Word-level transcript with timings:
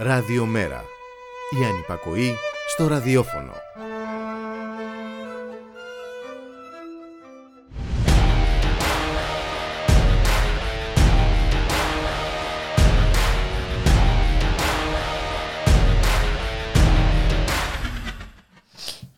Ραδιομέρα. 0.00 0.84
Η 1.60 1.64
ανυπακοή 1.64 2.34
στο 2.68 2.86
ραδιόφωνο. 2.86 3.52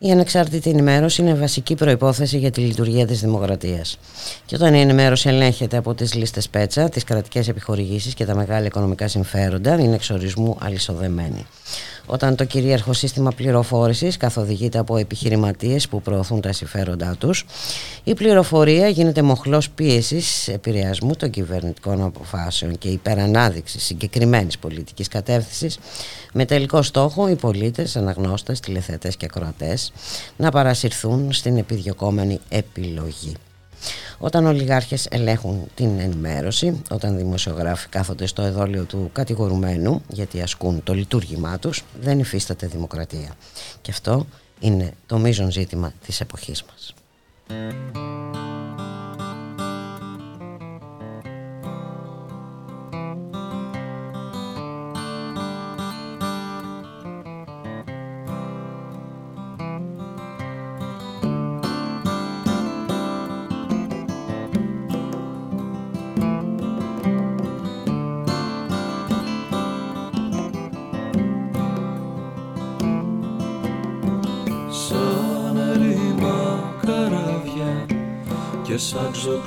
Η 0.03 0.11
ανεξάρτητη 0.11 0.69
ενημέρωση 0.69 1.21
είναι 1.21 1.33
βασική 1.33 1.75
προϋπόθεση 1.75 2.37
για 2.37 2.51
τη 2.51 2.61
λειτουργία 2.61 3.07
της 3.07 3.21
δημοκρατίας. 3.21 3.99
Και 4.51 4.57
όταν 4.57 4.73
η 4.73 4.79
ενημέρωση 4.79 5.29
ελέγχεται 5.29 5.77
από 5.77 5.93
τις 5.93 6.13
λίστες 6.13 6.49
πέτσα, 6.49 6.89
τις 6.89 7.03
κρατικές 7.03 7.47
επιχορηγήσεις 7.47 8.13
και 8.13 8.25
τα 8.25 8.35
μεγάλα 8.35 8.65
οικονομικά 8.65 9.07
συμφέροντα, 9.07 9.79
είναι 9.79 9.95
εξορισμού 9.95 10.57
αλυσοδεμένη. 10.59 11.45
Όταν 12.05 12.35
το 12.35 12.45
κυρίαρχο 12.45 12.93
σύστημα 12.93 13.31
πληροφόρησης 13.31 14.17
καθοδηγείται 14.17 14.77
από 14.77 14.97
επιχειρηματίες 14.97 15.87
που 15.87 16.01
προωθούν 16.01 16.41
τα 16.41 16.51
συμφέροντά 16.51 17.15
τους, 17.19 17.45
η 18.03 18.13
πληροφορία 18.13 18.87
γίνεται 18.87 19.21
μοχλός 19.21 19.69
πίεσης 19.69 20.47
επηρεασμού 20.47 21.15
των 21.15 21.29
κυβερνητικών 21.29 22.03
αποφάσεων 22.03 22.77
και 22.77 22.87
υπερανάδειξη 22.87 23.79
συγκεκριμένης 23.79 24.57
πολιτικής 24.57 25.07
κατεύθυνσης 25.07 25.79
με 26.33 26.45
τελικό 26.45 26.81
στόχο 26.81 27.29
οι 27.29 27.35
πολίτες, 27.35 27.95
αναγνώστες, 27.95 28.59
τηλεθεατές 28.59 29.17
και 29.17 29.25
ακροατές 29.25 29.91
να 30.37 30.51
παρασυρθούν 30.51 31.33
στην 31.33 31.57
επιδιωκόμενη 31.57 32.39
επιλογή. 32.49 33.35
Όταν 34.17 34.45
ολιγάρχες 34.45 35.07
ελέγχουν 35.09 35.67
την 35.75 35.99
ενημέρωση, 35.99 36.81
όταν 36.89 37.17
δημοσιογράφοι 37.17 37.87
κάθονται 37.87 38.25
στο 38.25 38.41
εδόλιο 38.41 38.83
του 38.83 39.09
κατηγορουμένου 39.13 40.01
γιατί 40.07 40.41
ασκούν 40.41 40.83
το 40.83 40.93
λειτουργήμά 40.93 41.59
τους, 41.59 41.83
δεν 42.01 42.19
υφίσταται 42.19 42.67
δημοκρατία. 42.67 43.35
Και 43.81 43.91
αυτό 43.91 44.25
είναι 44.59 44.93
το 45.05 45.17
μείζον 45.17 45.51
ζήτημα 45.51 45.93
της 46.05 46.21
εποχής 46.21 46.63
μας. 46.63 46.93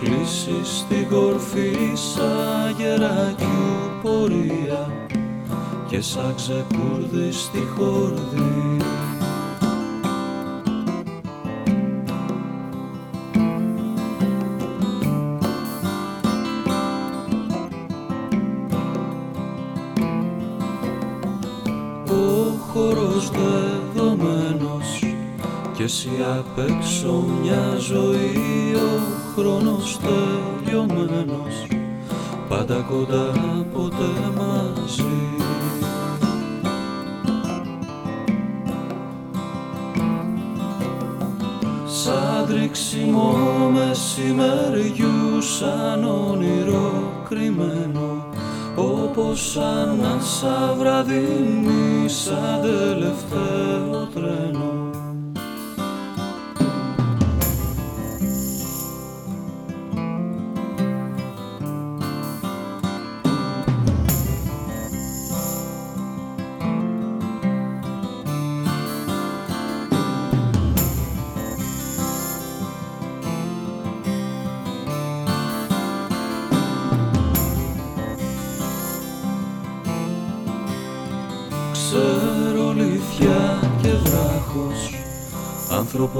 Σαν 0.05 0.24
ξοκλήσει 0.24 0.77
στην 0.77 1.08
κορφή 1.08 1.92
σαν 1.94 2.74
γερακιού 2.78 4.00
πορεία 4.02 5.08
και 5.88 6.00
σαν 6.00 6.34
ξεκούρδι 6.34 7.33
στη 7.33 7.58
χορδή. 7.77 8.77
Ο 22.08 22.57
χώρος 22.73 23.30
δεδομένος 23.30 25.05
και 25.77 25.83
εσύ 25.83 26.11
απ' 26.39 26.58
έξω 26.58 27.24
μια 27.42 27.77
ζωή 27.78 28.64
χρόνος 29.36 29.98
τελειωμένος 29.98 31.67
πάντα 32.48 32.86
κοντά 32.90 33.30
ποτέ 33.72 34.12
μαζί. 34.36 35.02
Σαν 41.86 42.46
τρίξιμο 42.46 43.34
μεσημεριού 43.72 45.42
σαν 45.58 46.05
όνειρο 46.05 47.12
κρυμμένο 47.28 48.27
όπως 48.77 49.51
σαν 49.51 49.98
να 50.02 50.20
σαν 50.20 50.77
βραδινή 50.78 52.08
σαν 52.08 52.61
τελευταίο 52.62 54.08
τρένο 54.14 54.43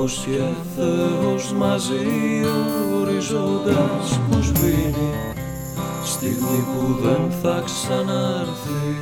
άνθρωπος 0.05 0.25
και 0.25 0.43
Θεός 0.77 1.53
μαζί 1.53 1.95
οριζόντας 3.01 4.21
που 4.31 4.43
σβήνει 4.43 5.13
στιγμή 6.05 6.65
που 6.73 7.03
δεν 7.03 7.31
θα 7.43 7.63
ξανάρθει. 7.65 8.97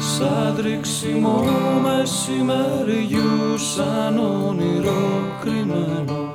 Σαν 0.00 0.54
τρίξιμο 0.56 1.44
μεσημεριού 1.82 3.58
σαν 3.58 4.18
όνειρο 4.18 5.20
κρυμμένο 5.40 6.30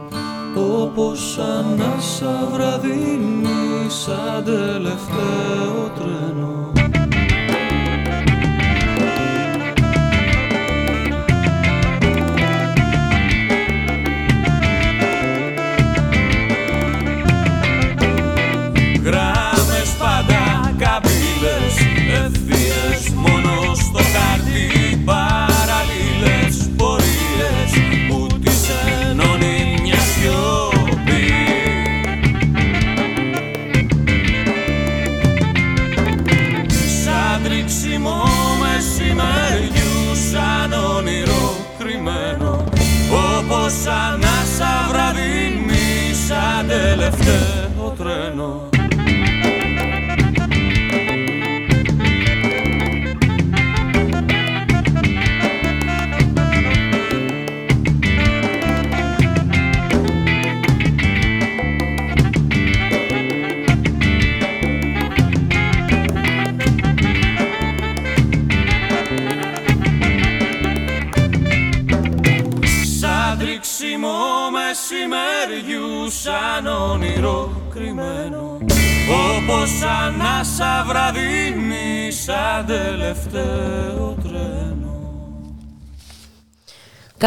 όπως 0.55 1.37
ανάσα 1.37 2.49
βραδινή 2.51 3.89
σαν 3.89 4.43
τελευταίο 4.43 5.91
τρένο 5.95 6.56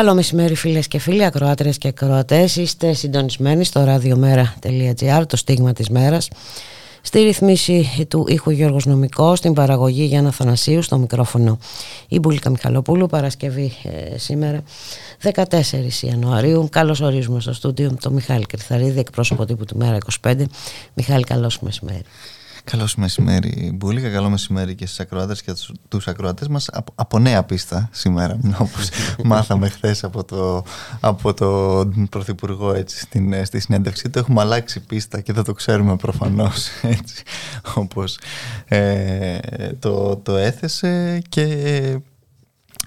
Καλό 0.00 0.14
μεσημέρι 0.14 0.54
φίλες 0.54 0.88
και 0.88 0.98
φίλοι, 0.98 1.24
ακροάτρες 1.24 1.78
και 1.78 1.88
ακροατές. 1.88 2.56
Είστε 2.56 2.92
συντονισμένοι 2.92 3.64
στο 3.64 3.84
radiomera.gr, 3.88 5.22
το 5.26 5.36
στίγμα 5.36 5.72
της 5.72 5.88
μέρας. 5.88 6.28
Στη 7.02 7.22
ρυθμίση 7.22 8.06
του 8.08 8.24
ήχου 8.28 8.50
Γιώργος 8.50 8.86
Νομικός, 8.86 9.38
στην 9.38 9.52
παραγωγή 9.52 10.04
Γιάννα 10.04 10.30
Θανασίου, 10.30 10.82
στο 10.82 10.98
μικρόφωνο 10.98 11.58
η 12.08 12.18
Μπουλίκα 12.18 12.50
Μιχαλοπούλου, 12.50 13.06
Παρασκευή 13.06 13.72
ε, 13.82 14.18
σήμερα, 14.18 14.62
14 15.22 15.42
Ιανουαρίου. 16.00 16.68
Καλώς 16.70 17.00
ορίζουμε 17.00 17.40
στο 17.40 17.52
στούντιο 17.52 17.96
το 18.00 18.10
Μιχάλη 18.10 18.46
Κρυθαρίδη, 18.46 18.98
εκπρόσωπο 18.98 19.44
τύπου 19.44 19.64
του 19.64 19.76
Μέρα 19.76 19.98
25. 20.22 20.34
Μιχάλη, 20.94 21.24
καλώς 21.24 21.60
μεσημέρι. 21.60 22.02
Καλό 22.70 22.88
μεσημέρι, 22.96 23.70
Μπούλικα. 23.74 24.10
Καλό 24.10 24.30
μεσημέρι 24.30 24.74
και 24.74 24.86
στι 24.86 25.02
ακροάτες 25.02 25.42
και 25.42 25.52
τους 25.88 26.08
ακροατές 26.08 26.48
μας 26.48 26.68
από, 26.72 26.92
από, 26.94 27.18
νέα 27.18 27.42
πίστα 27.42 27.88
σήμερα. 27.92 28.38
Όπως 28.58 28.88
μάθαμε 29.24 29.68
χθες 29.68 30.04
από, 30.04 30.24
το, 30.24 30.64
από 31.00 31.34
τον 31.34 32.08
Πρωθυπουργό 32.10 32.74
έτσι, 32.74 32.98
στην, 32.98 33.44
στη 33.44 33.60
συνέντευξή 33.60 34.10
του. 34.10 34.18
Έχουμε 34.18 34.40
αλλάξει 34.40 34.80
πίστα 34.80 35.20
και 35.20 35.32
δεν 35.32 35.44
το 35.44 35.52
ξέρουμε 35.52 35.96
προφανώς 35.96 36.68
όπως 37.74 38.18
ε, 38.64 39.38
το, 39.78 40.16
το 40.16 40.36
έθεσε. 40.36 41.22
Και 41.28 41.98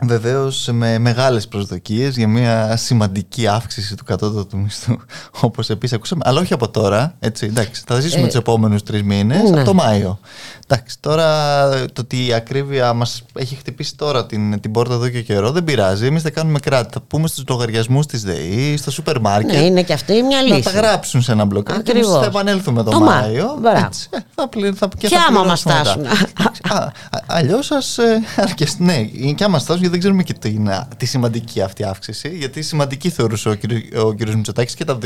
Βεβαίως 0.01 0.69
με 0.71 0.97
μεγάλες 0.97 1.47
προσδοκίες 1.47 2.17
για 2.17 2.27
μια 2.27 2.77
σημαντική 2.77 3.47
αύξηση 3.47 3.95
του 3.95 4.03
κατώτατου 4.03 4.57
μισθού, 4.57 4.95
όπως 5.41 5.69
επίσης 5.69 5.95
ακούσαμε. 5.95 6.21
Αλλά 6.25 6.39
όχι 6.39 6.53
από 6.53 6.69
τώρα. 6.69 7.15
Έτσι, 7.19 7.45
εντάξει, 7.45 7.83
θα 7.87 7.99
ζήσουμε 7.99 8.23
ε, 8.23 8.25
τους 8.25 8.35
επόμενους 8.35 8.83
τρεις 8.83 9.03
μήνες, 9.03 9.49
ναι. 9.49 9.55
από 9.57 9.65
το 9.65 9.73
Μάιο. 9.73 10.19
Εντάξει, 10.67 10.97
τώρα 10.99 11.69
το 11.69 12.01
ότι 12.01 12.25
η 12.25 12.33
ακρίβεια 12.33 12.93
μας 12.93 13.23
έχει 13.33 13.55
χτυπήσει 13.55 13.95
τώρα 13.95 14.25
την, 14.25 14.59
την 14.59 14.71
πόρτα 14.71 14.93
εδώ 14.93 15.09
και 15.09 15.21
καιρό 15.21 15.51
δεν 15.51 15.63
πειράζει. 15.63 16.05
Εμείς 16.05 16.21
δεν 16.21 16.33
κάνουμε 16.33 16.59
κράτη. 16.59 16.89
Θα 16.93 17.01
πούμε 17.01 17.27
στους 17.27 17.43
λογαριασμούς 17.47 18.05
της 18.05 18.23
ΔΕΗ, 18.23 18.77
στο 18.77 18.91
σούπερ 18.91 19.19
μάρκετ. 19.19 19.51
Ναι, 19.51 19.65
είναι 19.65 19.83
και 19.83 19.93
αυτή 19.93 20.21
μια 20.21 20.41
λύση. 20.41 20.53
Να 20.53 20.61
τα 20.61 20.71
γράψουν 20.71 21.21
σε 21.21 21.31
ένα 21.31 21.45
μπλοκ. 21.45 21.81
Και 21.81 22.03
θα 22.03 22.25
επανέλθουμε 22.25 22.83
το, 22.83 22.89
το 22.89 22.99
Μάιο. 22.99 23.59
Έτσι, 23.85 24.07
ε, 24.11 24.17
θα 24.35 24.47
πλη, 24.47 24.73
θα, 24.73 24.87
και, 24.97 25.07
και 25.07 25.17
άμα 25.27 25.43
μας 25.43 25.59
φτάσουν. 25.59 26.05
Αλλιώς 27.25 27.65
σα 27.65 28.03
ε, 28.03 28.21
αρκεστεί. 28.35 28.83
Ναι, 28.83 29.03
και 29.35 29.43
άμα 29.43 29.59
φτάσουν, 29.59 29.82
γιατί 29.83 29.89
δεν 29.89 29.99
ξέρουμε 29.99 30.23
και 30.23 30.33
τι, 30.33 30.55
τη 30.97 31.05
σημαντική 31.05 31.61
αυτή 31.61 31.83
αύξηση. 31.83 32.29
Γιατί 32.29 32.61
σημαντική 32.61 33.09
θεωρούσε 33.09 33.49
ο 33.49 33.55
κ. 33.55 33.61
ο 34.03 34.35
Μητσοτάκης 34.35 34.75
και 34.75 34.85
τα 34.85 34.97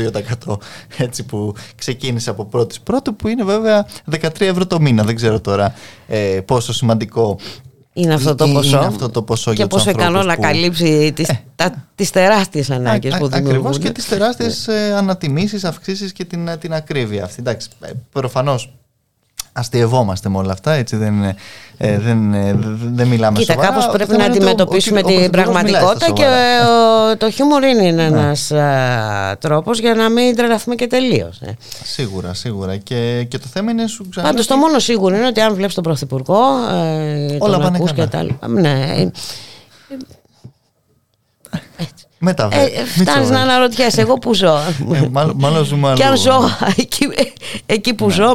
2% 0.46 0.56
έτσι 0.96 1.22
που 1.22 1.54
ξεκίνησε 1.74 2.30
από 2.30 2.44
πρώτη 2.44 2.76
πρώτη, 2.82 3.12
που 3.12 3.28
είναι 3.28 3.44
βέβαια 3.44 3.86
13 4.10 4.40
ευρώ 4.40 4.66
το 4.66 4.80
μήνα. 4.80 5.02
Δεν 5.02 5.14
ξέρω 5.14 5.40
τώρα 5.40 5.74
ε, 6.08 6.40
πόσο 6.44 6.72
σημαντικό 6.72 7.38
είναι 7.92 8.14
αυτό 8.14 8.34
το 8.34 8.48
ποσό, 8.48 8.76
είναι 8.76 8.86
αυτό 8.86 9.08
το 9.08 9.22
ποσό 9.22 9.54
και 9.54 9.66
πόσο 9.66 9.90
ικανό 9.90 10.22
να 10.22 10.36
καλύψει 10.36 11.12
τις, 11.12 11.28
ε, 11.28 11.40
τα, 11.54 11.88
τις 11.94 12.10
τεράστιες 12.10 12.70
ανάγκες 12.70 13.16
που 13.16 13.28
δημιουργούν. 13.28 13.48
Ακριβώς 13.48 13.78
και 13.78 13.90
τις 13.90 14.08
τεράστιες 14.08 14.66
ναι. 14.66 14.74
ε, 14.74 14.94
ανατιμήσεις, 14.94 15.64
αυξήσεις 15.64 16.12
και 16.12 16.24
την, 16.24 16.50
την 16.60 16.74
ακρίβεια 16.74 17.24
αυτή. 17.24 17.36
Εντάξει, 17.38 17.68
ε, 17.80 17.90
προφανώς 18.12 18.72
αστειευόμαστε 19.58 20.28
με 20.28 20.38
όλα 20.38 20.52
αυτά, 20.52 20.72
έτσι 20.72 20.96
δεν, 20.96 21.22
ε, 21.76 21.98
δεν, 21.98 22.34
ε, 22.34 22.56
δεν 22.92 23.06
μιλάμε 23.06 23.38
Κοίτα, 23.38 23.52
σοβαρά. 23.52 23.72
κάπως 23.72 23.88
πρέπει 23.92 24.16
να 24.16 24.24
αντιμετωπίσουμε 24.24 25.02
την 25.02 25.30
πραγματικότητα 25.30 26.10
και 26.10 26.24
το 27.18 27.30
χιούμορ 27.30 27.62
είναι 27.62 27.90
ναι. 27.90 28.02
ένας 28.02 28.52
τρόπος 29.38 29.78
για 29.78 29.94
να 29.94 30.08
μην 30.08 30.36
τρελαθούμε 30.36 30.74
και 30.74 30.86
τελείως. 30.86 31.38
Ναι. 31.40 31.52
Σίγουρα, 31.84 32.34
σίγουρα. 32.34 32.76
Και, 32.76 33.26
και 33.28 33.38
το 33.38 33.46
θέμα 33.52 33.70
είναι 33.70 33.86
σου 33.86 34.08
ξανά... 34.10 34.28
Πάντως 34.28 34.46
το 34.46 34.56
μόνο 34.56 34.78
σίγουρο 34.78 35.16
είναι 35.16 35.26
ότι 35.26 35.40
αν 35.40 35.54
βλέπεις 35.54 35.74
τον 35.74 35.82
Πρωθυπουργό, 35.82 36.40
ε, 36.70 37.36
όλα 37.38 37.58
τον 37.58 37.74
ακούς 37.74 37.92
και 37.92 38.06
τα 38.06 38.26
Ναι, 38.46 38.94
ε, 38.96 39.10
έτσι. 42.18 42.24
Μεταβέ. 42.24 42.56
Ε, 42.56 42.84
Φτάνεις 42.84 43.30
να 43.30 43.40
αναρωτιέσαι, 43.40 44.00
εγώ 44.00 44.14
που 44.14 44.34
ζω. 44.34 44.56
Ε, 44.92 45.08
μάλλον, 45.10 45.36
μάλλον 45.38 45.64
ζούμε 45.64 45.92
Και 45.94 46.04
αν 46.04 46.16
ζω 46.16 46.38
εκεί, 46.76 47.08
εκεί 47.66 47.94
που 47.94 48.06
ναι. 48.06 48.12
ζω, 48.12 48.26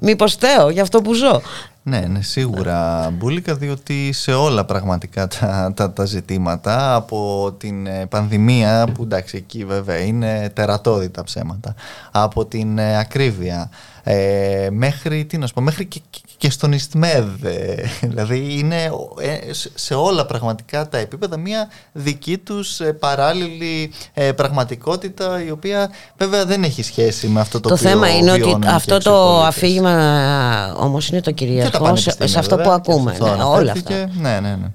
μήπως 0.00 0.34
θέω 0.34 0.70
για 0.70 0.82
αυτό 0.82 1.00
που 1.02 1.14
ζω. 1.14 1.40
Ναι, 1.82 2.00
ναι, 2.00 2.22
σίγουρα 2.22 3.10
Μπούλικα, 3.12 3.54
διότι 3.54 4.12
σε 4.12 4.32
όλα 4.32 4.64
πραγματικά 4.64 5.28
τα, 5.28 5.72
τα, 5.76 5.92
τα 5.92 6.04
ζητήματα 6.04 6.94
από 6.94 7.52
την 7.58 7.86
ε, 7.86 8.06
πανδημία, 8.06 8.88
που 8.94 9.02
εντάξει 9.02 9.36
εκεί 9.36 9.64
βέβαια 9.64 9.98
είναι 9.98 10.50
τερατώδη 10.54 11.08
τα 11.08 11.22
ψέματα, 11.22 11.74
από 12.10 12.46
την 12.46 12.78
ε, 12.78 12.98
ακρίβεια, 12.98 13.70
ε, 14.02 14.68
μέχρι, 14.70 15.24
τι 15.24 15.38
να 15.38 15.46
σου 15.46 15.54
πω, 15.54 15.60
μέχρι 15.60 15.84
και, 15.84 16.00
και 16.36 16.50
στον 16.50 16.72
Ιστμέδ. 16.72 17.44
Ε, 17.44 17.74
δηλαδή 18.00 18.58
είναι 18.58 18.90
ε, 19.20 19.38
σε 19.74 19.94
όλα 19.94 20.26
πραγματικά 20.26 20.88
τα 20.88 20.98
επίπεδα 20.98 21.36
μια 21.36 21.68
δική 21.92 22.38
τους 22.38 22.80
παράλληλη 22.98 23.92
πραγματικότητα 24.36 25.44
η 25.44 25.50
οποία 25.50 25.90
βέβαια 26.16 26.44
δεν 26.44 26.64
έχει 26.64 26.82
σχέση 26.82 27.26
με 27.26 27.40
αυτό 27.40 27.60
το, 27.60 27.68
το 27.68 27.76
θέμα 27.76 28.16
είναι 28.16 28.32
ότι 28.32 28.58
αυτό 28.66 28.98
το 28.98 29.42
αφήγημα 29.42 30.74
όμως 30.76 31.08
είναι 31.08 31.20
το 31.20 31.30
κυρίαρχο 31.30 31.96
σε, 31.96 32.38
αυτό 32.38 32.56
που 32.56 32.70
ακούμε. 32.70 33.16
Ναι, 33.20 33.42
όλα 33.42 33.72
αυτά. 33.72 34.10
Ναι, 34.20 34.40
ναι, 34.40 34.56
ναι. 34.56 34.70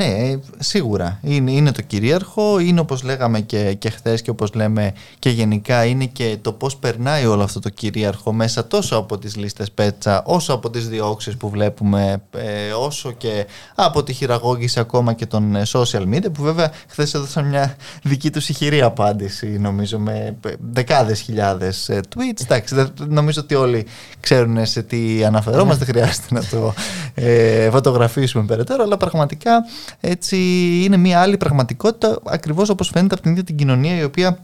Ναι, 0.00 0.38
σίγουρα. 0.58 1.18
Είναι, 1.22 1.50
είναι 1.50 1.72
το 1.72 1.82
κυρίαρχο, 1.82 2.58
είναι 2.58 2.80
όπως 2.80 3.02
λέγαμε 3.02 3.40
και, 3.40 3.74
και 3.74 3.90
χθες 3.90 4.22
και 4.22 4.30
όπως 4.30 4.54
λέμε 4.54 4.92
και 5.18 5.30
γενικά 5.30 5.84
είναι 5.84 6.04
και 6.04 6.38
το 6.42 6.52
πώς 6.52 6.76
περνάει 6.76 7.26
όλο 7.26 7.42
αυτό 7.42 7.60
το 7.60 7.68
κυρίαρχο 7.68 8.32
μέσα 8.32 8.66
τόσο 8.66 8.96
από 8.96 9.18
τις 9.18 9.36
λίστες 9.36 9.70
πέτσα, 9.70 10.22
όσο 10.26 10.52
από 10.52 10.70
τις 10.70 10.88
διώξεις 10.88 11.36
που 11.36 11.48
βλέπουμε, 11.50 12.22
ε, 12.36 12.72
όσο 12.72 13.12
και 13.12 13.46
από 13.74 14.02
τη 14.02 14.12
χειραγώγηση 14.12 14.80
ακόμα 14.80 15.12
και 15.12 15.26
των 15.26 15.56
ε, 15.56 15.62
social 15.72 16.02
media 16.14 16.32
που 16.32 16.42
βέβαια 16.42 16.72
χθες 16.88 17.14
έδωσαν 17.14 17.44
μια 17.44 17.76
δική 18.02 18.30
τους 18.30 18.48
ηχηρή 18.48 18.82
απάντηση 18.82 19.46
νομίζω 19.46 19.98
με 19.98 20.36
ε, 20.44 20.50
δεκάδες 20.72 21.20
χιλιάδες 21.20 21.90
tweets. 21.90 22.42
Εντάξει, 22.42 22.92
νομίζω 23.08 23.40
ότι 23.40 23.54
όλοι 23.54 23.86
ξέρουν 24.20 24.66
σε 24.66 24.82
τι 24.82 25.24
αναφερόμαστε, 25.24 25.84
δεν 25.84 25.94
χρειάζεται 25.94 26.26
να 26.34 26.44
το 26.44 26.74
ε, 27.14 27.70
φωτογραφίσουμε 27.70 28.44
περαιτέρω, 28.44 28.82
αλλά 28.82 28.96
πραγματικά 28.96 29.64
έτσι 30.00 30.36
είναι 30.84 30.96
μια 30.96 31.20
άλλη 31.20 31.36
πραγματικότητα 31.36 32.18
ακριβώς 32.24 32.68
όπως 32.68 32.88
φαίνεται 32.88 33.14
από 33.14 33.22
την 33.22 33.32
ίδια 33.32 33.44
την 33.44 33.56
κοινωνία 33.56 33.98
η 33.98 34.04
οποία 34.04 34.38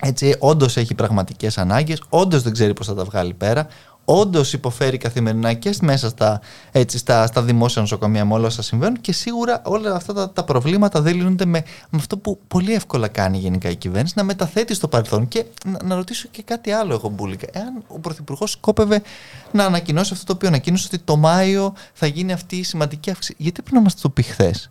έτσι 0.00 0.36
όντως 0.38 0.76
έχει 0.76 0.94
πραγματικές 0.94 1.58
ανάγκες, 1.58 2.02
όντως 2.08 2.42
δεν 2.42 2.52
ξέρει 2.52 2.72
πώς 2.72 2.86
θα 2.86 2.94
τα 2.94 3.04
βγάλει 3.04 3.34
πέρα, 3.34 3.66
όντως 4.06 4.52
υποφέρει 4.52 4.96
καθημερινά 4.96 5.52
και 5.52 5.74
μέσα 5.82 6.08
στα, 6.08 6.40
έτσι, 6.72 6.98
στα, 6.98 7.26
στα 7.26 7.42
δημόσια 7.42 7.82
νοσοκομεία 7.82 8.24
με 8.24 8.34
όλα 8.34 8.46
όσα 8.46 8.62
συμβαίνουν 8.62 9.00
και 9.00 9.12
σίγουρα 9.12 9.62
όλα 9.64 9.94
αυτά 9.94 10.12
τα, 10.12 10.30
τα 10.30 10.44
προβλήματα 10.44 11.00
δεν 11.00 11.16
λύνονται 11.16 11.44
με, 11.44 11.64
με 11.90 11.98
αυτό 11.98 12.18
που 12.18 12.38
πολύ 12.48 12.74
εύκολα 12.74 13.08
κάνει 13.08 13.38
γενικά 13.38 13.68
η 13.68 13.76
κυβέρνηση, 13.76 14.14
να 14.16 14.24
μεταθέτει 14.24 14.74
στο 14.74 14.88
παρελθόν. 14.88 15.28
Και 15.28 15.44
να, 15.64 15.78
να 15.84 15.94
ρωτήσω 15.94 16.28
και 16.30 16.42
κάτι 16.42 16.70
άλλο, 16.70 16.92
εγώ 16.92 17.08
Μπούλικα. 17.08 17.46
Εάν 17.52 17.82
ο 17.86 17.98
Πρωθυπουργός 17.98 18.50
σκόπευε 18.50 19.02
να 19.52 19.64
ανακοινώσει 19.64 20.12
αυτό 20.12 20.24
το 20.24 20.32
οποίο 20.32 20.48
ανακοίνωσε 20.48 20.88
ότι 20.92 21.02
το 21.04 21.16
Μάιο 21.16 21.74
θα 21.92 22.06
γίνει 22.06 22.32
αυτή 22.32 22.56
η 22.56 22.62
σημαντική 22.62 23.10
αύξηση, 23.10 23.34
γιατί 23.38 23.62
πρέπει 23.62 23.76
να 23.76 23.82
μας 23.82 24.00
το 24.00 24.08
πει 24.08 24.22
χθες; 24.22 24.70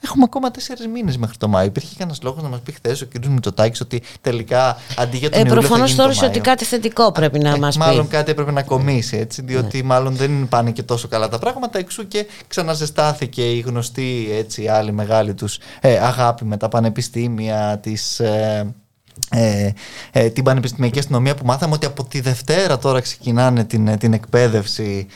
Έχουμε 0.00 0.24
ακόμα 0.26 0.50
τέσσερις 0.50 0.86
μήνες 0.86 1.16
μέχρι 1.16 1.36
το 1.36 1.48
Μάιο. 1.48 1.66
Υπήρχε 1.66 1.94
κανένας 1.98 2.22
λόγος 2.22 2.42
να 2.42 2.48
μας 2.48 2.60
πει 2.60 2.72
χθες 2.72 3.00
ο 3.00 3.06
κ. 3.06 3.26
Μητσοτάκης 3.26 3.80
ότι 3.80 4.02
τελικά 4.20 4.76
αντί 4.96 5.16
για 5.16 5.30
τον 5.30 5.40
ε, 5.40 5.44
Προφανώς 5.44 5.94
θεώρησε 5.94 6.24
ότι 6.24 6.40
κάτι 6.40 6.64
θετικό 6.64 7.12
πρέπει 7.12 7.38
να 7.38 7.50
ε, 7.50 7.58
μας 7.58 7.76
πει. 7.76 7.82
Μάλλον 7.82 8.08
κάτι 8.08 8.30
έπρεπε 8.30 8.50
να 8.50 8.62
κομίσει 8.62 9.16
έτσι, 9.16 9.42
διότι 9.42 9.76
ναι. 9.76 9.82
μάλλον 9.82 10.16
δεν 10.16 10.48
πάνε 10.48 10.70
και 10.70 10.82
τόσο 10.82 11.08
καλά 11.08 11.28
τα 11.28 11.38
πράγματα. 11.38 11.78
Εξού 11.78 12.08
και 12.08 12.26
ξαναζεστάθηκε 12.48 13.50
η 13.50 13.60
γνωστή 13.60 14.28
έτσι, 14.32 14.68
άλλη 14.68 14.92
μεγάλη 14.92 15.34
τους 15.34 15.58
ε, 15.80 15.98
αγάπη 15.98 16.44
με 16.44 16.56
τα 16.56 16.68
πανεπιστήμια, 16.68 17.78
τις. 17.82 18.20
Ε, 18.20 18.74
ε, 19.30 19.70
ε, 20.12 20.28
την 20.28 20.44
πανεπιστημιακή 20.44 20.98
αστυνομία 20.98 21.34
που 21.34 21.46
μάθαμε 21.46 21.74
ότι 21.74 21.86
από 21.86 22.04
τη 22.04 22.20
Δευτέρα 22.20 22.78
τώρα 22.78 23.00
ξεκινάνε 23.00 23.64
την, 23.64 23.98
την 23.98 24.12
εκπαίδευση 24.12 25.06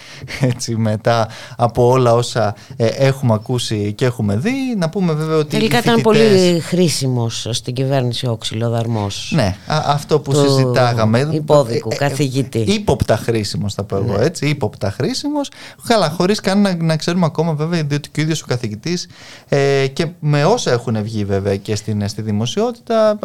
έτσι, 0.40 0.76
μετά 0.76 1.28
από 1.57 1.88
όλα 1.88 2.14
όσα 2.14 2.54
ε, 2.76 2.87
έχουμε 2.87 3.35
ακούσει 3.35 3.92
και 3.92 4.04
έχουμε 4.04 4.37
δει. 4.37 4.75
Να 4.76 4.88
πούμε 4.88 5.12
βέβαια 5.12 5.37
ότι. 5.37 5.49
Τελικά 5.49 5.78
ήταν 5.78 6.00
πολύ 6.00 6.61
χρήσιμος 6.61 7.47
στην 7.50 7.75
κυβέρνηση 7.75 8.26
ο 8.26 8.37
ξυλοδαρμός. 8.37 9.33
Ναι, 9.35 9.57
αυτό 9.66 10.21
που 10.21 10.35
συζητάγαμε. 10.35 11.28
Υπόδικου, 11.33 11.88
ε, 11.90 11.95
ε, 11.95 11.99
καθηγητή. 11.99 12.59
Ύποπτα 12.59 13.16
χρήσιμος, 13.16 13.75
θα 13.75 13.85
πω 13.85 13.97
εγώ 13.97 14.16
ναι. 14.16 14.25
έτσι. 14.25 14.47
Ύποπτα 14.47 14.90
χρήσιμος. 14.90 15.50
Καλά, 15.87 16.11
χωρίς 16.11 16.40
καν 16.40 16.61
να, 16.61 16.75
να, 16.75 16.97
ξέρουμε 16.97 17.26
ακόμα 17.26 17.52
βέβαια, 17.52 17.83
διότι 17.83 18.09
και 18.11 18.21
ο 18.21 18.23
ίδιος 18.23 18.42
ο 18.42 18.47
καθηγητής 18.49 19.09
και 19.92 20.07
με 20.21 20.45
όσα 20.45 20.71
έχουν 20.73 21.02
βγει 21.02 21.25
βέβαια 21.25 21.57
και 21.57 21.76
στην, 21.76 22.09
στη 22.09 22.23
δημοσιότητα 22.23 23.19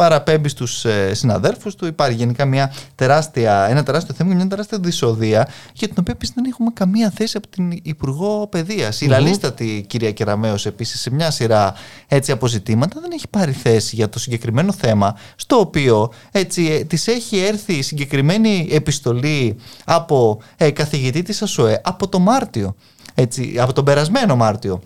παραπέμπει 0.00 0.48
στους 0.48 0.84
ε, 0.84 1.14
συναδέλφου 1.14 1.74
του. 1.76 1.86
Υπάρχει 1.86 2.16
γενικά 2.16 2.44
μια 2.44 2.72
τεράστια, 2.94 3.66
ένα 3.68 3.82
τεράστιο 3.82 4.14
θέμα, 4.14 4.34
μια 4.34 4.46
τεράστια 4.46 4.78
δυσοδεία 4.78 5.48
για 5.72 5.88
την 5.88 5.96
οποία 6.00 6.14
επίσης 6.16 6.34
δεν 6.34 6.44
έχουμε 6.44 6.70
καμία 6.74 7.10
θέση 7.10 7.36
από 7.36 7.48
την 7.48 7.70
Υπουργό 7.82 8.46
Παιδείας. 8.50 9.00
Η 9.00 9.06
λαλίστατη 9.06 9.84
κυρία 9.88 10.12
Κεραμέο 10.12 10.54
επίσης 10.64 11.00
σε 11.00 11.10
μια 11.10 11.30
σειρά 11.30 11.74
έτσι 12.06 12.32
αποζητήματα 12.32 13.00
δεν 13.00 13.10
έχει 13.12 13.28
πάρει 13.28 13.52
θέση 13.52 13.96
για 13.96 14.08
το 14.08 14.18
συγκεκριμένο 14.18 14.72
θέμα, 14.72 15.16
στο 15.36 15.58
οποίο 15.58 16.12
έτσι 16.30 16.66
ε, 16.66 16.84
της 16.84 17.06
έχει 17.06 17.38
έρθει 17.38 17.82
συγκεκριμένη 17.82 18.68
επιστολή 18.70 19.56
από 19.84 20.40
ε, 20.56 20.70
καθηγητή 20.70 21.22
της 21.22 21.42
ΑΣΟΕ 21.42 21.80
από 21.84 22.08
το 22.08 22.18
Μάρτιο. 22.18 22.74
Έτσι, 23.14 23.56
από 23.58 23.72
τον 23.72 23.84
περασμένο 23.84 24.36
Μάρτιο. 24.36 24.80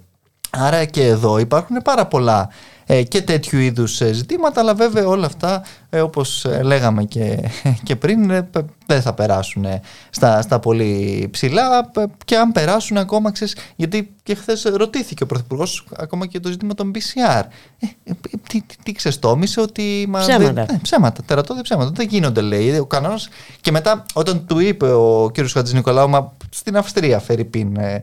Άρα 0.51 0.85
και 0.85 1.07
εδώ 1.07 1.39
υπάρχουν 1.39 1.77
πάρα 1.83 2.07
πολλά 2.07 2.49
ε, 2.49 2.74
και 3.03 3.23
τέτοιου 3.23 3.59
είδους 3.59 4.01
ε, 4.01 4.13
ζητήματα 4.13 4.61
αλλά 4.61 4.75
βέβαια 4.75 5.07
όλα 5.07 5.27
αυτά 5.27 5.65
ε, 5.95 6.01
όπως 6.01 6.47
λέγαμε 6.63 7.05
και, 7.05 7.51
και 7.87 7.97
πριν 7.97 8.45
δεν 8.87 9.03
θα 9.03 9.13
περάσουν 9.15 9.67
στα, 10.11 10.43
στα 10.43 10.59
πολύ 10.59 11.29
ψηλά 11.31 11.91
και 12.25 12.37
αν 12.37 12.53
περάσουν 12.53 12.97
ακόμα 12.97 13.33
ξέρεις, 13.33 13.57
γιατί 13.77 14.15
και 14.23 14.35
χθες 14.35 14.63
ρωτήθηκε 14.63 15.23
ο 15.23 15.27
Πρωθυπουργός 15.27 15.87
ακόμα 15.97 16.27
και 16.27 16.41
το 16.41 16.49
ζήτημα 16.49 16.75
των 16.75 16.91
PCR. 16.95 17.43
Ε, 17.79 18.13
τι, 18.49 18.61
τι, 18.61 18.77
τι 18.83 18.93
ξεστόμησε 18.93 19.61
ότι. 19.61 20.07
Μα, 20.09 20.19
ψέματα. 20.19 20.53
Δεν, 20.53 20.67
ναι, 20.71 20.79
ψέματα. 20.83 21.23
Τερατώδη 21.27 21.63
ψέματα. 21.63 21.91
Δεν 21.95 22.07
γίνονται, 22.11 22.41
λέει. 22.41 22.79
Ο 22.79 22.87
κανόνας. 22.87 23.29
Και 23.61 23.71
μετά, 23.71 24.05
όταν 24.15 24.47
του 24.47 24.59
είπε 24.59 24.87
ο 24.87 25.31
κ. 25.35 25.51
Χατζης 25.53 25.75
Νικολάου, 25.75 26.09
μα 26.09 26.33
στην 26.51 26.77
Αυστρία, 26.77 27.19
Φερρυπίν. 27.19 27.77
Ε, 27.77 28.03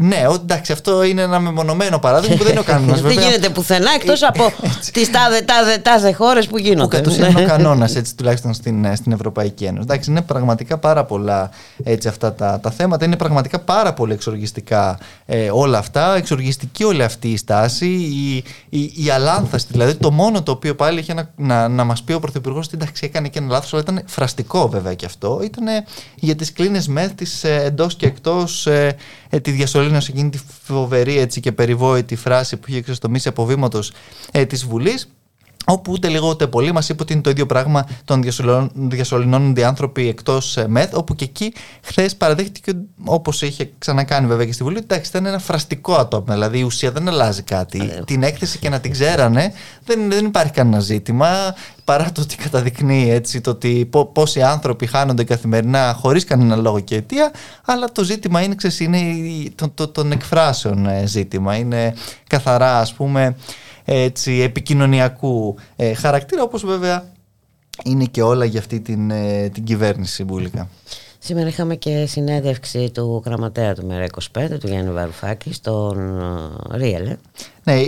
ναι, 0.00 0.24
εντάξει, 0.34 0.72
αυτό 0.72 1.02
είναι 1.02 1.22
ένα 1.22 1.40
μεμονωμένο 1.40 1.98
παράδειγμα 1.98 2.36
που 2.36 2.42
δεν 2.42 2.52
είναι 2.52 2.60
ο 2.60 2.64
κανόνας. 2.64 3.00
δεν 3.12 3.18
γίνεται 3.18 3.48
πουθενά 3.48 3.90
εκτός 3.94 4.22
από 4.22 4.52
τις 4.92 5.10
τάδε, 5.10 5.40
τάδε, 5.40 5.78
τάδε 5.78 6.12
χώρες 6.12 6.46
που 6.46 6.58
γίνονται. 6.58 7.00
Που 7.28 7.34
κατ' 7.34 7.42
είναι 7.42 7.52
ο 7.52 7.56
κανόνας, 7.56 7.96
έτσι 7.96 8.16
τουλάχιστον 8.16 8.54
στην, 8.54 8.96
στην 8.96 9.12
Ευρωπαϊκή 9.12 9.64
Ένωση. 9.64 9.82
Εντάξει, 9.82 10.10
είναι 10.10 10.22
πραγματικά 10.22 10.78
πάρα 10.78 11.04
πολλά 11.04 11.50
έτσι, 11.82 12.08
αυτά 12.08 12.32
τα, 12.32 12.60
τα 12.60 12.70
θέματα. 12.70 13.04
Είναι 13.04 13.16
πραγματικά 13.16 13.58
πάρα 13.58 13.92
πολύ 13.92 14.12
εξοργιστικά 14.12 14.98
ε, 15.26 15.50
όλα 15.52 15.78
αυτά. 15.78 16.16
Εξοργιστική 16.16 16.84
όλη 16.84 17.02
αυτή 17.02 17.28
η 17.28 17.36
στάση. 17.36 17.86
Η, 17.88 18.36
η, 18.68 18.92
η 19.04 19.10
αλάνθαστη. 19.10 19.72
Δηλαδή, 19.72 19.94
το 19.94 20.10
μόνο 20.10 20.42
το 20.42 20.52
οποίο 20.52 20.74
πάλι 20.74 21.00
είχε 21.00 21.14
να, 21.14 21.30
να, 21.36 21.68
να 21.68 21.84
μας 21.84 22.02
πει 22.02 22.12
ο 22.12 22.20
Πρωθυπουργός 22.20 22.66
ότι 22.66 22.76
εντάξει, 22.80 23.04
έκανε 23.04 23.28
και 23.28 23.38
ένα 23.38 23.50
λάθος, 23.50 23.72
αλλά 23.72 23.82
ήταν 23.82 24.02
φραστικό 24.06 24.68
βέβαια 24.68 24.94
και 24.94 25.06
αυτό. 25.06 25.40
Ήταν 25.44 25.66
για 26.14 26.34
τις 26.34 26.52
κλίνες 26.52 26.88
μεθ 26.88 27.12
τη 27.12 27.26
ε, 27.42 27.64
εντός 27.64 27.94
και 27.94 28.06
εκτός 28.06 28.66
ε, 28.66 28.96
ε, 29.28 29.40
τη 29.40 29.50
διασωλήνωση 29.50 30.10
εκείνη 30.14 30.30
τη 30.30 30.38
φοβερή 30.62 31.18
έτσι, 31.18 31.40
και 31.40 31.52
περιβόητη 31.52 32.16
φράση 32.16 32.56
που 32.56 32.64
είχε 32.68 32.80
ξεστομίσει 32.80 33.28
από 33.28 33.44
βήματος 33.44 33.92
ε, 34.32 34.44
της 34.44 34.64
Βουλής 34.64 35.08
όπου 35.64 35.92
ούτε 35.92 36.08
λίγο 36.08 36.28
ούτε 36.28 36.46
πολύ 36.46 36.72
μας 36.72 36.88
είπε 36.88 37.02
ότι 37.02 37.12
είναι 37.12 37.22
το 37.22 37.30
ίδιο 37.30 37.46
πράγμα 37.46 37.86
των 38.04 38.22
διασωληνώνονται 38.74 39.64
άνθρωποι 39.64 40.08
εκτός 40.08 40.56
ε, 40.56 40.68
ΜΕΘ, 40.68 40.88
όπου 40.92 41.14
και 41.14 41.24
εκεί 41.24 41.52
χθες 41.82 42.16
παραδέχτηκε, 42.16 42.72
όπως 43.04 43.42
είχε 43.42 43.70
ξανακάνει 43.78 44.26
βέβαια 44.26 44.46
και 44.46 44.52
στη 44.52 44.62
Βουλή, 44.62 44.78
εντάξει, 44.78 45.10
ήταν 45.10 45.26
ένα 45.26 45.38
φραστικό 45.38 45.94
άτομο. 45.94 46.24
Δηλαδή 46.28 46.58
η 46.58 46.62
ουσία 46.62 46.90
δεν 46.90 47.08
αλλάζει 47.08 47.42
κάτι. 47.42 47.90
την 48.04 48.22
έκθεση 48.22 48.58
και 48.58 48.68
να 48.68 48.80
την 48.80 48.92
ξέρανε 48.92 49.52
δεν, 49.84 50.10
δεν 50.10 50.24
υπάρχει 50.24 50.52
κανένα 50.52 50.80
ζήτημα. 50.80 51.28
Παρά 51.84 52.12
το 52.12 52.20
ότι 52.20 52.36
καταδεικνύει 52.36 53.10
έτσι 53.10 53.40
το 53.40 53.50
ότι 53.50 53.90
πόσοι 54.12 54.42
άνθρωποι 54.42 54.86
χάνονται 54.86 55.24
καθημερινά 55.24 55.96
χωρίς 55.98 56.24
κανένα 56.24 56.56
λόγο 56.56 56.80
και 56.80 56.96
αιτία, 56.96 57.30
αλλά 57.64 57.92
το 57.92 58.04
ζήτημα 58.04 58.42
είναι, 58.42 58.54
ξέρεις, 58.54 58.80
είναι 58.80 58.98
των 59.92 60.12
εκφράσεων 60.12 60.86
ε, 60.86 61.06
ζήτημα. 61.06 61.56
Είναι 61.56 61.94
καθαρά, 62.26 62.78
ας 62.78 62.92
πούμε, 62.92 63.36
έτσι, 63.90 64.40
επικοινωνιακού 64.40 65.56
ε, 65.76 65.94
χαρακτήρα, 65.94 66.42
όπως 66.42 66.64
βέβαια 66.64 67.04
είναι 67.84 68.04
και 68.04 68.22
όλα 68.22 68.44
για 68.44 68.60
αυτή 68.60 68.80
την, 68.80 69.10
ε, 69.10 69.48
την 69.48 69.64
κυβέρνηση 69.64 70.24
Μπούλικα. 70.24 70.68
Σήμερα 71.18 71.48
είχαμε 71.48 71.74
και 71.74 72.06
συνέντευξη 72.06 72.90
του 72.90 73.22
γραμματέα 73.24 73.74
του 73.74 73.86
ΜΕΡΑ25, 73.90 74.48
του 74.60 74.66
Γιάννη 74.66 74.92
Βαρουφάκη, 74.92 75.52
στον 75.52 76.22
Ρίελ. 76.70 77.16
Ε. 77.68 77.74
Ναι, 77.74 77.80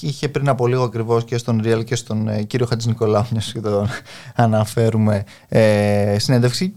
είχε 0.00 0.28
πριν 0.28 0.48
από 0.48 0.66
λίγο 0.66 0.82
ακριβώς 0.82 1.24
και 1.24 1.38
στον 1.38 1.60
Ρίελ 1.62 1.84
και 1.84 1.96
στον 1.96 2.28
ε, 2.28 2.42
κύριο 2.42 2.66
Χατζης 2.66 2.88
Νικολάου, 2.88 3.24
μιας 3.30 3.52
και 3.52 3.60
τον 3.60 3.88
αναφέρουμε, 4.34 5.24
ε, 5.48 6.16
συνέντευξη. 6.18 6.74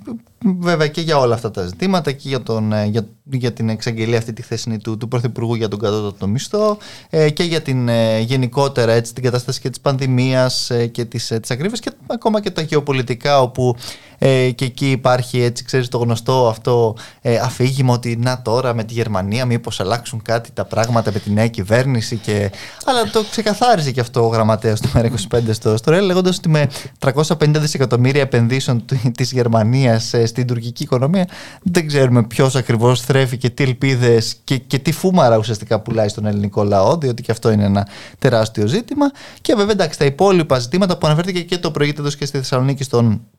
Βέβαια 0.59 0.87
και 0.87 1.01
για 1.01 1.17
όλα 1.17 1.33
αυτά 1.33 1.51
τα 1.51 1.65
ζητήματα 1.65 2.11
και 2.11 2.27
για, 2.27 2.41
τον, 2.41 2.73
ε, 2.73 2.85
για, 2.85 3.07
για 3.23 3.53
την 3.53 3.69
εξαγγελία 3.69 4.17
αυτή 4.17 4.33
τη 4.33 4.41
χθεσινή 4.41 4.77
του, 4.77 4.97
του 4.97 5.07
Πρωθυπουργού 5.07 5.55
για 5.55 5.67
τον 5.67 5.79
κατώτατο 5.79 6.27
μισθό 6.27 6.77
ε, 7.09 7.29
και 7.29 7.43
για 7.43 7.61
την 7.61 7.89
ε, 7.89 8.19
γενικότερα 8.19 8.91
έτσι, 8.91 9.13
την 9.13 9.23
κατάσταση 9.23 9.59
και 9.61 9.69
της 9.69 9.79
πανδημίας 9.79 10.69
ε, 10.69 10.87
και 10.87 11.05
της, 11.05 11.31
ε, 11.31 11.39
της 11.39 11.79
και 11.79 11.91
ακόμα 12.07 12.41
και 12.41 12.49
τα 12.49 12.61
γεωπολιτικά 12.61 13.41
όπου 13.41 13.75
ε, 14.17 14.51
και 14.51 14.65
εκεί 14.65 14.91
υπάρχει 14.91 15.41
έτσι 15.41 15.63
ξέρεις 15.63 15.87
το 15.87 15.97
γνωστό 15.97 16.47
αυτό 16.47 16.95
ε, 17.21 17.37
αφήγημα 17.37 17.93
ότι 17.93 18.15
να 18.15 18.41
τώρα 18.41 18.73
με 18.73 18.83
τη 18.83 18.93
Γερμανία 18.93 19.45
μήπως 19.45 19.79
αλλάξουν 19.79 20.21
κάτι 20.21 20.51
τα 20.51 20.65
πράγματα 20.65 21.11
με 21.11 21.19
τη 21.19 21.31
νέα 21.31 21.47
κυβέρνηση 21.47 22.15
και... 22.25 22.51
αλλά 22.85 23.09
το 23.11 23.23
ξεκαθάρισε 23.31 23.91
και 23.91 23.99
αυτό 23.99 24.25
ο 24.25 24.27
γραμματέας 24.27 24.81
του 24.81 24.91
ΜΕΡΑ25 24.93 25.39
στο, 25.51 25.77
στο 25.77 25.91
ΡΕΛ 25.91 26.05
λέγοντας 26.05 26.37
ότι 26.37 26.49
με 26.49 26.69
350 26.99 27.23
δισεκατομμύρια 27.37 28.21
επενδύσεων 28.21 28.85
της 29.17 29.31
Γερμανίας 29.31 30.13
ε, 30.13 30.25
στην 30.25 30.47
τουρκική 30.47 30.83
οικονομία 30.83 31.27
δεν 31.63 31.87
ξέρουμε 31.87 32.23
ποιος 32.23 32.55
ακριβώς 32.55 33.01
θρέφει 33.01 33.37
και 33.37 33.49
τι 33.49 33.63
ελπίδες 33.63 34.35
και, 34.43 34.57
και 34.57 34.79
τι 34.79 34.91
φούμαρα 34.91 35.37
ουσιαστικά 35.37 35.79
πουλάει 35.79 36.07
στον 36.07 36.25
ελληνικό 36.25 36.63
λαό 36.63 36.97
διότι 36.97 37.21
και 37.21 37.31
αυτό 37.31 37.51
είναι 37.51 37.63
ένα 37.63 37.87
τεράστιο 38.19 38.67
ζήτημα. 38.67 39.11
Και 39.41 39.55
βέβαια 39.55 39.71
εντάξει 39.71 39.99
τα 39.99 40.05
υπόλοιπα 40.05 40.59
ζητήματα 40.59 40.97
που 40.97 41.07
αναφέρθηκε 41.07 41.41
και 41.41 41.57
το 41.57 41.71
προηγείται 41.71 42.01
και 42.17 42.25
στη 42.25 42.37
Θεσσαλονίκη 42.37 42.83
στον 42.83 43.11
ε, 43.11 43.34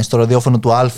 στο 0.00 0.16
ραδιόφωνο 0.16 0.58
του 0.58 0.72
Α, 0.72 0.88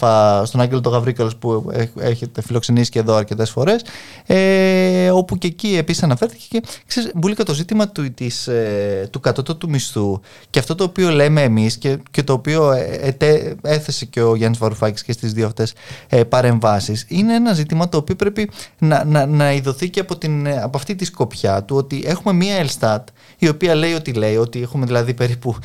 στον 0.44 0.60
Άγγελο 0.60 0.80
το 0.80 0.88
Γαβρίκαλος 0.88 1.36
που 1.36 1.72
έχετε 2.00 2.42
φιλοξενήσει 2.42 2.90
και 2.90 2.98
εδώ 2.98 3.14
αρκετές 3.14 3.50
φορές. 3.50 3.84
Ε, 4.26 5.10
όπου 5.10 5.38
και 5.38 5.46
εκεί 5.46 5.76
επίσης 5.76 6.02
αναφέρθηκε 6.02 6.58
και 6.58 6.66
ξέρεις, 6.86 7.10
μπουλίκα 7.14 7.44
το 7.44 7.54
ζήτημα 7.54 7.88
του, 7.88 8.14
της, 8.14 8.46
ε, 8.46 9.08
του 9.12 9.20
κατώτατου 9.20 9.68
μισθού 9.68 10.20
και 10.50 10.58
αυτό 10.58 10.74
το 10.74 10.84
οποίο 10.84 11.10
λέμε 11.10 11.42
εμείς 11.42 11.76
και, 11.76 11.98
και 12.10 12.22
το 12.22 12.32
οποίο 12.32 12.72
ε, 12.72 13.16
έθεσε 13.62 14.04
και 14.04 14.22
ο 14.22 14.34
Γιάννης 14.34 14.58
Βαρουφάκης 14.58 15.02
και 15.02 15.12
στις 15.12 15.32
δύο 15.32 15.46
αυτές 15.46 15.72
ε, 16.08 16.24
παρεμβάσεις 16.24 17.04
είναι 17.08 17.34
ένα 17.34 17.52
ζήτημα 17.52 17.88
το 17.88 17.96
οποίο 17.96 18.16
πρέπει 18.16 18.50
να, 18.78 19.04
να, 19.04 19.26
να 19.26 19.52
ειδωθεί 19.52 19.90
και 19.90 20.00
από, 20.00 20.16
την, 20.16 20.48
από 20.48 20.76
αυτή 20.76 20.94
τη 20.94 21.04
σκοπιά 21.04 21.64
του 21.64 21.76
ότι 21.76 22.02
έχουμε 22.06 22.32
μία 22.32 22.54
Ελστάτ 22.54 23.08
η 23.38 23.48
οποία 23.48 23.74
λέει 23.74 23.92
ότι 23.92 24.12
λέει 24.12 24.36
ότι 24.36 24.62
έχουμε 24.62 24.86
δηλαδή 24.86 25.14
περίπου 25.14 25.56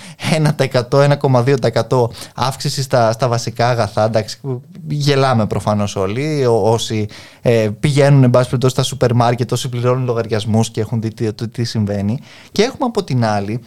1%, 0.59 0.81
1,2% 0.89 2.07
αύξησης 2.35 2.87
στα, 2.93 3.11
στα 3.11 3.27
βασικά 3.27 3.69
αγαθά. 3.69 4.03
Εντάξει, 4.03 4.39
γελάμε 4.87 5.47
προφανώς 5.47 5.95
όλοι. 5.95 6.45
όσοι 6.45 7.07
ε, 7.41 7.69
πηγαίνουν, 7.79 8.23
εν 8.23 8.29
πάση 8.29 8.45
περιπτώσει, 8.45 8.73
στα 8.73 8.83
σούπερ 8.83 9.13
μάρκετ, 9.13 9.51
όσοι 9.51 9.69
πληρώνουν 9.69 10.05
λογαριασμούς 10.05 10.71
και 10.71 10.81
έχουν 10.81 11.01
δει 11.01 11.13
τι, 11.13 11.33
τι, 11.33 11.47
τι 11.47 11.63
συμβαίνει. 11.63 12.19
Και 12.51 12.61
έχουμε 12.61 12.85
από 12.85 13.03
την 13.03 13.25
άλλη 13.25 13.61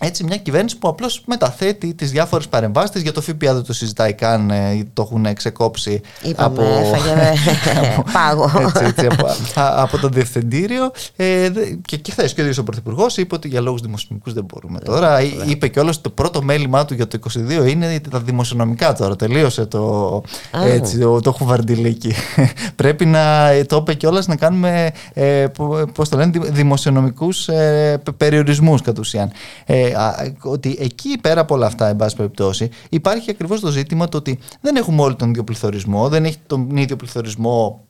έτσι 0.00 0.24
μια 0.24 0.36
κυβέρνηση 0.36 0.78
που 0.78 0.88
απλώς 0.88 1.22
μεταθέτει 1.26 1.94
τις 1.94 2.10
διάφορες 2.10 2.48
παρεμβάσεις 2.48 3.02
για 3.02 3.12
το 3.12 3.20
ΦΠΑ 3.20 3.54
δεν 3.54 3.64
το 3.64 3.72
συζητάει 3.72 4.12
καν, 4.12 4.50
ε, 4.50 4.86
το 4.92 5.02
έχουν 5.02 5.34
ξεκόψει 5.34 6.00
από, 6.36 6.62
πάγο. 8.12 8.50
Έτσι, 8.66 8.84
έτσι, 8.84 9.06
από, 9.06 9.26
από 9.54 9.98
το 9.98 10.08
Διευθυντήριο 10.08 10.90
ε, 11.16 11.50
και, 11.84 11.96
και 11.96 12.10
χθες 12.10 12.34
και 12.34 12.40
ο 12.40 12.42
ίδιος 12.42 12.58
ο 12.58 12.62
Πρωθυπουργός 12.62 13.16
είπε 13.16 13.34
ότι 13.34 13.48
για 13.48 13.60
λόγους 13.60 13.80
δημοσιονομικούς 13.80 14.32
δεν 14.32 14.44
μπορούμε 14.44 14.78
τώρα. 14.78 15.20
είπε 15.46 15.68
και 15.68 15.80
όλος 15.80 16.00
το 16.00 16.10
πρώτο 16.10 16.42
μέλημά 16.42 16.84
του 16.84 16.94
για 16.94 17.06
το 17.06 17.18
22 17.64 17.68
είναι 17.68 18.00
τα 18.10 18.20
δημοσιονομικά 18.20 18.92
τώρα, 18.92 19.16
τελείωσε 19.16 19.66
το, 19.66 20.22
έτσι, 20.64 20.98
το, 20.98 21.20
το 21.20 21.32
χουβαρντιλίκι. 21.32 22.14
Πρέπει 22.76 23.06
να, 23.06 23.50
το 23.66 23.76
είπε 23.76 23.94
και 23.94 24.06
όλας 24.06 24.26
να 24.26 24.36
κάνουμε, 24.36 24.90
ε, 25.12 25.46
πώς 25.92 26.08
το 26.08 26.16
λένε, 26.16 26.32
δημοσιονομικούς 26.42 27.48
ε, 27.48 28.02
περιορισμούς 28.16 28.82
κατ' 28.82 28.98
ουσίαν. 28.98 29.30
Ε, 29.64 29.85
ότι 30.42 30.76
εκεί 30.80 31.18
πέρα 31.20 31.40
από 31.40 31.54
όλα 31.54 31.66
αυτά, 31.66 31.88
εν 31.88 31.96
πάση 31.96 32.16
περιπτώσει, 32.16 32.68
υπάρχει 32.88 33.30
ακριβώς 33.30 33.60
το 33.60 33.70
ζήτημα 33.70 34.08
το 34.08 34.16
ότι 34.16 34.38
δεν 34.60 34.76
έχουμε 34.76 35.02
όλοι 35.02 35.14
τον 35.14 35.28
ίδιο 35.28 35.44
πληθωρισμό, 35.44 36.08
δεν 36.08 36.24
έχει 36.24 36.38
τον 36.46 36.76
ίδιο 36.76 36.96
πληθωρισμό 36.96 37.86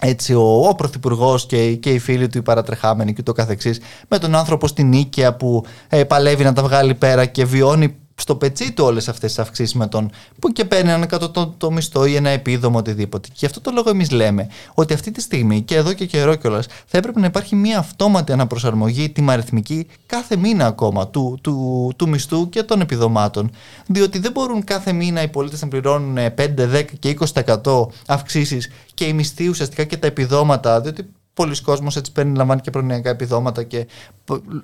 έτσι 0.00 0.34
ο, 0.34 0.68
ο 0.68 0.74
Πρωθυπουργός 0.74 1.46
και, 1.46 1.74
και 1.74 1.90
οι 1.90 1.98
φίλοι 1.98 2.28
του 2.28 2.38
οι 2.38 2.42
παρατρεχάμενοι 2.42 3.12
και 3.12 3.22
το 3.22 3.32
καθεξής 3.32 3.80
με 4.08 4.18
τον 4.18 4.34
άνθρωπο 4.34 4.66
στην 4.66 4.88
Νίκαια 4.88 5.34
που 5.36 5.64
ε, 5.88 6.04
παλεύει 6.04 6.44
να 6.44 6.52
τα 6.52 6.62
βγάλει 6.62 6.94
πέρα 6.94 7.26
και 7.26 7.44
βιώνει 7.44 7.96
στο 8.14 8.36
πετσί 8.36 8.72
του 8.72 8.84
όλες 8.84 9.08
αυτές 9.08 9.34
τις 9.34 9.38
αυξήσεις 9.38 9.74
με 9.74 9.86
τον. 9.86 10.10
που 10.38 10.52
και 10.52 10.64
παίρνει 10.64 10.90
ένα 10.90 11.06
κάτω 11.06 11.28
το, 11.30 11.54
το 11.56 11.70
μισθό 11.70 12.04
ή 12.04 12.14
ένα 12.14 12.30
επίδομο 12.30 12.78
οτιδήποτε. 12.78 13.28
Και 13.28 13.34
γι' 13.36 13.46
αυτό 13.46 13.60
το 13.60 13.70
λόγο 13.70 13.90
εμείς 13.90 14.10
λέμε 14.10 14.48
ότι 14.74 14.94
αυτή 14.94 15.10
τη 15.10 15.20
στιγμή 15.20 15.62
και 15.62 15.76
εδώ 15.76 15.92
και 15.92 16.06
καιρό 16.06 16.34
κιόλας 16.34 16.66
θα 16.86 16.98
έπρεπε 16.98 17.20
να 17.20 17.26
υπάρχει 17.26 17.56
μια 17.56 17.78
αυτόματη 17.78 18.32
αναπροσαρμογή 18.32 19.10
τιμαριθμική 19.10 19.86
κάθε 20.06 20.36
μήνα 20.36 20.66
ακόμα 20.66 21.08
του, 21.08 21.38
του, 21.42 21.92
του 21.96 22.08
μισθού 22.08 22.48
και 22.48 22.62
των 22.62 22.80
επιδομάτων. 22.80 23.50
Διότι 23.86 24.18
δεν 24.18 24.32
μπορούν 24.32 24.64
κάθε 24.64 24.92
μήνα 24.92 25.22
οι 25.22 25.28
πολίτες 25.28 25.62
να 25.62 25.68
πληρώνουν 25.68 26.16
5, 26.16 26.30
10 26.56 26.84
και 26.98 27.16
20% 27.62 27.86
αυξήσεις 28.06 28.70
και 28.94 29.04
οι 29.04 29.12
μισθοί 29.12 29.48
ουσιαστικά 29.48 29.84
και 29.84 29.96
τα 29.96 30.06
επιδόματα. 30.06 30.80
Διότι 30.80 31.08
πολλοί 31.34 31.60
κόσμοι 31.62 31.88
έτσι 31.96 32.12
παίρνει, 32.12 32.36
λαμβάνει 32.36 32.60
και 32.60 32.70
προνοιακά 32.70 33.10
επιδόματα 33.10 33.62
και 33.62 33.86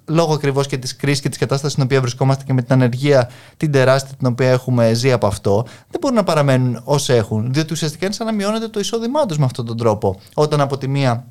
λόγω 0.07 0.35
ακριβώς 0.35 0.67
και 0.67 0.79
της 0.79 0.97
κρίσης 0.97 1.21
και 1.21 1.29
της 1.29 1.39
κατάστασης 1.39 1.73
στην 1.73 1.85
οποία 1.85 2.01
βρισκόμαστε 2.01 2.45
και 2.47 2.53
με 2.53 2.63
την 2.63 2.73
ανεργία 2.73 3.31
την 3.57 3.73
τεράστια 3.73 4.17
την 4.19 4.27
οποία 4.27 4.51
έχουμε 4.51 4.93
ζει 4.93 5.13
από 5.13 5.27
αυτό, 5.27 5.65
δεν 5.67 6.01
μπορούν 6.01 6.17
να 6.17 6.25
παραμένουν 6.25 6.81
όσο 6.85 7.13
έχουν. 7.13 7.53
Διότι 7.53 7.73
ουσιαστικά 7.73 8.05
είναι 8.07 8.15
σαν 8.15 8.27
να 8.27 8.33
μειώνεται 8.33 8.69
το 8.69 8.81
εισόδημά 8.81 9.27
τους 9.27 9.39
με 9.39 9.45
αυτόν 9.45 9.67
τον 9.67 9.77
τρόπο. 9.77 10.21
Όταν 10.35 10.61
από 10.61 10.79
τη 10.79 10.89
μία 10.89 11.27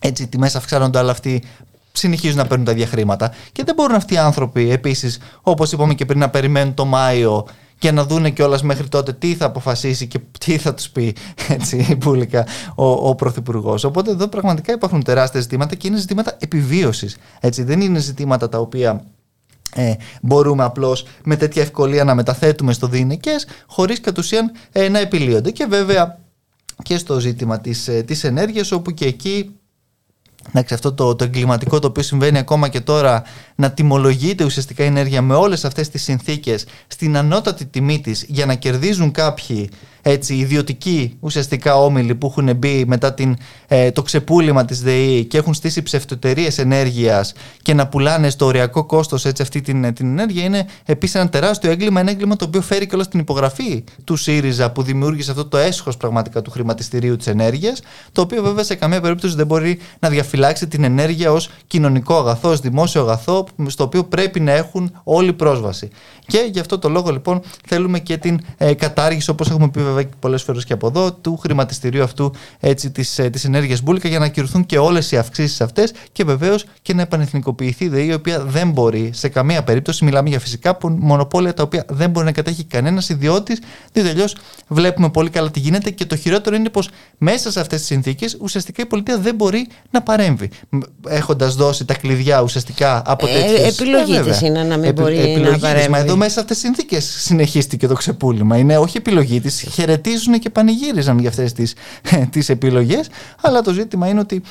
έτσι 0.00 0.22
οι 0.22 0.26
τιμές 0.26 0.54
αυξάνονται, 0.54 0.98
αλλά 0.98 1.10
αυτοί 1.10 1.44
συνεχίζουν 1.92 2.36
να 2.36 2.46
παίρνουν 2.46 2.66
τα 2.66 2.72
ίδια 2.72 2.86
χρήματα. 2.86 3.32
Και 3.52 3.64
δεν 3.64 3.74
μπορούν 3.74 3.96
αυτοί 3.96 4.14
οι 4.14 4.18
άνθρωποι 4.18 4.70
επίσης, 4.70 5.18
όπως 5.42 5.72
είπαμε 5.72 5.94
και 5.94 6.04
πριν, 6.04 6.18
να 6.18 6.30
περιμένουν 6.30 6.74
το 6.74 6.84
Μάιο 6.84 7.46
και 7.78 7.90
να 7.90 8.04
δούνε 8.04 8.30
κιόλας 8.30 8.62
μέχρι 8.62 8.88
τότε 8.88 9.12
τι 9.12 9.34
θα 9.34 9.46
αποφασίσει 9.46 10.06
και 10.06 10.20
τι 10.38 10.58
θα 10.58 10.74
τους 10.74 10.90
πει 10.90 11.16
έτσι, 11.48 11.96
πουλικά 12.00 12.46
ο, 12.74 12.86
ο 13.08 13.14
Πρωθυπουργός. 13.14 13.84
Οπότε 13.84 14.10
εδώ 14.10 14.28
πραγματικά 14.28 14.72
υπάρχουν 14.72 15.02
τεράστια 15.02 15.40
ζητήματα 15.40 15.74
και 15.74 15.86
είναι 15.86 15.98
ζητήματα 15.98 16.36
επιβίωσης. 16.38 17.16
Δεν 17.40 17.80
είναι 17.80 17.98
ζητήματα 17.98 18.48
τα 18.48 18.58
οποία 18.58 19.04
ε, 19.74 19.94
μπορούμε 20.22 20.64
απλώς 20.64 21.06
με 21.24 21.36
τέτοια 21.36 21.62
ευκολία 21.62 22.04
να 22.04 22.14
μεταθέτουμε 22.14 22.72
στο 22.72 22.86
διηνικές 22.86 23.46
χωρίς 23.66 24.00
κατ' 24.00 24.18
ουσίαν 24.18 24.52
ε, 24.72 24.88
να 24.88 24.98
επιλύονται. 24.98 25.50
Και 25.50 25.64
βέβαια 25.64 26.18
και 26.82 26.98
στο 26.98 27.20
ζήτημα 27.20 27.60
της, 27.60 27.88
ε, 27.88 28.02
της 28.02 28.24
ενέργειας 28.24 28.72
όπου 28.72 28.90
και 28.90 29.04
εκεί 29.04 29.50
Εντάξει, 30.48 30.74
αυτό 30.74 30.92
το, 30.92 31.14
το 31.14 31.24
εγκληματικό 31.24 31.78
το 31.78 31.86
οποίο 31.86 32.02
συμβαίνει 32.02 32.38
ακόμα 32.38 32.68
και 32.68 32.80
τώρα 32.80 33.22
να 33.54 33.72
τιμολογείται 33.72 34.44
ουσιαστικά 34.44 34.84
η 34.84 34.86
ενέργεια 34.86 35.22
με 35.22 35.34
όλες 35.34 35.64
αυτές 35.64 35.88
τις 35.88 36.02
συνθήκες 36.02 36.66
στην 36.86 37.16
ανώτατη 37.16 37.66
τιμή 37.66 38.00
της 38.00 38.24
για 38.28 38.46
να 38.46 38.54
κερδίζουν 38.54 39.10
κάποιοι 39.10 39.70
έτσι, 40.06 40.34
ιδιωτικοί 40.34 41.16
ουσιαστικά 41.20 41.76
όμιλοι 41.76 42.14
που 42.14 42.26
έχουν 42.26 42.56
μπει 42.56 42.84
μετά 42.86 43.14
την, 43.14 43.36
ε, 43.66 43.90
το 43.90 44.02
ξεπούλημα 44.02 44.64
της 44.64 44.82
ΔΕΗ 44.82 45.24
και 45.24 45.38
έχουν 45.38 45.54
στήσει 45.54 45.82
ψευτοτερίες 45.82 46.58
ενέργειας 46.58 47.32
και 47.62 47.74
να 47.74 47.86
πουλάνε 47.88 48.30
στο 48.30 48.46
οριακό 48.46 48.84
κόστος 48.84 49.24
έτσι, 49.24 49.42
αυτή 49.42 49.60
την, 49.60 49.94
την 49.94 50.06
ενέργεια 50.06 50.44
είναι 50.44 50.66
επίσης 50.84 51.14
ένα 51.14 51.28
τεράστιο 51.28 51.70
έγκλημα, 51.70 52.00
ένα 52.00 52.10
έγκλημα 52.10 52.36
το 52.36 52.44
οποίο 52.44 52.60
φέρει 52.60 52.86
και 52.86 52.94
όλα 52.94 53.04
στην 53.04 53.20
υπογραφή 53.20 53.84
του 54.04 54.16
ΣΥΡΙΖΑ 54.16 54.70
που 54.70 54.82
δημιούργησε 54.82 55.30
αυτό 55.30 55.44
το 55.44 55.56
έσχος 55.56 55.96
πραγματικά 55.96 56.42
του 56.42 56.50
χρηματιστηρίου 56.50 57.16
της 57.16 57.26
ενέργειας 57.26 57.82
το 58.12 58.20
οποίο 58.20 58.42
βέβαια 58.42 58.64
σε 58.64 58.74
καμία 58.74 59.00
περίπτωση 59.00 59.36
δεν 59.36 59.46
μπορεί 59.46 59.78
να 59.98 60.08
διαφυλάξει 60.08 60.66
την 60.66 60.84
ενέργεια 60.84 61.32
ως 61.32 61.50
κοινωνικό 61.66 62.18
αγαθό, 62.18 62.48
ως 62.48 62.60
δημόσιο 62.60 63.00
αγαθό 63.00 63.46
στο 63.66 63.84
οποίο 63.84 64.04
πρέπει 64.04 64.40
να 64.40 64.52
έχουν 64.52 65.00
όλη 65.04 65.32
πρόσβαση. 65.32 65.90
Και 66.26 66.48
γι' 66.52 66.60
αυτό 66.60 66.78
το 66.78 66.88
λόγο 66.88 67.10
λοιπόν 67.10 67.40
θέλουμε 67.66 67.98
και 67.98 68.16
την 68.16 68.40
ε, 68.56 68.74
κατάργηση 68.74 69.30
όπως 69.30 69.50
έχουμε 69.50 69.68
πει 69.68 69.80
βέβαια 69.94 70.10
πολλές 70.18 70.42
φορές 70.42 70.64
και 70.64 70.72
από 70.72 70.86
εδώ, 70.86 71.12
του 71.12 71.36
χρηματιστηρίου 71.36 72.02
αυτού 72.02 72.32
τη 72.60 72.90
της, 72.90 73.18
ε, 73.18 73.30
της 73.30 73.44
ενέργειας 73.44 73.82
μπουλικα 73.82 74.08
για 74.08 74.18
να 74.18 74.24
ακυρωθούν 74.24 74.66
και 74.66 74.78
όλες 74.78 75.12
οι 75.12 75.16
αυξήσεις 75.16 75.60
αυτές 75.60 75.92
και 76.12 76.24
βεβαίως 76.24 76.64
και 76.82 76.94
να 76.94 77.02
επανεθνικοποιηθεί 77.02 77.84
η 77.84 77.88
ΔΕΗ, 77.88 78.06
η 78.06 78.12
οποία 78.12 78.40
δεν 78.40 78.70
μπορεί 78.70 79.10
σε 79.12 79.28
καμία 79.28 79.64
περίπτωση, 79.64 80.04
μιλάμε 80.04 80.28
για 80.28 80.40
φυσικά 80.40 80.76
μονοπόλια 80.82 81.54
τα 81.54 81.62
οποία 81.62 81.84
δεν 81.88 82.10
μπορεί 82.10 82.26
να 82.26 82.32
κατέχει 82.32 82.64
κανένας 82.64 83.08
ιδιώτης, 83.08 83.58
διότι 83.92 84.08
αλλιώς 84.08 84.36
βλέπουμε 84.68 85.10
πολύ 85.10 85.30
καλά 85.30 85.50
τι 85.50 85.60
γίνεται 85.60 85.90
και 85.90 86.06
το 86.06 86.16
χειρότερο 86.16 86.56
είναι 86.56 86.68
πως 86.68 86.88
μέσα 87.18 87.50
σε 87.50 87.60
αυτές 87.60 87.78
τις 87.78 87.88
συνθήκες 87.88 88.36
ουσιαστικά 88.40 88.82
η 88.82 88.86
πολιτεία 88.86 89.18
δεν 89.18 89.34
μπορεί 89.34 89.66
να 89.90 90.02
παρέμβει. 90.02 90.50
Έχοντας 91.08 91.54
δώσει 91.54 91.84
τα 91.84 91.94
κλειδιά 91.94 92.42
ουσιαστικά 92.42 93.02
από 93.06 93.26
τέτοιε. 93.26 93.56
Ε, 93.56 93.68
επιλογή 93.68 94.16
ε, 94.16 94.20
τη 94.20 94.46
είναι 94.46 94.62
να 94.62 94.76
μην 94.76 94.92
μπορεί 94.92 95.38
να 95.50 95.58
παρέμβει. 95.58 95.88
Μα 95.88 95.98
εδώ 95.98 96.16
μέσα 96.16 96.32
σε 96.32 96.40
αυτές 96.40 96.56
τις 96.56 96.66
συνθήκες 96.66 97.04
συνεχίστηκε 97.04 97.86
το 97.86 97.94
ξεπούλημα. 97.94 98.56
Είναι 98.56 98.78
όχι 98.78 98.96
επιλογή 98.96 99.40
της, 99.40 99.62
χαιρετίζουν 99.84 100.38
και 100.38 100.50
πανηγύριζαν 100.50 101.18
για 101.18 101.28
αυτές 101.28 101.52
τις, 101.52 101.74
τις 102.32 102.48
επιλογές 102.48 103.08
αλλά 103.40 103.60
το 103.60 103.72
ζήτημα 103.72 104.08
είναι 104.08 104.20
ότι 104.20 104.42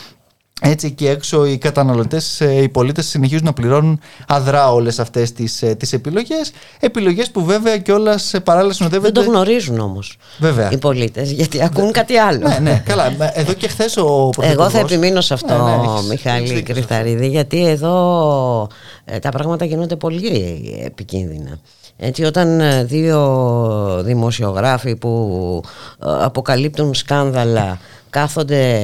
έτσι 0.66 0.92
και 0.92 1.10
έξω 1.10 1.46
οι 1.46 1.58
καταναλωτές, 1.58 2.42
ε, 2.42 2.62
οι 2.62 2.70
πολίτες 2.70 3.06
συνεχίζουν 3.06 3.46
να 3.46 3.54
πληρώνουν 3.54 4.00
αδρά 4.28 4.72
όλες 4.72 5.00
αυτές 5.00 5.32
τις, 5.32 5.62
ε, 5.62 5.76
τις 5.76 5.94
επιλογές. 5.94 6.52
Επιλογές 6.80 7.32
που 7.32 7.44
βέβαια 7.44 7.78
και 7.78 7.92
όλα 7.92 8.18
σε 8.18 8.40
παράλληλα 8.40 8.74
συνοδεύονται. 8.74 9.12
Δεν 9.12 9.24
το 9.24 9.30
γνωρίζουν 9.32 9.80
όμως 9.80 10.18
βέβαια. 10.40 10.72
οι 10.72 10.78
πολίτες 10.78 11.32
γιατί 11.32 11.64
ακούν 11.64 11.92
κάτι 11.92 12.18
άλλο. 12.18 12.48
Ναι, 12.48 12.58
ναι, 12.62 12.84
καλά. 12.86 13.32
Εδώ 13.34 13.54
και 13.54 13.68
χθες 13.68 13.98
ο 13.98 14.30
Εγώ 14.42 14.70
θα 14.70 14.80
επιμείνω 14.80 15.22
σε 15.22 15.34
αυτό, 15.34 15.64
ναι, 15.64 15.76
ναι, 15.76 16.08
Μιχάλη 16.10 16.62
Κρυθαρίδη, 16.62 17.28
γιατί 17.28 17.68
εδώ 17.68 18.68
ε, 19.06 19.20
τα 19.20 19.30
πράγματα 19.30 19.66
γίνονται 19.66 19.96
πολύ 19.96 20.82
επικίνδυνα. 20.86 21.60
Έτσι 21.98 22.24
όταν 22.24 22.60
ε, 22.60 22.84
δύο 22.84 24.02
δημοσιογράφοι 24.04 24.96
που 24.96 25.62
ε, 26.06 26.08
αποκαλύπτουν 26.24 26.94
σκάνδαλα 26.94 27.80
κάθονται 28.10 28.80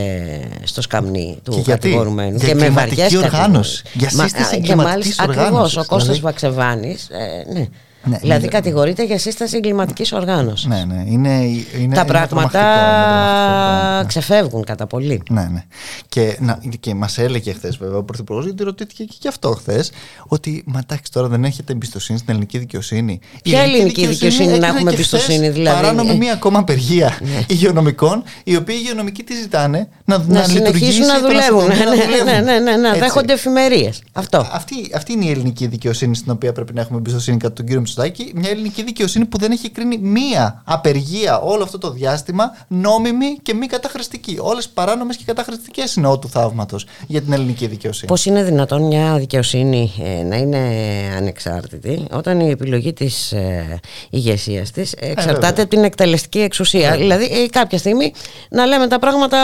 στο 0.64 0.82
σκαμνί 0.82 1.40
του 1.44 1.52
και 1.52 1.72
κατηγορουμένου 1.72 2.38
και 2.38 2.56
με 2.56 2.70
βαριές 2.70 3.14
οργάνωση. 3.14 3.84
Για 3.94 4.10
σύσταση 4.10 4.62
και 4.62 4.76
μάλιστα 4.76 5.24
ακριβώς 5.24 5.78
ο 5.78 5.86
Κώστας 5.86 6.02
δηλαδή... 6.02 6.20
Βαξεβάνης 6.20 7.10
ε, 7.10 7.54
ναι, 7.54 7.68
ναι, 8.04 8.18
δηλαδή 8.18 8.46
ναι, 8.46 8.52
κατηγορείται 8.52 9.04
για 9.06 9.18
σύσταση 9.18 9.58
εγκληματικής 9.58 10.12
οργάνωσης. 10.12 10.66
Ναι, 10.68 10.84
ναι. 10.88 11.04
Είναι, 11.08 11.44
είναι, 11.80 11.96
Τα 11.96 12.06
πράγματα 12.06 12.60
ναι. 14.00 14.06
ξεφεύγουν 14.08 14.64
κατά 14.64 14.88
πολύ. 14.88 15.22
Ναι, 15.30 15.48
ναι. 15.52 15.64
Και, 16.10 16.38
να, 16.40 16.60
και 16.80 16.96
μας 16.96 17.18
έλεγε 17.18 17.54
χθες, 17.54 17.78
βέβαια, 17.78 17.98
ο 17.98 18.04
Πρωθυπουργός, 18.04 18.46
γιατί 18.46 18.64
ρωτήθηκε 18.64 19.04
και 19.04 19.16
γι' 19.22 19.28
αυτό 19.28 19.52
χθες, 19.52 19.92
ότι 20.28 20.64
μα 20.66 20.80
εντάξει, 20.80 21.12
τώρα 21.12 21.28
δεν 21.28 21.44
έχετε 21.44 21.74
εμπιστοσύνη 21.74 22.18
στην 22.18 22.34
ελληνική 22.34 22.58
δικαιοσύνη. 22.58 23.20
Ποια 23.44 23.62
ελληνική 23.62 24.08
δικαιοσύνη, 24.08 24.14
δικαιοσύνη 24.14 24.60
να 24.60 24.68
έχουμε 24.68 24.92
εμπιστοσύνη, 24.92 25.50
δηλαδή; 25.50 25.82
Παράνομη 25.82 26.18
μία 26.18 26.34
ακόμα 26.34 26.60
απεργία 26.60 27.18
ναι. 27.22 27.44
υγειονομικών, 27.48 28.24
οι 28.44 28.56
οποίοι 28.56 28.76
οι 28.78 28.82
υγειονομικοί 28.84 29.24
τι 29.24 29.36
ζητάνε 29.36 29.88
να, 30.06 30.18
να, 30.18 30.24
να 30.28 30.44
συνεχίσουν 30.44 31.06
να 31.06 31.20
δουλεύουν. 31.20 31.68
Ναι, 31.68 32.32
ναι, 32.32 32.40
ναι, 32.40 32.60
ναι, 32.60 32.76
να 32.76 32.94
δέχονται 32.94 33.34
εφημερίες. 33.34 34.04
Αυτή, 34.52 34.76
αυτή 34.96 35.14
είναι 35.14 35.26
η 35.26 35.30
ελληνική 35.30 35.68
δικαιοσύνη 35.68 36.16
στην 36.16 36.32
οποία 36.32 36.52
πρέπει 36.52 36.74
να 36.74 36.82
έχουμε 36.82 36.98
εμπιστοσύνη 36.98 37.38
κατά 37.38 37.54
τον 37.54 37.66
κύριο 37.66 37.82
Μητσοτάκη, 37.98 38.32
μια 38.36 38.50
ελληνική 38.50 38.84
δικαιοσύνη 38.84 39.26
που 39.26 39.38
δεν 39.38 39.52
έχει 39.52 39.70
κρίνει 39.70 39.98
μία 39.98 40.62
απεργία 40.66 41.40
όλο 41.40 41.64
αυτό 41.64 41.78
το 41.78 41.92
διάστημα 41.92 42.58
νόμιμη 42.68 43.38
και 43.42 43.54
μη 43.54 43.68
καταχρηστική. 43.68 44.38
Όλες 44.40 44.70
παράνομες 44.70 45.18
και 45.18 45.24
καταχρηστικές 45.26 45.96
είναι 45.96 46.08
ό 46.08 46.20
του 46.20 46.30
θαύματος 46.30 46.86
για 47.08 47.22
την 47.22 47.34
ελληνική 47.34 47.68
δικαιοσύνη. 47.68 48.08
Πώς 48.08 48.26
είναι 48.26 48.44
δυνατόν 48.44 48.82
μια 48.82 49.18
δικαιοσύνη 49.18 49.94
ε, 50.04 50.24
να 50.24 50.36
είναι 50.36 50.60
ανεξάρτητη 51.18 52.06
όταν 52.12 52.40
η 52.40 52.50
επιλογή 52.50 52.94
της 52.94 53.32
ε, 53.32 53.80
ηγεσίας 54.10 54.72
της 54.72 54.92
εξαρτάται 54.92 55.62
από 55.62 55.70
την 55.70 55.84
εκτελεστική 55.84 56.40
εξουσία; 56.40 56.96
Δηλαδή 56.96 57.24
ε, 57.24 57.48
κάποια 57.48 57.78
στιγμή 57.78 58.14
να 58.50 58.66
λέμε 58.66 58.88
τα 58.88 59.00
πράγματα 59.00 59.38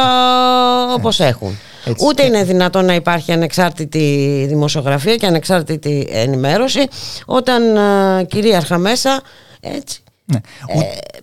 όπως 0.93 1.19
έχουν. 1.19 1.57
Έτσι. 1.85 2.05
Ούτε 2.05 2.25
είναι 2.25 2.43
δυνατόν 2.43 2.85
να 2.85 2.95
υπάρχει 2.95 3.31
ανεξάρτητη 3.31 4.45
δημοσιογραφία 4.47 5.15
και 5.15 5.25
ανεξάρτητη 5.25 6.07
ενημέρωση 6.11 6.87
όταν 7.25 7.63
uh, 7.77 8.27
κυρίαρχα 8.27 8.77
μέσα 8.77 9.21
έτσι. 9.59 10.03
Ναι. 10.25 10.39
Ε, 10.67 11.19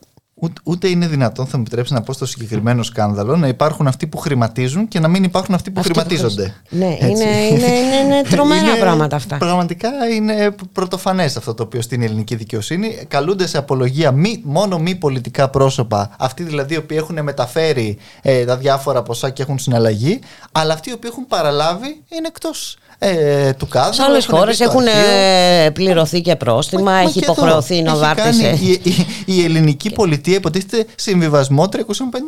Ούτε, 0.64 0.88
είναι 0.88 1.06
δυνατόν, 1.06 1.46
θα 1.46 1.56
μου 1.56 1.62
επιτρέψεις 1.62 1.94
να 1.94 2.02
πω 2.02 2.12
στο 2.12 2.26
συγκεκριμένο 2.26 2.82
σκάνδαλο, 2.82 3.36
να 3.36 3.48
υπάρχουν 3.48 3.86
αυτοί 3.86 4.06
που 4.06 4.18
χρηματίζουν 4.18 4.88
και 4.88 5.00
να 5.00 5.08
μην 5.08 5.24
υπάρχουν 5.24 5.54
αυτοί 5.54 5.70
που 5.70 5.80
αυτοί 5.80 5.92
χρηματίζονται. 5.92 6.54
Ναι, 6.68 6.84
είναι, 7.00 7.06
είναι, 7.06 7.66
είναι, 7.66 7.96
είναι 8.04 8.22
τρομερά 8.30 8.76
πράγματα 8.76 9.16
αυτά. 9.16 9.36
Πραγματικά 9.36 9.88
είναι 10.14 10.54
πρωτοφανές 10.72 11.36
αυτό 11.36 11.54
το 11.54 11.62
οποίο 11.62 11.82
στην 11.82 12.02
ελληνική 12.02 12.34
δικαιοσύνη. 12.34 13.04
Καλούνται 13.08 13.46
σε 13.46 13.58
απολογία 13.58 14.12
μη, 14.12 14.40
μόνο 14.44 14.78
μη 14.78 14.94
πολιτικά 14.94 15.48
πρόσωπα, 15.48 16.14
αυτοί 16.18 16.42
δηλαδή 16.42 16.74
οι 16.74 16.76
οποίοι 16.76 16.98
έχουν 17.00 17.22
μεταφέρει 17.22 17.98
ε, 18.22 18.44
τα 18.44 18.56
διάφορα 18.56 19.02
ποσά 19.02 19.30
και 19.30 19.42
έχουν 19.42 19.58
συναλλαγή, 19.58 20.18
αλλά 20.52 20.72
αυτοί 20.72 20.90
οι 20.90 20.92
οποίοι 20.92 21.10
έχουν 21.12 21.26
παραλάβει 21.26 22.02
είναι 22.08 22.26
εκτός 22.26 22.76
ε, 23.04 23.52
του 23.52 23.68
κάδρου. 23.68 23.94
Σε 23.94 24.02
άλλες 24.02 24.26
χώρες 24.26 24.60
έχουν 24.60 24.86
ε, 24.86 25.70
πληρωθεί 25.70 26.20
και 26.20 26.36
πρόστιμα, 26.36 26.92
έχει 26.92 27.18
υποχρεωθεί 27.18 27.76
η 27.76 27.82
Νοβάρτη. 27.82 28.22
Η, 28.60 28.80
η, 28.82 29.06
η, 29.24 29.44
ελληνική 29.44 29.90
πολιτεία 29.90 30.34
υποτίθεται 30.34 30.86
συμβιβασμό 30.94 31.68
350 31.72 31.78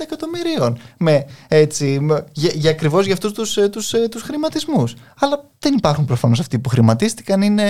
εκατομμυρίων 0.03 0.79
με, 0.97 1.25
έτσι, 1.49 1.99
με, 2.01 2.25
για, 2.33 2.51
για 2.55 2.71
ακριβώς 2.71 3.05
για 3.05 3.15
αυτούς 3.15 3.33
τους 3.33 3.53
τους, 3.53 3.63
ε, 3.63 3.69
τους, 3.69 3.95
τους 4.11 4.23
χρηματισμούς. 4.23 4.95
Αλλά 5.19 5.45
δεν 5.59 5.75
υπάρχουν 5.77 6.05
προφανώς 6.05 6.41
αυτοί 6.41 6.59
που 6.59 6.69
χρηματίστηκαν, 6.69 7.43
είναι 7.43 7.65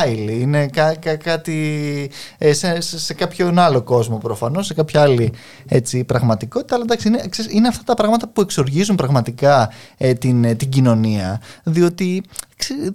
άειλοι, 0.00 0.40
είναι 0.40 0.66
κά, 0.66 0.94
κά, 0.94 1.16
κάτι 1.16 2.10
σε, 2.38 2.80
σε, 2.80 2.98
σε 2.98 3.14
κάποιον 3.14 3.58
άλλο 3.58 3.82
κόσμο 3.82 4.16
προφανώς, 4.16 4.66
σε 4.66 4.74
κάποια 4.74 5.02
άλλη 5.02 5.32
έτσι, 5.68 6.04
πραγματικότητα. 6.04 6.74
Αλλά 6.74 6.84
εντάξει, 6.84 7.08
είναι, 7.08 7.22
είναι 7.50 7.68
αυτά 7.68 7.82
τα 7.84 7.94
πράγματα 7.94 8.28
που 8.28 8.40
εξοργίζουν 8.40 8.96
πραγματικά 8.96 9.70
ε, 9.96 10.12
την, 10.12 10.56
την 10.56 10.68
κοινωνία. 10.68 11.40
Διότι 11.62 12.22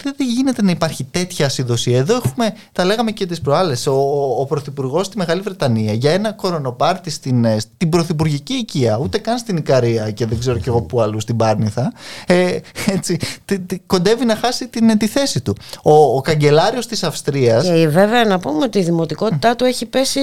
δεν 0.03 0.13
γίνεται 0.17 0.61
να 0.61 0.71
υπάρχει 0.71 1.03
τέτοια 1.03 1.45
ασυδοσία. 1.45 1.97
Εδώ 1.97 2.15
έχουμε, 2.15 2.53
τα 2.71 2.85
λέγαμε 2.85 3.11
και 3.11 3.25
τις 3.25 3.41
προάλλες, 3.41 3.87
ο, 3.87 3.91
ο, 3.91 4.41
ο 4.41 4.45
Πρωθυπουργός 4.45 5.05
στη 5.05 5.17
Μεγάλη 5.17 5.41
Βρετανία 5.41 5.93
για 5.93 6.11
ένα 6.11 6.31
κορονοπάρτι 6.31 7.09
στην, 7.09 7.45
ε, 7.45 7.59
στην 7.59 7.89
Πρωθυπουργική 7.89 8.53
οικία, 8.53 8.97
ούτε 8.97 9.17
καν 9.17 9.37
στην 9.37 9.57
Ικαρία 9.57 10.11
και 10.11 10.25
δεν 10.25 10.39
ξέρω 10.39 10.57
κι 10.57 10.69
εγώ 10.69 10.81
πού 10.81 11.01
αλλού, 11.01 11.19
στην 11.19 11.35
Πάρνηθα. 11.35 11.93
Ε, 12.27 12.57
έτσι, 12.85 13.19
τε, 13.45 13.57
τε, 13.57 13.77
κοντεύει 13.85 14.25
να 14.25 14.35
χάσει 14.35 14.67
την, 14.67 14.97
τη 14.97 15.07
θέση 15.07 15.41
του. 15.41 15.55
Ο, 15.83 15.93
ο 15.93 16.21
καγκελάριος 16.21 16.87
της 16.87 17.03
Αυστρία. 17.03 17.61
Και 17.61 17.87
βέβαια 17.87 18.25
να 18.25 18.39
πούμε 18.39 18.63
ότι 18.63 18.79
η 18.79 18.83
δημοτικότητά 18.83 19.55
του 19.55 19.65
έχει 19.65 19.85
πέσει 19.85 20.19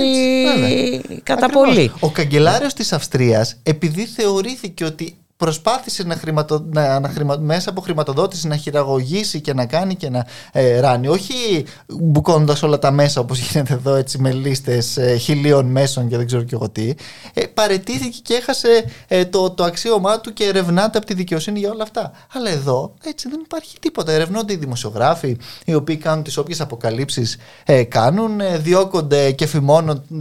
έτσι, 0.57 1.21
κατά 1.23 1.49
πολύ. 1.49 1.93
Ο 2.01 2.11
καγκελάριος 2.11 2.75
της 2.75 2.93
Αυστρίας, 2.93 3.57
επειδή 3.63 4.05
θεωρήθηκε 4.05 4.85
ότι 4.85 5.17
προσπάθησε 5.37 6.03
να, 6.03 6.15
χρηματο, 6.15 6.65
να, 6.71 7.01
να 7.01 7.09
χρημα, 7.09 7.37
μέσα 7.37 7.71
από 7.71 7.81
χρηματοδότηση 7.81 8.49
να 8.49 8.57
χειραγωγήσει 8.57 9.41
και 9.41 9.55
να 9.55 9.67
κάνει 9.67 9.95
και 9.95 10.11
να 10.11 10.27
ε, 10.53 10.81
ράνει. 10.81 11.09
Όχι 11.09 11.65
μπουκώνοντας 11.87 12.63
όλα 12.63 12.79
τα 12.79 12.91
μέσα 12.91 13.21
όπως 13.21 13.39
γίνεται 13.47 13.73
εδώ 13.73 13.95
έτσι 13.95 14.19
με 14.19 14.33
λίστες 14.33 14.97
ε, 14.97 15.17
χιλίων 15.17 15.67
μέσων 15.67 16.09
και 16.09 16.17
δεν 16.17 16.27
ξέρω 16.27 16.43
και 16.43 16.55
εγώ 16.55 16.71
τι. 16.71 16.95
Ε, 17.35 17.47
παρετήθηκε 17.47 18.19
και 18.23 18.35
έχασε 18.35 18.85
ε, 19.09 19.25
το, 19.25 19.51
το 19.51 19.65
αξίωμά 19.65 20.21
του 20.21 20.33
και 20.33 20.45
ερευνάται 20.45 20.99
από 20.99 21.07
τη 21.07 21.15
δικαιοσύνη 21.15 21.59
για 21.59 21.71
όλα 21.71 21.83
αυτά. 21.83 22.13
Αλλά 22.33 22.51
εδώ 22.51 22.95
έτσι 23.05 23.29
δεν 23.29 23.41
υπάρχει 23.45 23.79
τίποτα. 23.79 24.13
Ερευνώνται 24.13 24.53
οι 24.53 24.57
δημοσιογράφοι 24.57 25.37
οι 25.65 25.75
οποίοι 25.75 25.97
κάνουν 25.97 26.25
τις 26.25 26.37
όποιες 26.37 26.61
αποκαλύψεις 26.61 27.39
ε, 27.65 27.83
κάνουν, 27.83 28.41
ε, 28.41 28.59
διώκονται 28.59 29.31
και 29.31 29.49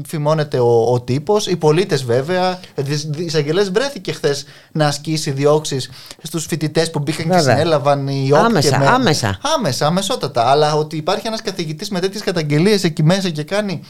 φημώνεται 0.06 0.60
ο, 0.60 0.92
ο 0.94 1.02
τύπος. 1.02 1.48
Οι 1.48 1.56
πολίτες 1.56 2.04
βέβαια, 2.04 2.60
οι 2.76 3.24
εισαγγελές 3.26 3.72
βρέθηκε 3.72 4.12
χθες 4.12 4.46
να 4.72 4.92
ασκήσει 5.04 5.32
διώξεις 5.32 5.90
στους 6.22 6.46
φοιτητές 6.46 6.90
που 6.92 7.00
μπήκαν 7.00 7.26
Βέβαια. 7.28 7.44
και 7.44 7.50
συνέλαβαν 7.50 8.08
οι 8.08 8.30
όποιοι. 8.32 8.46
Άμεσα, 8.46 8.80
με... 8.80 8.88
άμεσα. 8.88 9.40
Άμεσα, 9.56 9.86
αμεσότατα. 9.86 10.50
Αλλά 10.50 10.76
ότι 10.76 10.98
υπάρχει 10.98 11.28
ένας 11.28 11.42
καθηγητής 11.42 11.90
με 11.90 12.00
τέτοιες 12.00 12.24
καταγγελίες 12.24 12.84
εκεί 12.84 13.04
μέσα 13.04 13.30
και 13.30 13.44
κάνει 13.44 13.82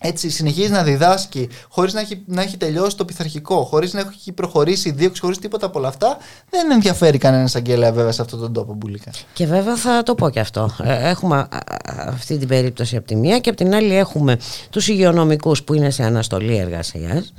έτσι 0.00 0.30
συνεχίζει 0.30 0.70
να 0.70 0.82
διδάσκει 0.82 1.48
χωρίς 1.68 1.94
να 1.94 2.00
έχει, 2.00 2.22
να 2.26 2.42
έχει 2.42 2.56
τελειώσει 2.56 2.96
το 2.96 3.04
πειθαρχικό, 3.04 3.64
χωρίς 3.64 3.92
να 3.92 4.00
έχει 4.00 4.32
προχωρήσει 4.32 4.88
η 4.88 4.92
δίωξη, 4.92 5.20
χωρίς 5.20 5.38
τίποτα 5.38 5.66
από 5.66 5.78
όλα 5.78 5.88
αυτά, 5.88 6.16
δεν 6.50 6.70
ενδιαφέρει 6.70 7.18
κανένας 7.18 7.56
αγγέλια 7.56 7.92
βέβαια 7.92 8.12
σε 8.12 8.22
αυτόν 8.22 8.40
τον 8.40 8.52
τόπο 8.52 8.74
μπουλίκα. 8.74 9.10
Και 9.32 9.46
βέβαια 9.46 9.76
θα 9.76 10.02
το 10.02 10.14
πω 10.14 10.30
και 10.30 10.40
αυτό. 10.40 10.70
Ε, 10.82 11.08
έχουμε 11.08 11.48
αυτή 11.96 12.38
την 12.38 12.48
περίπτωση 12.48 12.96
από 12.96 13.06
τη 13.06 13.16
μία 13.16 13.38
και 13.38 13.48
από 13.48 13.58
την 13.58 13.74
άλλη 13.74 13.96
έχουμε 13.96 14.38
τους 14.70 14.88
υγειονομικούς 14.88 15.62
που 15.62 15.74
είναι 15.74 15.90
σε 15.90 16.02
αναστολή 16.02 16.56
εργασίας 16.56 17.32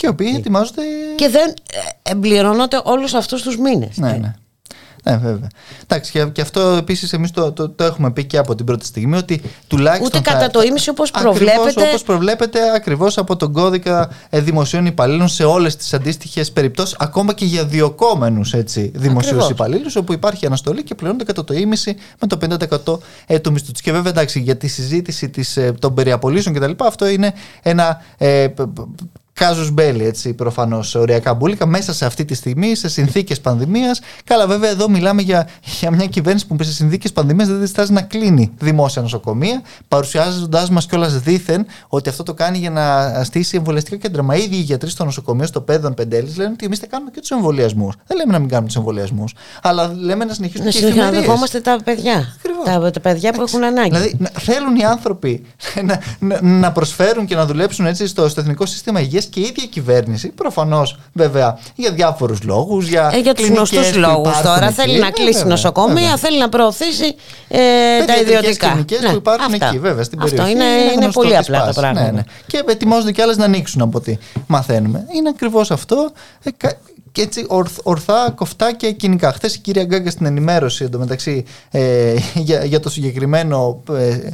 και 0.00 0.06
οι 0.06 0.08
οποίοι 0.08 0.32
ετοιμάζονται. 0.36 0.82
Και 1.14 1.28
δεν 1.28 1.48
ε, 1.48 2.10
εμπληρώνονται 2.10 2.80
όλους 2.84 3.14
αυτούς 3.14 3.42
τους 3.42 3.56
μήνες. 3.56 3.96
Ναι, 3.96 4.12
ναι. 4.12 4.34
Ναι, 5.04 5.16
βέβαια. 5.16 5.48
Εντάξει, 5.82 6.30
και 6.32 6.40
αυτό 6.40 6.60
επίσης 6.60 7.12
εμείς 7.12 7.30
το, 7.30 7.52
το, 7.52 7.68
το, 7.68 7.84
έχουμε 7.84 8.10
πει 8.10 8.24
και 8.24 8.38
από 8.38 8.54
την 8.54 8.66
πρώτη 8.66 8.86
στιγμή 8.86 9.16
ότι 9.16 9.42
τουλάχιστον. 9.66 10.06
Ούτε 10.06 10.30
κατά 10.30 10.50
το 10.50 10.62
ίμιση 10.62 10.90
όπως 10.90 11.10
προβλέπετε. 11.10 11.82
Όπως 11.88 12.02
προβλέπετε 12.02 12.58
ακριβώς 12.74 13.18
από 13.18 13.36
τον 13.36 13.52
κώδικα 13.52 14.10
ε, 14.30 14.40
δημοσίων 14.40 14.86
υπαλλήλων 14.86 15.28
σε 15.28 15.44
όλες 15.44 15.76
τις 15.76 15.94
αντίστοιχες 15.94 16.52
περιπτώσεις, 16.52 16.96
ακόμα 16.98 17.32
και 17.34 17.44
για 17.44 17.64
διοκόμενου 17.64 18.40
δημοσίους 18.92 19.48
υπαλλήλους, 19.48 19.96
όπου 19.96 20.12
υπάρχει 20.12 20.46
αναστολή 20.46 20.82
και 20.82 20.94
πληρώνονται 20.94 21.24
κατά 21.24 21.44
το 21.44 21.54
ίμιση 21.54 21.96
με 22.20 22.26
το 22.26 22.38
50% 22.86 22.98
ε, 23.26 23.38
του 23.38 23.52
μισθού 23.52 23.72
Και 23.72 23.92
βέβαια 23.92 24.10
εντάξει, 24.10 24.40
για 24.40 24.56
τη 24.56 24.68
συζήτηση 24.68 25.28
της, 25.28 25.56
ε, 25.56 25.72
των 25.78 25.94
περιαπολίσεων 25.94 26.54
κτλ. 26.54 26.72
Αυτό 26.84 27.08
είναι 27.08 27.34
ένα 27.62 28.02
ε, 28.18 28.48
Κάζου 29.40 29.72
μπέλι, 29.72 30.04
έτσι 30.04 30.32
προφανώς 30.32 30.94
οριακά 30.94 31.34
μπουλικα, 31.34 31.66
μέσα 31.66 31.92
σε 31.94 32.06
αυτή 32.06 32.24
τη 32.24 32.34
στιγμή, 32.34 32.74
σε 32.74 32.88
συνθήκες 32.88 33.40
πανδημίας. 33.40 34.00
Καλά, 34.24 34.46
βέβαια, 34.46 34.70
εδώ 34.70 34.88
μιλάμε 34.88 35.22
για, 35.22 35.48
για 35.80 35.90
μια 35.90 36.06
κυβέρνηση 36.06 36.46
που 36.46 36.56
σε 36.62 36.72
συνθήκες 36.72 37.12
πανδημίας 37.12 37.48
δεν 37.48 37.60
διστάζει 37.60 37.92
να 37.92 38.02
κλείνει 38.02 38.52
δημόσια 38.58 39.02
νοσοκομεία, 39.02 39.62
παρουσιάζοντάς 39.88 40.70
μας 40.70 40.86
κιόλας 40.86 41.20
δήθεν 41.20 41.66
ότι 41.88 42.08
αυτό 42.08 42.22
το 42.22 42.34
κάνει 42.34 42.58
για 42.58 42.70
να 42.70 43.24
στήσει 43.24 43.56
εμβολιαστικά 43.56 43.96
κέντρα. 43.96 44.22
Μα 44.22 44.36
ήδη 44.36 44.56
οι 44.56 44.60
γιατροί 44.60 44.90
στο 44.90 45.04
νοσοκομείο, 45.04 45.46
στο 45.46 45.60
Πέδον 45.60 45.94
Πεντέλης, 45.94 46.36
λένε 46.36 46.50
ότι 46.50 46.64
εμείς 46.64 46.78
θα 46.78 46.86
κάνουμε 46.86 47.10
και 47.10 47.20
τους 47.20 47.30
εμβολιασμούς. 47.30 47.94
Δεν 48.06 48.16
λέμε 48.16 48.32
να 48.32 48.38
μην 48.38 48.48
κάνουμε 48.48 48.66
τους 48.66 48.76
εμβολιασμούς, 48.76 49.34
αλλά 49.62 49.94
λέμε 49.98 50.24
να 50.24 50.34
συνεχίσουμε 50.34 50.70
να 50.70 50.90
και 50.90 50.94
Να 50.94 51.10
δεχόμαστε 51.10 51.60
τα 51.60 51.78
παιδιά. 51.84 52.36
Τα, 52.64 52.90
τα 52.90 53.00
παιδιά 53.00 53.32
που 53.32 53.42
έχουν 53.42 53.64
ανάγκη. 53.64 53.90
Δηλαδή, 53.90 54.16
θέλουν 54.38 54.76
οι 54.76 54.84
άνθρωποι 54.84 55.46
να, 55.86 56.00
να, 56.18 56.42
να 56.42 56.72
προσφέρουν 56.72 57.26
και 57.26 57.34
να 57.34 57.46
δουλέψουν 57.46 57.86
έτσι 57.86 58.06
στο, 58.06 58.28
στο 58.28 58.40
εθνικό 58.40 58.66
σύστημα 58.66 59.00
υγείας 59.00 59.28
και 59.30 59.40
η 59.40 59.42
ίδια 59.42 59.66
κυβέρνηση, 59.70 60.28
προφανώς 60.28 60.98
βέβαια 61.12 61.58
για 61.74 61.92
διάφορους 61.92 62.42
λόγους. 62.42 62.88
Για, 62.88 63.10
ε, 63.14 63.18
για 63.18 63.34
τους 63.34 63.48
γνωστούς 63.48 63.96
λόγους 63.96 64.40
τώρα. 64.40 64.70
Θέλει 64.70 64.98
να 64.98 65.10
κλείσει 65.10 65.46
νοσοκομεία, 65.46 66.16
θέλει 66.16 66.38
να 66.38 66.48
προωθήσει 66.48 67.14
ε, 67.48 67.58
τα 68.06 68.16
ιδιωτικά. 68.20 68.68
κλινικές 68.68 69.00
ναι, 69.00 69.08
που 69.08 69.16
υπάρχουν 69.16 69.52
αυτά. 69.52 69.66
εκεί, 69.66 69.78
βέβαια, 69.78 70.04
στην 70.04 70.20
Αυτό 70.22 70.36
περιοχή. 70.36 70.52
είναι, 70.52 70.64
είναι, 70.64 70.92
είναι 70.92 71.12
πολύ 71.12 71.36
απλά 71.36 71.64
τα 71.66 71.72
πράγματα. 71.72 72.04
Ναι, 72.04 72.10
ναι. 72.10 72.22
Και 72.46 72.62
ετοιμάζονται 72.68 73.12
κι 73.12 73.22
άλλες 73.22 73.36
να 73.36 73.44
ανοίξουν 73.44 73.80
από 73.80 73.98
ό,τι 73.98 74.16
μαθαίνουμε. 74.46 75.06
Είναι 75.14 75.28
ακριβώς 75.28 75.70
αυτό. 75.70 76.10
Ε, 76.42 76.50
και 77.12 77.22
έτσι 77.22 77.44
ορθ, 77.48 77.78
ορθά, 77.82 78.30
κοφτά 78.30 78.72
και 78.72 78.92
κοινικά. 78.92 79.32
Χθες 79.32 79.54
η 79.54 79.58
κυρία 79.58 79.84
Γκάγκα 79.84 80.10
στην 80.10 80.26
ενημέρωση 80.26 80.84
εντωμεταξύ 80.84 81.44
ε, 81.70 82.14
για, 82.46 82.64
για 82.64 82.80
το 82.80 82.90
συγκεκριμένο 82.90 83.82
ε, 83.90 84.08
ε, 84.08 84.30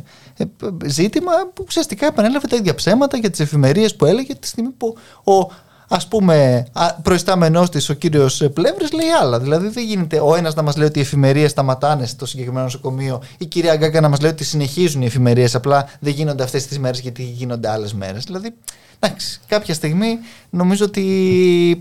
ζήτημα 0.84 1.32
που 1.54 1.64
ουσιαστικά 1.68 2.06
επανέλαβε 2.06 2.46
τα 2.46 2.56
ίδια 2.56 2.74
ψέματα 2.74 3.16
για 3.16 3.30
τις 3.30 3.40
εφημερίες 3.40 3.96
που 3.96 4.04
έλεγε 4.04 4.34
τη 4.34 4.46
στιγμή 4.46 4.70
που 4.70 4.96
ο 5.24 5.52
ας 5.88 6.08
πούμε 6.08 6.66
προϊστάμενός 7.02 7.70
της 7.70 7.88
ο 7.88 7.94
κύριος 7.94 8.48
Πλεύρης 8.52 8.92
λέει 8.92 9.08
άλλα. 9.20 9.40
Δηλαδή 9.40 9.68
δεν 9.68 9.84
γίνεται 9.84 10.20
ο 10.20 10.34
ένας 10.34 10.54
να 10.54 10.62
μας 10.62 10.76
λέει 10.76 10.86
ότι 10.86 10.98
οι 10.98 11.02
εφημερίες 11.02 11.50
σταματάνε 11.50 12.06
στο 12.06 12.26
συγκεκριμένο 12.26 12.64
νοσοκομείο 12.64 13.22
η 13.38 13.46
κυρία 13.46 13.76
Γκάγκα 13.76 14.00
να 14.00 14.08
μας 14.08 14.20
λέει 14.20 14.30
ότι 14.30 14.44
συνεχίζουν 14.44 15.02
οι 15.02 15.06
εφημερίες 15.06 15.54
απλά 15.54 15.88
δεν 16.00 16.12
γίνονται 16.12 16.42
αυτές 16.42 16.66
τις 16.66 16.78
μέρες 16.78 17.00
γιατί 17.00 17.22
γίνονται 17.22 17.68
άλλες 17.68 17.94
μέρες. 17.94 18.24
Δηλαδή 18.24 18.54
Εντάξει, 18.98 19.40
κάποια 19.46 19.74
στιγμή 19.74 20.18
νομίζω 20.50 20.84
ότι 20.84 21.78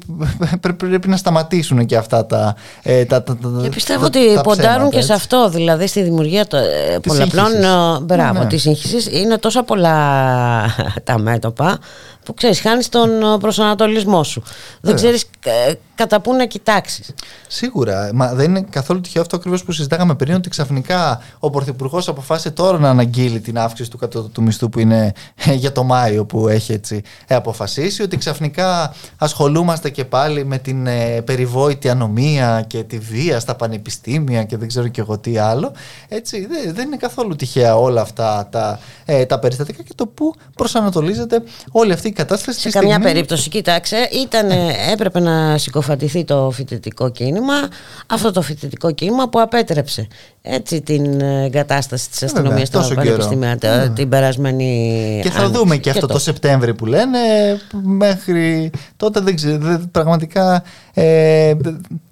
πρέπει 0.77 1.07
να 1.07 1.17
σταματήσουν 1.17 1.85
και 1.85 1.97
αυτά 1.97 2.25
τα. 2.25 2.55
Ε, 2.83 3.05
τα, 3.05 3.23
τα, 3.23 3.37
τα 3.37 3.49
και 3.61 3.69
πιστεύω 3.69 3.99
τα, 3.99 4.05
ότι 4.05 4.39
ποντάρουν 4.43 4.89
και 4.89 5.01
σε 5.01 5.13
αυτό, 5.13 5.49
δηλαδή 5.49 5.87
στη 5.87 6.01
δημιουργία 6.01 6.47
το, 6.47 6.57
ε, 6.57 6.99
πολλαπλών. 7.07 7.53
Ε, 7.53 7.99
μπράβο, 8.01 8.33
ναι, 8.33 8.39
ναι. 8.39 8.45
της 8.45 8.61
σύγχυσης. 8.61 9.07
Είναι 9.11 9.37
τόσα 9.37 9.63
πολλά 9.63 9.95
τα 11.03 11.19
μέτωπα 11.19 11.79
που 12.25 12.33
ξέρεις, 12.33 12.59
χάνεις 12.59 12.89
τον 12.89 13.39
προσανατολισμό 13.39 14.23
σου. 14.23 14.43
Δεν 14.81 14.95
ξέρεις 14.95 15.25
κατά 15.95 16.21
πού 16.21 16.33
να 16.33 16.45
κοιτάξεις. 16.45 17.13
Σίγουρα. 17.47 18.09
Μα 18.13 18.33
δεν 18.33 18.49
είναι 18.49 18.65
καθόλου 18.69 19.01
τυχαίο 19.01 19.21
αυτό 19.21 19.35
ακριβώς 19.35 19.63
που 19.63 19.71
συζητάγαμε 19.71 20.15
πριν, 20.15 20.35
ότι 20.35 20.49
ξαφνικά 20.49 21.21
ο 21.39 21.49
Πρωθυπουργός 21.49 22.07
αποφάσισε 22.07 22.51
τώρα 22.51 22.79
να 22.79 22.89
αναγγείλει 22.89 23.39
την 23.39 23.57
αύξηση 23.57 23.89
του 23.89 23.97
κατώτατου 23.97 24.41
μισθού 24.43 24.69
που 24.69 24.79
είναι 24.79 25.11
για 25.63 25.71
το 25.71 25.83
Μάιο 25.83 26.25
που 26.25 26.47
έχει 26.47 26.73
έτσι 26.73 27.01
αποφασίσει, 27.27 28.01
ότι 28.01 28.17
ξαφνικά 28.17 28.93
ασχολούμαστε 29.17 29.89
και 29.89 30.05
πάλι 30.05 30.45
με 30.45 30.57
την 30.57 30.87
ε, 30.87 31.21
περιβόητη 31.21 31.89
ανομία 31.89 32.63
και 32.67 32.83
τη 32.83 32.97
βία 32.97 33.39
στα 33.39 33.55
πανεπιστήμια 33.55 34.43
και 34.43 34.57
δεν 34.57 34.67
ξέρω 34.67 34.87
και 34.87 35.01
εγώ 35.01 35.17
τι 35.17 35.37
άλλο. 35.37 35.71
Έτσι, 36.07 36.47
δεν 36.73 36.85
είναι 36.85 36.97
καθόλου 36.97 37.35
τυχαία 37.35 37.77
όλα 37.77 38.01
αυτά 38.01 38.47
τα, 38.51 38.79
ε, 39.05 39.25
τα 39.25 39.39
περιστατικά 39.39 39.83
και 39.83 39.93
το 39.95 40.05
πού 40.07 40.33
προσανατολίζεται 40.55 41.43
όλη 41.71 41.91
αυτή 41.91 42.07
η 42.07 42.11
κατάσταση. 42.11 42.59
Σε 42.59 42.69
καμιά 42.69 42.99
περίπτωση, 42.99 43.49
κοίταξε, 43.49 44.09
ήταν, 44.23 44.49
έπρεπε 44.91 45.19
να 45.19 45.57
συκοφαντηθεί 45.57 46.23
το 46.23 46.51
φοιτητικό 46.51 47.09
κίνημα, 47.09 47.53
αυτό 48.07 48.31
το 48.31 48.41
φοιτητικό 48.41 48.91
κίνημα 48.91 49.29
που 49.29 49.39
απέτρεψε 49.39 50.07
έτσι 50.41 50.81
την 50.81 51.21
εγκατάσταση 51.21 52.09
της 52.09 52.23
αστυνομίας 52.23 52.67
στα 52.67 52.87
πανεπιστήμια 52.95 53.57
ναι. 53.61 53.89
την 53.89 54.09
περασμένη 54.09 55.19
Και 55.23 55.29
θα 55.29 55.49
δούμε 55.49 55.77
και, 55.77 55.89
αυτό 55.89 56.07
το... 56.07 56.13
το 56.13 56.19
Σεπτέμβρη 56.19 56.73
που 56.73 56.85
λένε 56.95 57.19
μέχρι 57.83 58.71
τότε 58.97 59.19
δεν 59.19 59.35
ξέρω 59.35 59.81
πραγματικά 59.91 60.63
ε, 60.93 61.55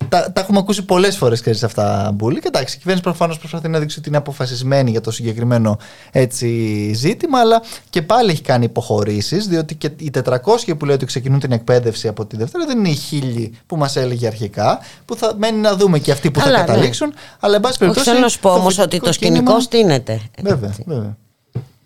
τα, 0.10 0.32
τα 0.32 0.42
έχουμε 0.42 0.60
ακούσει 0.60 0.86
πολλές 0.86 1.18
φορές 1.18 1.44
σε 1.50 1.66
αυτά 1.66 2.12
μπουλή. 2.14 2.40
Και 2.40 2.48
εντάξει, 2.48 2.76
η 2.76 2.78
κυβέρνηση 2.78 3.04
προφανώς 3.04 3.38
προσπαθεί 3.40 3.68
να 3.68 3.80
δείξει 3.80 4.00
ότι 4.00 4.08
είναι 4.08 4.18
αποφασισμένη 4.18 4.92
για 4.92 5.02
το 5.02 5.12
συγκεκριμένο 5.12 5.78
έτσι, 6.12 6.48
ζήτημα, 6.94 7.40
αλλά 7.40 7.62
και 7.90 8.02
πάλι 8.02 8.32
έχει 8.32 8.42
κάνει 8.42 8.66
υποχωρήσεις, 8.66 9.48
διότι 9.48 9.76
και 9.76 9.92
οι 9.98 10.12
400 10.24 10.38
που 10.78 10.86
λέει 10.86 10.96
ότι 10.96 11.06
ξεκινούν 11.06 11.40
την 11.40 11.52
εκπαίδευση 11.52 12.08
από 12.08 12.26
τη 12.26 12.38
Δευτέρα 12.38 12.66
δεν 12.66 12.78
είναι 12.78 12.90
οι 12.90 12.96
χίλιοι 12.96 13.58
που 13.66 13.78
μας 13.78 13.96
έλεγε 13.96 14.28
αρχικά, 14.28 14.80
που 15.06 15.16
θα 15.16 15.34
μένει 15.38 15.58
να 15.58 15.76
δούμε 15.76 16.00
και 16.00 16.12
αυτοί 16.12 16.32
που 16.32 16.40
θα 16.40 16.50
ναι. 16.50 16.58
καταλήξουν. 16.58 17.14
Αλλά 17.40 17.56
εν 17.56 17.62
πάση 17.62 17.78
περιπτώσει. 17.78 18.10
Θέλω 18.10 18.20
να 18.20 18.28
σου 18.28 18.40
πω 18.40 18.50
όμως 18.50 18.78
ότι 18.78 19.00
το 19.00 19.12
σκηνικό 19.12 19.60
στείνεται. 19.60 20.22
Βέβαια, 20.42 20.76
βέβαια 20.86 21.18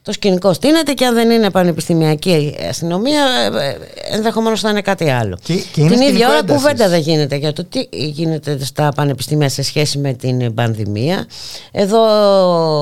το 0.08 0.14
σκηνικό 0.14 0.54
στείνεται 0.54 0.94
και 0.94 1.06
αν 1.06 1.14
δεν 1.14 1.30
είναι 1.30 1.50
πανεπιστημιακή 1.50 2.56
αστυνομία, 2.70 3.24
ε, 3.54 3.68
ε, 3.68 3.78
ενδεχομένως 4.16 4.62
θα 4.62 4.70
είναι 4.70 4.82
κάτι 4.82 5.10
άλλο. 5.10 5.38
Και, 5.44 5.64
την 5.74 6.02
ίδια 6.02 6.30
ώρα 6.30 6.44
κουβέντα 6.44 6.90
δεν 6.90 7.00
γίνεται 7.00 7.36
για 7.36 7.54
το 7.54 7.64
τι 7.64 7.88
γίνεται 7.92 8.66
στα 8.66 8.92
πανεπιστήμια 8.96 9.50
σε 9.50 9.62
σχέση 9.62 9.98
με 9.98 10.14
την 10.14 10.54
πανδημία. 10.54 11.26
Εδώ 11.72 12.02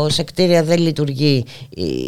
σε 0.09 0.23
κτίρια 0.23 0.63
δεν 0.63 0.79
λειτουργεί 0.79 1.45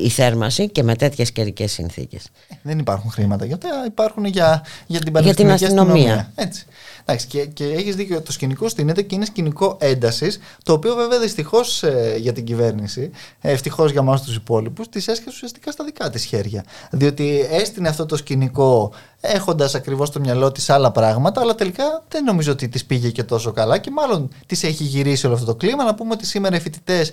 η 0.03 0.09
θέρμαση 0.09 0.69
και 0.69 0.83
με 0.83 0.95
τέτοιες 0.95 1.31
καιρικές 1.31 1.71
συνθήκες. 1.71 2.23
Δεν 2.61 2.79
υπάρχουν 2.79 3.11
χρήματα 3.11 3.45
για 3.45 3.57
υπάρχουν 3.85 4.25
για, 4.25 4.63
για 4.87 4.99
την 4.99 5.13
πανεπιστημιακή 5.13 5.59
για 5.59 5.67
την 5.67 5.77
αστυνομία. 5.77 6.13
αστυνομία. 6.13 6.31
Έτσι. 6.35 6.65
Εντάξει, 7.09 7.27
και, 7.27 7.45
και 7.45 7.63
έχεις 7.63 7.95
δίκιο. 7.95 8.21
Το 8.21 8.31
σκηνικό 8.31 8.69
στείνεται 8.69 9.01
και 9.01 9.15
είναι 9.15 9.25
σκηνικό 9.25 9.77
έντασης, 9.79 10.39
το 10.63 10.73
οποίο 10.73 10.95
βέβαια 10.95 11.19
δυστυχώς 11.19 11.83
ε, 11.83 12.15
για 12.19 12.33
την 12.33 12.45
κυβέρνηση, 12.45 13.11
ε, 13.41 13.51
ευτυχώς 13.51 13.91
για 13.91 14.01
εμά 14.01 14.19
τους 14.19 14.35
υπόλοιπους, 14.35 14.89
της 14.89 15.07
έσχεσε 15.07 15.29
ουσιαστικά 15.29 15.71
στα 15.71 15.83
δικά 15.83 16.09
της 16.09 16.25
χέρια. 16.25 16.65
Διότι 16.91 17.47
έστεινε 17.51 17.89
αυτό 17.89 18.05
το 18.05 18.17
σκηνικό 18.17 18.91
έχοντας 19.21 19.75
ακριβώς 19.75 20.07
στο 20.07 20.19
μυαλό 20.19 20.51
της 20.51 20.69
άλλα 20.69 20.91
πράγματα, 20.91 21.41
αλλά 21.41 21.55
τελικά 21.55 22.03
δεν 22.07 22.23
νομίζω 22.23 22.51
ότι 22.51 22.69
της 22.69 22.85
πήγε 22.85 23.09
και 23.09 23.23
τόσο 23.23 23.51
καλά 23.51 23.77
και 23.77 23.91
μάλλον 23.91 24.29
της 24.45 24.63
έχει 24.63 24.83
γυρίσει 24.83 25.25
όλο 25.25 25.35
αυτό 25.35 25.47
το 25.47 25.55
κλίμα. 25.55 25.83
Να 25.83 25.95
πούμε 25.95 26.13
ότι 26.13 26.25
σήμερα 26.25 26.55
οι 26.55 26.59
φοιτητές 26.59 27.11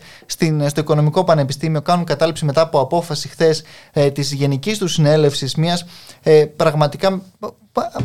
στο 0.66 0.80
Οικονομικό 0.80 1.24
Πανεπιστήμιο 1.24 1.82
κάνουν 1.82 2.04
κατάληψη 2.04 2.44
μετά 2.44 2.60
από 2.60 2.80
απόφαση 2.80 3.28
χθες 3.28 3.62
ε, 3.92 4.10
της 4.10 4.32
Γενικής 4.32 4.78
του 4.78 4.88
Συνέλευσης, 4.88 5.54
μιας 5.54 5.84
ε, 6.26 6.44
πραγματικά 6.56 7.22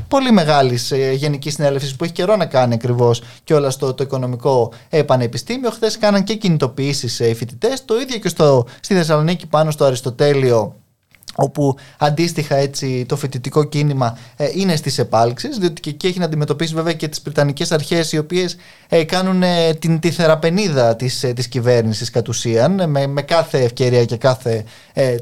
πολύ 0.08 0.32
μεγάλης 0.32 0.92
ε, 0.92 1.12
γενικής 1.12 1.54
συνέλευσης 1.54 1.96
που 1.96 2.04
έχει 2.04 2.14
καιρό 2.14 2.36
να 2.36 2.46
κάνει 2.46 2.74
ακριβώς 2.74 3.22
και 3.44 3.54
όλα 3.54 3.70
στο 3.70 3.94
το 3.94 4.04
οικονομικό 4.04 4.74
ε, 4.90 5.04
πανεπιστήμιο. 5.04 5.70
Χθες 5.70 5.98
κάναν 5.98 6.24
και 6.24 6.36
κινητοποιήσεις 6.36 7.20
οι 7.20 7.34
φοιτητές. 7.34 7.86
Το 7.86 8.00
ίδιο 8.00 8.18
και 8.18 8.30
στο, 8.30 8.66
στη 8.80 8.94
Θεσσαλονίκη 8.94 9.48
πάνω 9.48 9.72
στο 9.72 9.86
Αριστοτέλειο 9.86 10.76
όπου 11.42 11.76
αντίστοιχα 11.98 12.56
έτσι 12.56 13.06
το 13.08 13.16
φοιτητικό 13.16 13.64
κίνημα 13.64 14.18
ε, 14.38 14.50
είναι 14.54 14.76
στις 14.76 14.98
επάλξεις 14.98 15.58
διότι 15.58 15.82
και 15.82 15.90
εκεί 15.90 16.08
έχει 16.08 16.20
να 16.20 16.26
αντιμετωπίσει 16.26 16.74
βέβαια 16.74 16.94
και 16.94 17.08
τις 17.08 17.22
Βρετανικές 17.22 17.72
αρχές 17.72 18.12
οι 18.12 18.18
οποίες 18.18 18.56
ε, 18.90 19.04
κάνουν 19.04 19.44
ε, 19.44 19.74
την, 19.74 20.00
τη 20.00 20.12
θεραπενίδα 20.12 20.96
της, 20.96 21.26
της 21.36 21.48
κυβέρνησης 21.48 22.10
κατ' 22.10 22.28
ουσίαν 22.28 22.90
με, 22.90 23.08
με 23.08 23.22
κάθε 23.22 23.64
ευκαιρία 23.64 24.06
και 24.06 24.18
κάθε 24.18 24.64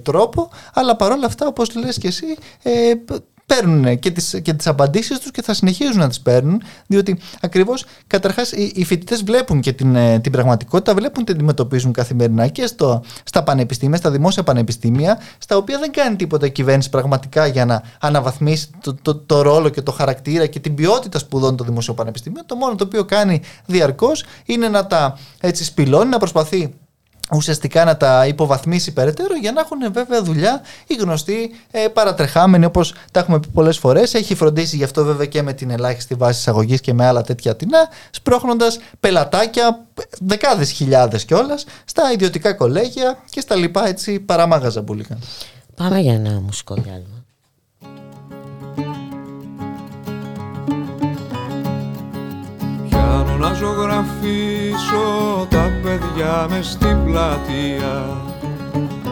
τρόπο. 0.04 0.50
Αλλά 0.74 0.96
παρόλα 0.96 1.26
αυτά 1.26 1.48
όπως 1.48 1.76
λες 1.76 1.98
και 1.98 2.08
εσύ 2.08 2.26
παίρνουν 3.48 4.00
και 4.00 4.12
τις, 4.12 4.40
και 4.42 4.54
τις 4.54 4.68
απαντήσεις 4.68 5.20
τους 5.20 5.32
και 5.32 5.42
θα 5.42 5.54
συνεχίζουν 5.54 5.98
να 5.98 6.08
τις 6.08 6.22
παίρνουν 6.22 6.62
διότι 6.88 7.20
ακριβώς 7.42 7.86
καταρχάς 8.08 8.52
οι, 8.52 8.72
οι 8.76 8.86
φοιτητές 8.86 9.24
βλέπουν 9.24 9.62
και 9.62 9.74
την, 9.74 9.96
ε, 9.96 10.20
την 10.20 10.32
πραγματικότητα 10.32 10.94
βλέπουν 10.94 11.26
τι 11.26 11.32
αντιμετωπίζουν 11.32 11.92
καθημερινά 11.92 12.48
και 12.48 12.66
στο, 12.66 13.04
στα 13.24 13.44
πανεπιστήμια, 13.44 13.98
στα 13.98 14.12
δημόσια 14.12 14.44
πανεπιστήμια 14.44 15.20
στα 15.38 15.58
οποία 15.58 15.80
δεν 15.80 15.92
κάνει 15.92 16.16
τίποτα 16.16 16.46
η 16.46 16.52
κυβέρνηση 16.52 16.90
πραγματικά 16.90 17.46
για 17.46 17.66
να 17.66 17.84
αναβαθμίσει 18.00 18.70
το, 18.82 18.96
το, 19.02 19.16
το, 19.16 19.42
ρόλο 19.42 19.70
και 19.70 19.82
το 19.82 19.92
χαρακτήρα 19.92 20.46
και 20.46 20.60
την 20.60 20.76
ποιότητα 20.76 21.20
σπουδών 21.20 21.58
των 21.58 21.66
δημοσίων 21.66 21.96
πανεπιστήμιων 21.96 22.46
το 22.46 22.56
μόνο 22.56 22.76
το 22.76 22.84
οποίο 22.84 23.06
κάνει 23.06 23.42
διαρκώς 23.66 24.24
είναι 24.46 24.68
να 24.68 24.88
τα 24.88 25.18
έτσι 25.40 25.64
σπηλώνει, 25.64 26.10
να 26.10 26.18
προσπαθεί 26.18 26.74
ουσιαστικά 27.32 27.86
να 27.86 27.98
τα 27.98 28.28
υποβαθμίσει 28.28 28.94
περαιτέρω 28.94 29.36
για 29.36 29.52
να 29.52 29.62
έχουν 29.62 29.94
βέβαια 29.94 30.22
δουλειά 30.22 30.62
οι 30.88 30.96
γνωστοί 30.96 31.52
ε, 31.72 31.88
παρατρεχάμενοι 31.88 32.66
όπως 32.66 32.94
τα 33.12 33.20
έχουμε 33.20 33.40
πει 33.40 33.48
πολλές 33.48 33.78
φορές. 33.78 34.14
Έχει 34.14 34.36
φροντίσει 34.36 34.76
γι' 34.76 34.84
αυτό 34.84 35.04
βέβαια 35.04 35.26
και 35.26 35.42
με 35.42 35.54
την 35.54 35.70
ελάχιστη 35.70 36.16
βάση 36.16 36.40
εισαγωγής 36.40 36.82
και 36.82 36.94
με 36.94 37.06
άλλα 37.06 37.22
τέτοια 37.22 37.56
τεινά 37.56 37.90
σπρώχνοντας 38.10 38.80
πελατάκια 39.00 39.86
δεκάδες 40.20 40.72
χιλιάδες 40.72 41.26
κιόλας 41.26 41.66
στα 41.86 42.12
ιδιωτικά 42.12 42.54
κολέγια 42.54 43.18
και 43.30 43.40
στα 43.40 43.56
λοιπά 43.56 43.88
έτσι 43.88 44.20
παράμαγαζα 44.20 44.82
μπουλίκα 44.82 45.18
Πάμε 45.76 46.00
για 46.00 46.14
ένα 46.14 46.42
μουσικό 46.42 46.76
διάλειμμα 46.76 47.17
να 53.48 53.54
ζωγραφίσω 53.54 55.06
τα 55.50 55.72
παιδιά 55.84 56.48
μες 56.50 56.68
στην 56.68 57.04
πλατεία. 57.06 58.06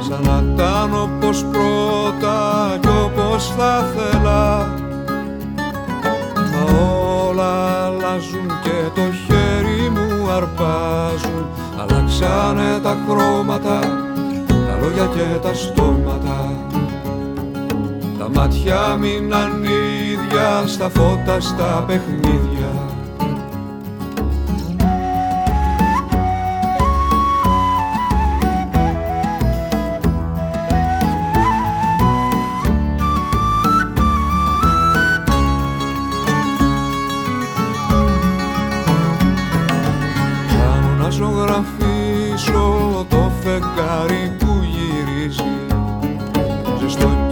Σαν 0.07 0.21
να 0.23 0.43
ήταν 0.53 1.01
όπως 1.01 1.45
πρώτα 1.51 2.77
κι 2.81 2.87
όπως 3.05 3.53
θα 3.57 3.91
θέλα. 3.95 4.73
Μα 6.35 6.79
όλα 7.27 7.85
αλλάζουν 7.85 8.47
και 8.63 8.77
το 8.95 9.01
χέρι 9.01 9.89
μου 9.89 10.29
αρπάζουν. 10.31 11.45
Αλλάξανε 11.79 12.79
τα 12.83 12.97
χρώματα 13.07 13.79
τα 14.47 14.77
λόγια 14.81 15.09
και 15.15 15.37
τα 15.41 15.53
στόματα. 15.53 16.51
Τα 18.19 18.29
μάτια 18.33 18.97
μείναν 18.99 19.63
ίδια 19.63 20.67
στα 20.67 20.89
φώτα 20.89 21.39
στα 21.39 21.83
παιχνίδια 21.87 22.94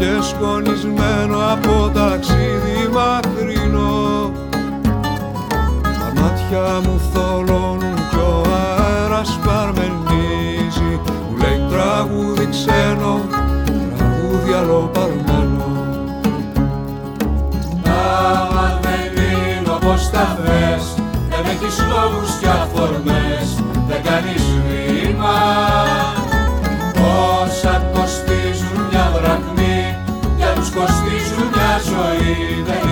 και 0.03 0.21
σκονισμένο 0.21 1.37
από 1.51 1.91
ταξίδι 1.93 2.89
μακρινό. 2.91 4.31
Τα 5.81 6.21
μάτια 6.21 6.81
μου 6.83 6.99
θολώνουν 7.13 7.95
κι 8.09 8.15
ο 8.15 8.43
αέρας 8.51 9.39
παρμενίζει. 9.45 10.99
Μου 11.29 11.37
λέει 11.37 11.61
τραγούδι 11.69 12.47
ξένο, 12.49 13.21
τραγούδι 13.97 14.53
αλλοπαρμένο 14.53 15.65
Άμα 17.85 18.79
δεν 18.81 19.23
είναι 19.23 19.69
όπως 19.69 20.09
τα 20.09 20.37
θες 20.43 20.93
Δεν 21.29 21.45
έχεις 21.45 21.77
λόγους 21.79 22.37
και 22.39 22.47
αφορμές 22.47 23.63
Δεν 23.87 24.03
κάνεις 24.03 24.43
βήμα 24.65 26.02
Για 30.75 30.85
τους 30.85 30.93
κοστίζουν 30.93 31.47
μια 31.53 31.77
ζωή 31.89 32.82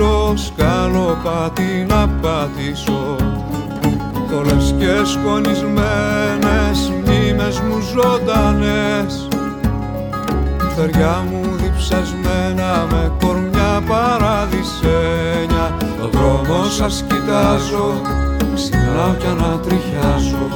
αποφασίσω 0.00 0.36
σκαλοπάτι 0.36 1.86
να 1.88 2.08
πατήσω. 2.08 3.16
Θολές 4.30 4.74
και 4.78 5.04
σκονισμένες 5.04 6.92
μνήμες 7.02 7.60
μου 7.60 7.80
ζωντανές. 7.80 9.28
Θεριά 10.76 11.24
μου 11.30 11.56
διψασμένα 11.56 12.86
με 12.90 13.12
κορμιά 13.20 13.82
παραδεισένια 13.88 15.76
Το 16.00 16.08
δρόμο 16.08 16.64
σας 16.64 17.04
κοιτάζω, 17.08 18.00
ξυπνάω 18.54 19.14
κι 19.18 19.26
ανατριχιάζω 19.26 20.49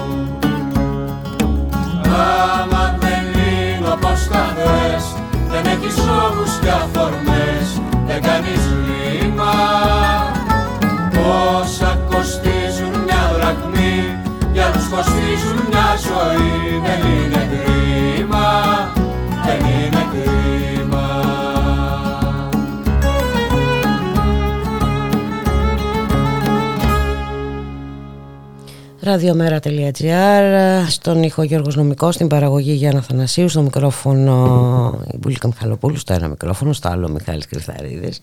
ζωή 16.83 17.29
δεν 17.29 17.44
Ραδιομέρα.gr 29.05 30.85
Στον 30.89 31.23
ήχο 31.23 31.43
Γιώργος 31.43 31.77
Νομικός 31.77 32.15
Στην 32.15 32.27
παραγωγή 32.27 32.73
Γιάννα 32.73 33.03
Θανασίου 33.03 33.49
Στο 33.49 33.63
μικρόφωνο 33.63 35.05
η 35.13 35.17
Μπουλίκα 35.17 35.47
Μιχαλοπούλου 35.47 35.97
Στο 35.97 36.13
ένα 36.13 36.29
μικρόφωνο 36.29 36.73
Στο 36.73 36.89
άλλο 36.89 37.09
Μιχάλης 37.09 37.47
Κρυθαρίδης. 37.47 38.19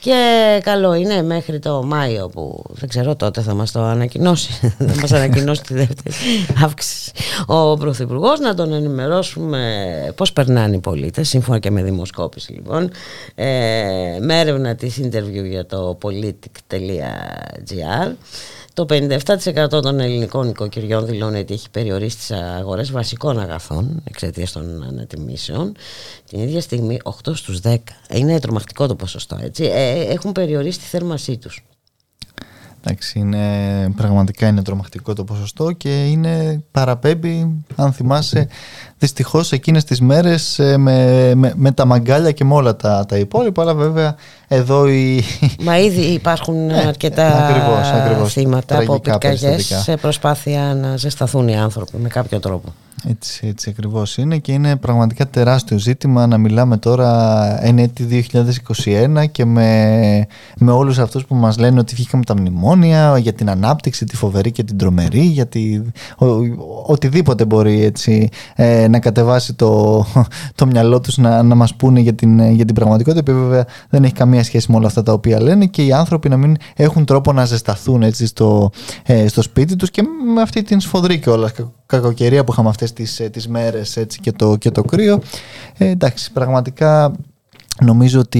Και 0.00 0.60
καλό 0.62 0.94
είναι 0.94 1.22
μέχρι 1.22 1.58
το 1.58 1.82
Μάιο 1.82 2.28
Που 2.28 2.64
δεν 2.70 2.88
ξέρω 2.88 3.16
τότε 3.16 3.40
θα 3.40 3.54
μας 3.54 3.72
το 3.72 3.82
ανακοινώσει 3.82 4.50
Θα 4.88 4.94
μας 5.00 5.12
ανακοινώσει 5.12 5.62
τη 5.62 5.74
δεύτερη 5.74 6.14
αύξηση. 6.64 7.12
Ο 7.46 7.76
Πρωθυπουργός 7.76 8.40
Να 8.40 8.54
τον 8.54 8.72
ενημερώσουμε 8.72 10.12
Πώς 10.16 10.32
περνάνε 10.32 10.76
οι 10.76 10.80
πολίτες 10.80 11.28
Σύμφωνα 11.28 11.58
και 11.58 11.70
με 11.70 11.82
δημοσκόπηση 11.82 12.52
λοιπόν 12.52 12.90
ε, 13.34 14.18
Με 14.20 14.40
έρευνα 14.40 14.74
της 14.74 15.00
interview 15.02 15.44
για 15.48 15.66
το 15.66 15.98
politic.gr 16.02 18.12
το 18.86 18.94
57% 18.94 19.68
των 19.68 20.00
Ελληνικών 20.00 20.02
ελληνικών 20.02 20.46
νοικοκυριών 20.46 21.06
δηλώνει 21.06 21.38
ότι 21.38 21.54
έχει 21.54 21.70
περιορίσει 21.70 22.16
τις 22.16 22.30
αγορές 22.30 22.90
βασικών 22.90 23.38
αγαθών 23.38 24.02
εξαιτίας 24.04 24.52
των 24.52 24.82
ανατιμήσεων. 24.82 25.76
Την 26.28 26.40
ίδια 26.40 26.60
στιγμή 26.60 26.98
8 27.04 27.34
στους 27.34 27.60
10, 27.64 27.76
είναι 28.10 28.40
τρομακτικό 28.40 28.86
το 28.86 28.94
ποσοστό 28.94 29.38
έτσι, 29.42 29.64
ε, 29.64 30.00
έχουν 30.00 30.32
περιορίσει 30.32 30.78
τη 30.78 30.84
θέρμασή 30.84 31.36
τους. 31.38 31.64
Εντάξει, 32.84 33.18
είναι, 33.18 33.38
πραγματικά 33.96 34.46
είναι 34.46 34.62
τρομακτικό 34.62 35.12
το 35.12 35.24
ποσοστό 35.24 35.72
και 35.72 36.04
είναι 36.04 36.62
παραπέμπει, 36.70 37.64
αν 37.76 37.92
θυμάσαι, 37.92 38.48
δυστυχώς 38.98 39.52
εκείνες 39.52 39.84
τις 39.84 40.00
μέρες 40.00 40.58
ε, 40.58 40.76
με, 40.76 41.32
με, 41.34 41.52
με, 41.56 41.72
τα 41.72 41.84
μαγκάλια 41.84 42.32
και 42.32 42.44
με 42.44 42.54
όλα 42.54 42.76
τα, 42.76 43.06
τα 43.08 43.16
υπόλοιπα, 43.16 43.62
αλλά 43.62 43.74
βέβαια 43.74 44.14
εδώ 44.48 44.88
η... 44.88 45.22
Μα 45.64 45.78
ήδη 45.78 46.00
υπάρχουν 46.00 46.70
ε, 46.70 46.78
αρκετά 46.86 47.46
ακριβώς, 47.46 47.90
ακριβώς, 47.90 48.32
θύματα 48.32 48.78
από 48.78 49.00
πυρκαγιές 49.00 49.80
σε 49.82 49.96
προσπάθεια 49.96 50.74
να 50.74 50.96
ζεσταθούν 50.96 51.48
οι 51.48 51.56
άνθρωποι 51.56 51.96
με 51.96 52.08
κάποιο 52.08 52.40
τρόπο. 52.40 52.74
Έτσι, 53.08 53.46
έτσι 53.46 53.70
ακριβώς 53.70 54.16
είναι 54.16 54.38
και 54.38 54.52
είναι 54.52 54.76
πραγματικά 54.76 55.28
τεράστιο 55.28 55.78
ζήτημα 55.78 56.26
να 56.26 56.38
μιλάμε 56.38 56.76
τώρα 56.76 57.64
εν 57.64 57.78
έτη 57.78 58.26
2021 58.84 59.24
και 59.30 59.44
με, 59.44 60.26
με 60.58 60.72
όλους 60.72 60.98
αυτούς 60.98 61.24
που 61.24 61.34
μας 61.34 61.58
λένε 61.58 61.80
ότι 61.80 61.94
βγήκαμε 61.94 62.24
τα 62.24 62.36
μνημόνια 62.36 63.18
για 63.18 63.32
την 63.32 63.50
ανάπτυξη, 63.50 64.04
τη 64.04 64.16
φοβερή 64.16 64.50
και 64.50 64.64
την 64.64 64.78
τρομερή 64.78 65.20
γιατί 65.20 65.92
ο, 66.18 66.26
οτιδήποτε 66.86 67.44
μπορεί 67.44 67.84
έτσι 67.84 68.28
ε, 68.54 68.88
να 68.88 68.98
κατεβάσει 68.98 69.54
το, 69.54 70.04
το 70.54 70.66
μυαλό 70.66 71.00
τους 71.00 71.18
να, 71.18 71.42
να 71.42 71.54
μας 71.54 71.74
πούνε 71.74 72.00
για 72.00 72.14
την, 72.14 72.52
για 72.52 72.64
την 72.64 72.74
πραγματικότητα 72.74 73.22
που 73.22 73.32
βέβαια 73.32 73.66
δεν 73.90 74.04
έχει 74.04 74.14
καμία 74.14 74.44
σχέση 74.44 74.70
με 74.70 74.76
όλα 74.76 74.86
αυτά 74.86 75.02
τα 75.02 75.12
οποία 75.12 75.42
λένε 75.42 75.66
και 75.66 75.84
οι 75.84 75.92
άνθρωποι 75.92 76.28
να 76.28 76.36
μην 76.36 76.56
έχουν 76.76 77.04
τρόπο 77.04 77.32
να 77.32 77.44
ζεσταθούν 77.44 78.02
έτσι 78.02 78.26
στο, 78.26 78.70
ε, 79.02 79.28
στο 79.28 79.42
σπίτι 79.42 79.76
τους 79.76 79.90
και 79.90 80.02
με 80.34 80.40
αυτή 80.40 80.62
την 80.62 80.80
σφοδρή 80.80 81.18
κιόλας 81.18 81.52
κακοκαιρία 81.90 82.44
που 82.44 82.52
είχαμε 82.52 82.68
αυτές 82.68 82.92
τις, 82.92 83.20
ε, 83.20 83.28
τις 83.28 83.48
μέρες 83.48 83.96
έτσι, 83.96 84.20
και, 84.20 84.32
το, 84.32 84.56
και 84.56 84.70
το 84.70 84.82
κρύο. 84.82 85.20
Ε, 85.78 85.88
εντάξει, 85.88 86.32
πραγματικά 86.32 87.12
Νομίζω 87.80 88.20
ότι 88.20 88.38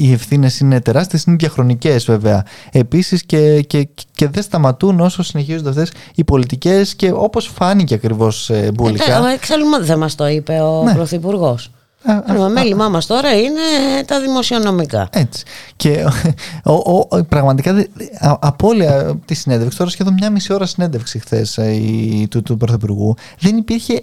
οι 0.00 0.12
ευθύνες 0.12 0.60
είναι 0.60 0.80
τεράστιες, 0.80 1.24
είναι 1.24 1.36
διαχρονικές 1.36 2.04
βέβαια. 2.04 2.44
Επίσης 2.72 3.24
και, 3.24 3.60
και, 3.60 3.88
και 4.12 4.28
δεν 4.28 4.42
σταματούν 4.42 5.00
όσο 5.00 5.22
συνεχίζονται 5.22 5.68
αυτές 5.68 5.92
οι 6.14 6.24
πολιτικές 6.24 6.94
και 6.94 7.12
όπως 7.12 7.50
φάνηκε 7.54 7.94
ακριβώς 7.94 8.50
ε, 8.50 8.70
μπουλικά. 8.74 9.28
Ε, 9.28 9.32
εξάλλου 9.32 9.64
δεν 9.80 9.98
μας 9.98 10.14
το 10.14 10.28
είπε 10.28 10.60
ο 10.60 10.82
ναι. 10.82 10.94
Πρωθυπουργός. 10.94 11.70
Το 12.36 12.48
μέλημά 12.48 12.88
μας 12.88 13.06
τώρα 13.06 13.38
είναι 13.40 13.60
τα 14.06 14.20
δημοσιονομικά. 14.20 15.08
Έτσι. 15.12 15.44
Και 15.76 16.04
ο, 16.64 16.72
ο, 16.72 17.24
πραγματικά 17.28 17.86
από 18.18 18.68
όλη 18.68 18.86
της 19.24 19.40
συνέντευξης, 19.40 19.78
τώρα 19.78 19.90
σχεδόν 19.90 20.12
μια 20.12 20.30
μισή 20.30 20.52
ώρα 20.52 20.66
συνέντευξη 20.66 21.18
χθες 21.18 21.58
του, 22.28 22.42
του 22.42 22.56
Πρωθυπουργού, 22.56 23.16
δεν 23.38 23.56
υπήρχε 23.56 24.02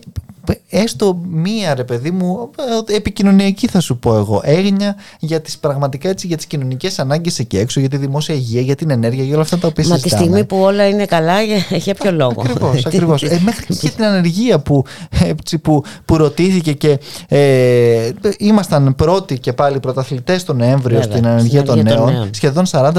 έστω 0.70 1.20
μία 1.30 1.76
ρε 1.76 1.84
παιδί 1.84 2.12
μου 2.12 2.50
επικοινωνιακή 2.96 3.68
θα 3.68 3.80
σου 3.80 3.98
πω 3.98 4.16
εγώ. 4.16 4.42
Έγνοια 4.44 4.96
για 5.20 5.42
τις 5.42 5.58
πραγματικά 5.58 6.10
έτσι 6.10 6.28
για 6.28 6.38
τις 6.38 6.46
κοινωνικές 6.46 7.00
ανάγκες 7.00 7.40
εκεί 7.40 7.58
έξω 7.58 7.80
για 7.80 7.90
τη 7.90 7.98
δημόσια 7.98 8.36
υγεία, 8.36 8.62
για 8.62 8.76
την 8.76 8.90
ενέργεια 8.90 9.24
για 9.24 9.34
όλα 9.34 9.44
αυτά 9.44 9.58
τα 9.58 9.68
οποία 9.68 9.88
Μα 9.88 10.00
τη 10.00 10.10
στιγμή 10.10 10.46
που 10.46 10.58
όλα 10.58 10.88
είναι 10.88 11.06
καλά 11.06 11.42
για 11.86 11.94
ποιο 11.94 12.12
λόγο; 12.12 12.42
Ακριβώς, 12.42 12.86
ακριβώς. 12.86 13.24
ε, 13.24 13.40
μέχρι 13.44 13.76
και 13.76 13.90
την 13.90 14.04
ανεργία 14.04 14.60
που, 14.60 14.84
έτσι, 15.24 15.58
που, 15.58 15.84
που 16.06 16.18
ρωτήθηκε 16.18 16.74
και 16.74 17.00
ε, 17.28 18.12
ήμασταν 18.38 18.96
πρώτοι 18.96 19.40
και 19.40 19.54
πάλι 19.54 19.80
πρωταθλητές 19.80 20.44
τον 20.44 20.58
Νοέμβριο 20.58 21.02
στην 21.02 21.28
ανεργία 21.28 21.64
των 21.64 21.82
νέων, 21.84 22.14
νέων, 22.14 22.30
σχεδόν 22.34 22.66
40% 22.72 22.92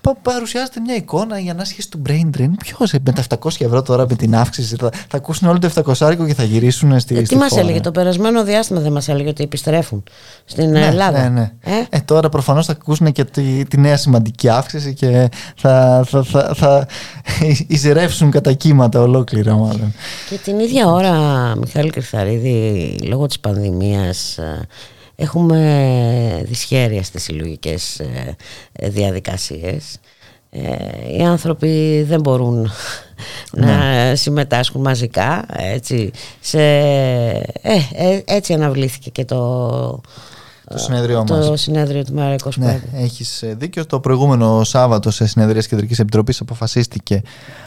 πα, 0.00 0.16
παρουσιάζεται 0.22 0.80
μια 0.80 0.94
εικόνα 0.94 1.38
για 1.38 1.52
ανάσχεση 1.52 1.90
του 1.90 2.02
brain 2.08 2.38
drain. 2.38 2.50
Ποιος 2.58 2.92
με 3.04 3.12
τα 3.12 3.38
700 3.42 3.50
ευρώ 3.58 3.82
τώρα 3.82 4.06
με 4.08 4.14
την 4.14 4.36
αύξηση 4.36 4.76
θα, 4.76 4.90
θα 5.08 5.16
ακούσουν 5.16 5.48
όλο 5.48 5.58
το 5.58 5.70
700 5.98 6.16
και 6.26 6.34
θα 6.34 6.44
γυρίσουν 6.52 7.00
στη, 7.00 7.16
ε, 7.18 7.22
Τι 7.22 7.36
μας 7.36 7.56
έλεγε 7.56 7.80
το 7.80 7.90
περασμένο 7.90 8.44
διάστημα, 8.44 8.80
δεν 8.80 8.92
μας 8.92 9.08
έλεγε 9.08 9.28
ότι 9.28 9.42
επιστρέφουν 9.42 10.02
στην 10.44 10.70
ναι, 10.70 10.86
Ελλάδα; 10.86 11.22
Ναι, 11.22 11.28
ναι. 11.28 11.52
Ε; 11.60 11.96
ε 11.96 12.00
τώρα 12.04 12.28
προφανώς 12.28 12.66
θα 12.66 12.72
ακούσουν 12.72 13.12
και 13.12 13.24
τη, 13.24 13.64
τη, 13.64 13.80
νέα 13.80 13.96
σημαντική 13.96 14.48
αύξηση 14.48 14.94
και 14.94 15.28
θα, 15.56 16.04
θα, 16.06 16.22
θα, 16.22 16.52
θα 16.54 16.86
εισρεύσουν 17.68 18.30
κατά 18.30 18.52
κύματα 18.52 19.00
ολόκληρα 19.00 19.54
μάλλον. 19.54 19.94
Και 20.30 20.36
την 20.36 20.58
ίδια 20.58 20.86
ώρα, 20.86 21.12
Μιχάλη 21.56 21.90
Κρυθαρίδη, 21.90 22.98
λόγω 23.02 23.26
της 23.26 23.40
πανδημίας 23.40 24.38
ε, 24.38 24.66
έχουμε 25.16 26.42
δυσχέρεια 26.44 27.02
στις 27.02 27.22
συλλογικές 27.22 27.98
ε, 27.98 28.88
διαδικασίες 28.88 29.98
ε, 30.54 31.16
οι 31.18 31.22
άνθρωποι 31.22 32.02
δεν 32.08 32.20
μπορούν 32.20 32.70
να 33.52 34.06
ναι. 34.08 34.14
συμμετάσχουν 34.14 34.80
μαζικά 34.80 35.44
έτσι, 35.48 36.10
σε, 36.40 36.60
ε, 36.60 37.52
ε, 37.92 38.20
έτσι 38.24 38.52
αναβλήθηκε 38.52 39.10
και 39.10 39.24
το, 39.24 40.00
το 40.68 40.78
συνέδριο 40.78 41.24
το 41.26 41.34
μας. 41.34 41.60
συνέδριο 41.60 42.04
του 42.04 42.14
ΜΕΡΑ 42.14 42.34
25. 42.44 42.50
Ναι, 42.56 42.80
έχεις 42.92 43.44
δίκιο. 43.56 43.86
Το 43.86 44.00
προηγούμενο 44.00 44.64
Σάββατο 44.64 45.10
σε 45.10 45.26
συνεδρία 45.26 45.62
Κεντρικής 45.62 45.98
Επιτροπής 45.98 46.40
αποφασίστηκε 46.40 47.22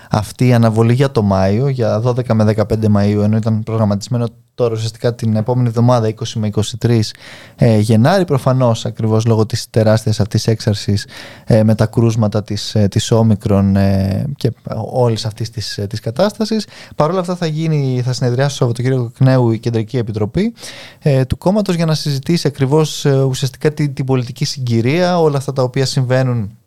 αυτή 0.10 0.48
η 0.48 0.54
αναβολή 0.54 0.94
για 0.94 1.12
το 1.12 1.22
Μάιο, 1.22 1.68
για 1.68 2.02
12 2.06 2.34
με 2.34 2.54
15 2.58 2.64
Μαΐου, 2.96 3.22
ενώ 3.24 3.38
ήταν 3.38 3.64
προγραμματισμένο 3.64 4.28
τώρα 4.56 4.74
ουσιαστικά 4.74 5.16
την 5.16 5.36
επόμενη 5.36 5.68
εβδομάδα 5.68 6.14
20 6.16 6.28
με 6.36 6.50
23 6.82 7.00
ε, 7.56 7.78
Γενάρη 7.78 8.26
προφανώς 8.26 8.86
ακριβώς 8.86 9.26
λόγω 9.26 9.46
της 9.46 9.70
τεράστιας 9.70 10.20
αυτής 10.20 10.48
έξαρσης 10.48 11.08
ε, 11.46 11.64
με 11.64 11.76
τα 11.76 11.86
κρούσματα 11.86 12.44
της, 12.44 12.76
ε, 12.76 12.88
της 12.88 13.12
όμικρον 13.12 13.76
ε, 13.76 14.26
και 14.38 14.52
όλης 14.92 15.26
αυτής 15.26 15.50
της, 15.50 15.78
ε, 15.78 15.88
της 15.88 16.00
κατάστασης. 16.00 16.68
Παρ' 16.96 17.10
όλα 17.10 17.20
αυτά 17.20 17.36
θα 17.36 17.46
γίνει, 17.46 18.02
θα 18.06 18.14
συνεδριάσει 18.14 18.56
στο 18.56 18.58
Σαββατοκύριακο 18.58 19.12
Κνέου 19.18 19.52
η 19.52 19.60
Κεντρική 19.60 19.98
Επιτροπή 19.98 20.54
ε, 21.00 21.26
του 21.26 21.38
κόμματος 21.38 21.76
για 21.76 21.86
να 21.86 21.94
συζητήσει 21.94 22.48
ακριβώς 22.48 23.06
ουσιαστικά 23.06 23.74
την, 23.74 23.94
την 23.94 24.06
πολιτική 24.06 24.46
συγκυρία 24.46 25.20
όλα 25.20 25.38
αυτά 25.38 25.54
τα 25.54 25.64
οποία 25.64 25.86
συμβαίνουν 25.86 26.58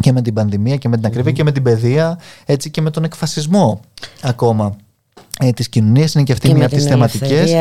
και 0.00 0.12
με 0.12 0.22
την 0.22 0.34
πανδημία 0.34 0.76
και 0.76 0.88
με 0.88 0.96
την 0.96 1.06
ακρίβεια 1.06 1.32
και 1.32 1.44
με 1.44 1.52
την 1.52 1.62
παιδεία 1.62 2.18
έτσι 2.44 2.70
και 2.70 2.80
με 2.80 2.90
τον 2.90 3.04
εκφασισμό 3.04 3.80
ακόμα 4.22 4.76
ε, 5.42 5.52
της 5.52 5.68
κοινωνίας 5.68 6.14
είναι 6.14 6.24
και 6.24 6.32
αυτή 6.32 6.54
μια 6.54 6.66
από 6.66 6.74
τις 6.74 6.84
θεματικές 6.84 7.54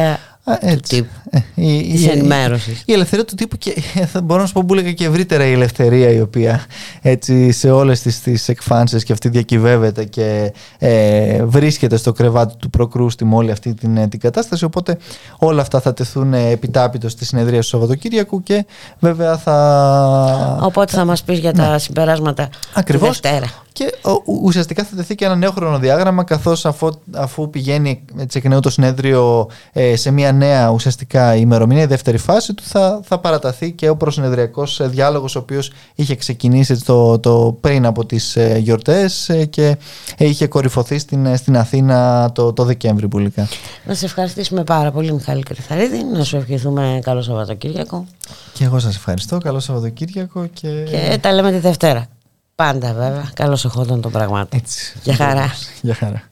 έτσι. 0.60 1.08
Ε, 1.30 1.39
η, 1.56 1.77
η, 1.77 2.10
ενημέρωσης. 2.10 2.84
Η, 2.86 2.93
ελευθερία 2.93 3.25
του 3.25 3.36
τύπου 3.36 3.58
και 3.58 3.82
θα 4.12 4.21
μπορώ 4.21 4.41
να 4.41 4.47
σου 4.47 4.54
πω 4.54 4.63
που 4.65 4.73
έλεγα 4.73 4.91
και 4.91 5.06
ευρύτερα 5.06 5.45
η 5.45 5.51
ελευθερία 5.51 6.10
η 6.10 6.21
οποία 6.21 6.65
έτσι 7.01 7.51
σε 7.51 7.71
όλες 7.71 8.01
τις, 8.01 8.21
τις 8.21 8.49
εκφάνσεις 8.49 9.04
και 9.04 9.13
αυτή 9.13 9.30
διακυβεύεται 9.30 10.04
και 10.04 10.54
ε, 10.77 11.43
βρίσκεται 11.45 11.97
στο 11.97 12.12
κρεβάτι 12.12 12.56
του 12.58 12.69
προκρούστη 12.69 13.25
με 13.25 13.36
όλη 13.36 13.51
αυτή 13.51 13.73
την, 13.73 14.10
την 14.10 14.19
κατάσταση 14.19 14.63
οπότε 14.65 14.97
όλα 15.38 15.62
αυτά 15.62 15.80
θα 15.80 15.93
τεθούν 15.93 16.34
επιτάπητος 16.34 17.12
στη 17.12 17.25
συνεδρία 17.25 17.60
του 17.60 17.67
Σαββατοκύριακου 17.67 18.43
και 18.43 18.65
βέβαια 18.99 19.38
θα... 19.38 20.60
Οπότε 20.62 20.93
θα 20.93 21.06
μας 21.06 21.23
πεις 21.23 21.39
για 21.39 21.54
τα 21.54 21.71
ναι. 21.71 21.80
συμπεράσματα 21.80 22.49
Ακριβώς. 22.73 23.19
τη 23.19 23.27
Δευτέρα. 23.27 23.51
Και 23.73 23.93
ουσιαστικά 24.25 24.84
θα 24.84 24.95
τεθεί 24.95 25.15
και 25.15 25.25
ένα 25.25 25.36
νέο 25.36 25.51
χρονοδιάγραμμα 25.51 26.23
καθώς 26.23 26.65
αφού, 26.65 26.89
αφού 27.12 27.49
πηγαίνει 27.49 28.06
έτσι 28.19 28.38
εκ 28.38 28.47
νέου 28.47 28.60
το 28.60 28.69
συνέδριο 28.69 29.47
ε, 29.71 29.95
σε 29.95 30.12
μια 30.12 30.31
νέα 30.32 30.70
ουσιαστικά 30.70 31.36
ημερομηνία, 31.36 31.84
η 31.84 31.86
δεύτερη 31.86 32.17
φάση 32.17 32.54
του 32.54 32.63
θα, 32.65 33.00
θα 33.04 33.20
παραταθεί 33.20 33.72
και 33.72 33.89
ο 33.89 33.96
προσυνεδριακός 33.96 34.80
ε, 34.80 34.88
διάλογος 34.88 35.36
ο 35.36 35.39
οποίος 35.39 35.72
είχε 35.96 36.15
ξεκινήσει 36.15 36.84
το, 36.84 37.20
το 37.20 37.58
πριν 37.62 37.86
από 37.86 38.06
τις 38.06 38.36
ε, 38.36 38.58
γιορτές 38.58 39.30
ε, 39.30 39.46
και 39.46 39.78
είχε 40.17 40.48
κορυφωθεί 40.48 40.98
στην, 41.00 41.38
στην 41.38 41.58
Αθήνα 41.58 42.32
το, 42.32 42.54
το 42.54 42.63
Δεκέμβρη 42.63 43.08
πουλικά. 43.08 43.48
Να 43.86 43.94
σε 43.94 44.06
ευχαριστήσουμε 44.06 44.63
πάρα 44.63 44.91
πολύ 44.91 45.13
Μιχάλη 45.13 45.44
Κρυθαρίδη, 45.44 46.04
να 46.04 46.24
σου 46.24 46.38
ευχηθούμε 46.38 47.00
καλό 47.04 47.22
Σαββατοκύριακο. 47.22 48.06
Και 48.54 48.63
εγώ 48.63 48.80
σας 48.80 48.96
ευχαριστώ, 48.96 49.38
καλό 49.38 49.60
Σαββατοκύριακο 49.60 50.46
και... 50.54 50.67
Και 50.67 51.17
τα 51.22 51.32
λέμε 51.32 51.52
τη 51.52 51.58
Δευτέρα. 51.58 52.08
Πάντα 52.56 52.94
βέβαια. 52.94 53.32
Καλώς 53.34 53.65
εχόταν 53.65 54.02
το 54.02 54.10
πράγμα. 54.10 54.48
Έτσι. 54.50 55.00
Για 55.04 55.15
χαρά. 55.15 55.52
Για 55.82 55.94
χαρά. 55.94 56.31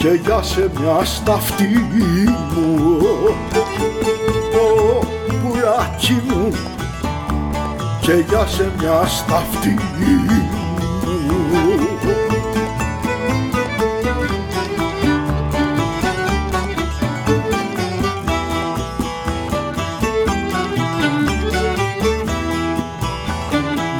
και 0.00 0.20
για 0.24 0.42
σε 0.42 0.70
μια 0.80 1.04
σταυτή 1.04 1.68
μου 2.54 2.98
ο 4.54 5.06
πουλάκι 5.26 6.22
μου. 6.28 6.52
Και 8.00 8.12
για 8.28 8.46
σε 8.46 8.72
μια 8.78 9.06
σταυτή 9.06 9.68
μου. 9.68 10.48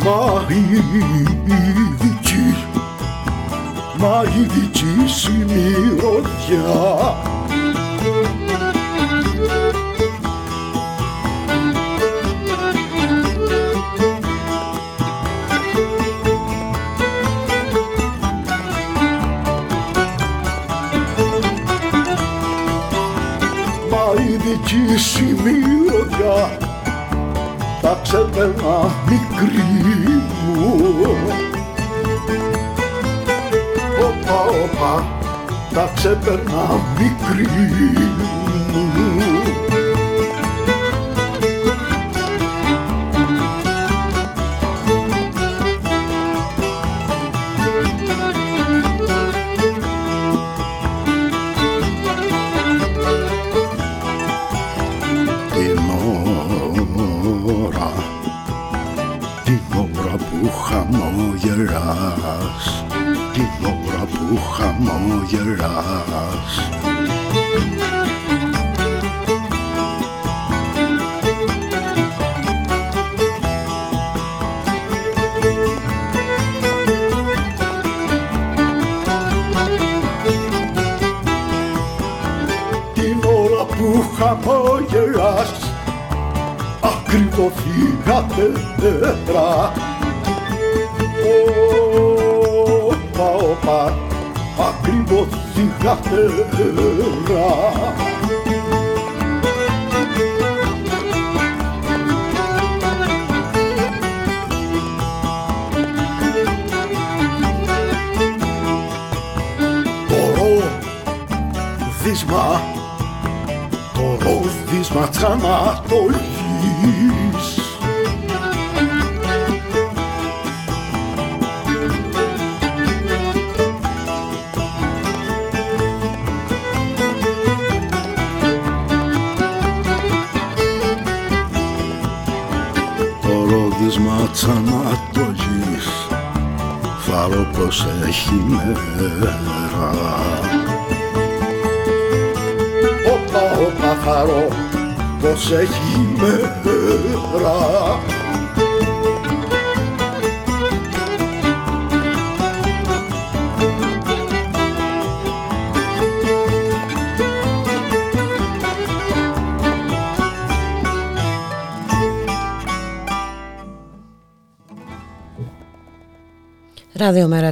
Μα 0.05 0.45
η 0.49 0.81
δική, 1.99 2.55
μα 3.99 4.22
η 4.24 4.43
δική 4.43 5.09
σου 5.09 5.33
呀。 6.23 7.30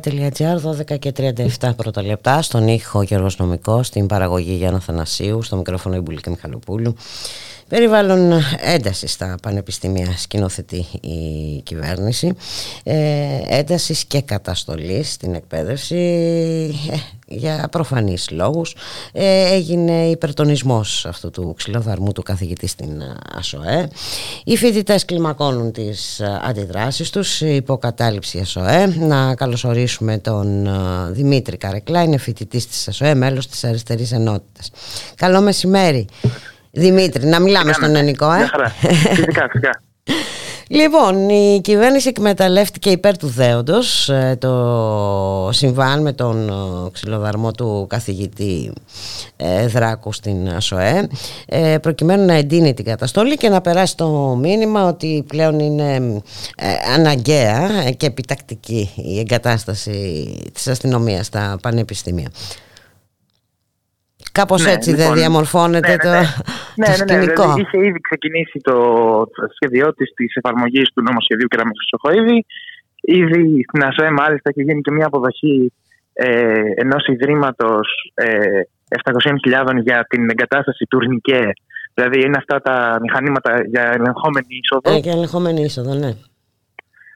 Ραδιομέρα.gr 0.05 0.95
12 0.95 0.99
και 0.99 1.13
37 1.61 1.71
πρώτα 1.77 2.03
λεπτά 2.03 2.43
στον 2.43 2.69
ήχο 2.69 3.03
Γιώργος 3.03 3.37
Νομικός 3.39 3.87
στην 3.87 4.07
παραγωγή 4.07 4.53
Γιάννα 4.53 4.81
Θανασίου 4.81 5.43
στο 5.43 5.57
μικρόφωνο 5.57 5.97
Ιμπουλή 5.97 6.21
και 6.21 6.31
Μιχαλοπούλου. 6.31 6.95
Περιβάλλον 7.69 8.33
ένταση 8.61 9.07
στα 9.07 9.35
πανεπιστήμια 9.43 10.17
σκηνοθετεί 10.17 10.87
η 11.01 11.61
κυβέρνηση. 11.63 12.33
Ε, 12.83 12.97
έντασης 13.49 14.05
και 14.05 14.21
καταστολής 14.21 15.13
στην 15.13 15.35
εκπαίδευση. 15.35 15.97
Ε, 16.91 16.97
για 17.39 17.69
προφανείς 17.71 18.31
λόγους. 18.31 18.75
Ε, 19.13 19.53
έγινε 19.55 20.07
υπερτονισμός 20.07 21.07
αυτού 21.07 21.31
του 21.31 21.55
ξυλοδαρμού 21.57 22.13
του 22.13 22.23
καθηγητή 22.23 22.67
στην 22.67 23.03
ΑΣΟΕ. 23.39 23.89
Οι 24.45 24.57
φοιτητές 24.57 25.05
κλιμακώνουν 25.05 25.73
τις 25.73 26.23
αντιδράσεις 26.49 27.11
τους. 27.11 27.41
Υποκατάληψη 27.41 28.39
ΑΣΟΕ. 28.39 28.87
Να 28.87 29.35
καλωσορίσουμε 29.35 30.19
τον 30.19 30.69
Δημήτρη 31.11 31.57
Καρεκλά. 31.57 32.03
Είναι 32.03 32.19
φοιτητής 32.19 32.67
της 32.67 32.89
ΑΣΟΕ 32.89 33.15
μέλος 33.15 33.47
της 33.49 33.65
Αριστερής 33.65 34.13
Ενότητας. 34.13 34.71
Καλό 35.15 35.41
μεσημέρι 35.41 36.07
Δημήτρη, 36.71 37.27
να 37.27 37.41
μιλάμε 37.41 37.73
στον 37.73 37.97
Ενικό, 37.97 38.33
ε. 38.33 38.49
Φυσικά, 39.15 39.49
φυσικά. 39.51 39.83
Λοιπόν, 40.71 41.29
η 41.29 41.61
κυβέρνηση 41.63 42.09
εκμεταλλεύτηκε 42.09 42.91
υπέρ 42.91 43.17
του 43.17 43.27
δέοντος 43.27 44.09
ε, 44.09 44.37
το 44.41 45.49
συμβάν 45.53 46.03
με 46.03 46.13
τον 46.13 46.51
ξυλοδαρμό 46.93 47.51
του 47.51 47.87
καθηγητή 47.89 48.73
ε, 49.37 49.67
Δράκου 49.67 50.13
στην 50.13 50.49
ΑΣΟΕ 50.49 51.09
ε, 51.47 51.79
προκειμένου 51.79 52.25
να 52.25 52.35
εντείνει 52.35 52.75
την 52.75 52.85
καταστολή 52.85 53.37
και 53.37 53.49
να 53.49 53.61
περάσει 53.61 53.97
το 53.97 54.37
μήνυμα 54.41 54.87
ότι 54.87 55.25
πλέον 55.27 55.59
είναι 55.59 56.23
αναγκαία 56.95 57.91
και 57.97 58.07
επιτακτική 58.07 58.91
η 58.97 59.19
εγκατάσταση 59.19 60.27
της 60.53 60.69
αστυνομίας 60.69 61.27
στα 61.27 61.59
πανεπιστήμια. 61.63 62.29
Κάπως 64.41 64.65
ναι, 64.65 64.73
έτσι 64.73 64.91
λοιπόν, 64.91 65.05
δεν 65.05 65.15
διαμορφώνεται 65.15 65.89
ναι, 65.89 65.97
το, 65.97 66.11
ναι, 66.81 66.87
το 66.87 66.91
ναι, 66.91 66.97
σκηνικό. 67.03 67.47
Ναι, 67.47 67.61
είχε 67.61 67.79
ήδη 67.89 68.01
ξεκινήσει 68.09 68.59
το, 68.69 68.77
το 69.35 69.43
σχέδιό 69.57 69.95
της 69.95 70.09
της 70.15 70.35
εφαρμογής 70.35 70.89
του 70.95 71.03
νομοσχεδίου 71.03 71.49
Κεραμεσοσοχοίδη. 71.53 72.47
Ήδη 73.01 73.65
στην 73.69 73.85
ΑΣΟΕ, 73.89 74.11
μάλιστα, 74.11 74.51
έχει 74.51 74.63
γίνει 74.63 74.81
και 74.81 74.93
μια 74.93 75.07
αποδοχή 75.07 75.73
ε, 76.13 76.61
ενός 76.75 77.07
ιδρύματος 77.07 78.13
ε, 78.15 78.27
700.000 79.45 79.83
για 79.83 80.07
την 80.09 80.31
εγκατάσταση 80.31 80.85
του 80.85 80.99
ΡΝΙΚΕ. 80.99 81.53
Δηλαδή, 81.95 82.19
είναι 82.27 82.39
αυτά 82.43 82.61
τα 82.61 82.99
μηχανήματα 83.03 83.51
για 83.67 83.85
ελεγχόμενη 83.95 84.47
είσοδο. 84.61 84.97
Ε, 84.97 84.99
για 84.99 85.13
ελεγχόμενη 85.13 85.61
είσοδο, 85.63 85.95
ναι. 85.95 86.11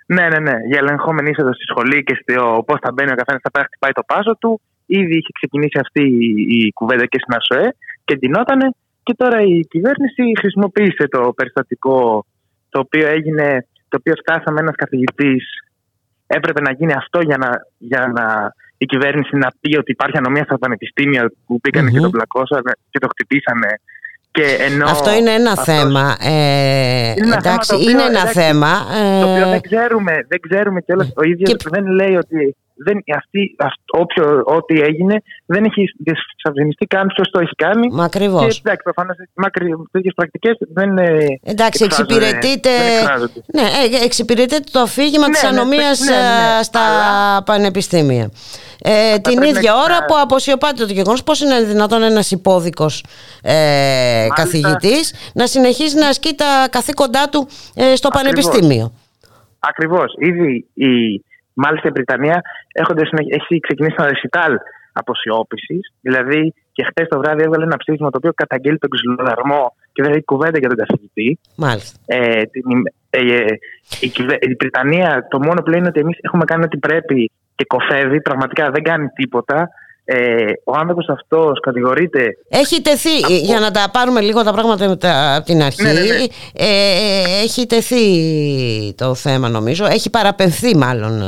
Ναι, 0.07 0.29
ναι, 0.29 0.39
ναι. 0.39 0.57
Για 0.69 0.79
ελεγχόμενη 0.79 1.31
είσοδο 1.31 1.53
στη 1.55 1.65
σχολή 1.71 2.03
και 2.03 2.19
στο 2.21 2.63
πώς 2.67 2.79
θα 2.83 2.93
μπαίνει 2.93 3.13
ο 3.13 3.15
καθένας, 3.15 3.41
θα 3.43 3.51
πάει 3.51 3.65
χτυπάει 3.65 3.93
το 3.93 4.03
πάζο 4.07 4.37
του. 4.41 4.61
Ήδη 4.87 5.17
είχε 5.17 5.33
ξεκινήσει 5.33 5.79
αυτή 5.81 6.03
η 6.59 6.73
κουβέντα 6.73 7.07
και 7.07 7.19
στην 7.23 7.35
ΑΣΟΕ 7.35 7.69
και 8.05 8.15
εντυνότανε. 8.15 8.67
Και 9.03 9.15
τώρα 9.17 9.41
η 9.43 9.61
κυβέρνηση 9.61 10.23
χρησιμοποίησε 10.39 11.05
το 11.09 11.33
περιστατικό 11.37 12.25
το 12.69 12.79
οποίο 12.79 13.07
έγινε, 13.09 13.67
το 13.89 13.97
οποίο 14.01 14.15
φτάσαμε 14.23 14.61
ένας 14.61 14.75
καθηγητής 14.77 15.45
έπρεπε 16.27 16.61
να 16.61 16.73
γίνει 16.73 16.93
αυτό 16.93 17.21
για 17.21 17.37
να, 17.37 17.51
για 17.79 18.13
να 18.17 18.53
η 18.77 18.87
κυβέρνηση 18.87 19.37
να 19.37 19.49
πει 19.61 19.77
ότι 19.77 19.91
υπάρχει 19.91 20.17
ανομία 20.17 20.45
στα 20.45 20.59
πανεπιστήμια 20.59 21.33
που 21.47 21.59
μπηκαν 21.63 21.91
και 21.91 22.01
τον 22.01 22.11
πλακώσανε 22.11 22.73
και 22.91 22.99
το 22.99 23.09
χτυπήσανε. 23.09 23.69
Και 24.31 24.45
ενώ 24.61 24.85
Αυτό 24.85 25.13
είναι 25.15 25.31
ένα 25.31 25.51
αυτός- 25.51 25.65
θέμα. 25.67 26.17
Ε, 26.21 27.11
είναι 27.17 27.27
ένα 27.27 27.37
εντάξει, 27.37 27.43
θέμα 27.43 27.57
το 27.67 27.75
οποίο, 27.77 27.91
είναι 27.91 28.03
ένα 28.03 28.21
εντάξει, 28.21 28.41
θέμα. 28.41 28.73
το 29.21 29.31
οποίο 29.31 29.47
ε, 29.47 29.51
δεν 29.51 29.61
ξέρουμε, 29.61 30.13
δεν 30.29 30.41
ξέρουμε 30.49 30.81
κιόλας. 30.81 31.13
Ο 31.17 31.23
ίδιος 31.23 31.51
και- 31.57 31.69
δεν 31.71 31.87
λέει 31.87 32.15
ότι 32.17 32.57
δεν, 32.75 33.03
αυτή, 33.17 33.55
αυτό, 33.59 33.83
όποιο, 34.01 34.43
ό,τι 34.45 34.81
έγινε 34.81 35.23
δεν 35.47 35.65
έχει 35.65 35.85
διασαφινιστεί 35.99 36.87
καν 36.87 37.07
ποιος 37.15 37.31
το 37.31 37.41
έχει 37.41 37.55
κάνει. 37.57 37.89
Μα 37.93 38.05
ακριβώς. 38.05 38.55
Και 38.55 38.61
εντάξει, 38.65 38.83
προφανώς 38.83 39.17
τέτοιες 39.91 40.13
πρακτικές 40.15 40.57
δεν. 40.73 40.99
ε, 40.99 41.27
Εντάξει, 41.43 41.85
εκφράζονται- 41.85 42.17
εξυπηρετείται, 42.17 42.71
δεν 42.71 42.97
εκφράζονται. 42.99 43.41
ναι, 43.55 43.63
ε, 43.63 44.05
εξυπηρετείται 44.05 44.65
το 44.73 44.81
αφήγημα 44.81 45.27
Ναι, 45.27 45.33
της 45.33 45.43
ναι, 45.43 45.49
ανομίας 45.49 46.01
ναι, 46.01 46.11
ναι, 46.11 46.17
ναι. 46.17 46.59
ε, 46.61 46.63
στα 46.63 46.81
Αλλά- 46.81 47.43
πανεπιστήμια. 47.43 48.31
Ε, 48.85 49.19
την 49.19 49.35
πρέπει 49.35 49.49
ίδια 49.57 49.73
να- 49.73 49.83
ώρα 49.83 49.99
να- 49.99 50.05
που 50.05 50.15
αποσιωπάται 50.23 50.87
το 50.87 50.93
γεγονός 50.93 51.23
πώς 51.23 51.41
είναι 51.41 51.63
δυνατόν 51.63 52.03
ένας 52.03 52.31
υπόδικος 52.31 53.05
ε, 53.43 54.27
καθηγητής 54.35 55.15
να 55.35 55.47
συνεχίζει 55.47 55.97
να 55.99 56.09
ασκεί 56.09 56.35
τα 56.35 56.69
καθήκοντά 56.71 57.29
του 57.29 57.49
ε, 57.75 57.95
στο 57.97 58.09
Ακριβώς. 58.09 58.11
πανεπιστήμιο; 58.47 58.93
Ακριβώς. 59.59 60.15
Ήδη 60.19 60.67
η, 60.75 60.87
μάλιστα 61.55 61.89
η 61.89 61.91
Βρυτανία 61.91 62.43
έχοντας, 62.73 63.09
συνεχ- 63.09 63.35
έχει 63.35 63.61
ξεκινήσει 63.61 63.95
ένα 63.99 64.09
ρεσιτάλ 64.09 64.53
αποσιώπησης. 64.93 65.93
Δηλαδή 66.01 66.55
και 66.73 66.85
χτες 66.85 67.09
το 67.09 67.19
βράδυ 67.19 67.43
έβγαλε 67.43 67.65
ένα 67.65 67.77
ψήφισμα 67.77 68.11
το 68.11 68.17
οποίο 68.17 68.33
καταγγέλει 68.35 68.79
τον 68.79 68.91
ξυλοδαρμό 68.91 69.75
και 69.93 70.03
δεν 70.03 70.13
έχει 70.13 70.25
κουβέντα 70.25 70.59
για 70.59 70.69
τον 70.69 70.79
καθηγητή. 70.79 71.39
Μάλιστα. 71.57 71.99
Ε, 72.07 72.43
την, 72.43 72.71
ημ- 72.71 72.87
ε, 73.11 73.19
ε, 73.19 73.45
η, 74.01 74.09
κυβε- 74.09 74.45
η 74.45 74.57
Βρυτανία 74.61 75.27
το 75.31 75.39
μόνο 75.39 75.63
που 75.63 75.71
λέει 75.71 75.79
είναι 75.79 75.89
ότι 75.89 76.01
εμείς 76.01 76.19
έχουμε 76.21 76.45
κάνει 76.45 76.65
ό,τι 76.65 76.79
πρέπει 76.79 77.31
και 77.55 77.65
κοφεύει. 77.65 78.21
Πραγματικά 78.21 78.71
δεν 78.71 78.83
κάνει 78.83 79.07
τίποτα. 79.09 79.69
Ε, 80.05 80.45
ο 80.65 80.77
άνθρωπος 80.77 81.09
αυτός 81.09 81.61
κατηγορείται. 81.61 82.37
Έχει 82.49 82.83
τεθεί, 82.83 83.19
για 83.43 83.61
να 83.61 83.71
τα 83.71 83.91
πάρουμε 83.93 84.21
λίγο 84.21 84.43
τα 84.43 84.53
πράγματα 84.53 84.89
με 84.89 84.97
τα- 84.97 85.35
από 85.37 85.45
την 85.47 85.63
αρχή, 85.63 85.83
Ναι, 85.83 85.93
ναι, 85.93 86.01
ναι. 86.01 86.25
Ε, 86.53 87.43
έχει 87.43 87.67
τεθεί 87.67 88.05
το 88.97 89.15
θέμα 89.15 89.49
νομίζω, 89.49 89.85
έχει 89.87 90.11
παραπεμφθεί 90.11 90.77
μάλλον. 90.77 91.23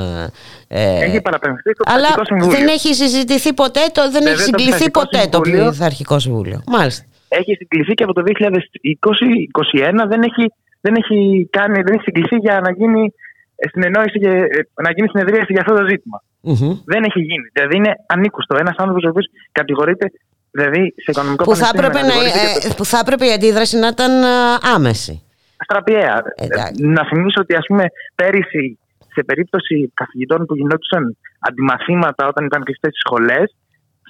ε, 0.68 1.04
έχει 1.04 1.20
παραπεμφθεί 1.20 1.70
στο 1.74 1.82
αλλά 1.86 2.06
Πειθαρχικό 2.06 2.24
Συμβούλιο. 2.24 2.58
δεν 2.58 2.66
έχει 2.68 2.94
συζητηθεί 2.94 3.52
ποτέ, 3.52 3.80
το, 3.92 4.02
δεν 4.02 4.12
Βέβαια, 4.12 4.32
έχει 4.32 4.38
το 4.38 4.44
συγκληθεί 4.58 4.70
Πειθαρχικό 4.90 5.00
ποτέ 5.00 5.26
το 5.30 5.40
Συμβούλιο- 5.44 5.70
Πειθαρχικό 5.70 6.18
Συμβούλιο. 6.18 6.62
Μάλιστα. 6.66 7.04
Έχει 7.28 7.54
συγκληθεί 7.54 7.94
και 7.94 8.04
από 8.04 8.12
το 8.12 8.22
2020-2021 8.22 10.06
δεν 10.08 10.22
έχει, 10.22 10.44
δεν 10.80 10.94
έχει, 10.94 11.48
κάνει, 11.50 11.82
δεν 11.82 11.92
έχει 11.94 12.02
συγκληθεί 12.02 12.36
για 12.36 12.60
να 12.60 12.70
γίνει 12.72 13.12
ε, 13.56 13.68
συνεννόηση 13.68 14.18
και 14.18 14.28
ε, 14.28 14.82
να 14.82 14.90
γίνει 14.96 15.08
συνεδρίαση 15.08 15.52
για 15.52 15.60
αυτό 15.60 15.74
το 15.74 15.84
ζήτημα. 15.88 16.22
Μμμ. 16.44 16.72
Δεν 16.92 17.02
έχει 17.08 17.20
γίνει. 17.28 17.46
Δηλαδή 17.52 17.76
είναι 17.76 17.92
ανήκουστο. 18.06 18.56
Ένας 18.58 18.74
άνθρωπος 18.76 19.04
ο 19.04 19.08
οποίος 19.08 19.26
κατηγορείται 19.52 20.06
δηλαδή, 20.50 20.82
σε 21.04 21.10
οικονομικό 21.12 21.44
Που 21.44 21.54
θα, 21.56 21.70
πανεπιστήμιο 21.72 21.88
έπρεπε 21.88 22.06
να, 22.06 22.12
κατηγορείται 22.12 22.50
για 22.50 22.60
το- 22.60 22.68
ε, 22.72 22.76
που 22.78 22.84
θα 22.84 22.98
έπρεπε 23.02 23.24
η 23.26 23.32
αντίδραση 23.32 23.76
να 23.84 23.88
ήταν 23.96 24.12
ε, 24.22 24.26
άμεση. 24.74 25.14
Αστραπιαία. 25.62 26.22
Εντάξει. 26.46 26.86
Να 26.96 27.02
θυμίσω 27.10 27.40
ότι 27.44 27.54
ας 27.54 27.66
πούμε 27.68 27.84
πέρυσι 28.14 28.78
σε 29.14 29.22
περίπτωση 29.22 29.90
καθηγητών 29.94 30.46
που 30.46 30.54
γινόντουσαν 30.56 31.16
αντιμαθήματα 31.48 32.22
όταν 32.32 32.44
ήταν 32.44 32.62
κλειστές 32.64 32.90
στι 32.90 33.00
σχολές, 33.06 33.46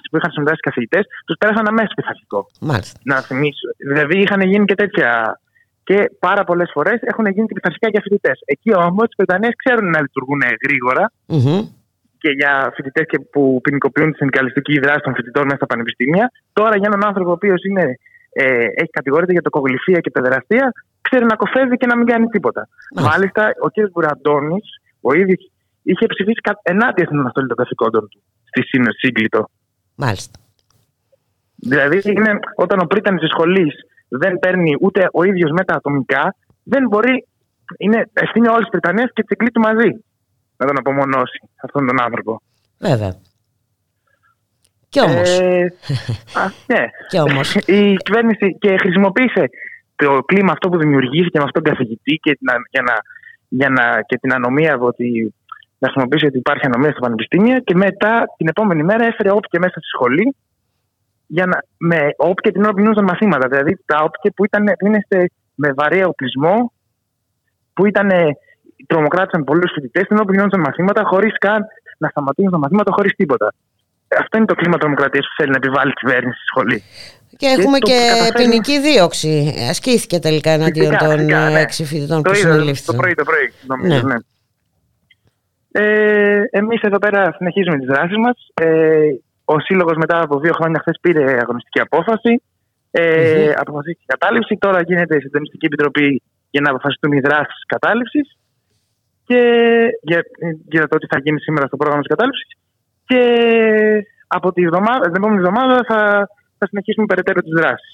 που 0.09 0.17
είχαν 0.17 0.31
συμμετάσχει 0.31 0.61
καθηγητές, 0.69 1.03
τους 1.25 1.35
πέρασαν 1.39 1.67
αμέσως 1.67 1.93
πειθαρχικό. 1.95 2.39
Μάλιστα. 2.59 2.99
Να 3.03 3.21
θυμίσω. 3.21 3.67
Δηλαδή 3.77 4.15
είχαν 4.21 4.41
γίνει 4.41 4.65
και 4.65 4.75
τέτοια. 4.75 5.39
Και 5.83 6.11
πάρα 6.19 6.43
πολλές 6.43 6.69
φορές 6.73 6.99
έχουν 7.01 7.25
γίνει 7.25 7.47
και 7.47 7.53
πειθαρχικά 7.53 7.87
για 7.89 8.01
φοιτητές. 8.03 8.39
Εκεί 8.45 8.75
όμως 8.75 9.05
οι 9.09 9.15
Βρετανίε 9.17 9.49
ξέρουν 9.63 9.89
να 9.89 10.01
λειτουργούν 10.01 10.41
γρήγορα 10.65 11.11
Μμμ. 11.25 11.59
Και 12.25 12.31
για 12.41 12.71
φοιτητές 12.75 13.05
που 13.31 13.59
ποινικοποιούν 13.63 14.09
τη 14.11 14.17
συνδικαλιστική 14.17 14.79
δράση 14.79 14.99
των 15.03 15.13
φοιτητών 15.15 15.43
μέσα 15.43 15.55
στα 15.55 15.65
πανεπιστήμια. 15.65 16.31
Τώρα 16.53 16.75
για 16.77 16.89
έναν 16.91 17.05
άνθρωπο 17.09 17.29
ο 17.29 17.33
οποίος 17.39 17.61
ε, 18.33 18.43
έχει 18.81 18.91
κατηγορείται 18.99 19.31
για 19.31 19.41
τοκογλυφία 19.41 19.99
και 19.99 20.11
παιδεραστία, 20.11 20.71
ξέρει 21.01 21.25
να 21.25 21.35
κοφεύει 21.35 21.77
και 21.77 21.85
να 21.85 21.95
μην 21.97 22.05
κάνει 22.05 22.25
τίποτα. 22.27 22.67
Μάλιστα. 22.95 23.11
Μάλιστα, 23.11 23.41
ο 23.65 23.67
κ. 23.67 23.91
Μπουραντώνης, 23.91 24.65
ο 25.01 25.13
ίδιος, 25.13 25.51
είχε 25.83 26.05
ψηφίσει 26.05 26.41
κα- 26.41 26.59
ενάντια 26.63 27.05
στην 27.05 27.19
αναστολή 27.19 27.47
των 27.47 27.57
καθηκόντων 27.57 28.01
του 28.09 28.19
στη 28.49 28.61
σύνο- 28.69 28.91
σύγκλιτο. 29.01 29.49
Μάλιστα. 29.95 30.39
Δηλαδή, 31.55 31.97
είναι, 32.03 32.31
όταν 32.55 32.79
ο 32.79 32.85
πρίτανης 32.85 33.19
της 33.21 33.29
σχολής 33.29 33.73
δεν 34.07 34.39
παίρνει 34.39 34.71
ούτε 34.81 35.07
ο 35.13 35.23
ίδιος 35.23 35.51
με 35.51 35.63
τα 35.63 35.73
ατομικά, 35.75 36.35
δεν 36.63 36.87
μπορεί. 36.87 37.27
Είναι 37.77 38.09
ευθύνη 38.13 38.47
όλης 38.47 38.67
της 38.67 38.69
Βρετανίας 38.71 39.09
και 39.13 39.21
της 39.21 39.31
Εγκλήτου 39.37 39.61
μαζί 39.61 39.89
να 40.57 40.65
τον 40.65 40.77
απομονώσει 40.77 41.39
αυτόν 41.63 41.87
τον 41.87 42.01
άνθρωπο. 42.01 42.41
Βέβαια. 42.79 43.15
Κι 44.89 45.01
όμως, 45.01 45.39
Ε, 45.39 45.73
α, 46.41 46.51
ναι. 46.67 46.85
κι 47.09 47.19
όμως. 47.19 47.55
Η 47.55 47.95
κυβέρνηση 47.95 48.57
και 48.59 48.77
χρησιμοποίησε 48.77 49.49
το 49.95 50.21
κλίμα 50.25 50.51
αυτό 50.51 50.69
που 50.69 50.77
δημιουργήθηκε 50.77 51.37
με 51.37 51.43
αυτόν 51.43 51.63
τον 51.63 51.73
καθηγητή 51.73 52.15
και 52.15 52.35
την, 52.35 52.49
α- 52.49 52.67
για 52.69 52.81
να, 52.81 52.93
για 53.47 53.69
να, 53.69 54.01
και 54.01 54.17
την 54.17 54.33
ανομία 54.33 54.77
ότι 54.79 55.33
να 55.77 55.87
χρησιμοποιήσει 55.87 56.25
ότι 56.25 56.37
υπάρχει 56.37 56.65
ανομία 56.65 56.91
στα 56.91 56.99
πανεπιστήμια 56.99 57.59
και 57.59 57.75
μετά 57.75 58.23
την 58.37 58.47
επόμενη 58.47 58.83
μέρα 58.83 59.05
έφερε 59.05 59.31
όπια 59.31 59.59
μέσα 59.59 59.73
στη 59.79 59.87
σχολή 59.87 60.35
για 61.27 61.45
να, 61.45 61.57
με 61.77 62.09
όπια 62.17 62.51
την 62.51 62.63
ώρα 62.63 62.71
που 62.73 62.79
γινόταν 62.79 63.03
μαθήματα. 63.03 63.47
Δηλαδή 63.47 63.77
τα 63.85 63.97
όπια 64.03 64.31
που 64.35 64.45
ήταν, 64.45 64.63
είναι 64.85 64.99
σε- 65.07 65.31
με 65.55 65.73
βαρύ 65.73 66.03
οπλισμό 66.03 66.71
που 67.73 67.85
ήταν 67.85 68.09
τρομοκράτησαν 68.87 69.43
πολλούς 69.43 69.71
φοιτητές 69.73 70.03
την 70.07 70.15
ώρα 70.15 70.25
που 70.25 70.33
γινόταν 70.33 70.59
μαθήματα 70.59 71.01
χωρίς 71.05 71.37
καν 71.37 71.65
να 71.97 72.07
σταματήσουν 72.09 72.51
τα 72.51 72.57
μαθήματα 72.57 72.91
χωρίς 72.91 73.13
τίποτα. 73.15 73.53
Αυτό 74.19 74.37
είναι 74.37 74.45
το 74.45 74.55
κλίμα 74.55 74.77
τρομοκρατίας 74.77 75.25
που 75.25 75.33
θέλει 75.37 75.49
να 75.49 75.57
επιβάλλει 75.57 75.89
η 75.89 75.93
κυβέρνηση 75.93 76.37
στη 76.37 76.45
σχολή. 76.45 76.83
Και 77.37 77.45
έχουμε 77.47 77.79
το 77.79 77.87
και 77.87 77.97
καταφέρνουμε- 78.09 78.33
ποινική 78.37 78.79
δίωξη. 78.79 79.53
Ασκήθηκε 79.69 80.19
τελικά 80.19 80.49
εναντίον 80.51 80.85
Φυσικά, 80.91 81.05
των 81.07 81.17
φυσικά, 81.17 81.37
ε, 81.47 81.51
ναι. 81.51 81.59
έξι 81.59 81.85
φοιτητών 81.85 82.23
Το 82.23 82.29
που 82.31 82.37
είδα 82.37 82.47
το 82.47 82.53
συνελήφθησαν. 82.53 82.95
πρωί, 82.95 83.13
το 83.13 83.23
πρωί, 83.23 83.47
νομίζω, 83.67 83.95
Ναι. 84.07 84.13
ναι. 84.13 84.15
Ε, 85.71 86.41
εμείς 86.51 86.81
εδώ 86.81 86.97
πέρα 86.97 87.33
συνεχίζουμε 87.37 87.77
τις 87.77 87.87
δράσεις 87.87 88.17
μας. 88.17 88.37
Ε, 88.53 88.99
ο 89.45 89.59
Σύλλογος 89.59 89.95
μετά 89.97 90.21
από 90.21 90.39
δύο 90.39 90.53
χρόνια 90.53 90.79
χθες 90.79 90.97
πήρε 91.01 91.23
αγωνιστική 91.41 91.79
απόφαση. 91.79 92.41
Ε, 92.91 93.51
Αποφασίστηκε 93.55 94.01
η 94.03 94.05
κατάληψη. 94.15 94.57
Τώρα 94.57 94.81
γίνεται 94.81 95.15
η 95.15 95.19
Συντονιστική 95.19 95.65
Επιτροπή 95.65 96.21
για 96.49 96.61
να 96.61 96.69
αποφασιστούν 96.69 97.11
οι 97.11 97.19
δράσεις 97.19 97.63
κατάληψης 97.67 98.37
και 99.25 99.39
για, 100.01 100.21
για 100.69 100.87
το 100.87 100.97
τι 100.97 101.05
θα 101.07 101.19
γίνει 101.23 101.39
σήμερα 101.39 101.67
στο 101.67 101.77
πρόγραμμα 101.77 102.01
της 102.03 102.09
κατάληψης. 102.15 102.47
Και 103.05 103.21
από 104.27 104.53
τη 104.53 104.63
εβδομάδα, 104.63 104.99
την 105.05 105.15
επόμενη 105.15 105.37
εβδομάδα 105.39 105.83
θα, 105.87 106.27
θα 106.57 106.67
συνεχίσουμε 106.67 107.05
περαιτέρω 107.05 107.41
τις 107.41 107.51
δράσεις. 107.57 107.93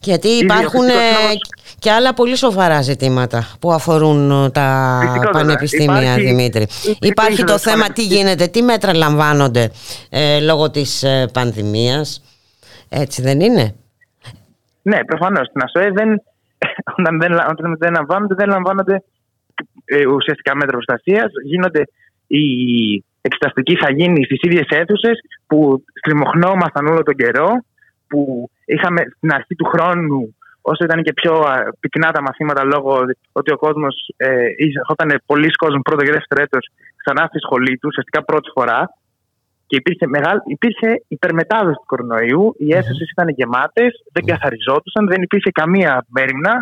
Γιατί 0.00 0.28
Ήδη 0.28 0.44
υπάρχουν 0.44 0.80
ο 0.80 0.84
ε, 0.86 0.90
φυσικός 0.90 1.22
λόγος- 1.22 1.40
και 1.78 1.90
άλλα 1.90 2.14
πολύ 2.14 2.36
σοβαρά 2.36 2.82
ζητήματα 2.82 3.46
που 3.60 3.72
αφορούν 3.72 4.30
ε, 4.44 4.50
τα 4.50 4.98
Φυσικότατα. 5.02 5.38
πανεπιστήμια, 5.38 6.00
Υπάρχει- 6.02 6.24
Δημήτρη. 6.26 6.62
υπήρχε 6.62 6.96
Υπάρχει 7.00 7.44
το 7.44 7.52
το 7.52 7.58
θέμα 7.58 7.74
τι 7.76 7.80
πανεπιστήμιο. 7.82 8.16
γίνεται, 8.18 8.46
τι 8.46 8.62
μέτρα 8.62 8.94
λαμβάνονται 8.94 9.70
ε, 10.10 10.40
λόγω 10.40 10.70
της 10.70 11.02
ε, 11.02 11.26
πανδημίας. 11.32 12.22
Έτσι 12.88 13.22
δεν 13.22 13.40
είναι; 13.40 13.74
Ναι, 14.82 15.04
προφανώς. 15.04 15.46
Στην 15.46 15.62
ΑΣΟΕ 15.62 15.90
δεν, 15.90 16.22
όταν 16.98 17.18
δεν, 17.20 17.32
λα- 17.32 17.46
όταν 17.50 17.76
δεν 17.78 17.92
λαμβάνονται, 17.92 18.34
δεν 18.34 18.48
λαμβάνονται 18.48 18.94
ε, 18.94 19.02
ουσιαστικά 20.16 20.54
μέτρα 20.54 20.76
προστασίας. 20.78 21.30
Γίνονται. 21.44 21.82
Η 22.26 22.44
εξεταστική 23.20 23.76
θα 23.76 23.92
γίνει 23.92 24.24
στις 24.24 24.38
ίδιες 24.42 24.66
αίθουσες 24.68 25.18
που 25.46 25.84
στριμωχνόμασταν 25.94 26.86
όλο 26.86 27.02
τον 27.02 27.14
καιρό, 27.14 27.48
που 28.08 28.50
είχαμε 28.64 29.00
στην 29.16 29.32
αρχή 29.32 29.54
του 29.54 29.64
χρόνου, 29.64 30.36
όσο 30.60 30.84
ήταν 30.84 31.02
και 31.02 31.12
πιο 31.12 31.34
α, 31.34 31.72
πυκνά 31.80 32.10
τα 32.10 32.22
μαθήματα, 32.22 32.64
λόγω 32.64 32.92
ότι 33.32 33.52
ο 33.52 33.56
κόσμος 33.56 33.94
ε, 34.16 34.46
ερχόταν 34.78 35.20
πολλοί 35.26 35.50
κόσμο 35.50 35.80
πρώτο 35.82 36.04
και 36.04 36.12
δεύτερο 36.12 36.42
έτος 36.42 36.64
ξανά 36.96 37.26
στη 37.26 37.38
σχολή 37.38 37.78
του, 37.78 37.88
ουσιαστικά 37.90 38.24
πρώτη 38.24 38.50
φορά, 38.54 38.80
και 39.66 39.76
υπήρχε, 39.76 40.06
μεγάλη, 40.06 40.40
υπήρχε 40.46 40.88
υπερμετάδοση 41.08 41.74
του 41.74 41.86
κορονοϊού. 41.86 42.54
Οι 42.58 42.74
αίθουσες 42.74 43.10
ήταν 43.10 43.28
γεμάτες, 43.28 43.90
δεν 44.12 44.24
καθαριζόντουσαν, 44.24 45.06
δεν 45.08 45.22
υπήρχε 45.22 45.50
καμία 45.50 46.06
μέρημνα, 46.08 46.52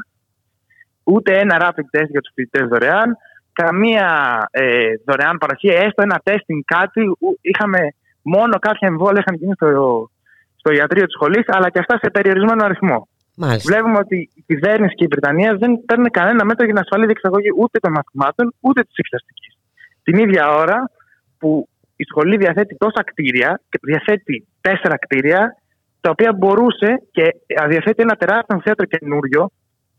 ούτε 1.05 1.39
ένα 1.39 1.57
rapid 1.61 1.99
test 1.99 2.09
για 2.09 2.21
τους 2.21 2.33
φοιτητές 2.35 2.69
δωρεάν, 2.69 3.17
καμία 3.53 4.09
ε, 4.51 4.87
δωρεάν 5.07 5.39
παροχή, 5.39 5.69
έστω 5.69 6.03
ένα 6.03 6.21
testing 6.25 6.61
κάτι. 6.65 7.01
ου- 7.21 7.39
Είχαμε 7.41 7.79
μόνο 8.23 8.59
κάποια 8.59 8.89
εμβόλια 8.89 9.23
είχαν 9.27 9.39
γίνει 9.41 9.53
στο, 9.55 10.11
στο 10.57 10.73
ιατρείο 10.73 11.05
της 11.05 11.15
σχολής, 11.15 11.45
αλλά 11.47 11.71
και 11.71 11.79
αυτά 11.79 11.99
σε 12.03 12.11
περιορισμένο 12.11 12.65
αριθμό. 12.65 13.09
Μάλιστα. 13.37 13.73
Βλέπουμε 13.73 13.99
ότι 13.99 14.31
η 14.35 14.43
κυβέρνηση 14.47 14.95
και 14.95 15.05
η 15.05 15.07
Βρετανία 15.11 15.55
δεν 15.55 15.85
παίρνουν 15.87 16.11
κανένα 16.11 16.45
μέτρο 16.45 16.65
για 16.65 16.75
να 16.75 16.81
ασφαλεί 16.81 17.05
διεξαγωγή 17.07 17.49
ούτε 17.59 17.79
των 17.79 17.93
μαθημάτων 17.93 18.55
ούτε 18.61 18.83
της 18.83 18.95
εξεταστικής. 18.97 19.55
Την 20.03 20.19
ίδια 20.19 20.49
ώρα 20.57 20.91
που 21.39 21.69
η 21.97 22.05
σχολή 22.05 22.37
διαθέτει 22.37 22.77
τόσα 22.77 23.03
κτίρια 23.05 23.61
και 23.69 23.79
διαθέτει 23.83 24.47
τέσσερα 24.61 24.97
κτίρια, 24.99 25.57
τα 26.01 26.11
οποία 26.11 26.33
μπορούσε 26.33 27.03
και 27.11 27.35
διαθέτει 27.69 28.03
ένα 28.03 28.15
τεράστιο 28.15 28.61
θέατρο 28.65 28.85
καινούριο, 28.87 29.51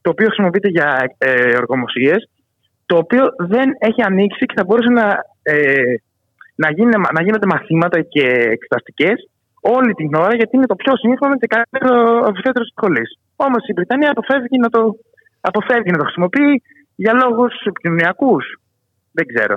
το 0.01 0.09
οποίο 0.09 0.25
χρησιμοποιείται 0.25 0.67
για 0.67 1.15
ε, 1.17 1.31
εργομοσίες, 1.31 2.29
το 2.85 2.97
οποίο 2.97 3.23
δεν 3.37 3.67
έχει 3.79 4.01
ανοίξει 4.03 4.45
και 4.45 4.53
θα 4.57 4.63
μπορούσε 4.63 4.91
να 4.91 5.25
ε, 5.41 5.95
να, 6.55 6.71
γίνε, 6.71 6.97
να 7.17 7.21
γίνονται 7.23 7.45
μαθήματα 7.45 8.01
και 8.01 8.25
εξεταστικές 8.55 9.29
όλη 9.61 9.93
την 9.93 10.13
ώρα, 10.15 10.35
γιατί 10.35 10.55
είναι 10.55 10.65
το 10.65 10.75
πιο 10.75 10.93
σύγχρονο 10.97 11.35
και 11.37 11.47
καλύτερο 11.47 11.93
οφειλέτερο 12.29 12.63
της 12.65 12.73
σχολής. 12.75 13.09
Όμως 13.35 13.61
η 13.67 13.73
Βρετανία 13.73 14.09
αποφεύγει 14.11 14.57
να, 14.59 14.69
το, 14.69 14.81
αποφεύγει 15.41 15.91
να 15.91 15.97
το 15.97 16.03
χρησιμοποιεί 16.03 16.61
για 16.95 17.13
λόγους 17.13 17.53
επικοινωνιακούς. 17.63 18.45
Δεν 19.11 19.25
ξέρω. 19.31 19.55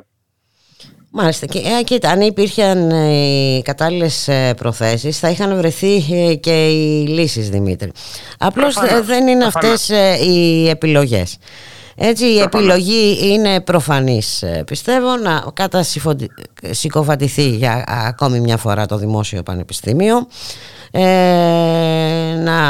Μάλιστα. 1.17 1.47
Και, 1.47 1.59
ε, 1.59 1.83
κοίτα, 1.83 2.11
αν 2.11 2.21
υπήρχαν 2.21 2.91
ε, 2.91 3.57
οι 3.57 3.63
κατάλληλες 3.63 4.29
προθέσεις, 4.57 5.19
θα 5.19 5.31
είχαν 5.31 5.57
βρεθεί 5.57 6.05
ε, 6.11 6.35
και 6.35 6.67
οι 6.69 7.07
λύσεις, 7.07 7.49
Δημήτρη. 7.49 7.93
Απλώς 8.39 8.77
δεν 9.05 9.27
είναι 9.27 9.45
αυτές 9.45 9.89
οι 10.29 10.69
επιλογές. 10.69 11.37
Έτσι 11.97 12.25
η 12.25 12.39
επιλογή 12.39 13.19
είναι 13.23 13.61
προφανής 13.61 14.45
πιστεύω 14.67 15.17
να 15.17 15.45
κατασυκοφατηθεί 15.53 17.49
για 17.49 17.85
ακόμη 17.87 18.41
μια 18.41 18.57
φορά 18.57 18.87
το 18.87 18.97
Δημόσιο 18.97 19.43
Πανεπιστήμιο 19.43 20.27
ε, 20.97 22.35
να 22.39 22.61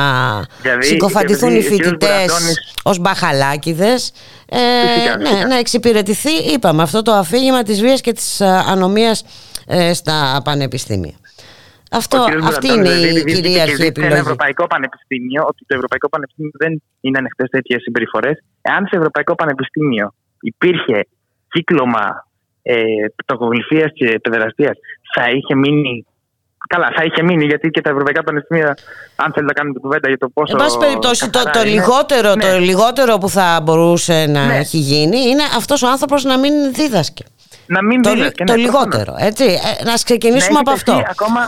δηλαδή, 0.63 0.85
συκοφαντηθούν 0.85 1.55
οι 1.57 1.63
φοιτητές 1.63 2.59
ως 2.83 2.99
μπαχαλάκιδες 2.99 4.13
ε, 4.49 5.17
ναι, 5.17 5.45
να 5.45 5.59
εξυπηρετηθεί 5.59 6.53
είπαμε 6.53 6.83
αυτό 6.83 7.03
το 7.03 7.13
αφήγημα 7.13 7.63
της 7.63 7.81
βίας 7.81 8.01
και 8.01 8.13
της 8.13 8.41
ε, 8.41 8.47
ανομίας 8.47 9.25
ε, 9.67 9.93
στα 9.93 10.41
πανεπιστήμια. 10.45 11.15
Αυτό, 11.91 12.27
αυτή 12.45 12.69
είναι 12.73 12.89
η 12.89 13.25
κυρίαρχη 13.25 13.83
επιλογή. 13.83 14.13
Ένα 14.13 14.21
Ευρωπαϊκό 14.21 14.67
Πανεπιστήμιο, 14.67 15.43
ότι 15.47 15.65
το 15.67 15.75
Ευρωπαϊκό 15.75 16.09
Πανεπιστήμιο 16.09 16.51
δεν 16.59 16.83
είναι 17.01 17.19
ανοιχτές 17.19 17.49
τέτοιες 17.51 17.83
συμπεριφορές. 17.83 18.43
Εάν 18.63 18.87
σε 18.87 18.97
Ευρωπαϊκό 18.97 19.35
Πανεπιστήμιο 19.35 20.15
υπήρχε 20.41 21.07
κύκλωμα 21.49 22.27
ε, 22.63 22.83
πτωχογλυφία 23.17 23.87
και 23.87 24.19
παιδεραστία, 24.23 24.77
θα 25.15 25.31
είχε 25.31 25.55
μείνει 25.55 26.07
Καλά, 26.69 26.93
θα 26.97 27.05
είχε 27.05 27.23
μείνει 27.23 27.45
γιατί 27.45 27.69
και 27.69 27.81
τα 27.81 27.91
ευρωπαϊκά 27.91 28.23
πανεπιστήμια, 28.23 28.77
αν 29.17 29.33
θέλετε 29.33 29.43
να 29.43 29.53
κάνετε 29.53 29.79
κουβέντα 29.79 30.09
για 30.09 30.19
το 30.19 30.29
πόσο. 30.29 30.53
Εν 30.53 30.59
πάση 30.59 30.79
περιπτώσει, 30.79 31.31
το, 31.31 31.43
το, 31.53 31.63
λιγότερο, 31.65 32.31
το 32.35 32.47
ναι. 32.47 32.59
λιγότερο 32.59 33.19
που 33.19 33.29
θα 33.29 33.61
μπορούσε 33.63 34.27
να 34.29 34.47
ναι. 34.47 34.57
έχει 34.57 34.79
γίνει 34.79 35.19
είναι 35.19 35.43
αυτός 35.57 35.83
ο 35.83 35.89
άνθρωπος 35.89 36.25
να 36.25 36.39
μην 36.39 36.53
δίδασκε. 36.73 37.25
Να 37.67 37.83
μην 37.83 38.03
το, 38.03 38.11
δίδασκε, 38.11 38.45
το 38.45 38.53
ναι, 38.53 38.59
λιγότερο. 38.59 39.15
Έτσι. 39.19 39.45
Ε, 39.45 39.85
να 39.85 39.95
ξεκινήσουμε 40.05 40.59
από 40.59 40.71
αυτό. 40.71 41.03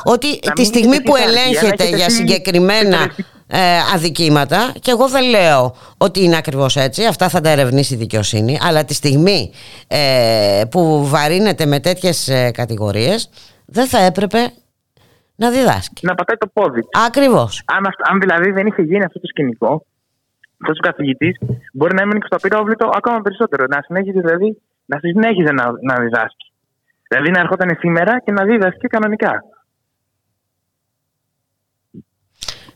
ότι 0.04 0.38
τη 0.54 0.64
στιγμή 0.64 1.02
που 1.02 1.16
ελέγχεται 1.16 1.88
για 1.88 2.10
συγκεκριμένα 2.10 3.10
ε, 3.48 3.58
αδικήματα 3.94 4.72
και 4.80 4.90
εγώ 4.90 5.08
δεν 5.08 5.28
λέω 5.28 5.76
ότι 5.96 6.22
είναι 6.22 6.36
ακριβώς 6.36 6.76
έτσι 6.76 7.04
αυτά 7.04 7.28
θα 7.28 7.40
τα 7.40 7.50
ερευνήσει 7.50 7.94
η 7.94 7.96
δικαιοσύνη 7.96 8.58
αλλά 8.62 8.84
τη 8.84 8.94
στιγμή 8.94 9.50
ε, 9.86 10.62
που 10.70 11.06
βαρύνεται 11.08 11.66
με 11.66 11.80
τέτοιες 11.80 12.28
ε, 12.28 12.50
κατηγορίες 12.50 13.30
δεν 13.66 13.86
θα 13.86 13.98
έπρεπε 13.98 14.52
να 15.36 15.50
διδάσκει. 15.50 16.06
Να 16.06 16.14
πατάει 16.14 16.36
το 16.36 16.46
πόδι. 16.52 16.80
Ακριβώς. 17.06 17.62
Αν, 17.66 17.86
αν 18.10 18.20
δηλαδή 18.20 18.50
δεν 18.50 18.66
είχε 18.66 18.82
γίνει 18.82 19.04
αυτό 19.04 19.20
το 19.20 19.26
σκηνικό, 19.26 19.86
αυτός 20.60 20.78
ο 20.78 20.86
καθηγητής 20.88 21.38
μπορεί 21.72 21.94
να 21.94 22.02
έμεινε 22.02 22.18
και 22.18 22.26
στο 22.26 22.36
απειρόβλητο 22.36 22.90
ακόμα 22.94 23.20
περισσότερο. 23.20 23.64
Να 23.68 23.82
συνέχιζε 23.86 24.20
δηλαδή 24.20 24.62
να 24.86 24.98
συνέχιζε 24.98 25.52
να, 25.52 25.64
να 25.88 25.94
διδάσκει. 26.00 26.52
Δηλαδή 27.08 27.30
να 27.30 27.40
ερχόταν 27.40 27.76
σήμερα 27.78 28.20
και 28.24 28.32
να 28.32 28.44
δίδασκε 28.44 28.86
κανονικά. 28.86 29.42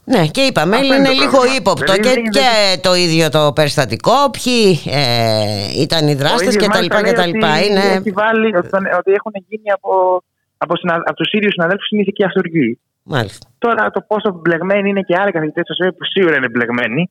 Ναι, 0.05 0.27
και 0.27 0.41
είπαμε, 0.41 0.77
είναι, 0.77 0.95
είναι 0.95 1.11
λίγο 1.11 1.39
ύποπτο 1.57 1.93
δηλαδή, 1.93 2.23
και, 2.23 2.29
και 2.39 2.81
το 2.81 2.95
ίδιο 2.95 3.29
το 3.29 3.53
περιστατικό, 3.53 4.31
ποιοι 4.31 4.81
ε, 4.87 5.81
ήταν 5.81 6.09
οι 6.09 6.15
δράστες 6.15 6.57
και 6.57 6.69
τα 6.69 6.81
λοιπά 6.81 7.03
και 7.03 7.13
τα 7.13 7.27
λοιπά. 7.27 7.53
Ότι, 7.53 7.67
είναι... 7.67 7.81
έχει 7.81 8.11
βάλει, 8.11 8.57
ότι, 8.57 8.69
ότι 8.99 9.13
έχουν 9.13 9.33
γίνει 9.49 9.71
από 9.71 10.23
από, 10.65 10.77
συνα... 10.77 10.95
από 10.95 11.19
τους 11.21 11.33
ίδιους 11.33 11.53
συναδέλφους 11.53 11.89
είναι 11.91 12.03
ηθική 12.03 12.25
αυτοργή. 12.25 12.79
Μάλιστα. 13.03 13.45
Τώρα 13.59 13.91
το 13.91 14.01
πόσο 14.11 14.29
μπλεγμένοι 14.41 14.89
είναι 14.89 15.05
και 15.09 15.17
άλλοι 15.21 15.33
καθηγητές 15.37 15.65
στο 15.67 15.93
που 15.97 16.05
σίγουρα 16.15 16.37
είναι 16.37 16.49
μπλεγμένοι, 16.49 17.11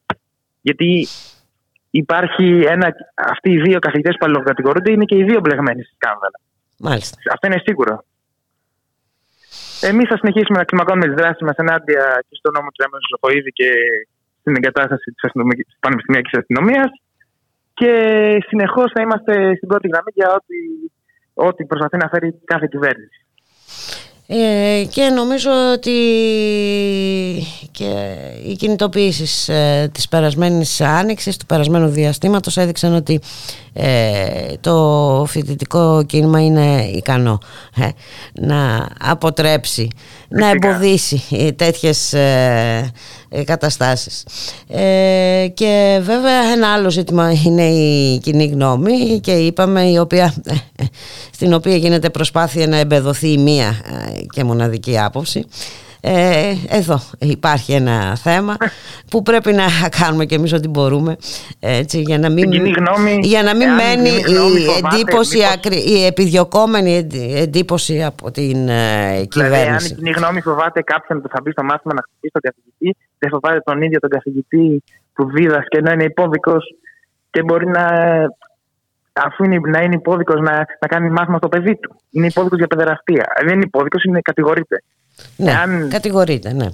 γιατί 0.61 1.07
υπάρχει 2.01 2.47
ένα. 2.75 2.87
Αυτοί 3.33 3.49
οι 3.51 3.61
δύο 3.61 3.79
καθηγητές 3.79 4.15
που 4.17 4.25
αλληλοκατηγορούνται 4.25 4.91
είναι 4.91 5.05
και 5.05 5.17
οι 5.17 5.23
δύο 5.23 5.39
μπλεγμένοι 5.39 5.81
στη 5.83 5.93
σκάνδαλα. 5.99 6.39
Μάλιστα. 6.79 7.15
Αυτό 7.33 7.47
είναι 7.47 7.61
σίγουρο. 7.67 8.03
Εμείς 9.81 10.07
θα 10.09 10.17
συνεχίσουμε 10.17 10.57
να 10.57 10.65
κλιμακώνουμε 10.67 11.07
τις 11.07 11.19
δράσεις 11.21 11.41
μας 11.47 11.57
ενάντια 11.63 12.03
και 12.27 12.35
στον 12.39 12.51
νόμο 12.55 12.69
του 12.73 12.83
Έμενου 12.85 13.07
Ζωχοίδη 13.11 13.51
και 13.59 13.69
στην 14.39 14.53
εγκατάσταση 14.57 15.07
της 15.11 15.21
πανεπιστημιακής 15.79 16.37
αστυνομίας. 16.41 16.89
Και 17.73 17.91
συνεχώς 18.47 18.91
θα 18.93 19.01
είμαστε 19.01 19.33
στην 19.55 19.67
πρώτη 19.67 19.87
γραμμή 19.87 20.11
για 20.13 20.29
ό,τι, 20.37 20.57
ό,τι 21.47 21.65
προσπαθεί 21.65 21.97
να 21.97 22.07
φέρει 22.09 22.29
κάθε 22.51 22.67
κυβέρνηση. 22.73 23.19
Ε, 24.31 24.83
και 24.89 25.09
νομίζω 25.15 25.49
ότι 25.73 25.91
και 27.71 27.93
οι 28.45 28.55
κινητοποιήσεις 28.55 29.49
ε, 29.49 29.89
της 29.93 30.07
περασμένης 30.07 30.81
άνοιξης, 30.81 31.37
του 31.37 31.45
περασμένου 31.45 31.87
διαστήματος 31.87 32.57
έδειξαν 32.57 32.95
ότι 32.95 33.19
ε, 33.73 34.53
το 34.61 35.25
φοιτητικό 35.27 36.03
κίνημα 36.05 36.43
είναι 36.43 36.83
ικανό 36.93 37.39
ε, 37.75 37.87
να 38.33 38.87
αποτρέψει, 38.99 39.87
να 40.29 40.49
εμποδίσει 40.49 41.23
τέτοιες 41.55 42.15
καταστάσεις. 43.45 44.23
και 45.53 45.99
βέβαια 46.01 46.43
ένα 46.53 46.73
άλλο 46.73 46.89
ζήτημα 46.89 47.31
είναι 47.45 47.65
η 47.65 48.19
κοινή 48.19 48.45
γνώμη 48.45 49.19
και 49.19 49.31
είπαμε 49.31 49.89
η 49.89 49.97
οποία, 49.97 50.33
στην 51.35 51.53
οποία 51.53 51.75
γίνεται 51.75 52.09
προσπάθεια 52.09 52.67
να 52.67 52.77
εμπεδοθεί 52.77 53.31
η 53.31 53.37
μία 53.37 53.81
και 54.33 54.43
μοναδική 54.43 54.99
άποψη 54.99 55.45
ε, 56.01 56.53
εδώ 56.69 56.99
υπάρχει 57.19 57.73
ένα 57.73 58.15
θέμα 58.15 58.57
που 59.09 59.21
πρέπει 59.21 59.51
να 59.53 59.65
κάνουμε 59.99 60.25
και 60.25 60.35
εμείς 60.35 60.53
ό,τι 60.53 60.67
μπορούμε 60.67 61.15
έτσι, 61.59 62.01
για 62.01 62.17
να 62.17 62.29
μην, 62.29 62.51
για 63.21 63.43
να 63.43 63.55
μην 63.55 63.69
μένει 63.73 64.09
η, 64.09 64.65
εντύπωση, 64.83 65.37
η 65.85 66.05
επιδιωκόμενη 66.05 67.07
εντύπωση 67.35 68.03
από 68.03 68.31
την 68.31 68.69
ε, 68.69 69.25
κυβέρνηση. 69.29 69.33
Δηλαδή 69.33 69.67
αν 69.67 69.85
η 69.85 69.95
κοινή 69.95 70.11
γνώμη 70.11 70.41
φοβάται 70.41 70.81
κάποιον 70.81 71.21
που 71.21 71.27
θα 71.27 71.39
μπει 71.43 71.51
στο 71.51 71.63
μάθημα 71.63 71.93
να 71.93 72.01
χτυπήσει 72.01 72.33
τον 72.33 72.41
καθηγητή 72.41 72.97
δεν 73.17 73.29
φοβάται 73.29 73.59
τον 73.59 73.81
ίδιο 73.81 73.99
τον 73.99 74.09
καθηγητή 74.09 74.83
που 75.13 75.29
δίδασκε 75.29 75.77
ενώ 75.77 75.91
είναι 75.91 76.03
υπόδικος 76.03 76.75
και 77.29 77.43
μπορεί 77.43 77.67
να 77.67 77.87
αφού 79.13 79.43
είναι, 79.43 79.59
να 79.67 79.81
είναι 79.81 79.95
υπόδικος 79.95 80.41
να, 80.41 80.51
να 80.51 80.87
κάνει 80.87 81.09
μάθημα 81.09 81.37
στο 81.37 81.47
παιδί 81.47 81.75
του. 81.75 81.95
Είναι 82.11 82.27
υπόδικος 82.27 82.57
για 82.57 82.67
παιδεραστία. 82.67 83.25
Δεν 83.43 83.53
είναι 83.53 83.63
υπόδικος, 83.65 84.03
είναι 84.03 84.19
κατηγορείται. 84.21 84.83
Ναι, 85.35 85.51
εάν, 85.51 85.89
κατηγορείται, 85.89 86.53
ναι. 86.53 86.67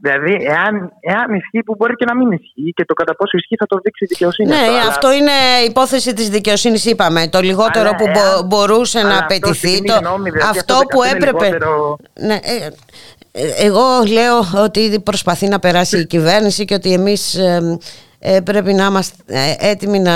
Δηλαδή, 0.00 0.32
εάν, 0.32 0.92
εάν 1.00 1.34
ισχύει 1.34 1.62
που 1.64 1.74
μπορεί 1.78 1.94
και 1.94 2.04
να 2.04 2.16
μην 2.16 2.30
ισχύει 2.32 2.72
και 2.74 2.84
το 2.84 2.94
κατά 2.94 3.16
πόσο 3.16 3.36
ισχύει 3.36 3.56
θα 3.56 3.66
το 3.66 3.78
δείξει 3.82 4.04
η 4.04 4.06
δικαιοσύνη. 4.06 4.48
Ναι, 4.48 4.56
αυτό, 4.88 5.12
είναι 5.12 5.30
υπόθεση 5.66 6.12
της 6.12 6.28
δικαιοσύνης 6.28 6.84
είπαμε. 6.84 7.28
Το 7.28 7.40
λιγότερο 7.40 7.90
που 7.90 8.04
μπορούσε 8.46 9.02
να 9.02 9.18
απαιτηθεί. 9.18 9.82
Το, 9.84 9.94
αυτό 10.48 10.74
που 10.90 11.02
έπρεπε. 11.02 11.58
Ναι, 12.14 12.34
ε, 12.34 12.68
ε, 13.32 13.66
εγώ 13.66 13.82
λέω 14.12 14.62
ότι 14.64 15.00
προσπαθεί 15.04 15.48
να 15.48 15.58
περάσει 15.58 15.98
η 15.98 16.06
κυβέρνηση 16.06 16.64
και 16.64 16.74
ότι 16.74 16.92
εμείς 16.92 17.38
ε, 18.18 18.40
πρέπει 18.40 18.72
να 18.72 18.84
είμαστε 18.84 19.56
έτοιμοι 19.58 19.98
να 19.98 20.14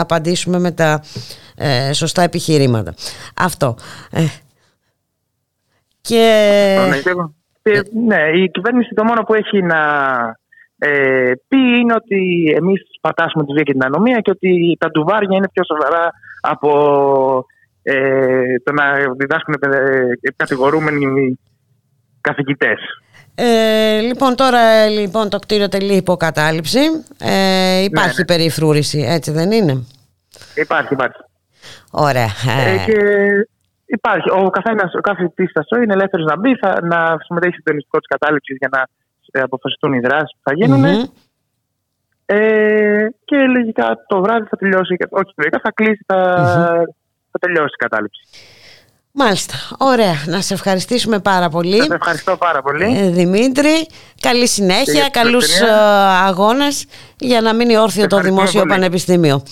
απαντήσουμε 0.00 0.58
με 0.58 0.70
τα 0.70 1.02
σωστά 1.92 2.22
επιχειρήματα. 2.22 2.94
Αυτό. 3.36 3.76
Και... 6.00 6.78
ναι, 8.06 8.22
η 8.34 8.50
κυβέρνηση 8.50 8.94
το 8.94 9.04
μόνο 9.04 9.22
που 9.22 9.34
έχει 9.34 9.62
να 9.62 9.82
ε, 10.78 11.32
πει 11.48 11.58
είναι 11.80 11.94
ότι 11.94 12.52
εμείς 12.56 12.82
πατάσουμε 13.00 13.44
τη 13.44 13.52
βία 13.52 13.62
και 13.62 13.72
την 13.72 13.84
ανομία 13.84 14.18
και 14.20 14.30
ότι 14.30 14.76
τα 14.80 14.90
ντουβάρια 14.90 15.36
είναι 15.36 15.48
πιο 15.52 15.62
σοβαρά 15.64 16.10
από 16.40 17.46
ε, 17.82 18.58
το 18.62 18.72
να 18.72 18.84
διδάσκουν 19.18 19.54
ε, 19.60 20.32
κατηγορούμενοι 20.36 21.38
καθηγητές. 22.20 22.80
Ε, 23.34 24.00
λοιπόν 24.00 24.34
τώρα 24.34 24.86
λοιπόν 24.88 25.28
το 25.28 25.38
κτίριο 25.38 25.68
τελεί 25.68 25.96
υποκατάληψη 25.96 26.78
ε, 27.20 27.82
υπάρχει 27.82 28.08
ναι, 28.08 28.14
ναι. 28.18 28.24
περιφρούρηση 28.24 29.04
έτσι 29.08 29.30
δεν 29.30 29.50
είναι; 29.50 29.84
Υπάρχει 30.54 30.92
υπάρχει 30.92 31.18
Ωραία 31.90 32.28
ε, 32.58 32.84
και 32.84 32.98
Υπάρχει. 33.86 34.30
Ο 34.30 34.50
καθένας, 34.50 34.94
ο 34.94 35.00
κάθε 35.00 35.28
πίσταστο 35.34 35.82
είναι 35.82 35.92
ελεύθερος 35.92 36.26
να 36.26 36.36
μπει, 36.38 36.56
θα, 36.56 36.78
να 36.82 37.16
συμμετέχει 37.24 37.58
στο 37.60 37.72
νηστικό 37.72 37.98
της 37.98 38.08
κατάληψης 38.08 38.56
για 38.58 38.68
να 38.72 38.86
ε, 39.32 39.40
αποφασιστούν 39.40 39.92
οι 39.92 40.00
δράσεις 40.00 40.36
που 40.36 40.50
θα 40.50 40.54
γινουν 40.54 40.84
Ε, 42.26 43.06
και 43.24 43.36
λογικά 43.36 44.04
το 44.06 44.20
βράδυ 44.20 44.46
θα 44.48 44.56
τελειώσει, 44.56 44.96
όχι 45.10 45.32
λογικά 45.36 45.60
θα 45.62 45.72
κλείσει, 45.72 46.04
θα, 46.06 46.18
θα 47.30 47.38
τελειώσει 47.38 47.74
η 47.78 47.82
κατάληψη. 47.86 48.22
Μάλιστα. 49.16 49.54
Ωραία. 49.78 50.22
Να 50.26 50.40
σε 50.40 50.54
ευχαριστήσουμε 50.54 51.18
πάρα 51.18 51.48
πολύ. 51.48 51.76
Σας 51.76 51.88
ευχαριστώ 51.88 52.36
πάρα 52.36 52.62
πολύ. 52.62 52.98
Ε, 52.98 53.10
Δημήτρη, 53.10 53.86
καλή 54.20 54.48
συνέχεια, 54.48 55.08
καλούς 55.08 55.60
ε, 55.60 55.64
αγώνες 56.26 56.84
για 57.18 57.40
να 57.40 57.54
μείνει 57.54 57.76
όρθιο 57.76 58.06
το 58.06 58.20
Δημόσιο 58.20 58.66
Πανεπιστήμιο. 58.66 59.42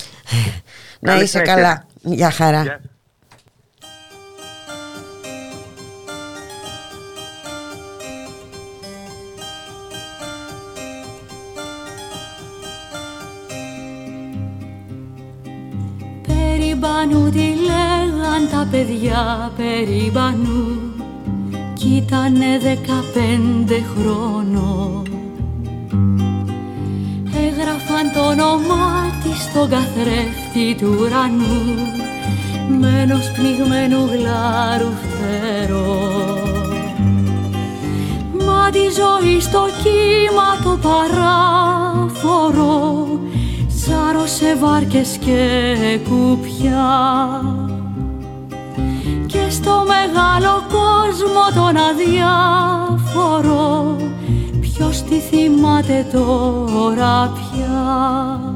να 1.00 1.16
είσαι 1.16 1.38
καλά. 1.40 1.84
Γεια 2.02 2.30
χαρά. 2.30 2.80
Περίμπανου 16.83 17.30
τι 17.30 17.39
λέγαν 17.39 18.49
τα 18.51 18.68
παιδιά 18.70 19.53
περίμπανου. 19.57 20.80
Κι 21.74 21.89
ήτανε 21.97 22.59
δεκαπέντε 22.62 23.83
χρόνων 23.95 25.03
έγραφαν 27.37 28.12
το 28.14 28.20
όνομά 28.20 28.91
της 29.22 29.43
στον 29.43 29.68
καθρέφτη 29.68 30.74
του 30.78 30.97
ουρανού. 31.01 31.62
Με 32.80 33.01
ενός 33.03 33.30
πνιγμένου 33.30 34.07
γλάρου 34.07 34.93
φτερό. 35.03 36.11
Μα 38.47 38.70
τη 38.70 38.78
ζωή 38.78 39.41
στο 39.41 39.68
κύμα 39.83 40.57
το 40.64 40.89
παράφορο 40.89 42.72
σάρωσε 44.27 44.57
βάρκες 44.57 45.16
και 45.20 45.99
κουπιά. 46.09 47.43
Και 49.27 49.51
στο 49.51 49.85
μεγάλο 49.87 50.62
κόσμο 50.68 51.62
τον 51.62 51.77
αδιάφορο 51.91 52.37
ποιος 54.61 55.03
τη 55.03 55.18
θυμάται 55.18 56.07
τώρα 56.12 57.33
πια 57.33 58.51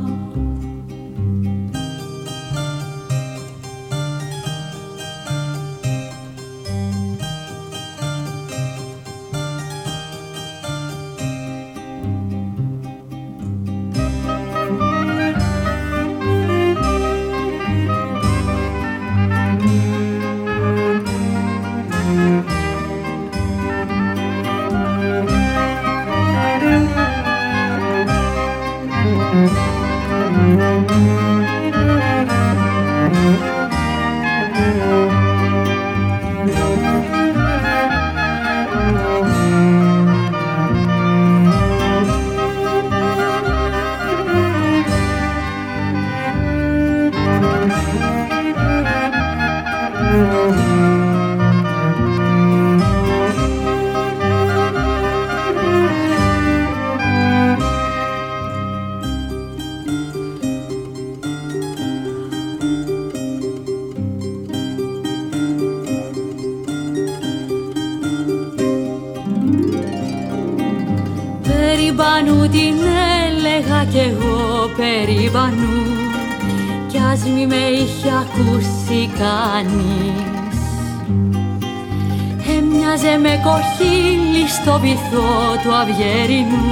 βυθό 84.87 85.35
του 85.63 85.71
αυγερινού 85.83 86.67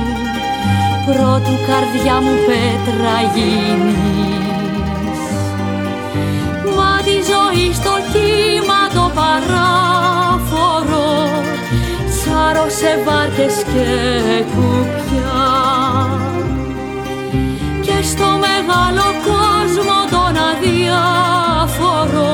πρώτου 1.06 1.54
καρδιά 1.68 2.16
μου 2.24 2.34
πέτρα 2.46 3.16
γίνεις. 3.34 5.22
Μα 6.76 6.92
τη 7.06 7.16
ζωή 7.30 7.66
στο 7.72 7.94
κύμα 8.12 8.80
το 8.94 9.04
παράφορο 9.18 11.08
σάρωσε 12.20 12.92
βάρκες 13.04 13.56
και 13.72 13.90
κουπιά. 14.54 15.48
Και 17.80 17.96
στο 18.10 18.28
μεγάλο 18.46 19.06
κόσμο 19.28 19.98
τον 20.10 20.34
αδιάφορο 20.50 22.32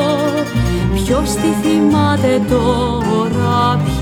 ποιος 0.95 1.31
τη 1.31 1.51
θυμάται 1.63 2.33
τώρα 2.49 3.81
πια; 3.85 4.00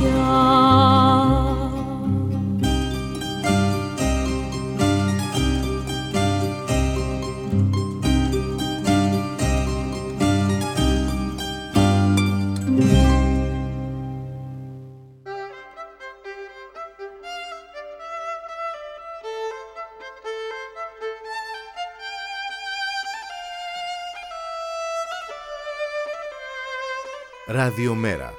Ραδιομέρα. 27.68 28.32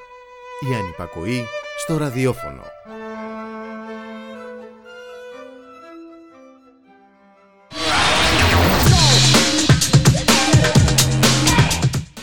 Η 0.72 0.76
ανυπακοή 0.76 1.46
στο 1.84 1.98
ραδιόφωνο. 1.98 2.62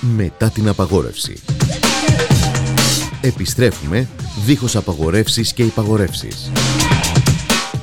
Μετά 0.00 0.50
την 0.50 0.68
απαγόρευση. 0.68 1.42
Επιστρέφουμε 3.20 4.08
δίχως 4.44 4.76
απαγορεύσεις 4.76 5.52
και 5.52 5.62
υπαγορεύσεις. 5.62 6.52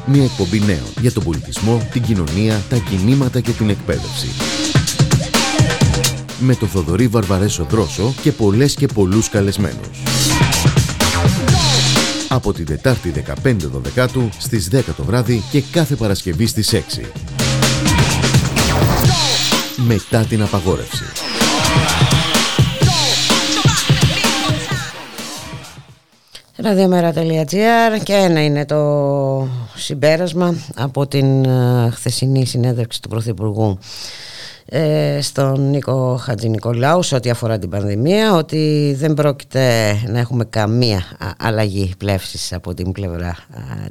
Μια 0.06 0.24
εκπομπή 0.24 0.60
νέων 0.60 0.94
για 1.00 1.12
τον 1.12 1.24
πολιτισμό, 1.24 1.88
την 1.92 2.02
κοινωνία, 2.02 2.62
τα 2.70 2.78
κινήματα 2.78 3.40
και 3.40 3.52
την 3.52 3.70
εκπαίδευση 3.70 4.63
με 6.44 6.56
το 6.56 6.66
Θοδωρή 6.66 7.08
Βαρβαρέσο 7.08 7.64
Δρόσο 7.70 8.14
και 8.22 8.32
πολλές 8.32 8.74
και 8.74 8.88
πολλούς 8.88 9.30
καλεσμένους. 9.30 10.04
Από 12.28 12.54
την 12.54 12.66
Τετάρτη 12.66 13.14
15 13.44 13.56
Δεκάτου 13.84 14.30
στις 14.38 14.70
10 14.72 14.82
το 14.98 15.04
βράδυ 15.04 15.44
και 15.52 15.62
κάθε 15.72 15.96
Παρασκευή 15.96 16.46
στις 16.46 16.74
6. 16.74 17.06
Μετά 19.76 20.20
την 20.20 20.42
απαγόρευση. 20.42 21.04
Ραδιομέρα.gr 26.56 28.04
και 28.04 28.14
ένα 28.14 28.44
είναι 28.44 28.66
το 28.66 29.48
συμπέρασμα 29.76 30.56
από 30.76 31.08
την 31.08 31.46
ε, 31.46 31.90
χθεσινή 31.94 32.46
συνέντευξη 32.46 33.02
του 33.02 33.10
Πρωθυπουργού 33.10 33.78
ε, 33.80 33.86
στον 35.22 35.70
Νίκο 35.70 36.20
Χατζηνικολάου 36.22 37.04
σε 37.04 37.16
ό,τι 37.16 37.30
αφορά 37.30 37.60
την 37.60 37.70
πανδημία 37.70 38.34
ότι 38.34 38.96
δεν 38.98 39.14
πρόκειται 39.14 39.96
να 40.08 40.20
έχουμε 40.20 40.46
καμία 40.46 41.04
αλλαγή 41.40 41.92
πλεύσης 41.98 42.54
από 42.54 42.74
την 42.74 42.92
πλευρά 42.92 43.36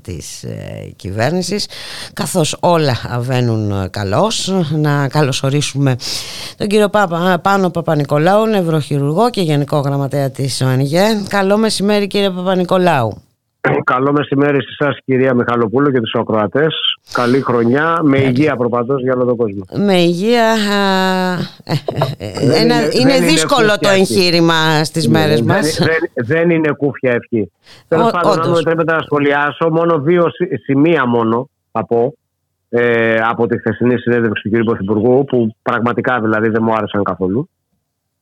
της 0.02 0.42
ε, 0.42 0.92
κυβέρνησης 0.96 1.66
καθώς 2.12 2.56
όλα 2.60 2.96
βαίνουν 3.20 3.90
καλώς. 3.90 4.52
Να 4.70 5.08
καλωσορίσουμε 5.08 5.96
τον 6.56 6.66
κύριο 6.66 6.88
Πάπα, 6.88 7.38
Πάνο 7.42 7.70
Παπα-Νικολάου 7.70 8.46
νευροχειρουργό 8.46 9.30
και 9.30 9.40
γενικό 9.40 9.78
γραμματέα 9.78 10.30
της 10.30 10.60
ΟΝΓ. 10.60 10.92
Καλό 11.28 11.56
μεσημέρι 11.56 12.06
κύριε 12.06 12.30
Παπα-Νικολάου 12.30 13.22
Καλό 13.84 14.12
μεσημέρι 14.12 14.62
σε 14.62 14.68
εσάς, 14.78 14.98
κυρία 15.04 15.34
Μιχαλοπούλου 15.34 15.90
και 15.90 16.00
τους 16.00 16.14
ακροατές. 16.14 16.74
Καλή 17.12 17.40
χρονιά, 17.40 17.98
με 18.02 18.18
υγεία 18.18 18.56
προπαντός 18.56 19.02
για 19.02 19.12
όλο 19.14 19.24
τον 19.24 19.36
κόσμο. 19.36 19.64
Με 19.86 19.94
υγεία. 19.94 20.56
Ε, 21.64 21.74
ε, 22.18 22.60
είναι, 22.60 22.74
είναι 23.00 23.26
δύσκολο 23.26 23.78
το 23.80 23.88
εγχείρημα 23.88 24.84
στις 24.84 25.06
ναι, 25.06 25.18
μέρες 25.18 25.42
μας. 25.42 25.78
Δεν, 26.14 26.50
είναι 26.50 26.72
κούφια 26.72 27.12
ευχή. 27.12 27.52
Τέλος 27.88 28.10
πάντων, 28.10 28.32
αν 28.32 28.48
μου 28.48 28.54
επιτρέπετε 28.54 28.92
να 28.92 29.00
σχολιάσω, 29.00 29.70
μόνο 29.70 29.98
δύο 29.98 30.26
σημεία 30.64 31.06
μόνο 31.06 31.48
θα 31.72 31.86
πω 31.86 32.14
ε, 32.68 33.16
από 33.28 33.46
τη 33.46 33.58
χθεσινή 33.58 33.98
συνέντευξη 33.98 34.48
του 34.48 34.58
κ. 34.58 34.64
Πρωθυπουργού, 34.64 35.24
που 35.24 35.56
πραγματικά 35.62 36.20
δηλαδή 36.20 36.48
δεν 36.48 36.62
μου 36.62 36.72
άρεσαν 36.72 37.02
καθόλου. 37.02 37.48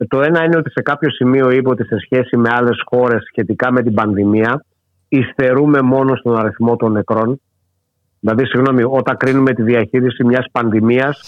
Το 0.08 0.22
ένα 0.22 0.44
είναι 0.44 0.56
ότι 0.56 0.70
σε 0.70 0.82
κάποιο 0.82 1.10
σημείο 1.10 1.50
είπε 1.50 1.68
ότι 1.68 1.84
σε 1.84 1.96
σχέση 1.98 2.36
με 2.36 2.48
άλλες 2.52 2.82
χώρες 2.84 3.22
σχετικά 3.22 3.72
με 3.72 3.82
την 3.82 3.94
πανδημία 3.94 4.64
υστερούμε 5.10 5.82
μόνο 5.82 6.16
στον 6.16 6.38
αριθμό 6.38 6.76
των 6.76 6.92
νεκρών. 6.92 7.40
Δηλαδή, 8.20 8.46
συγγνώμη, 8.46 8.82
όταν 8.86 9.16
κρίνουμε 9.16 9.54
τη 9.54 9.62
διαχείριση 9.62 10.24
μιας 10.24 10.46
πανδημίας, 10.52 11.20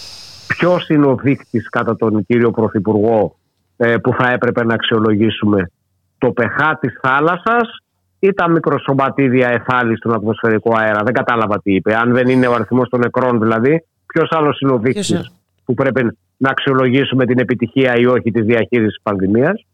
ποιος 0.46 0.88
είναι 0.88 1.06
ο 1.06 1.16
δείκτης 1.16 1.68
κατά 1.68 1.96
τον 1.96 2.26
κύριο 2.26 2.50
Πρωθυπουργό 2.50 3.36
ε, 3.76 3.96
που 3.96 4.12
θα 4.18 4.30
έπρεπε 4.30 4.64
να 4.64 4.74
αξιολογήσουμε; 4.74 5.70
Το 6.18 6.30
πεχά 6.30 6.78
της 6.80 6.98
θάλασσας 7.02 7.76
ή 8.18 8.32
τα 8.32 8.48
μικροσωματίδια 8.48 9.48
εθάλη 9.48 9.96
στον 9.96 10.14
ατμοσφαιρικό 10.14 10.76
αέρα; 10.76 11.02
Δεν 11.04 11.14
κατάλαβα 11.14 11.60
τι 11.62 11.74
είπε. 11.74 11.96
Αν 11.96 12.12
δεν 12.12 12.28
είναι 12.28 12.46
ο 12.46 12.52
αριθμός 12.52 12.88
των 12.88 13.00
νεκρών 13.00 13.40
δηλαδή, 13.40 13.84
ποιος 14.06 14.28
άλλος 14.30 14.60
είναι 14.60 14.72
ο 14.72 14.78
δείκτης 14.78 15.32
που 15.64 15.74
πρέπει 15.74 16.18
να 16.36 16.50
αξιολογήσουμε 16.50 17.26
την 17.26 17.38
επιτυχία 17.38 17.96
ή 17.96 18.06
όχι 18.06 18.30
της 18.30 18.44
διαχείρισης 18.44 18.92
της 18.94 19.02
πανδημίας; 19.02 19.66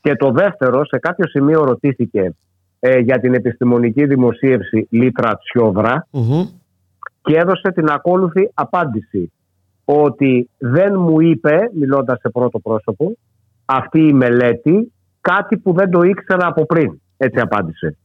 Και 0.00 0.14
το 0.14 0.30
δεύτερο, 0.30 0.86
σε 0.86 0.98
κάποιο 0.98 1.28
σημείο 1.28 1.64
ρωτήθηκε 1.64 2.34
ε, 2.84 2.98
για 2.98 3.20
την 3.20 3.34
επιστημονική 3.34 4.06
δημοσίευση 4.06 4.86
Λίτρα 4.90 5.38
και 7.22 7.36
έδωσε 7.36 7.72
την 7.72 7.88
ακόλουθη 7.90 8.50
απάντηση 8.54 9.32
ότι 9.84 10.50
δεν 10.58 11.00
μου 11.00 11.20
είπε, 11.20 11.70
μιλώντας 11.74 12.18
σε 12.20 12.28
πρώτο 12.28 12.58
πρόσωπο, 12.58 13.16
αυτή 13.64 14.00
η 14.00 14.12
μελέτη 14.12 14.92
κάτι 15.20 15.56
που 15.56 15.72
δεν 15.72 15.90
το 15.90 16.02
ήξερα 16.02 16.46
από 16.46 16.66
πριν. 16.66 17.00
Έτσι 17.16 17.40
απάντησε. 17.40 17.96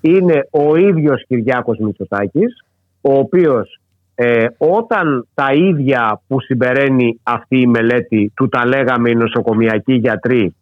Είναι 0.00 0.48
ο 0.50 0.76
ίδιος 0.76 1.24
Κυριάκος 1.26 1.78
Μητσοτάκης, 1.78 2.64
ο 3.00 3.14
οποίος 3.14 3.80
ε, 4.14 4.46
όταν 4.58 5.26
τα 5.34 5.52
ίδια 5.52 6.20
που 6.26 6.40
συμπεραίνει 6.40 7.20
αυτή 7.22 7.60
η 7.60 7.66
μελέτη 7.66 8.32
του 8.36 8.48
τα 8.48 8.66
λέγαμε 8.66 9.10
οι 9.10 9.14
νοσοκομιακοί 9.14 9.92
γιατροί 9.92 10.54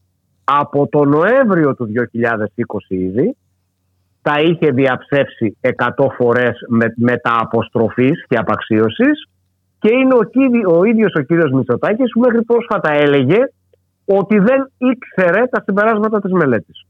από 0.44 0.86
το 0.86 1.04
Νοέμβριο 1.04 1.74
του 1.74 1.88
2020 2.12 2.16
ήδη 2.88 3.36
τα 4.28 4.40
είχε 4.40 4.70
διαψεύσει 4.70 5.56
100 5.96 6.06
φορές 6.16 6.56
με, 6.96 7.16
τα 7.16 7.36
αποστροφής 7.40 8.24
και 8.28 8.36
απαξίωσης 8.36 9.28
και 9.78 9.90
είναι 9.92 10.14
ο, 10.14 10.76
ο 10.78 10.84
ίδιος 10.84 11.12
ο 11.18 11.20
κύριος 11.20 11.50
Μητσοτάκης 11.50 12.12
που 12.12 12.20
μέχρι 12.20 12.42
πρόσφατα 12.42 12.92
έλεγε 12.92 13.38
ότι 14.04 14.38
δεν 14.38 14.70
ήξερε 14.78 15.46
τα 15.50 15.62
συμπεράσματα 15.64 16.20
της 16.20 16.32
μελέτης. 16.32 16.86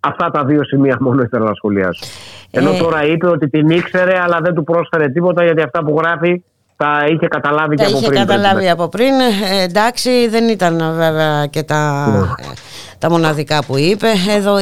Αυτά 0.00 0.30
τα 0.30 0.44
δύο 0.44 0.64
σημεία 0.64 0.96
μόνο 1.00 1.22
ήθελα 1.22 1.44
να 1.44 1.54
σχολιάσω. 1.54 2.04
Ενώ 2.50 2.70
ε... 2.70 2.78
τώρα 2.78 3.06
είπε 3.06 3.26
ότι 3.26 3.48
την 3.48 3.70
ήξερε 3.70 4.18
αλλά 4.22 4.38
δεν 4.40 4.54
του 4.54 4.64
πρόσφερε 4.64 5.08
τίποτα 5.08 5.44
γιατί 5.44 5.62
αυτά 5.62 5.84
που 5.84 5.98
γράφει 5.98 6.44
τα 6.76 7.04
είχε 7.08 7.26
καταλάβει 7.26 7.74
και 7.74 7.84
από 7.84 7.96
είχε 7.96 8.06
πριν. 8.06 8.16
είχε 8.16 8.26
καταλάβει 8.26 8.70
από 8.70 8.88
πριν. 8.88 9.14
Ε, 9.52 9.62
εντάξει 9.62 10.28
δεν 10.28 10.48
ήταν 10.48 10.94
βέβαια 10.94 11.46
και 11.46 11.62
τα... 11.62 12.06
Ναι 12.06 12.52
τα 13.02 13.10
μοναδικά 13.10 13.64
που 13.66 13.78
είπε. 13.78 14.06
Εδώ 14.36 14.56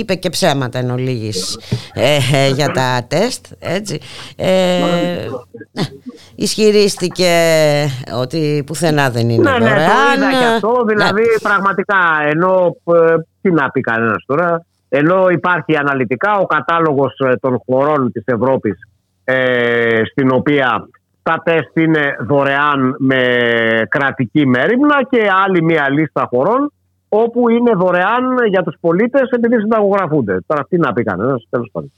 είπε 0.00 0.14
και 0.14 0.30
ψέματα 0.30 0.78
εν 0.78 0.90
ολίγης 0.90 1.58
ε, 1.94 2.16
ε, 2.32 2.48
για 2.48 2.68
τα 2.70 3.06
τεστ. 3.08 3.46
Έτσι. 3.58 4.00
Ε, 4.36 4.48
ναι. 5.72 5.82
Ισχυρίστηκε 6.34 7.32
ότι 8.20 8.62
πουθενά 8.66 9.10
δεν 9.10 9.28
είναι 9.28 9.50
ναι, 9.50 9.58
δωρεάν. 9.58 10.18
Ναι, 10.18 10.24
το 10.24 10.28
είδα 10.28 10.30
και 10.30 10.44
αυτό. 10.54 10.84
Δηλαδή 10.86 11.20
ναι. 11.20 11.38
πραγματικά 11.42 11.96
ενώ 12.24 12.76
ε, 12.84 13.14
τι 13.40 13.50
να 13.50 13.70
πει 13.70 13.80
κανένας 13.80 14.24
τώρα. 14.26 14.64
Ενώ 14.88 15.28
υπάρχει 15.28 15.76
αναλυτικά 15.76 16.38
ο 16.38 16.46
κατάλογος 16.46 17.14
των 17.40 17.58
χωρών 17.66 18.12
της 18.12 18.22
Ευρώπης 18.26 18.78
ε, 19.24 20.02
στην 20.10 20.30
οποία 20.32 20.88
τα 21.22 21.42
τεστ 21.44 21.76
είναι 21.76 22.16
δωρεάν 22.20 22.96
με 22.98 23.22
κρατική 23.88 24.46
μέρημνα 24.46 24.96
και 25.10 25.30
άλλη 25.44 25.62
μία 25.62 25.90
λίστα 25.90 26.26
χωρών 26.30 26.72
όπου 27.08 27.48
είναι 27.48 27.72
δωρεάν 27.74 28.24
για 28.50 28.62
τους 28.62 28.76
πολίτες 28.80 29.30
επειδή 29.30 29.58
συνταγογραφούνται. 29.58 30.40
Τώρα 30.46 30.66
τι 30.68 30.78
να 30.78 30.92
πει 30.92 31.02
κανένας, 31.02 31.46
τέλος 31.50 31.68
πάντων. 31.72 31.92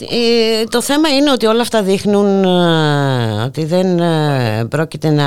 Ε, 0.00 0.64
το 0.64 0.82
θέμα 0.82 1.08
είναι 1.08 1.30
ότι 1.30 1.46
όλα 1.46 1.60
αυτά 1.60 1.82
δείχνουν 1.82 2.44
ε, 2.44 3.42
ότι 3.44 3.64
δεν 3.64 3.98
ε, 3.98 4.66
πρόκειται 4.70 5.10
να 5.10 5.26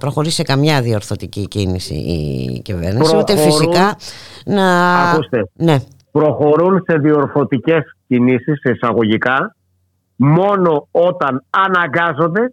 προχωρήσει 0.00 0.34
σε 0.34 0.42
καμιά 0.42 0.82
διορθωτική 0.82 1.48
κίνηση 1.48 1.94
η 1.94 2.60
κυβέρνηση, 2.64 3.16
ούτε 3.16 3.36
φυσικά 3.36 3.96
να... 4.44 4.94
Ακούστε, 5.10 5.50
ναι. 5.54 5.76
προχωρούν 6.12 6.84
σε 6.86 6.98
διορθωτικές 6.98 7.82
κινήσεις 8.06 8.62
εισαγωγικά 8.62 9.56
μόνο 10.16 10.88
όταν 10.90 11.44
αναγκάζονται 11.50 12.52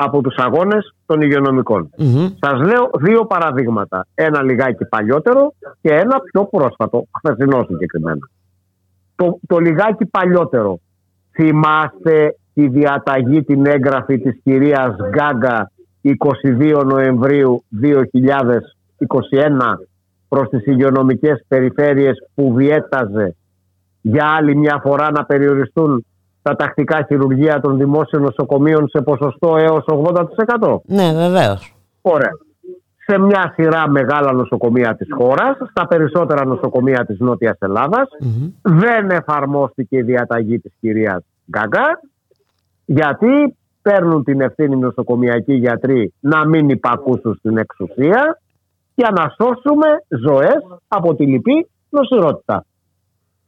από 0.00 0.20
τους 0.20 0.36
αγώνες 0.36 0.94
των 1.06 1.20
υγειονομικών. 1.20 1.90
Mm-hmm. 1.98 2.32
Σας 2.40 2.60
λέω 2.60 2.90
δύο 2.98 3.24
παραδείγματα. 3.24 4.06
Ένα 4.14 4.42
λιγάκι 4.42 4.84
παλιότερο 4.84 5.54
και 5.80 5.94
ένα 5.94 6.20
πιο 6.20 6.44
πρόσφατο, 6.44 7.04
χθεσινό 7.18 7.64
συγκεκριμένα. 7.68 8.28
Το, 9.16 9.38
το 9.46 9.58
λιγάκι 9.58 10.06
παλιότερο. 10.06 10.78
Θυμάστε 11.30 12.36
τη 12.54 12.68
διαταγή, 12.68 13.42
την 13.42 13.66
έγγραφη 13.66 14.18
της 14.18 14.40
κυρίας 14.42 14.96
Γκάγκα 15.10 15.70
22 16.02 16.84
Νοεμβρίου 16.84 17.64
2021 17.82 17.90
προς 20.28 20.48
τις 20.48 20.66
υγειονομικές 20.66 21.44
περιφέρειες 21.48 22.28
που 22.34 22.52
διέταζε 22.56 23.36
για 24.00 24.24
άλλη 24.26 24.56
μια 24.56 24.80
φορά 24.82 25.10
να 25.10 25.24
περιοριστούν 25.24 26.06
τα 26.48 26.56
τακτικά 26.56 27.04
χειρουργία 27.06 27.60
των 27.60 27.76
δημόσιων 27.78 28.22
νοσοκομείων 28.22 28.88
σε 28.88 29.02
ποσοστό 29.02 29.56
έως 29.56 29.84
80%. 29.86 30.80
Ναι, 30.84 31.12
βεβαίως. 31.12 31.74
Ωραία. 32.02 32.30
Σε 33.06 33.18
μια 33.18 33.52
σειρά 33.54 33.88
μεγάλα 33.88 34.32
νοσοκομεία 34.32 34.96
της 34.96 35.08
χώρας, 35.18 35.56
στα 35.70 35.86
περισσότερα 35.86 36.44
νοσοκομεία 36.44 37.04
της 37.06 37.18
Νότιας 37.18 37.56
δεν 38.62 39.10
εφαρμόστηκε 39.10 39.96
η 39.96 40.02
διαταγή 40.02 40.58
της 40.58 40.72
κυρίας 40.80 41.24
Γκάγκα, 41.50 42.00
γιατί 42.84 43.56
παίρνουν 43.82 44.24
την 44.24 44.40
ευθύνη 44.40 44.76
νοσοκομιακοί 44.76 45.54
γιατροί 45.54 46.12
να 46.20 46.46
μην 46.46 46.68
υπακούσουν 46.68 47.34
στην 47.34 47.56
εξουσία 47.56 48.40
για 48.94 49.10
να 49.16 49.34
σώσουμε 49.36 49.86
ζωές 50.08 50.80
από 50.88 51.14
τη 51.14 51.26
λυπή 51.26 51.68
νοσηρότητα 51.88 52.64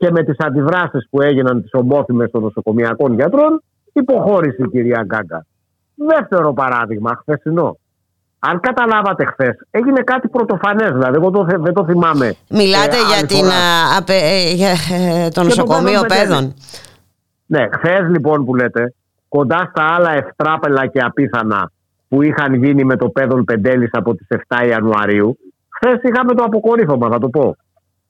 και 0.01 0.11
με 0.11 0.23
τις 0.23 0.37
αντιδράσεις 0.39 1.09
που 1.11 1.23
έγιναν 1.23 1.63
τις 1.63 1.71
ομόθυμες 1.73 2.31
των 2.31 2.43
νοσοκομιακών 2.43 3.15
γιατρών 3.15 3.63
υποχώρησε 3.93 4.57
η 4.59 4.69
κυρία 4.69 5.03
Γκάγκα. 5.07 5.47
Δεύτερο 5.95 6.53
παράδειγμα, 6.53 7.17
χθεσινό. 7.21 7.79
Αν 8.39 8.61
καταλάβατε 8.61 9.25
χθες, 9.25 9.67
έγινε 9.71 10.01
κάτι 10.01 10.29
πρωτοφανές, 10.29 10.93
δηλαδή. 10.93 11.17
Εγώ 11.17 11.31
το, 11.31 11.45
δεν 11.45 11.73
το 11.73 11.85
θυμάμαι. 11.85 12.35
Μιλάτε 12.51 12.97
ε, 12.97 13.15
για, 13.15 13.27
την, 13.27 13.47
α, 13.47 14.15
ε, 14.15 14.53
για 14.53 14.71
ε, 14.71 15.29
το 15.29 15.43
νοσοκομείο 15.43 16.01
παιδών. 16.09 16.55
Ναι, 17.47 17.69
χθες 17.73 18.09
λοιπόν 18.09 18.45
που 18.45 18.55
λέτε, 18.55 18.95
κοντά 19.29 19.71
στα 19.71 19.95
άλλα 19.95 20.11
ευτράπελα 20.13 20.87
και 20.87 21.01
απίθανα 21.01 21.71
που 22.09 22.23
είχαν 22.23 22.55
γίνει 22.55 22.85
με 22.85 22.97
το 22.97 23.09
παιδόν 23.09 23.45
Πεντέλη 23.45 23.89
από 23.93 24.15
τις 24.15 24.27
7 24.49 24.67
Ιανουαρίου, 24.69 25.39
χθες 25.69 26.03
είχαμε 26.03 26.35
το 26.35 26.43
αποκορύφωμα, 26.45 27.09
θα 27.11 27.19
το 27.19 27.29
πω. 27.29 27.57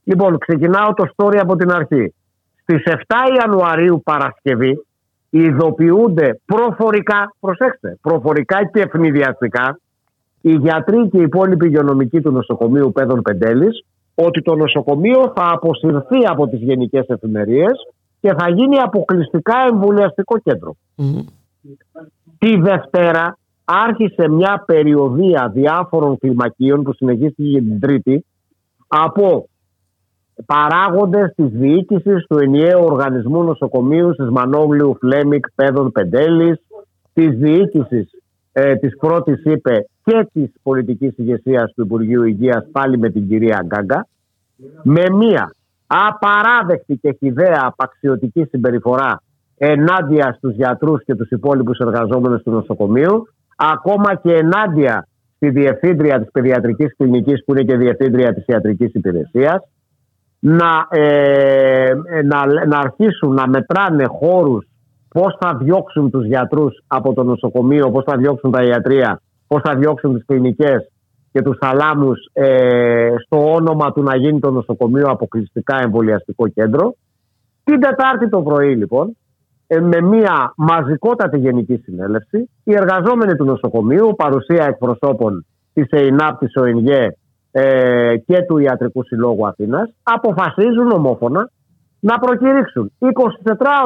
Λοιπόν, 0.04 0.38
ξεκινάω 0.38 0.94
το 0.94 1.08
story 1.16 1.36
από 1.36 1.56
την 1.56 1.70
αρχή. 1.70 2.14
Στις 2.62 2.82
7 2.86 2.96
Ιανουαρίου 3.40 4.02
Παρασκευή 4.04 4.84
ειδοποιούνται 5.30 6.40
προφορικά, 6.44 7.34
προσέξτε, 7.40 7.98
προφορικά 8.00 8.64
και 8.64 8.80
ευνηδιαστικά 8.80 9.78
οι 10.40 10.54
γιατροί 10.54 11.08
και 11.08 11.18
οι 11.18 11.22
υπόλοιποι 11.22 11.66
υγειονομικοί 11.66 12.20
του 12.20 12.30
νοσοκομείου 12.30 12.92
Πέδων 12.92 13.22
Πεντέλης 13.22 13.84
ότι 14.14 14.42
το 14.42 14.54
νοσοκομείο 14.54 15.32
θα 15.36 15.48
αποσυρθεί 15.52 16.26
από 16.26 16.48
τις 16.48 16.60
γενικές 16.60 17.06
εφημερίες 17.06 17.72
και 18.20 18.34
θα 18.38 18.50
γίνει 18.50 18.78
αποκλειστικά 18.78 19.54
εμβολιαστικό 19.70 20.36
Τη 22.38 22.56
Δευτέρα 22.56 23.38
άρχισε 23.64 24.28
μια 24.28 24.62
περιοδία 24.66 25.50
διάφορων 25.54 26.18
κλιμακίων 26.18 26.82
που 26.82 26.92
συνεχίστηκε 26.92 27.58
την 27.58 27.80
Τρίτη 27.80 28.24
από 28.86 29.48
παράγοντες 30.46 31.32
της 31.36 31.46
διοίκησης 31.46 32.26
του 32.28 32.38
ενιαίου 32.38 32.84
οργανισμού 32.84 33.42
νοσοκομείου 33.42 34.10
της 34.10 34.28
Μανόγλιου 34.28 34.96
Φλέμικ 35.00 35.46
Πέδων 35.54 35.92
Πεντέλης, 35.92 36.56
της 37.12 37.28
διοίκησης 37.28 38.10
ε, 38.52 38.74
της 38.74 38.96
πρώτης 38.96 39.42
είπε 39.44 39.86
και 40.04 40.28
της 40.32 40.52
πολιτικής 40.62 41.18
ηγεσίας 41.18 41.72
του 41.74 41.82
Υπουργείου 41.82 42.24
Υγείας 42.24 42.66
πάλι 42.72 42.98
με 42.98 43.10
την 43.10 43.28
κυρία 43.28 43.64
Γκάγκα, 43.66 44.06
με 44.82 45.10
μία 45.10 45.54
απαράδεκτη 45.86 46.96
και 46.96 47.16
χιδαία 47.18 47.60
απαξιωτική 47.64 48.44
συμπεριφορά 48.44 49.22
ενάντια 49.56 50.32
στους 50.32 50.54
γιατρούς 50.54 51.04
και 51.04 51.14
τους 51.14 51.30
υπόλοιπους 51.30 51.78
εργαζόμενους 51.78 52.42
του 52.42 52.50
νοσοκομείου, 52.50 53.28
ακόμα 53.56 54.14
και 54.14 54.32
ενάντια 54.34 55.06
στη 55.36 55.50
διευθύντρια 55.50 56.20
της 56.20 56.30
παιδιατρικής 56.30 56.96
κλινικής 56.96 57.44
που 57.44 57.52
είναι 57.52 57.62
και 57.62 57.76
διευθύντρια 57.76 58.34
της 58.34 58.44
ιατρικής 58.46 58.92
υπηρεσίας, 58.92 59.62
να, 60.40 60.86
ε, 60.90 61.92
να, 62.24 62.66
να 62.66 62.78
αρχίσουν 62.78 63.34
να 63.34 63.48
μετράνε 63.48 64.04
χώρους 64.04 64.66
πώς 65.08 65.36
θα 65.40 65.56
διώξουν 65.56 66.10
τους 66.10 66.26
γιατρούς 66.26 66.82
από 66.86 67.12
το 67.12 67.22
νοσοκομείο, 67.22 67.90
πώς 67.90 68.04
θα 68.06 68.16
διώξουν 68.16 68.50
τα 68.50 68.62
ιατρία, 68.62 69.20
πώς 69.46 69.60
θα 69.64 69.74
διώξουν 69.74 70.14
τις 70.14 70.24
κλινικές 70.26 70.90
και 71.32 71.42
τους 71.42 71.58
θαλάμους 71.60 72.18
ε, 72.32 73.14
στο 73.24 73.52
όνομα 73.52 73.92
του 73.92 74.02
να 74.02 74.16
γίνει 74.16 74.40
το 74.40 74.50
νοσοκομείο 74.50 75.06
αποκλειστικά 75.06 75.80
εμβολιαστικό 75.82 76.48
κέντρο. 76.48 76.94
Την 77.64 77.80
Τετάρτη 77.80 78.28
το 78.28 78.42
πρωί 78.42 78.76
λοιπόν 78.76 79.16
ε, 79.66 79.80
με 79.80 80.00
μια 80.00 80.52
μαζικότατη 80.56 81.38
γενική 81.38 81.76
συνέλευση 81.76 82.50
οι 82.64 82.74
εργαζόμενοι 82.74 83.36
του 83.36 83.44
νοσοκομείου, 83.44 84.14
παρουσία 84.16 84.64
εκπροσώπων 84.64 85.46
της 85.72 85.86
ΕΙΝΑΠ, 85.90 86.38
της 86.38 86.56
ΟΕΝΓΕ 86.56 87.16
ε, 87.52 88.16
και 88.26 88.42
του 88.48 88.58
Ιατρικού 88.58 89.04
Συλλόγου 89.04 89.46
Αθήνας 89.46 89.90
αποφασίζουν 90.02 90.90
ομόφωνα 90.90 91.50
να 92.00 92.18
προκηρύξουν 92.18 92.92
24 92.98 93.06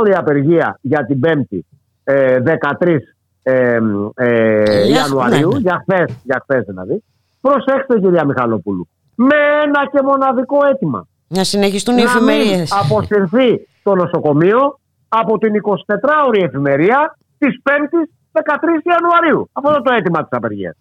ώρια 0.01 0.19
απεργία 0.19 0.79
για 0.81 1.07
την 1.07 1.21
5η 1.27 1.59
13 2.05 2.97
ε, 3.43 3.79
ε, 4.15 4.89
Ιανουαρίου, 4.89 5.49
ναι, 5.49 5.55
ναι. 5.55 5.61
για 5.61 5.83
χθες 5.83 6.21
για 6.23 6.43
χθες 6.43 6.65
δηλαδή. 6.65 7.03
Προσέξτε 7.41 8.01
κυρία 8.01 8.25
Μιχαλοπούλου, 8.25 8.89
με 9.15 9.37
ένα 9.65 9.89
και 9.93 10.03
μοναδικό 10.03 10.67
αίτημα. 10.67 11.07
Να 11.29 11.45
συνεχιστούν 11.45 11.99
οι 11.99 12.03
εφημερίες. 12.03 12.71
Να 12.71 12.81
αποσυρθεί 12.81 13.69
το 13.83 13.95
νοσοκομείο 13.95 14.79
από 15.09 15.39
την 15.39 15.53
24ωρη 15.63 16.43
εφημερία 16.43 17.19
της 17.39 17.61
5η 17.63 18.09
13 18.33 18.41
Ιανουαρίου. 18.83 19.49
Αυτό 19.53 19.71
είναι 19.71 19.83
το 19.83 19.93
αίτημα 19.93 20.21
της 20.21 20.29
απεργίας. 20.31 20.77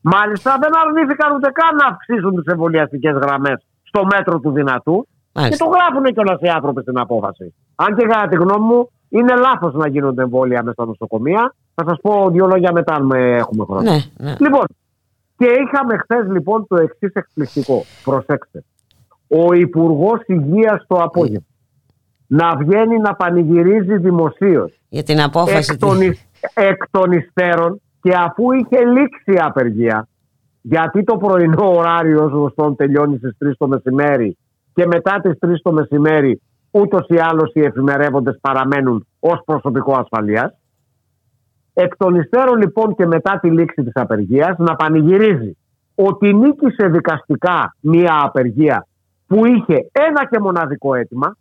Μάλιστα 0.00 0.58
δεν 0.60 0.70
αρνήθηκαν 0.82 1.34
ούτε 1.36 1.50
καν 1.50 1.76
να 1.76 1.86
αυξήσουν 1.86 2.34
τις 2.36 2.52
εμβολιαστικές 2.52 3.16
γραμμές 3.22 3.66
στο 3.82 4.04
μέτρο 4.04 4.38
του 4.40 4.50
δυνατού. 4.50 5.06
Μάλιστα. 5.32 5.56
Και 5.56 5.70
το 5.70 5.76
γράφουν 5.76 6.04
κιόλας 6.14 6.40
οι 6.40 6.48
άνθρωποι 6.48 6.80
στην 6.82 6.98
απόφαση. 6.98 7.54
Αν 7.74 7.96
και 7.96 8.06
κατά 8.06 8.28
τη 8.28 8.36
γνώμη 8.36 8.64
μου 8.64 8.90
είναι 9.08 9.34
λάθος 9.34 9.74
να 9.74 9.88
γίνονται 9.88 10.22
εμβόλια 10.22 10.62
μέσα 10.62 10.72
στα 10.72 10.86
νοσοκομεία. 10.86 11.54
Θα 11.74 11.84
σας 11.88 11.98
πω 12.00 12.30
δύο 12.30 12.46
λόγια 12.46 12.72
μετά, 12.72 12.94
αν 12.94 13.10
έχουμε 13.10 13.64
χρόνο. 13.64 13.82
Ναι, 13.82 13.98
ναι. 14.16 14.34
Λοιπόν, 14.38 14.64
και 15.36 15.46
είχαμε 15.46 15.96
χθες 15.98 16.26
λοιπόν 16.30 16.66
το 16.66 16.76
εξής 16.76 17.12
εκπληκτικό. 17.12 17.84
Προσέξτε. 18.04 18.64
Ο 19.28 19.52
Υπουργός 19.52 20.20
Υγείας 20.26 20.84
το 20.86 20.96
απόγευμα 20.96 21.46
να 22.28 22.56
βγαίνει 22.56 22.98
να 22.98 23.14
πανηγυρίζει 23.14 23.96
δημοσίως. 23.96 24.80
Για 24.88 25.02
την 25.02 25.20
απόφαση 25.20 25.72
εκ 25.72 25.78
των, 25.78 26.00
εκ 26.54 26.82
των 26.90 27.12
υστέρων 27.12 27.80
και 28.00 28.14
αφού 28.16 28.52
είχε 28.52 28.84
λήξει 28.84 29.32
η 29.32 29.38
απεργία, 29.38 30.08
γιατί 30.62 31.04
το 31.04 31.16
πρωινό 31.16 31.76
ωράριο 31.76 32.24
όσο 32.24 32.36
γνωστόν 32.36 32.76
τελειώνει 32.76 33.16
στις 33.16 33.36
3 33.44 33.50
το 33.58 33.68
μεσημέρι 33.68 34.36
και 34.74 34.86
μετά 34.86 35.20
τις 35.20 35.38
3 35.40 35.60
το 35.62 35.72
μεσημέρι 35.72 36.40
ούτως 36.70 37.06
ή 37.08 37.18
άλλως 37.18 37.50
οι 37.54 37.60
εφημερεύοντες 37.60 38.38
παραμένουν 38.40 39.06
ως 39.20 39.40
προσωπικό 39.44 39.92
ασφαλείας. 39.92 40.52
Εκ 41.72 41.96
των 41.96 42.14
υστέρων 42.14 42.58
λοιπόν 42.58 42.94
και 42.94 43.06
μετά 43.06 43.38
τη 43.40 43.50
λήξη 43.50 43.82
της 43.82 43.92
απεργίας 43.94 44.58
να 44.58 44.76
πανηγυρίζει 44.76 45.56
ότι 45.94 46.34
νίκησε 46.34 46.88
δικαστικά 46.88 47.76
μία 47.80 48.20
απεργία 48.22 48.86
που 49.26 49.44
είχε 49.46 49.90
ένα 49.92 50.26
και 50.30 50.40
μοναδικό 50.40 50.94
αίτημα 50.94 51.36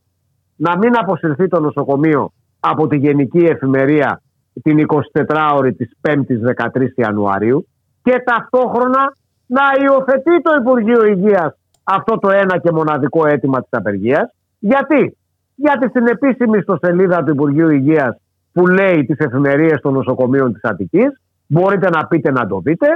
να 0.56 0.78
μην 0.78 0.98
αποσυρθεί 0.98 1.48
το 1.48 1.60
νοσοκομείο 1.60 2.32
από 2.60 2.88
τη 2.88 2.98
Γενική 2.98 3.46
Εφημερία 3.46 4.22
την 4.64 4.86
24ωρη 4.88 5.76
της 5.78 5.98
5ης 6.08 6.42
13 6.56 6.94
Ιανουαρίου 6.96 7.68
και 8.04 8.24
ταυτόχρονα 8.26 9.14
να 9.46 9.62
υιοθετεί 9.84 10.42
το 10.42 10.52
Υπουργείο 10.60 11.06
Υγείας 11.06 11.58
αυτό 11.84 12.20
το 12.20 12.30
ένα 12.30 12.58
και 12.58 12.72
μοναδικό 12.72 13.28
αίτημα 13.28 13.60
της 13.60 13.70
απεργίας. 13.72 14.34
Γιατί; 14.60 15.18
Γιατί 15.56 15.88
στην 15.90 16.08
επίσημη 16.08 16.58
ιστοσελίδα 16.58 17.24
του 17.24 17.32
Υπουργείου 17.32 17.70
Υγείας 17.70 18.18
που 18.54 18.68
λέει 18.68 19.06
τις 19.06 19.18
εφημερίες 19.18 19.82
των 19.82 19.94
νοσοκομείων 19.94 20.54
της 20.54 20.64
Αττικής 20.64 21.22
μπορείτε 21.48 21.90
να 21.90 22.08
πείτε 22.08 22.32
να 22.32 22.48
το 22.48 22.60
δείτε 22.60 22.88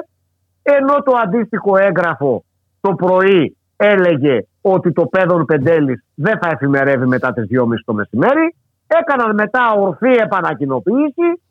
ενώ 0.62 1.02
το 1.04 1.12
αντίστοιχο 1.24 1.78
έγγραφο 1.78 2.44
το 2.82 2.94
πρωί 2.94 3.58
έλεγε 3.76 4.46
ότι 4.62 4.92
το 4.92 5.06
παιδόν 5.06 5.46
Πεντέλης 5.46 6.04
δεν 6.16 6.38
θα 6.42 6.50
εφημερεύει 6.54 7.06
μετά 7.06 7.34
τις 7.34 7.48
2.30 7.52 7.66
το 7.86 7.94
μεσημέρι. 7.94 8.56
Έκαναν 8.88 9.36
μετά 9.36 9.74
ορθή 9.74 10.12
επανακοινοποίηση 10.12 11.42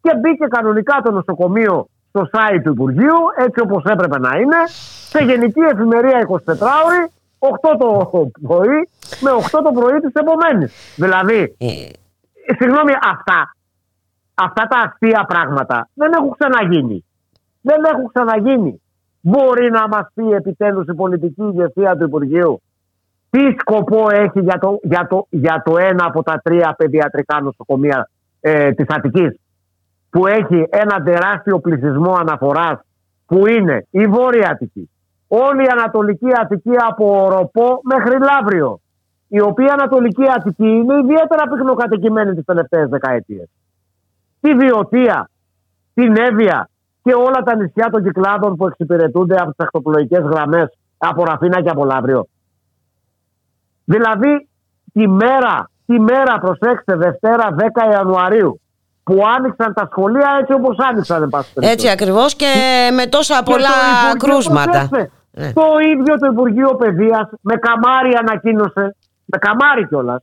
και 0.00 0.16
μπήκε 0.20 0.46
κανονικά 0.46 1.00
το 1.04 1.10
νοσοκομείο 1.10 1.88
στο 2.08 2.28
site 2.32 2.60
του 2.64 2.70
Υπουργείου, 2.70 3.18
έτσι 3.36 3.60
όπως 3.60 3.84
έπρεπε 3.84 4.18
να 4.18 4.38
είναι, 4.38 4.56
σε 5.08 5.24
γενική 5.24 5.60
εφημερία 5.60 6.26
24 6.28 6.36
ώρη, 6.86 7.10
8 7.38 7.48
το 7.78 8.30
πρωί 8.46 8.88
με 9.20 9.30
8 9.30 9.60
το 9.64 9.70
πρωί 9.80 10.00
της 10.00 10.12
επομένης. 10.12 10.94
Δηλαδή, 10.96 11.56
ε. 11.58 11.66
συγγνώμη, 12.58 12.92
αυτά, 13.12 13.54
αυτά 14.34 14.66
τα 14.66 14.78
αστεία 14.78 15.24
πράγματα 15.28 15.88
δεν 15.94 16.12
έχουν 16.12 16.34
ξαναγίνει. 16.38 17.04
Δεν 17.60 17.84
έχουν 17.92 18.10
ξαναγίνει. 18.12 18.82
Μπορεί 19.20 19.70
να 19.70 19.88
μας 19.88 20.06
πει 20.14 20.30
επιτέλους 20.30 20.86
η 20.86 20.94
πολιτική 20.94 21.42
ηγεσία 21.42 21.96
του 21.96 22.04
Υπουργείου 22.04 22.62
τι 23.30 23.40
σκοπό 23.58 24.06
έχει 24.10 24.40
για 24.40 24.58
το, 24.58 24.78
για 24.82 25.06
το, 25.06 25.26
για 25.30 25.62
το 25.64 25.78
ένα 25.78 26.04
από 26.04 26.22
τα 26.22 26.40
τρία 26.44 26.74
παιδιατρικά 26.78 27.40
νοσοκομεία 27.40 28.10
ε, 28.40 28.72
της 28.72 28.86
Αττικής; 28.88 29.40
Που 30.10 30.26
έχει 30.26 30.66
ένα 30.70 31.02
τεράστιο 31.02 31.58
πληθυσμό 31.58 32.12
αναφοράς 32.12 32.80
που 33.26 33.46
είναι 33.46 33.86
η 33.90 34.06
Βόρεια 34.06 34.48
Αττική, 34.50 34.90
όλη 35.28 35.64
η 35.64 35.68
Ανατολική 35.72 36.28
Αττική 36.40 36.74
από 36.88 37.24
Οροπό 37.24 37.80
μέχρι 37.82 38.18
Λαύριο 38.18 38.80
η 39.28 39.40
οποία 39.40 39.72
Ανατολική 39.72 40.24
Αττική 40.36 40.68
είναι 40.68 40.98
ιδιαίτερα 40.98 41.42
πυκνοκατοικημένη 41.50 42.34
τις 42.34 42.44
τελευταίες 42.44 42.88
δεκαετίες. 42.88 43.48
Τη 44.40 44.54
Βιωτία, 44.54 45.30
την 45.94 46.16
Εύβοια, 46.16 46.68
και 47.02 47.14
όλα 47.14 47.42
τα 47.44 47.56
νησιά 47.56 47.90
των 47.90 48.02
κυκλάδων 48.02 48.56
που 48.56 48.66
εξυπηρετούνται 48.66 49.34
από 49.34 49.50
τις 49.50 49.66
ακτοπλοϊκές 49.66 50.20
γραμμές 50.20 50.78
από 50.98 51.24
Ραφίνα 51.24 51.62
και 51.62 51.68
από 51.68 51.84
Λαύριο. 51.84 52.26
Δηλαδή, 53.84 54.48
τη 54.92 55.08
μέρα, 55.08 55.70
τη 55.86 56.00
μέρα, 56.00 56.38
προσέξτε, 56.38 56.96
Δευτέρα 56.96 57.54
10 57.58 57.90
Ιανουαρίου, 57.90 58.60
που 59.08 59.16
άνοιξαν 59.36 59.74
τα 59.74 59.84
σχολεία 59.90 60.30
έτσι 60.40 60.52
όπως 60.52 60.76
άνοιξαν, 60.88 61.22
εν 61.22 61.28
πάση 61.28 61.52
Έτσι 61.54 61.88
ακριβώς 61.88 62.34
και 62.34 62.52
με 62.96 63.06
τόσα 63.06 63.42
πολλά 63.42 63.78
κρούσματα. 64.18 64.88
Ναι. 64.90 65.52
Το 65.52 65.66
ίδιο 65.92 66.14
το 66.18 66.26
Υπουργείο 66.32 66.70
Παιδείας 66.80 67.26
με 67.40 67.54
καμάρι 67.66 68.12
ανακοίνωσε, 68.22 68.96
με 69.24 69.38
καμάρι 69.38 69.86
κιόλας, 69.88 70.22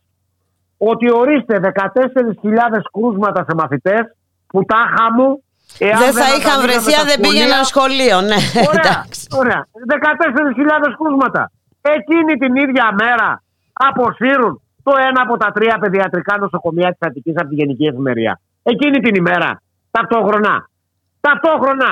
ότι 0.77 1.11
ορίστε 1.11 1.59
14.000 1.59 2.81
κρούσματα 2.91 3.45
σε 3.47 3.53
μαθητές 3.55 4.03
που 4.47 4.59
τάχα 4.71 5.05
μου 5.15 5.43
δεν 5.77 6.11
θα 6.19 6.27
είχαν 6.35 6.61
βρεθεί 6.61 6.93
αν 6.99 7.05
δεν 7.11 7.19
πήγαιναν 7.19 7.63
σχολείο, 7.71 8.17
ναι. 8.21 8.39
Ωραία, 8.71 8.95
ωραία. 9.41 9.61
14.000 10.87 10.93
κρούσματα. 10.99 11.51
Εκείνη 11.81 12.33
την 12.43 12.55
ίδια 12.55 12.85
μέρα 13.01 13.43
αποσύρουν 13.73 14.61
το 14.83 14.93
ένα 15.09 15.21
από 15.25 15.37
τα 15.37 15.51
τρία 15.51 15.77
παιδιατρικά 15.81 16.37
νοσοκομεία 16.37 16.89
της 16.89 17.07
Αττικής 17.07 17.35
από 17.37 17.49
τη 17.49 17.55
Γενική 17.55 17.85
Εφημερία. 17.85 18.39
Εκείνη 18.71 18.97
την 19.05 19.15
ημέρα. 19.15 19.49
Ταυτόχρονα. 19.91 20.55
Ταυτόχρονα. 21.25 21.91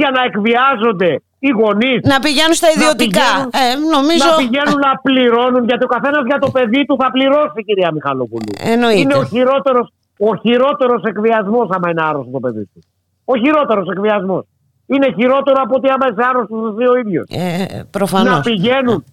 Για 0.00 0.10
να 0.16 0.20
εκβιάζονται 0.28 1.10
οι 1.38 1.50
γονείς. 1.60 2.00
Να 2.12 2.18
πηγαίνουν 2.26 2.56
στα 2.60 2.68
ιδιωτικά. 2.76 3.28
Να 3.38 3.48
πηγαίνουν, 3.48 3.90
ε, 3.90 3.96
νομίζω... 3.96 4.30
να, 4.30 4.36
πηγαίνουν 4.42 4.78
να 4.88 4.92
πληρώνουν. 5.06 5.62
Γιατί 5.68 5.84
ο 5.88 5.90
καθένας 5.96 6.22
για 6.30 6.38
το 6.44 6.48
παιδί 6.50 6.84
του 6.86 6.96
θα 7.00 7.08
πληρώσει, 7.10 7.58
κυρία 7.68 7.90
Μιχαλοπούλου. 7.92 8.52
Εννοείται. 8.72 9.00
Είναι 9.00 9.16
ο 9.22 9.24
χειρότερο 9.24 9.80
ο 10.18 10.36
χειρότερος 10.36 11.02
εκβιασμός 11.02 11.68
άμα 11.70 11.90
είναι 11.90 12.02
άρρωστος 12.02 12.32
το 12.32 12.40
παιδί 12.40 12.64
του. 12.64 12.80
Ο 13.24 13.36
χειρότερος 13.36 13.88
εκβιασμός. 13.88 14.44
Είναι 14.86 15.14
χειρότερο 15.16 15.56
από 15.64 15.74
ότι 15.74 15.88
άμα 15.88 16.06
είσαι 16.10 16.22
άρρωστος 16.28 16.58
εσύ 16.72 16.88
ο 16.88 16.96
ίδιο. 16.96 17.22
Ε, 17.28 17.82
προφανώς. 17.90 18.34
Να 18.34 18.40
πηγαίνουν 18.40 19.04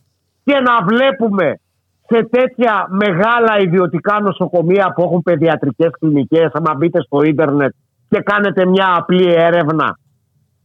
και 0.43 0.59
να 0.59 0.85
βλέπουμε 0.85 1.59
σε 2.07 2.23
τέτοια 2.23 2.87
μεγάλα 2.89 3.59
ιδιωτικά 3.59 4.19
νοσοκομεία 4.19 4.93
που 4.95 5.01
έχουν 5.01 5.21
παιδιατρικές 5.21 5.89
κλινικές, 5.99 6.49
άμα 6.53 6.75
μπείτε 6.77 7.01
στο 7.01 7.21
ίντερνετ 7.23 7.73
και 8.09 8.19
κάνετε 8.21 8.65
μια 8.65 8.93
απλή 8.97 9.33
έρευνα, 9.33 9.97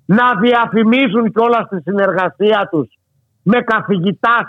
να 0.06 0.26
διαφημίζουν 0.40 1.32
κιόλας 1.32 1.68
τη 1.68 1.80
συνεργασία 1.80 2.68
τους 2.70 2.88
με 3.42 3.60
καθηγητάς 3.60 4.46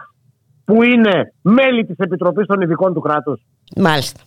που 0.66 0.84
είναι 0.84 1.34
μέλη 1.42 1.86
της 1.86 1.98
Επιτροπής 1.98 2.46
των 2.48 2.62
Ειδικών 2.62 2.94
του 2.94 3.00
κράτους. 3.00 3.42
Μάλιστα. 3.76 4.22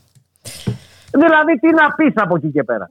Δηλαδή 1.11 1.59
τι 1.61 1.71
να 1.71 1.95
πεις 1.95 2.13
από 2.15 2.37
εκεί 2.37 2.51
και 2.51 2.63
πέρα. 2.63 2.91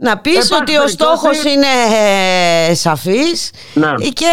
Να 0.00 0.18
πεις 0.18 0.52
ότι 0.60 0.76
ο 0.76 0.86
στόχος 0.88 1.44
είναι 1.44 1.72
ε, 2.68 2.74
σαφής 2.74 3.50
ναι. 3.74 3.94
και 3.94 4.32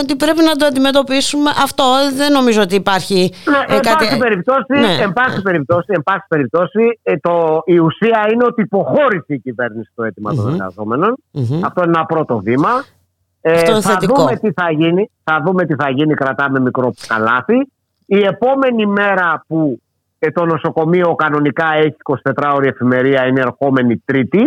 ότι 0.00 0.16
πρέπει 0.16 0.42
να 0.42 0.56
το 0.56 0.66
αντιμετωπίσουμε 0.66 1.50
αυτό. 1.62 1.84
Δεν 2.16 2.32
νομίζω 2.32 2.62
ότι 2.62 2.74
υπάρχει 2.74 3.32
ναι, 3.44 3.76
ε, 3.76 3.80
κάτι... 3.80 4.06
Εν 4.06 4.18
περιπτώσει, 4.18 4.72
ναι. 4.80 5.02
εν 5.02 5.12
πάση 5.12 5.42
περιπτώσει, 5.42 5.86
εν 5.88 6.02
πάση 6.02 6.24
περιπτώσει 6.28 7.00
ε, 7.02 7.16
το, 7.16 7.62
η 7.64 7.78
ουσία 7.78 8.26
είναι 8.32 8.44
ότι 8.44 8.62
υποχώρησε 8.62 9.24
η 9.34 9.38
κυβέρνηση 9.38 9.90
στο 9.92 10.02
αίτημα 10.02 10.30
mm-hmm. 10.30 10.36
των 10.36 10.52
εργαζομενων 10.52 11.16
Αυτό 11.64 11.82
είναι 11.82 11.92
ένα 11.96 12.06
πρώτο 12.06 12.38
βήμα. 12.38 12.84
Ε, 13.40 13.80
θα 13.80 13.98
δούμε 14.00 14.36
τι 14.36 14.52
θα 14.52 14.70
γίνει. 14.70 15.10
Θα 15.24 15.42
δούμε 15.44 15.64
τι 15.66 15.74
θα 15.74 15.90
γίνει. 15.90 16.14
Κρατάμε 16.14 16.60
μικρό 16.60 16.94
καλάθι. 17.06 17.68
Η 18.06 18.18
επόμενη 18.18 18.86
μέρα 18.86 19.44
που 19.46 19.80
ε, 20.24 20.30
το 20.30 20.44
νοσοκομείο 20.44 21.14
κανονικά 21.14 21.66
έχει 21.74 21.96
24 22.34 22.52
ώρη 22.54 22.68
εφημερία, 22.68 23.26
είναι 23.26 23.40
ερχόμενη 23.40 24.02
Τρίτη. 24.04 24.42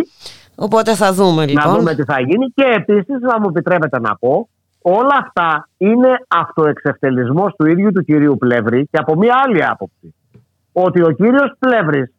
Οπότε 0.54 0.94
θα 0.94 1.12
δούμε 1.12 1.46
λοιπόν. 1.46 1.70
Να 1.70 1.78
δούμε 1.78 1.94
τι 1.94 2.04
θα 2.04 2.20
γίνει. 2.20 2.46
Και 2.54 2.64
επίσης, 2.76 3.20
να 3.20 3.40
μου 3.40 3.46
επιτρέπετε 3.48 4.00
να 4.00 4.16
πω, 4.16 4.48
όλα 4.82 5.16
αυτά 5.20 5.68
είναι 5.76 6.08
αυτοεξευτελισμός 6.28 7.54
του 7.56 7.66
ίδιου 7.66 7.92
του 7.92 8.04
κυρίου 8.04 8.36
Πλεύρη 8.38 8.88
και 8.90 8.98
από 8.98 9.16
μία 9.16 9.34
άλλη 9.46 9.64
άποψη. 9.64 10.14
Ότι 10.72 11.02
ο 11.02 11.10
κύριος 11.10 11.52
Πλεύρης 11.58 12.12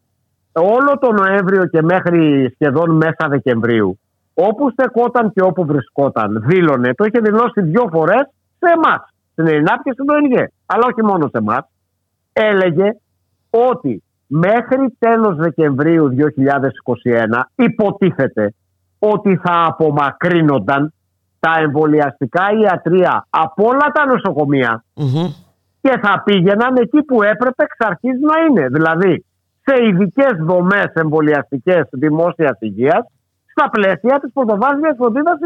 όλο 0.53 0.97
τον 0.99 1.16
Νοέμβριο 1.16 1.66
και 1.66 1.82
μέχρι 1.82 2.51
σχεδόν 2.53 2.95
μέσα 2.95 3.28
Δεκεμβρίου, 3.30 3.99
όπου 4.34 4.70
στεκόταν 4.70 5.34
και 5.34 5.41
όπου 5.41 5.66
βρισκόταν, 5.66 6.43
δήλωνε, 6.45 6.93
το 6.93 7.03
είχε 7.03 7.20
δηλώσει 7.20 7.62
δύο 7.62 7.89
φορές 7.91 8.24
σε 8.60 8.72
εμάς, 8.76 9.14
στην 9.32 9.47
Ελληνά 9.47 9.82
και 9.84 9.91
στην 9.91 10.10
ΟΕΝΓΕ, 10.10 10.51
αλλά 10.66 10.86
όχι 10.86 11.03
μόνο 11.03 11.28
σε 11.28 11.38
εμάς, 11.38 11.66
έλεγε 12.34 12.95
ότι 13.50 14.04
μέχρι 14.28 14.95
τέλος 15.00 15.36
Δεκεμβρίου 15.36 16.10
2021 16.16 17.41
υποτίθεται 17.56 18.54
ότι 19.00 19.39
θα 19.43 19.66
απομακρύνονταν 19.66 20.93
τα 21.39 21.54
εμβολιαστικά 21.60 22.43
ιατρία 22.64 23.28
από 23.30 23.64
όλα 23.64 23.91
τα 23.93 24.06
νοσοκομεια 24.06 24.84
και 25.82 26.00
θα 26.02 26.22
πήγαιναν 26.26 26.76
εκεί 26.76 27.04
που 27.04 27.24
έπρεπε 27.24 27.64
εξ 27.64 27.76
αρχής 27.80 28.20
να 28.20 28.45
είναι. 28.45 28.68
Δηλαδή 28.68 29.26
σε 29.64 29.86
ειδικές 29.86 30.34
δομές 30.39 30.91
εμβολιαστικές 30.93 31.84
δημόσιας 31.91 32.58
υγείας 32.60 33.06
στα 33.45 33.70
πλαίσια 33.70 34.20
της 34.20 34.32
πρωτοβάθμιας 34.34 34.95
φροντίδας 34.97 35.39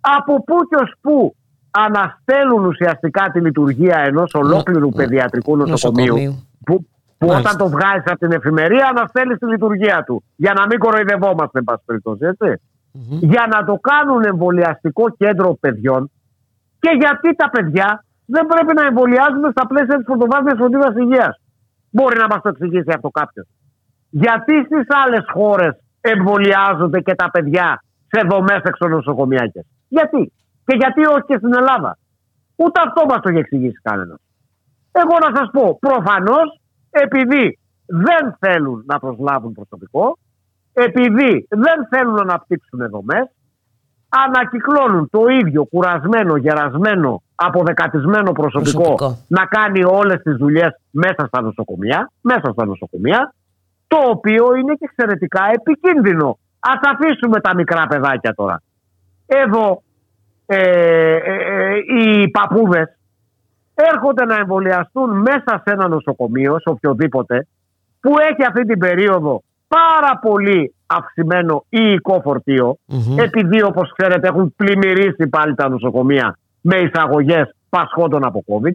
Από 0.00 0.44
πού 0.44 0.56
και 0.68 0.76
ως 0.82 0.92
πού 1.00 1.34
αναστέλουν 1.74 2.64
ουσιαστικά 2.64 3.30
τη 3.32 3.40
λειτουργία 3.40 3.98
ενός 4.06 4.34
ολόκληρου 4.34 4.88
παιδιατρικού 4.88 5.56
νοσοκομείου. 5.56 6.46
Που, 6.64 6.86
που 7.18 7.28
όταν 7.28 7.56
το 7.56 7.68
βγάζεις 7.68 8.04
από 8.06 8.18
την 8.18 8.32
εφημερία, 8.32 8.86
αναστέλεις 8.96 9.38
τη 9.38 9.46
λειτουργία 9.46 10.02
του. 10.06 10.24
Για 10.36 10.52
να 10.52 10.66
μην 10.66 10.78
κοροϊδευόμαστε, 10.78 11.58
εν 11.58 11.64
πάση 11.64 11.82
περιπτώσει, 11.84 12.24
Για 13.20 13.48
να 13.54 13.64
το 13.64 13.74
κάνουν 13.74 14.22
εμβολιαστικό 14.24 15.10
κέντρο 15.10 15.56
παιδιών 15.60 16.10
και 16.80 16.96
γιατί 17.00 17.36
τα 17.36 17.50
παιδιά 17.50 18.04
δεν 18.26 18.46
πρέπει 18.46 18.74
να 18.74 18.86
εμβολιάζονται 18.86 19.50
στα 19.50 19.66
πλαίσια 19.66 19.96
της 19.96 20.04
πρωτοβάθμιας 20.04 20.58
φροντίδας 20.58 20.94
υγείας. 20.96 21.40
Μπορεί 21.90 22.16
να 22.18 22.26
μας 22.26 22.40
το 22.42 22.48
εξηγήσει 22.48 22.90
αυτό 22.94 23.08
κάποιος. 23.10 23.46
Γιατί 24.10 24.64
στις 24.64 24.86
άλλες 25.04 25.24
χώρες 25.32 25.72
εμβολιάζονται 26.00 27.00
και 27.00 27.14
τα 27.14 27.30
παιδιά 27.30 27.84
σε 28.06 28.26
δομές 28.30 28.60
εξονοσοκομιακέ. 28.62 29.60
Γιατί; 29.88 30.32
Και 30.66 30.76
γιατί 30.76 31.04
όχι 31.04 31.26
και 31.26 31.36
στην 31.36 31.54
Ελλάδα. 31.54 31.98
Ούτε 32.56 32.80
αυτό 32.86 33.06
μας 33.08 33.20
το 33.20 33.28
έχει 33.28 33.38
εξηγήσει 33.38 33.80
κανένας. 33.82 34.18
Εγώ 34.92 35.16
να 35.24 35.36
σας 35.36 35.50
πω, 35.52 35.78
προφανώς 35.80 36.60
επειδή 36.90 37.58
δεν 37.86 38.36
θέλουν 38.38 38.84
να 38.86 38.98
προσλάβουν 38.98 39.52
προσωπικό, 39.52 40.18
επειδή 40.72 41.46
δεν 41.48 41.86
θέλουν 41.90 42.14
να 42.14 42.20
αναπτύξουν 42.20 42.88
δομές, 42.90 43.26
ανακυκλώνουν 44.08 45.10
το 45.10 45.26
ίδιο 45.26 45.64
κουρασμένο, 45.64 46.36
γερασμένο, 46.36 47.22
αποδεκατισμένο 47.34 48.32
προσωπικό, 48.32 49.16
να 49.28 49.44
κάνει 49.44 49.84
όλες 49.84 50.22
τις 50.22 50.36
δουλειές 50.36 50.80
μέσα 50.90 51.26
στα 51.26 51.42
νοσοκομεία, 51.42 52.10
μέσα 52.20 52.52
στα 52.52 52.64
νοσοκομεία, 52.64 53.34
το 53.86 53.96
οποίο 54.10 54.54
είναι 54.54 54.74
και 54.74 54.84
εξαιρετικά 54.84 55.42
επικίνδυνο. 55.52 56.38
Ας 56.58 56.80
αφήσουμε 56.92 57.40
τα 57.40 57.54
μικρά 57.54 57.86
παιδάκια 57.86 58.34
τώρα. 58.34 58.62
Εδώ 59.26 59.82
ε, 60.46 60.56
ε, 60.56 61.16
ε, 61.16 61.76
οι 61.98 62.30
παππούδες 62.30 62.98
έρχονται 63.74 64.24
να 64.24 64.34
εμβολιαστούν 64.34 65.10
μέσα 65.10 65.62
σε 65.64 65.72
ένα 65.72 65.88
νοσοκομείο, 65.88 66.58
σε 66.58 66.68
οποιοδήποτε, 66.68 67.46
που 68.00 68.10
έχει 68.30 68.44
αυτή 68.48 68.64
την 68.64 68.78
περίοδο 68.78 69.42
πάρα 69.68 70.18
πολύ 70.22 70.74
αυξημένο 70.86 71.64
υλικό 71.68 72.22
επειδή 73.16 73.62
όπως 73.62 73.92
ξέρετε 73.96 74.28
έχουν 74.28 74.54
πλημμυρίσει 74.56 75.28
πάλι 75.28 75.54
τα 75.54 75.68
νοσοκομεία 75.68 76.38
με 76.60 76.76
εισαγωγές 76.76 77.54
πασχόντων 77.68 78.24
από 78.24 78.44
COVID. 78.48 78.72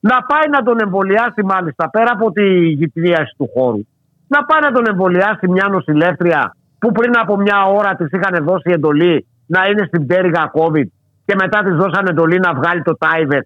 Να 0.00 0.22
πάει 0.22 0.48
να 0.50 0.62
τον 0.62 0.80
εμβολιάσει 0.80 1.42
μάλιστα 1.44 1.90
πέρα 1.90 2.10
από 2.12 2.30
τη 2.30 2.68
γυτνίαση 2.68 3.34
του 3.36 3.50
χώρου. 3.54 3.80
Να 4.28 4.44
πάει 4.44 4.60
να 4.60 4.72
τον 4.72 4.84
εμβολιάσει 4.88 5.48
μια 5.48 5.68
νοσηλεύτρια 5.68 6.56
που 6.78 6.92
πριν 6.92 7.18
από 7.18 7.36
μια 7.36 7.64
ώρα 7.64 7.94
της 7.94 8.10
είχαν 8.10 8.44
δώσει 8.44 8.70
εντολή 8.70 9.26
να 9.46 9.66
είναι 9.66 9.84
στην 9.86 10.06
πτέρυγα 10.06 10.50
COVID 10.54 10.86
και 11.24 11.34
μετά 11.34 11.62
της 11.62 11.74
δώσαν 11.74 12.06
εντολή 12.06 12.38
να 12.38 12.54
βγάλει 12.54 12.82
το 12.82 12.96
Τάιβεκ 12.96 13.44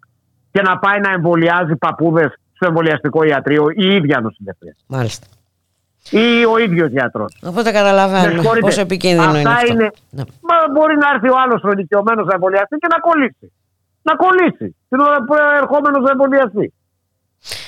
και 0.53 0.63
να 0.63 0.79
πάει 0.79 1.01
να 1.01 1.11
εμβολιάζει 1.11 1.77
παππούδες 1.77 2.33
στο 2.53 2.67
εμβολιαστικό 2.67 3.23
ιατρείο 3.23 3.67
η 3.71 3.95
ίδια 3.95 4.21
νοσηλεύτρια. 4.21 4.75
Μάλιστα 4.87 5.27
ή 6.11 6.45
ο 6.45 6.59
ίδιος 6.59 6.91
γιατρός. 6.91 7.39
Οπότε 7.43 7.71
καταλαβαίνουμε 7.71 8.43
πόσο 8.61 8.81
επικίνδυνο 8.81 9.39
είναι 9.39 9.51
αυτό. 9.51 9.73
Είναι... 9.73 9.91
Ναι. 10.11 10.23
Μα 10.41 10.57
μπορεί 10.73 10.97
να 10.97 11.09
έρθει 11.15 11.29
ο 11.29 11.37
άλλος 11.45 11.63
ο 11.63 11.69
δικαιωμένο 11.69 12.25
να 12.25 12.35
εμβολιαστεί 12.35 12.77
και 12.77 12.87
να 12.91 12.99
κολλήσει. 12.99 13.53
Να 14.03 14.15
κολλήσει. 14.15 14.77
Την 14.89 15.01
ώρα 15.01 15.25
που 15.25 15.35
ερχόμενος 15.61 16.03
να 16.03 16.11
εμβολιαστεί. 16.11 16.73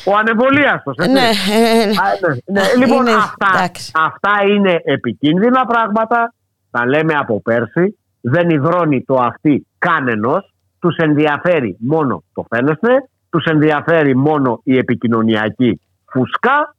Ο 0.04 0.16
ανεμβολίαστος. 0.16 0.96
Ναι, 0.96 1.06
ναι, 1.06 1.12
ναι, 1.14 2.60
ναι. 2.60 2.62
Λοιπόν, 2.78 3.08
αυτά, 3.08 3.70
αυτά 3.92 4.32
είναι 4.48 4.80
επικίνδυνα 4.84 5.64
πράγματα. 5.66 6.34
Τα 6.70 6.86
λέμε 6.86 7.14
από 7.14 7.42
πέρσι. 7.42 7.98
Δεν 8.22 8.50
υδρώνει 8.50 9.02
το 9.02 9.14
αυτή 9.14 9.66
κανενό. 9.78 10.44
Τους 10.78 10.96
ενδιαφέρει 10.96 11.76
μόνο 11.80 12.24
το 12.34 12.44
φαίνεστε. 12.48 12.88
Τους 13.30 13.44
ενδιαφέρει 13.44 14.16
μόνο 14.16 14.60
η 14.64 14.76
επικοινωνιακή 14.76 15.80
φουσκά 16.04 16.74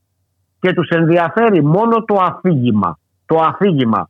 και 0.59 0.73
τους 0.73 0.89
ενδιαφέρει 0.89 1.63
μόνο 1.63 2.03
το 2.03 2.15
αφήγημα. 2.21 2.99
Το 3.25 3.39
αφήγημα. 3.39 4.09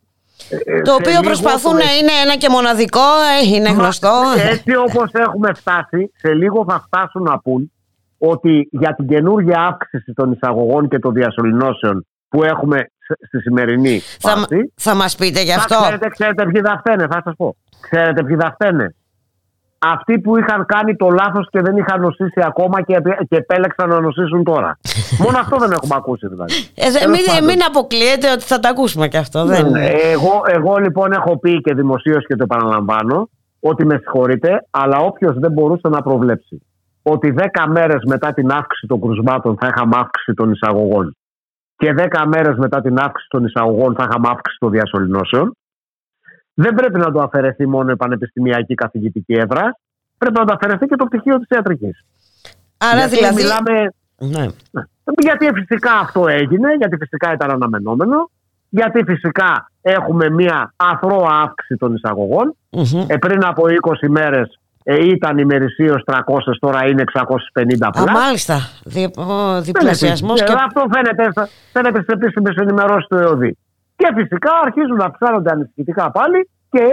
Ε, 0.50 0.82
το 0.82 0.94
οποίο 0.94 1.22
προσπαθούν 1.22 1.74
να 1.74 1.90
είναι 2.00 2.12
ένα 2.24 2.36
και 2.36 2.50
μοναδικό, 2.50 3.00
ε, 3.00 3.56
είναι 3.56 3.72
γνωστό. 3.72 4.22
Έτσι 4.52 4.76
όπως 4.76 5.12
έχουμε 5.12 5.54
φτάσει, 5.54 6.12
σε 6.16 6.34
λίγο 6.34 6.66
θα 6.68 6.84
φτάσουν 6.86 7.22
να 7.22 7.40
πούν 7.40 7.72
ότι 8.18 8.68
για 8.72 8.96
την 8.96 9.08
καινούργια 9.08 9.60
αύξηση 9.60 10.14
των 10.14 10.32
εισαγωγών 10.32 10.88
και 10.88 11.00
των 11.00 11.14
διασωληνώσεων 11.14 12.06
που 12.30 12.44
έχουμε 12.44 12.92
στη 13.28 13.40
σημερινή 13.40 14.00
θα, 14.20 14.30
φάση, 14.30 14.74
θα 14.76 14.96
μας 14.96 15.16
πείτε 15.16 15.42
γι' 15.42 15.54
αυτό. 15.54 15.76
Ξέρετε, 15.82 16.08
ξέρετε 16.10 16.46
ποιοι 16.46 16.62
θα 16.62 16.78
φταίνε, 16.80 17.08
θα 17.12 17.22
σας 17.24 17.34
πω. 17.38 17.56
Ξέρετε 17.82 18.24
ποιοι 18.24 18.36
θα 18.40 18.52
φταίνε 18.54 18.96
αυτοί 19.92 20.20
που 20.20 20.38
είχαν 20.38 20.66
κάνει 20.66 20.96
το 20.96 21.10
λάθος 21.10 21.48
και 21.52 21.62
δεν 21.62 21.78
είχαν 21.78 22.02
νοσήσει 22.02 22.42
ακόμα 22.46 22.82
και, 22.82 22.98
και 23.30 23.36
επέλεξαν 23.36 23.90
να 23.90 24.00
νοσήσουν 24.00 24.44
τώρα. 24.44 24.80
Μόνο 25.24 25.38
αυτό 25.40 25.58
δεν 25.58 25.72
έχουμε 25.72 25.96
ακούσει 25.98 26.28
δηλαδή. 26.28 26.54
Ε, 26.76 27.08
μην, 27.08 27.46
μην 27.46 27.64
αποκλείεται 27.68 28.32
ότι 28.32 28.44
θα 28.44 28.60
τα 28.60 28.70
ακούσουμε 28.70 29.08
και 29.08 29.18
αυτό. 29.18 29.46
Δεν... 29.46 29.70
Ναι, 29.70 29.86
εγώ, 29.86 30.42
εγώ 30.46 30.78
λοιπόν 30.78 31.12
έχω 31.12 31.40
πει 31.40 31.62
και 31.62 31.74
δημοσίως 31.74 32.26
και 32.28 32.36
το 32.36 32.44
επαναλαμβάνω 32.44 33.30
ότι 33.60 33.86
με 33.86 33.98
συγχωρείτε, 33.98 34.68
αλλά 34.70 34.98
όποιος 34.98 35.40
δεν 35.40 35.52
μπορούσε 35.52 35.88
να 35.88 36.02
προβλέψει 36.02 36.62
ότι 37.02 37.34
10 37.38 37.44
μέρες 37.68 38.04
μετά 38.06 38.34
την 38.34 38.52
αύξηση 38.52 38.88
των 38.88 39.02
κρουσμάτων 39.02 39.58
θα 39.60 39.68
είχαμε 39.68 39.96
αύξηση 39.96 40.34
των 40.34 40.52
εισαγωγών 40.52 41.16
και 41.76 41.94
10 41.98 42.24
μέρες 42.28 42.58
μετά 42.58 42.82
την 42.82 42.98
αύξηση 43.00 43.30
των 43.30 43.46
εισαγωγών 43.46 43.96
θα 43.96 44.08
είχαμε 44.10 44.28
αύξηση 44.30 44.58
των 44.60 44.72
διασωληνώσεων, 44.72 45.58
δεν 46.54 46.74
πρέπει 46.74 47.00
να 47.00 47.12
το 47.12 47.22
αφαιρεθεί 47.22 47.68
μόνο 47.68 47.92
η 47.92 47.96
πανεπιστημιακή 47.96 48.74
καθηγητική 48.74 49.34
έδρα, 49.34 49.80
πρέπει 50.18 50.40
να 50.40 50.46
το 50.46 50.54
αφαιρεθεί 50.54 50.86
και 50.86 50.96
το 50.96 51.06
πτυχίο 51.06 51.38
της 51.38 51.48
ιατρικής. 51.50 52.06
Άρα 52.78 53.06
γιατί 53.06 53.16
δηλαδή. 53.16 53.44
Μιλάμε... 53.44 53.94
Ναι. 54.18 54.46
Γιατί 55.22 55.50
φυσικά 55.54 55.94
αυτό 55.94 56.28
έγινε, 56.28 56.74
γιατί 56.74 56.98
φυσικά 56.98 57.34
ήταν 57.34 57.52
αναμενόμενο, 57.52 58.30
γιατί 58.70 59.04
φυσικά 59.04 59.72
έχουμε 59.82 60.30
μία 60.30 60.74
αθρώα 60.76 61.42
αύξηση 61.42 61.78
των 61.80 61.96
εισαγωγών. 61.96 62.56
Ε, 63.08 63.18
πριν 63.18 63.46
από 63.46 63.64
20 64.04 64.08
μέρες 64.10 64.60
ε, 64.84 65.06
ήταν 65.06 65.38
ημερησίω 65.38 66.00
300, 66.06 66.18
τώρα 66.60 66.86
είναι 66.88 67.04
650 67.14 67.90
πλά. 67.92 68.12
Α, 68.12 68.12
μάλιστα. 68.12 68.56
Δι, 68.84 69.12
διπλασιασμός. 69.62 70.44
Και... 70.44 70.54
Αυτό 70.66 70.86
φαίνεται, 70.94 71.50
φαίνεται 71.72 72.02
στις 72.02 72.14
επίσημες 72.14 72.56
ενημερώσεις 72.56 73.08
του 73.08 73.18
ΕΟΔΗ. 73.18 73.58
Και 73.96 74.08
φυσικά 74.16 74.52
αρχίζουν 74.66 74.96
να 74.96 75.06
αυξάνονται 75.06 75.52
ανησυχητικά 75.52 76.12
πάλι 76.12 76.50
και 76.70 76.86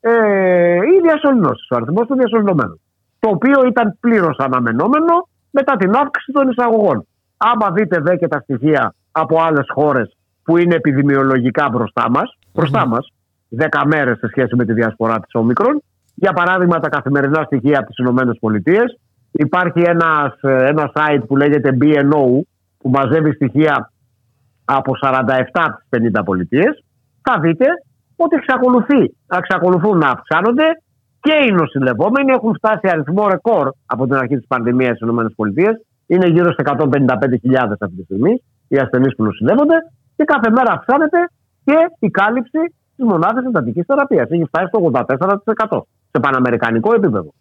ε, 0.00 0.76
οι 0.76 1.00
διασωληνώσεις, 1.02 1.70
ο 1.70 1.76
αριθμός 1.76 2.06
των 2.06 2.16
διασωληνωμένων. 2.16 2.80
Το 3.18 3.28
οποίο 3.28 3.66
ήταν 3.66 3.96
πλήρως 4.00 4.36
αναμενόμενο 4.38 5.28
μετά 5.50 5.76
την 5.76 5.94
αύξηση 5.94 6.32
των 6.32 6.48
εισαγωγών. 6.48 7.06
Άμα 7.36 7.70
δείτε 7.70 8.00
δε 8.00 8.16
και 8.16 8.28
τα 8.28 8.40
στοιχεία 8.40 8.94
από 9.12 9.42
άλλες 9.42 9.66
χώρες 9.74 10.16
που 10.42 10.56
είναι 10.56 10.74
επιδημιολογικά 10.74 11.68
μπροστά 11.68 12.10
μας, 12.10 12.38
μπροστά 12.52 12.86
μας, 12.86 13.12
10 13.48 13.82
μέρες 13.84 14.18
σε 14.18 14.28
σχέση 14.28 14.56
με 14.56 14.64
τη 14.64 14.72
διασπορά 14.72 15.20
της 15.20 15.34
Όμικρον. 15.34 15.82
Για 16.14 16.32
παράδειγμα, 16.32 16.78
τα 16.78 16.88
καθημερινά 16.88 17.42
στοιχεία 17.42 17.78
από 17.78 17.86
τις 17.86 17.98
ΗΠΑ. 17.98 18.84
Υπάρχει 19.30 19.80
ένας, 19.80 20.38
ένα 20.42 20.92
site 20.94 21.22
που 21.26 21.36
λέγεται 21.36 21.76
BNO, 21.80 22.24
που 22.78 22.88
μαζεύει 22.90 23.32
στοιχεία 23.32 23.92
από 24.64 24.92
47 25.02 25.44
από 25.52 25.76
τις 25.78 26.10
50 26.12 26.24
πολιτείες, 26.24 26.84
θα 27.22 27.40
δείτε 27.40 27.66
ότι 28.16 28.36
εξακολουθεί, 28.36 29.16
εξακολουθούν 29.38 29.98
να 29.98 30.08
αυξάνονται 30.08 30.64
και 31.20 31.34
οι 31.46 31.52
νοσηλευόμενοι 31.52 32.32
έχουν 32.32 32.54
φτάσει 32.54 32.88
αριθμό 32.88 33.28
ρεκόρ 33.28 33.70
από 33.86 34.04
την 34.06 34.14
αρχή 34.14 34.36
της 34.36 34.46
πανδημίας 34.46 34.96
στις 34.96 35.08
ΗΠΑ. 35.08 35.78
Είναι 36.06 36.28
γύρω 36.28 36.52
στα 36.52 36.76
155.000 36.78 37.76
αυτή 37.80 37.96
τη 37.96 38.02
στιγμή 38.02 38.42
οι 38.68 38.78
ασθενείς 38.78 39.14
που 39.14 39.24
νοσηλεύονται 39.24 39.74
και 40.16 40.24
κάθε 40.24 40.50
μέρα 40.50 40.72
αυξάνεται 40.72 41.18
και 41.64 41.76
η 41.98 42.10
κάλυψη 42.10 42.58
της 42.96 43.04
μονάδας 43.04 43.44
εντατικής 43.44 43.84
θεραπείας. 43.86 44.28
Έχει 44.30 44.44
φτάσει 44.44 44.66
στο 44.66 44.78
84% 44.80 45.80
σε 46.14 46.20
παναμερικανικό 46.20 46.94
επίπεδο. 46.94 47.32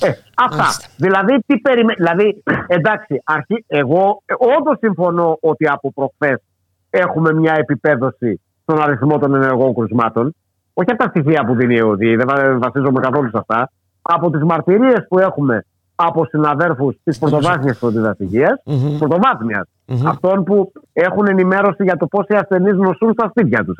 Ε, 0.00 0.10
αυτά. 0.36 0.64
Δηλαδή, 0.96 1.38
τι 1.46 1.58
περιμέ... 1.58 1.94
δηλαδή, 1.96 2.42
εντάξει, 2.66 3.22
αρχή, 3.24 3.64
εγώ 3.66 4.22
όντως 4.58 4.78
συμφωνώ 4.80 5.38
ότι 5.40 5.68
από 5.68 5.92
προχθές 5.92 6.42
έχουμε 6.90 7.32
μια 7.32 7.54
επιπέδωση 7.58 8.40
στον 8.62 8.82
αριθμό 8.82 9.18
των 9.18 9.34
ενεργών 9.34 9.74
κρουσμάτων. 9.74 10.34
Όχι 10.74 10.90
από 10.90 11.02
τα 11.04 11.08
στοιχεία 11.08 11.44
που 11.44 11.54
δίνει 11.54 11.74
η 11.74 11.78
ΕΟΔΗ, 11.78 12.16
δεν 12.16 12.26
βασίζομαι 12.58 13.00
καθόλου 13.00 13.28
σε 13.30 13.38
αυτά. 13.38 13.70
Από 14.02 14.30
τις 14.30 14.42
μαρτυρίες 14.42 15.06
που 15.08 15.18
έχουμε 15.18 15.64
από 15.94 16.24
συναδέρφους 16.24 16.96
της 17.04 17.18
πρωτοβάθμιας 17.18 17.78
φροντιδαστικία, 17.78 18.62
mm-hmm. 18.66 18.96
πρωτοβάθμιας, 18.98 19.68
mm-hmm. 19.88 20.06
αυτών 20.06 20.44
που 20.44 20.72
έχουν 20.92 21.26
ενημέρωση 21.26 21.82
για 21.82 21.96
το 21.96 22.06
πώ 22.06 22.20
οι 22.28 22.34
ασθενείς 22.34 22.74
νοσούν 22.74 23.12
στα 23.12 23.28
σπίτια 23.28 23.64
τους, 23.64 23.76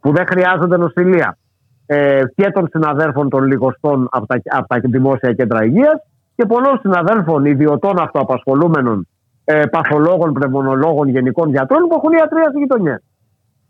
που 0.00 0.12
δεν 0.12 0.26
χρειάζονται 0.26 0.76
νοσηλεία. 0.76 1.38
Ε, 1.86 2.22
και 2.34 2.50
των 2.50 2.68
συναδέρφων 2.68 3.28
των 3.28 3.44
λιγοστών 3.44 4.08
από 4.10 4.26
τα, 4.26 4.40
από 4.44 4.66
τα 4.68 4.80
δημόσια 4.82 5.32
κέντρα 5.32 5.64
υγείας 5.64 6.02
και 6.36 6.46
πολλών 6.46 6.78
συναδέλφων 6.80 7.44
ιδιωτών 7.44 8.00
αυτοαπασχολούμενων 8.00 9.06
ε, 9.44 9.66
παθολόγων, 9.66 10.32
πνευμονολόγων, 10.32 11.08
γενικών 11.08 11.50
γιατρών 11.50 11.82
που 11.88 11.94
έχουν 11.98 12.12
ιατρία 12.12 12.48
στη 12.48 12.58
γειτονιά. 12.58 13.02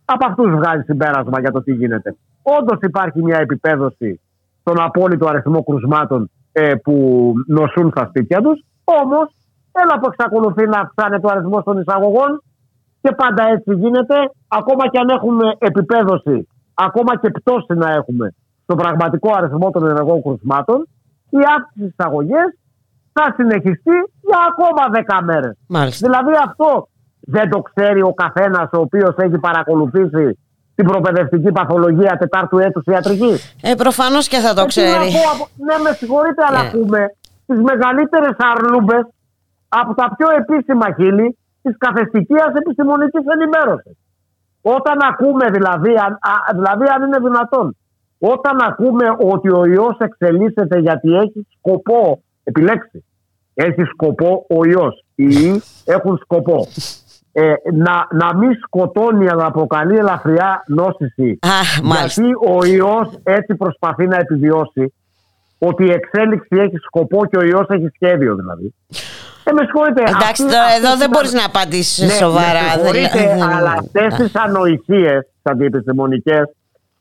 Από 0.05 0.27
αυτούς 0.29 0.51
βγάζει 0.51 0.83
συμπέρασμα 0.83 1.41
για 1.41 1.51
το 1.51 1.63
τι 1.63 1.73
γίνεται. 1.73 2.17
Όντως 2.43 2.79
υπάρχει 2.83 3.23
μια 3.23 3.39
επιπέδωση 3.39 4.21
στον 4.61 4.81
απόλυτο 4.81 5.27
αριθμό 5.27 5.63
κρουσμάτων 5.65 6.31
ε, 6.53 6.75
που 6.75 6.95
νοσούν 7.47 7.91
στα 7.91 8.07
σπίτια 8.09 8.41
τους. 8.41 8.65
Όμως, 8.85 9.27
έλα 9.73 9.99
που 10.01 10.09
εξακολουθεί 10.13 10.67
να 10.67 10.79
αυξάνεται 10.81 11.27
ο 11.27 11.31
αριθμός 11.33 11.65
των 11.65 11.81
εισαγωγών 11.81 12.43
και 13.01 13.11
πάντα 13.17 13.43
έτσι 13.49 13.75
γίνεται. 13.75 14.15
Ακόμα 14.49 14.89
και 14.89 14.99
αν 14.99 15.09
έχουμε 15.09 15.55
επιπέδωση, 15.59 16.49
ακόμα 16.77 17.19
και 17.21 17.31
πτώση 17.31 17.75
να 17.75 17.93
έχουμε 17.93 18.35
στον 18.63 18.77
πραγματικό 18.77 19.33
αριθμό 19.37 19.71
των 19.71 19.89
ενεργών 19.89 20.23
κρουσμάτων, 20.23 20.89
η 21.31 21.39
αύξηση 21.57 21.87
στις 21.93 22.07
αγωγές 22.07 22.49
θα 23.13 23.35
συνεχιστεί 23.37 23.97
για 24.29 24.39
ακόμα 24.51 24.83
10 24.91 25.25
μέρες. 25.25 25.55
Δηλαδή 26.01 26.33
αυτό 26.45 26.89
δεν 27.21 27.51
το 27.51 27.59
ξέρει 27.69 28.03
ο 28.03 28.15
καθένας 28.15 28.69
ο 28.73 28.81
οποίος 28.81 29.15
έχει 29.17 29.39
παρακολουθήσει 29.39 30.39
την 30.75 30.87
προπαιδευτική 30.87 31.53
παθολογία 31.53 32.17
τετάρτου 32.19 32.59
έτους 32.59 32.85
ιατρική. 32.85 33.35
Ε, 33.63 33.75
προφανώς 33.75 34.29
και 34.29 34.37
θα 34.37 34.55
το 34.55 34.61
ε, 34.61 34.67
ξέρει. 34.67 35.09
ναι, 35.67 35.77
με 35.85 35.91
συγχωρείτε, 35.99 36.45
αλλά 36.49 36.61
ε. 36.61 36.67
ακούμε 36.67 37.01
τις 37.47 37.61
μεγαλύτερες 37.61 38.37
αρλούμπες 38.53 39.05
από 39.69 39.95
τα 39.95 40.15
πιο 40.17 40.29
επίσημα 40.41 40.87
χείλη 40.97 41.39
της 41.63 41.75
καθεστικής 41.79 42.45
επιστημονικής 42.61 43.25
ενημέρωσης. 43.35 43.97
Όταν 44.75 44.99
ακούμε 45.11 45.51
δηλαδή, 45.51 45.91
αν, 45.91 46.19
δηλαδή 46.55 46.85
αν 46.95 47.03
είναι 47.03 47.19
δυνατόν, 47.19 47.77
όταν 48.19 48.61
ακούμε 48.61 49.05
ότι 49.19 49.51
ο 49.51 49.65
ιός 49.67 49.97
εξελίσσεται 49.99 50.79
γιατί 50.79 51.15
έχει 51.15 51.47
σκοπό, 51.59 52.23
επιλέξει, 52.45 53.05
έχει 53.55 53.83
σκοπό 53.83 54.47
ο 54.49 54.65
ιός, 54.65 55.05
οι 55.15 55.27
ιοί 55.29 55.63
έχουν 55.85 56.19
σκοπό 56.23 56.67
ε, 57.33 57.55
να, 57.73 58.09
να 58.11 58.37
μην 58.37 58.51
σκοτώνει 58.65 59.29
αλλά 59.29 59.43
να 59.43 59.51
προκαλεί 59.51 59.97
ελαφριά 59.97 60.65
νόσηση. 60.67 61.39
γιατί 61.83 62.31
ο 62.49 62.65
ιός 62.65 63.09
έτσι 63.23 63.55
προσπαθεί 63.55 64.07
να 64.07 64.17
επιβιώσει 64.17 64.95
ότι 65.59 65.85
η 65.85 65.91
εξέλιξη 65.91 66.57
έχει 66.57 66.77
σκοπό 66.77 67.27
και 67.27 67.37
ο 67.37 67.45
ιός 67.45 67.67
έχει 67.69 67.89
σχέδιο 67.95 68.35
δηλαδή. 68.35 68.75
Ε, 69.49 69.53
με 69.53 69.63
συγχωρείτε. 69.65 70.03
Εντάξει, 70.03 70.45
εδώ 70.79 70.97
δεν 70.97 71.11
μπορείς 71.11 71.33
να 71.33 71.45
απαντήσεις 71.45 72.07
ναι, 72.07 72.13
σοβαρά. 72.13 72.63
Με 72.63 72.71
συγχωρείτε, 72.71 73.39
αλλά 73.57 73.71
αυτές 73.71 74.15
τις 74.15 74.35
ανοησίες 74.35 75.29
αντιεπιστημονικέ, 75.43 76.41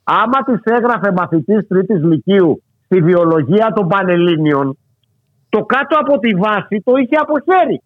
άμα 0.03 0.39
τις 0.45 0.59
έγραφε 0.63 1.11
μαθητής 1.11 1.67
τρίτης 1.67 2.03
Λυκείου 2.03 2.63
στη 2.85 3.01
βιολογία 3.01 3.71
των 3.75 3.87
Πανελλήνιων, 3.87 4.77
το 5.49 5.65
κάτω 5.65 5.97
από 5.99 6.19
τη 6.19 6.29
βάση 6.35 6.81
το 6.85 6.95
είχε 6.95 7.15
από 7.15 7.33
χέρι. 7.39 7.81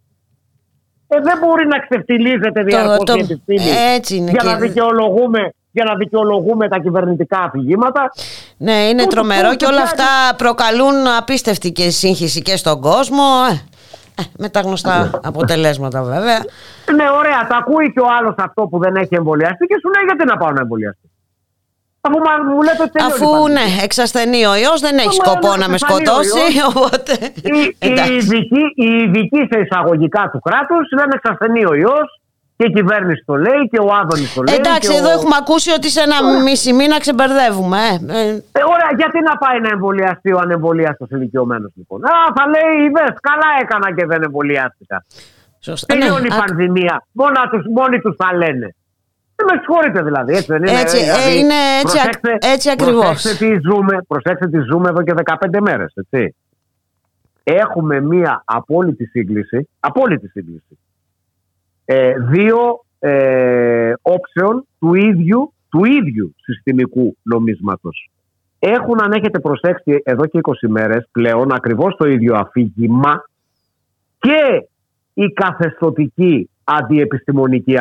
Ε, 1.08 1.20
δεν 1.22 1.38
μπορεί 1.40 1.68
να 1.68 1.80
ξεφτυλίζεται 1.80 2.64
διαρκώς 2.64 3.16
η 3.16 3.20
επιστήμη 3.20 4.30
για, 4.30 4.44
να 4.44 4.56
δικαιολογούμε, 4.56 5.54
για 5.72 5.84
να 5.84 5.96
δικαιολογούμε 5.96 6.68
τα 6.68 6.80
κυβερνητικά 6.80 7.40
αφηγήματα. 7.40 8.12
Ναι, 8.58 8.88
είναι 8.88 9.08
τρομερό 9.08 9.56
και 9.56 9.66
όλα 9.66 9.82
αυτά 9.82 10.36
προκαλούν 10.38 11.08
απίστευτη 11.18 11.72
και 11.72 11.90
σύγχυση 11.90 12.42
και 12.42 12.58
στον 12.58 12.82
κόσμο. 12.82 13.24
Ε, 14.20 14.22
ε, 14.22 14.26
με 14.38 14.50
τα 14.50 14.60
γνωστά 14.60 15.00
ναι. 15.00 15.10
αποτελέσματα 15.24 16.04
βέβαια. 16.04 16.40
Ναι, 16.96 17.06
ωραία. 17.20 17.48
Τα 17.50 17.56
ακούει 17.58 17.94
και 17.94 18.00
ο 18.00 18.08
άλλος 18.20 18.36
αυτό 18.38 18.68
που 18.68 18.80
δεν 18.80 18.96
έχει 18.96 19.16
εμβολιαστεί 19.16 19.66
και 19.66 19.76
σου 19.82 19.90
λέει 19.94 20.04
γιατί 20.06 20.26
να 20.26 20.38
πάω 20.38 20.52
να 20.52 20.62
εμβολιαστεί. 20.62 21.10
Αφού 22.02 22.18
μου 22.56 22.62
λέτε 22.62 22.84
ότι 22.84 23.00
Αφού 23.04 23.48
ναι, 23.48 23.84
εξασθενεί 23.84 24.46
ο 24.46 24.56
ιός, 24.56 24.80
δεν 24.82 24.98
έχει 24.98 25.14
σκοπό 25.14 25.56
να 25.56 25.70
με 25.70 25.78
σκοτώσει. 25.78 26.44
Οπότε... 26.72 27.14
Οι, 27.42 28.16
ειδικοί, 28.16 28.64
οι 28.76 28.90
ειδικοί 29.04 29.48
σε 29.52 29.60
εισαγωγικά 29.60 30.30
του 30.32 30.40
κράτους 30.40 30.92
λένε 30.98 31.14
εξασθενεί 31.16 31.66
ο 31.66 31.74
ιός 31.74 32.19
και 32.60 32.66
η 32.66 32.74
κυβέρνηση 32.74 33.24
το 33.26 33.36
λέει 33.36 33.62
και 33.72 33.80
ο 33.88 33.90
Άδωνης 34.02 34.34
το 34.34 34.42
λέει. 34.44 34.56
Εντάξει, 34.56 34.92
εδώ 35.00 35.10
έχουμε 35.18 35.36
ακούσει 35.44 35.70
ότι 35.78 35.90
σε 35.96 36.02
ένα 36.08 36.18
μισή 36.46 36.72
μήνα 36.80 36.98
ξεμπερδεύουμε. 37.04 37.82
Ε. 37.88 38.20
Ε. 38.20 38.28
ε. 38.60 38.64
ωραία, 38.74 38.92
γιατί 39.02 39.18
να 39.30 39.36
πάει 39.44 39.60
να 39.66 39.70
εμβολιαστεί 39.76 40.30
ο 40.38 40.40
ανεμβολιάστο 40.46 41.06
ηλικιωμένος 41.10 41.72
λοιπόν; 41.76 42.00
Α, 42.06 42.14
θα 42.38 42.44
λέει, 42.54 42.74
είδες, 42.86 43.14
καλά 43.30 43.50
έκανα 43.62 43.88
και 43.96 44.06
δεν 44.06 44.20
εμβολιάστηκα. 44.24 45.06
Σωστά. 45.60 45.94
Τελειώνει 45.94 46.28
ναι, 46.28 46.36
η 46.36 46.40
πανδημία. 46.42 46.96
Μόνοι 47.78 48.00
τους 48.04 48.16
θα 48.22 48.30
λένε. 48.42 48.68
Ε, 49.40 49.44
με 49.50 49.56
συγχωρείτε 49.62 50.02
δηλαδή, 50.02 50.32
έτσι 50.34 50.52
δεν 50.54 50.62
είναι. 50.64 50.80
Έτσι, 50.80 50.98
ε, 50.98 51.04
δηλαδή, 51.04 51.40
είναι 51.40 51.60
έτσι, 51.82 51.98
προσέξτε, 51.98 52.38
έτσι 52.54 52.70
ακριβώς. 52.70 53.06
Προσέξτε 53.06 53.46
τι, 53.46 53.60
ζούμε, 53.68 53.94
προσέξτε 54.08 54.48
τι 54.54 54.60
ζούμε 54.70 54.90
εδώ 54.90 55.02
και 55.04 55.14
15 55.26 55.60
μέρες, 55.60 55.94
έτσι. 55.96 56.36
Έχουμε 57.44 58.02
μία 58.02 58.42
απόλυτη 58.46 59.06
σύγκληση, 59.06 59.70
απόλυτη 59.80 60.28
σύγκληση, 60.28 60.80
ε, 61.92 62.14
δύο 62.20 62.86
ε, 63.00 63.94
όψεων 64.02 64.68
του 64.80 64.94
ίδιου, 64.94 65.54
του 65.70 65.86
ίδιου 65.86 66.36
συστημικού 66.44 67.18
νομίσματος. 67.24 68.10
Έχουν, 68.60 69.04
αν 69.04 69.12
έχετε 69.12 69.40
προσέξει, 69.40 70.02
εδώ 70.04 70.26
και 70.26 70.40
20 70.42 70.52
μέρες 70.68 71.08
πλέον 71.12 71.52
ακριβώς 71.52 71.96
το 71.96 72.08
ίδιο 72.08 72.36
αφήγημα 72.36 73.24
και 74.20 74.68
η 75.14 75.28
καθεστοτική 75.28 76.50
αντιεπιστημονική 76.64 77.78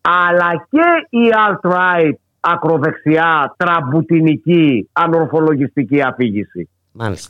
αλλά 0.00 0.66
και 0.70 1.16
η 1.18 1.28
alt-right 1.46 2.18
ακροδεξιά 2.40 3.54
τραμπούτινική 3.56 4.88
ανορθολογιστική 4.92 6.02
αφήγηση. 6.02 6.68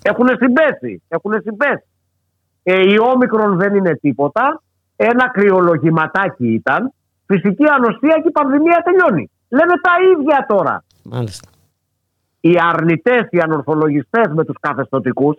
Έχουν 0.03 0.27
συμπέσει. 0.39 1.03
Έχουν 1.09 1.33
συμπέσει. 1.43 1.85
Ε, 2.62 2.91
η 2.93 2.99
όμικρον 3.15 3.57
δεν 3.57 3.75
είναι 3.75 3.97
τίποτα. 3.97 4.62
Ένα 5.02 5.28
κρυολογηματάκι 5.28 6.52
ήταν. 6.52 6.93
Φυσική 7.27 7.64
ανοστία 7.68 8.14
και 8.14 8.28
η 8.28 8.31
πανδημία 8.31 8.82
τελειώνει. 8.85 9.31
Λένε 9.48 9.72
τα 9.82 9.93
ίδια 10.12 10.47
τώρα. 10.48 10.85
Μάλιστα. 11.02 11.48
Οι 12.40 12.56
αρνητές, 12.62 13.27
οι 13.31 13.39
ανορθολογιστές 13.39 14.32
με 14.32 14.44
τους 14.44 14.56
καθεστωτικούς 14.60 15.36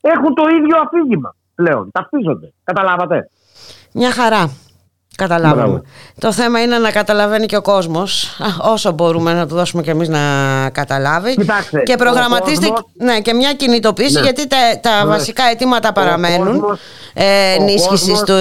έχουν 0.00 0.34
το 0.34 0.42
ίδιο 0.56 0.76
αφήγημα 0.84 1.34
πλέον. 1.54 1.90
Ταυτίζονται. 1.92 2.52
Καταλάβατε. 2.64 3.30
Μια 3.92 4.10
χαρά. 4.10 4.50
Καταλάβαμε. 5.16 5.82
Το 6.18 6.32
θέμα 6.32 6.62
είναι 6.62 6.78
να 6.78 6.90
καταλαβαίνει 6.90 7.46
και 7.46 7.56
ο 7.56 7.62
κόσμος, 7.62 8.38
όσο 8.72 8.92
μπορούμε 8.92 9.32
να 9.32 9.46
του 9.46 9.54
δώσουμε 9.54 9.82
και 9.82 9.90
εμείς 9.90 10.08
να 10.08 10.20
καταλάβει. 10.70 11.34
Κοιτάξτε, 11.34 11.82
και 11.82 11.96
προγραμματίστε 11.96 12.66
ναι, 12.92 13.20
και 13.20 13.34
μια 13.34 13.52
κινητοποίηση, 13.52 14.14
ναι. 14.14 14.20
γιατί 14.20 14.48
τα, 14.48 14.56
τα 14.80 15.04
ναι. 15.04 15.10
βασικά 15.10 15.44
αιτήματα 15.44 15.92
παραμένουν. 15.92 16.78
Ε, 17.14 17.54
ενίσχυσης 17.54 18.20
του, 18.20 18.34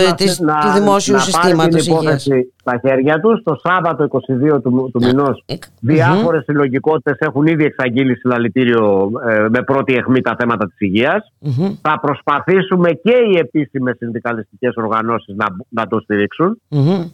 του 0.62 0.72
δημόσιου 0.74 1.20
συστήματος 1.20 1.88
υγείας. 1.88 2.28
Στα 2.66 2.80
χέρια 2.88 3.20
τους, 3.20 3.44
το 3.44 3.56
Σάββατο 3.64 4.08
22 4.56 4.62
του, 4.62 4.90
του 4.94 5.04
μηνός, 5.06 5.46
διάφορες 5.80 6.42
mm-hmm. 6.42 6.44
συλλογικότητες 6.44 7.18
έχουν 7.20 7.46
ήδη 7.46 7.64
εξαγγείλει 7.66 8.16
συλλαλητήριο 8.16 9.12
ε, 9.28 9.46
με 9.50 9.62
πρώτη 9.64 9.94
αιχμή 9.94 10.22
τα 10.22 10.36
θέματα 10.40 10.68
της 10.68 10.80
υγείας. 10.80 11.34
Θα 11.82 12.00
προσπαθήσουμε 12.02 12.92
και 12.92 13.16
οι 13.32 13.38
επίσημες 13.38 13.98
συνδικαλιστικές 13.98 14.76
οργανώσεις 14.76 15.36
να, 15.36 15.46
να 15.70 15.88
το 15.88 16.00
στηρίξουν 16.00 16.62
mm-hmm. 16.70 17.12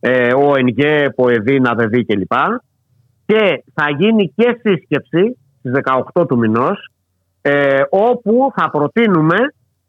ε, 0.00 0.32
ο 0.34 0.56
ΕΝΓΕ, 0.56 1.12
ΠΟΕΔΗ, 1.16 1.60
ΝΑΔΕΔΗ 1.60 2.04
κλπ. 2.04 2.32
Και 3.26 3.64
θα 3.74 3.84
γίνει 3.98 4.32
και 4.36 4.60
σύσκεψη 4.62 5.36
στις 5.58 5.72
18 6.14 6.28
του 6.28 6.38
μηνός 6.38 6.90
ε, 7.42 7.80
όπου 7.90 8.52
θα 8.54 8.70
προτείνουμε 8.70 9.36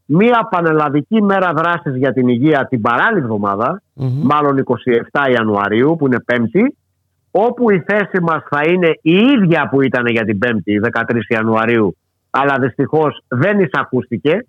μία 0.05 0.47
πανελλαδική 0.49 1.21
μέρα 1.21 1.53
δράσης 1.53 1.95
για 1.95 2.13
την 2.13 2.27
υγεία 2.27 2.67
την 2.67 2.81
παράλληλη 2.81 3.21
εβδομάδα, 3.21 3.81
μάλλον 4.23 4.63
27 4.63 5.31
Ιανουαρίου 5.31 5.95
που 5.95 6.05
είναι 6.05 6.19
Πέμπτη, 6.19 6.77
όπου 7.31 7.71
η 7.71 7.83
θέση 7.87 8.21
μας 8.21 8.43
θα 8.49 8.61
είναι 8.67 8.89
η 9.01 9.15
ίδια 9.15 9.69
που 9.69 9.81
ήταν 9.81 10.05
για 10.07 10.23
την 10.23 10.37
Πέμπτη, 10.37 10.79
13 10.91 11.01
Ιανουαρίου, 11.27 11.97
αλλά 12.29 12.57
δυστυχώς 12.59 13.23
δεν 13.27 13.59
εισακούστηκε 13.59 14.45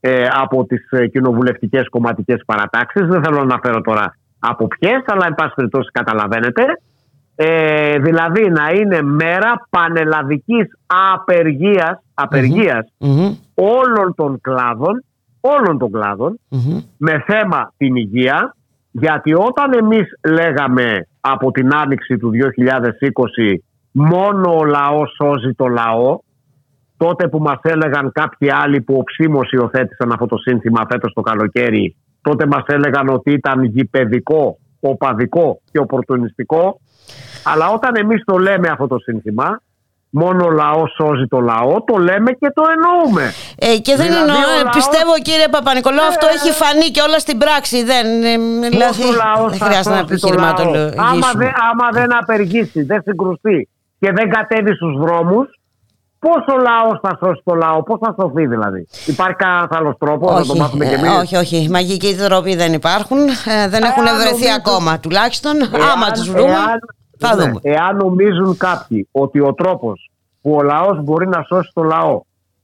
ε, 0.00 0.26
από 0.32 0.64
τις 0.64 0.90
ε, 0.90 1.06
κοινοβουλευτικές 1.06 1.88
κομματικές 1.88 2.42
παρατάξεις. 2.46 3.06
Δεν 3.06 3.22
θέλω 3.22 3.36
να 3.36 3.42
αναφέρω 3.42 3.80
τώρα 3.80 4.16
από 4.38 4.66
ποιες, 4.66 5.02
αλλά 5.06 5.26
εν 5.26 5.34
πάση 5.34 5.52
περιπτώσει 5.54 5.90
καταλαβαίνετε. 5.92 6.62
Ε, 7.42 7.98
δηλαδή 7.98 8.48
να 8.48 8.70
είναι 8.70 9.02
μέρα 9.02 9.66
πανελλαδικής 9.70 10.66
απεργίας, 11.14 12.02
απεργίας 12.14 12.92
όλων 13.54 14.14
των 14.16 14.40
κλάδων, 14.40 15.04
όλων 15.40 15.78
των 15.78 15.90
κλαδων 15.90 16.40
με 16.96 17.24
θέμα 17.26 17.72
την 17.76 17.96
υγεία 17.96 18.56
Γιατί 18.90 19.34
όταν 19.34 19.72
εμείς 19.72 20.08
λέγαμε 20.28 21.06
από 21.20 21.50
την 21.50 21.74
άνοιξη 21.74 22.16
του 22.16 22.30
2020 22.30 23.54
μόνο 23.92 24.56
ο 24.56 24.64
λαός 24.64 25.14
σώζει 25.22 25.52
το 25.54 25.66
λαό, 25.66 26.18
τότε 26.96 27.28
που 27.28 27.38
μας 27.38 27.58
έλεγαν 27.62 28.12
κάποιοι 28.12 28.50
άλλοι 28.50 28.80
που 28.80 28.94
οψίμως 28.94 29.50
υιοθέτησαν 29.50 30.12
αυτό 30.12 30.26
το 30.26 30.36
σύνθημα 30.36 30.86
φέτος 30.90 31.12
το 31.12 31.20
καλοκαίρι, 31.20 31.96
τότε 32.20 32.46
μας 32.46 32.64
έλεγαν 32.66 33.08
ότι 33.08 33.32
ήταν 33.32 33.64
γηπαιδικό, 33.64 34.58
οπαδικό 34.80 35.60
και 35.72 35.78
οπορτουνιστικό. 35.78 36.80
Αλλά 37.42 37.68
όταν 37.68 37.96
εμείς 37.96 38.22
το 38.24 38.38
λέμε 38.38 38.68
αυτό 38.68 38.86
το 38.86 38.98
σύνθημα, 38.98 39.60
μόνο 40.10 40.44
ο 40.44 40.50
λαός 40.50 40.94
σώζει 40.94 41.26
το 41.26 41.40
λαό, 41.40 41.82
το 41.84 41.96
λέμε 41.96 42.30
και 42.32 42.50
το 42.54 42.62
εννοούμε. 42.74 43.32
Ε, 43.58 43.78
και 43.78 43.96
δεν 43.96 44.06
δηλαδή, 44.06 44.20
εννοώ, 44.20 44.40
λαός... 44.62 44.74
πιστεύω 44.74 45.12
κύριε 45.22 45.48
Παπα-Νικολάου, 45.48 46.06
αυτό 46.06 46.26
ε, 46.26 46.34
έχει 46.34 46.50
φανεί 46.62 46.88
και 46.94 47.00
όλα 47.00 47.18
στην 47.18 47.38
πράξη. 47.38 47.84
Δεν, 47.84 48.06
ε, 48.22 48.36
δηλαδή, 48.68 49.02
δεν 49.50 49.60
χρειάζεται 49.60 49.94
να 49.94 49.98
επιχειρηματολογήσουμε. 49.98 51.02
Άμα, 51.10 51.30
δεν, 51.36 51.52
άμα 51.70 51.88
δεν 51.92 52.16
απεργήσει, 52.20 52.82
δεν 52.82 53.02
συγκρουστεί 53.02 53.68
και 54.00 54.12
δεν 54.12 54.30
κατέβει 54.30 54.74
στους 54.74 54.98
δρόμους, 54.98 55.59
Πώ 56.20 56.54
ο 56.54 56.58
λαός 56.58 56.98
θα 57.02 57.18
σώσει 57.20 57.42
το 57.44 57.54
λαό, 57.54 57.82
πώς 57.82 57.98
θα 58.02 58.14
σωθεί 58.20 58.46
δηλαδή. 58.46 58.86
Υπάρχει 59.06 59.34
κανένας 59.34 59.68
άλλος 59.70 59.94
τρόπος 59.98 60.34
να 60.34 60.46
το 60.46 60.56
μάθουμε 60.56 60.86
κι 60.86 60.94
εμείς; 60.94 61.10
όχι, 61.10 61.36
όχι. 61.36 61.68
Μαγικοί 61.70 62.14
τρόποι 62.14 62.56
δεν 62.56 62.72
υπάρχουν. 62.72 63.18
δεν 63.44 63.82
έχουν 63.82 64.04
βρεθεί 64.20 64.52
ακόμα. 64.52 64.98
Τουλάχιστον, 64.98 65.52
άμα 65.94 66.10
τους 66.10 66.30
βρούμε. 66.30 66.54
Θα 67.18 67.34
ναι, 67.34 67.42
δούμε. 67.42 67.60
Εάν 67.62 67.96
νομίζουν 67.96 68.56
κάποιοι 68.56 69.08
ότι 69.12 69.40
ο 69.40 69.54
τρόπος 69.54 70.10
που 70.42 70.54
ο 70.54 70.62
λαός 70.62 71.02
μπορεί 71.02 71.28
να 71.28 71.42
σώσει 71.42 71.70
το 71.74 71.82
λαό 71.82 72.20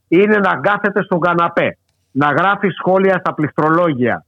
είναι 0.07 0.37
να 0.37 0.55
κάθεται 0.55 1.03
στον 1.03 1.19
καναπέ, 1.19 1.77
να 2.11 2.27
γράφει 2.27 2.69
σχόλια 2.69 3.17
στα 3.19 3.33
πληκτρολόγια 3.33 4.25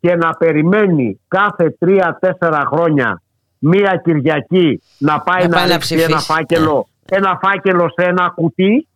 και 0.00 0.16
να 0.16 0.30
περιμένει 0.30 1.20
κάθε 1.28 1.76
τρία-τέσσερα 1.78 2.62
χρόνια 2.66 3.22
μία 3.58 4.00
Κυριακή 4.04 4.82
να 4.98 5.20
πάει 5.20 5.46
να, 5.46 5.66
να 5.66 5.66
ρίξει 5.66 5.96
ένα 5.96 6.18
φάκελο, 6.18 6.86
ένα 7.08 7.38
φάκελο 7.42 7.88
σε 7.96 8.06
ένα 8.08 8.32
κουτί, 8.34 8.88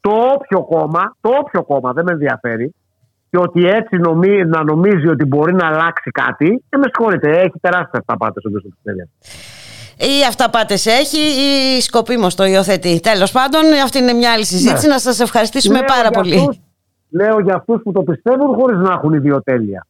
το 0.00 0.10
όποιο 0.10 0.62
κόμμα, 0.62 1.16
το 1.20 1.30
όποιο 1.40 1.64
κόμμα 1.64 1.92
δεν 1.92 2.04
με 2.04 2.12
ενδιαφέρει, 2.12 2.74
και 3.30 3.38
ότι 3.38 3.66
έτσι 3.66 3.96
νομί, 3.96 4.44
να 4.44 4.64
νομίζει 4.64 5.08
ότι 5.08 5.24
μπορεί 5.24 5.54
να 5.54 5.66
αλλάξει 5.66 6.10
κάτι, 6.10 6.64
δεν 6.68 6.80
με 6.80 6.86
συγχωρείτε, 6.92 7.40
έχει 7.40 7.58
τεράστια 7.60 7.98
αυταπάτε 7.98 8.40
ο 8.44 8.50
κ. 8.50 8.64
Ή 9.98 10.24
αυταπάτε 10.28 10.74
έχει 10.74 11.18
ή 11.18 11.80
σκοπίμω 11.80 12.26
το 12.36 12.44
υιοθετεί. 12.44 13.00
Τέλος 13.00 13.32
πάντων, 13.32 13.60
αυτή 13.84 13.98
είναι 13.98 14.12
μια 14.12 14.32
άλλη 14.32 14.44
συζήτηση. 14.44 14.86
Ναι. 14.86 14.92
Να 14.92 14.98
σας 14.98 15.20
ευχαριστήσουμε 15.20 15.78
λέω 15.78 15.84
πάρα 15.84 16.10
πολύ. 16.10 16.38
Αυτούς, 16.38 16.60
λέω 17.10 17.40
για 17.40 17.54
αυτούς 17.54 17.82
που 17.82 17.92
το 17.92 18.02
πιστεύουν 18.02 18.54
χωρίς 18.54 18.78
να 18.78 18.92
έχουν 18.92 19.12
ιδιοτέλεια. 19.12 19.86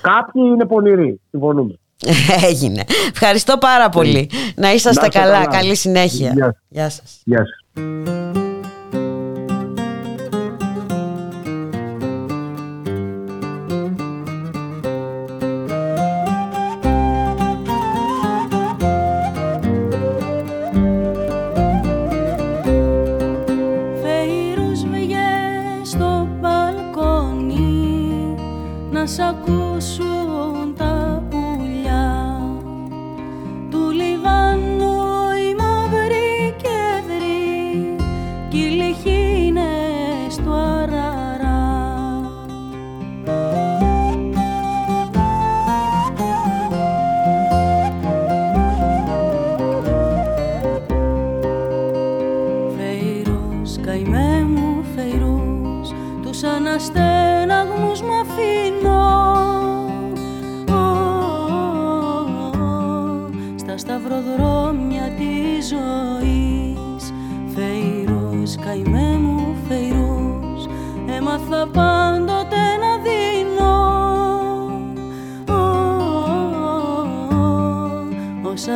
Κάποιοι 0.00 0.42
είναι 0.46 0.66
πονηροί. 0.66 1.20
Συμφωνούμε. 1.30 1.78
Έγινε. 2.50 2.84
Ευχαριστώ 3.10 3.58
πάρα 3.58 3.88
πολύ. 3.88 4.30
Να 4.54 4.72
είσαστε 4.72 5.08
καλά. 5.08 5.46
Καλή 5.46 5.74
συνέχεια. 5.76 6.56
Γεια 6.68 6.88
σας. 6.90 7.20
Γεια 7.24 7.38
σας. 7.38 8.43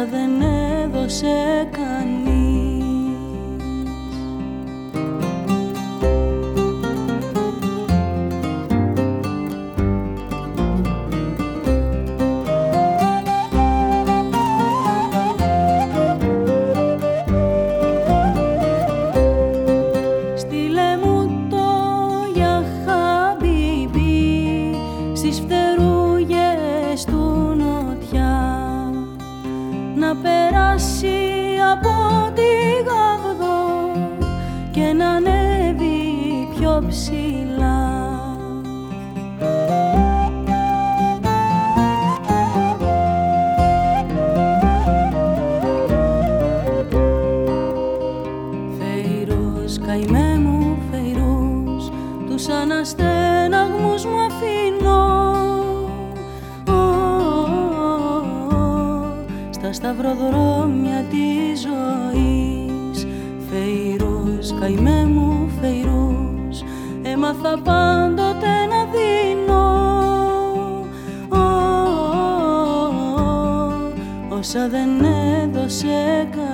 δεν 0.07 0.41
έδωσε 0.83 1.69
σταυροδρόμια 59.89 61.05
της 61.11 61.61
ζωής. 61.61 63.07
Φεϊρούς, 63.51 64.61
καημέ 64.61 65.05
μου 65.05 65.51
φειρού, 65.61 66.15
έμαθα 67.03 67.59
πάντοτε 67.65 68.67
να 68.71 68.85
δίνω. 68.93 69.67
Όσα 74.39 74.69
δεν 74.69 74.89
έδωσε 75.05 76.29
κανένα 76.31 76.48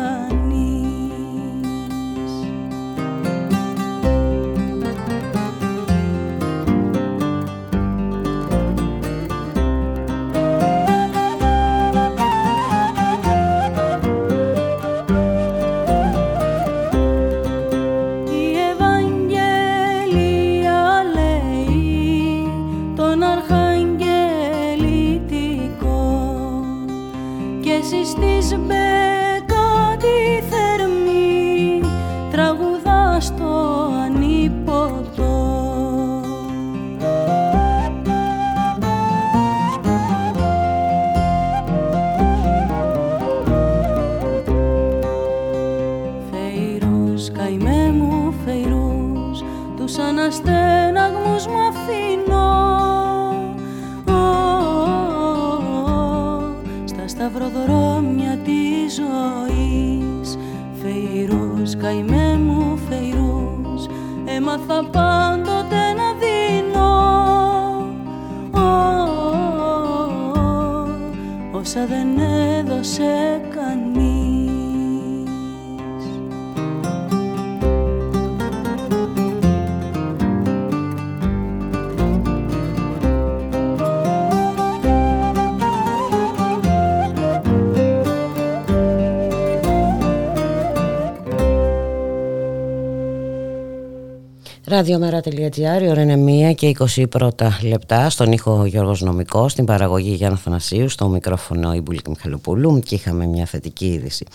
Ραδιομέρα.gr, 94.84 95.88
ώρα 95.88 96.00
είναι 96.00 96.50
1 96.50 96.54
και 96.54 96.76
20 96.96 97.04
πρώτα 97.10 97.58
λεπτά. 97.62 98.10
Στον 98.10 98.32
ήχο 98.32 98.64
Γιώργος 98.64 99.00
Νομικός, 99.00 99.52
στην 99.52 99.64
παραγωγή 99.64 100.14
Γιάννα 100.14 100.36
Θανασίου, 100.36 100.88
στο 100.88 101.08
μικρόφωνο 101.08 101.74
η 101.74 101.80
Μπουλίκη 101.80 102.10
Μιχαλοπούλου 102.10 102.80
και 102.80 102.94
είχαμε 102.94 103.26
μια 103.26 103.44
θετική 103.44 103.86
είδηση. 103.86 104.26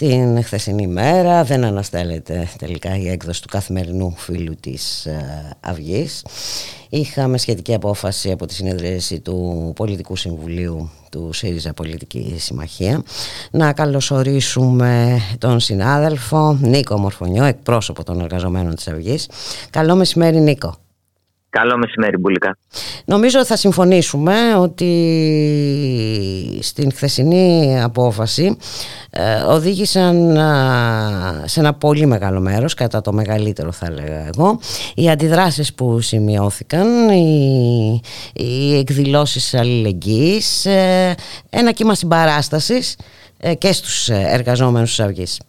Την 0.00 0.44
χθεσινή 0.44 0.86
μέρα 0.86 1.44
δεν 1.44 1.64
αναστέλλεται 1.64 2.48
τελικά 2.58 2.96
η 2.96 3.08
έκδοση 3.08 3.42
του 3.42 3.48
καθημερινού 3.48 4.14
φίλου 4.16 4.54
της 4.60 5.06
ε, 5.06 5.56
Αυγής. 5.60 6.24
Είχαμε 6.88 7.38
σχετική 7.38 7.74
απόφαση 7.74 8.30
από 8.30 8.46
τη 8.46 8.54
συνεδρίαση 8.54 9.20
του 9.20 9.72
Πολιτικού 9.76 10.16
Συμβουλίου 10.16 10.90
του 11.10 11.32
ΣΥΡΙΖΑ 11.32 11.72
Πολιτική 11.72 12.34
Συμμαχία. 12.38 13.02
Να 13.50 13.72
καλωσορίσουμε 13.72 15.20
τον 15.38 15.60
συνάδελφο 15.60 16.58
Νίκο 16.60 16.98
Μορφωνιό, 16.98 17.44
εκπρόσωπο 17.44 18.04
των 18.04 18.20
εργαζομένων 18.20 18.74
της 18.74 18.88
Αυγής. 18.88 19.28
Καλό 19.70 19.94
μεσημέρι 19.94 20.40
Νίκο. 20.40 20.76
Καλό 21.50 21.76
μεσημέρι, 21.76 22.16
Μπουλικά. 22.18 22.56
Νομίζω 23.04 23.44
θα 23.44 23.56
συμφωνήσουμε 23.56 24.34
ότι 24.58 24.88
στην 26.62 26.92
χθεσινή 26.92 27.80
απόφαση 27.82 28.56
ε, 29.10 29.34
οδήγησαν 29.34 30.32
σε 31.44 31.60
ένα 31.60 31.74
πολύ 31.74 32.06
μεγάλο 32.06 32.40
μέρος, 32.40 32.74
κατά 32.74 33.00
το 33.00 33.12
μεγαλύτερο 33.12 33.72
θα 33.72 33.86
έλεγα 33.86 34.26
εγώ, 34.34 34.60
οι 34.94 35.10
αντιδράσεις 35.10 35.74
που 35.74 36.00
σημειώθηκαν, 36.00 37.08
οι, 37.08 38.00
οι 38.32 38.78
εκδηλώσεις 38.78 39.54
αλληλεγγύης, 39.54 40.66
ε, 40.66 41.14
ένα 41.50 41.72
κύμα 41.72 41.94
συμπαράστασης 41.94 42.96
ε, 43.38 43.54
και 43.54 43.72
στους 43.72 44.08
εργαζόμενους 44.08 44.88
της 44.88 45.00
Αυγής. 45.00 45.40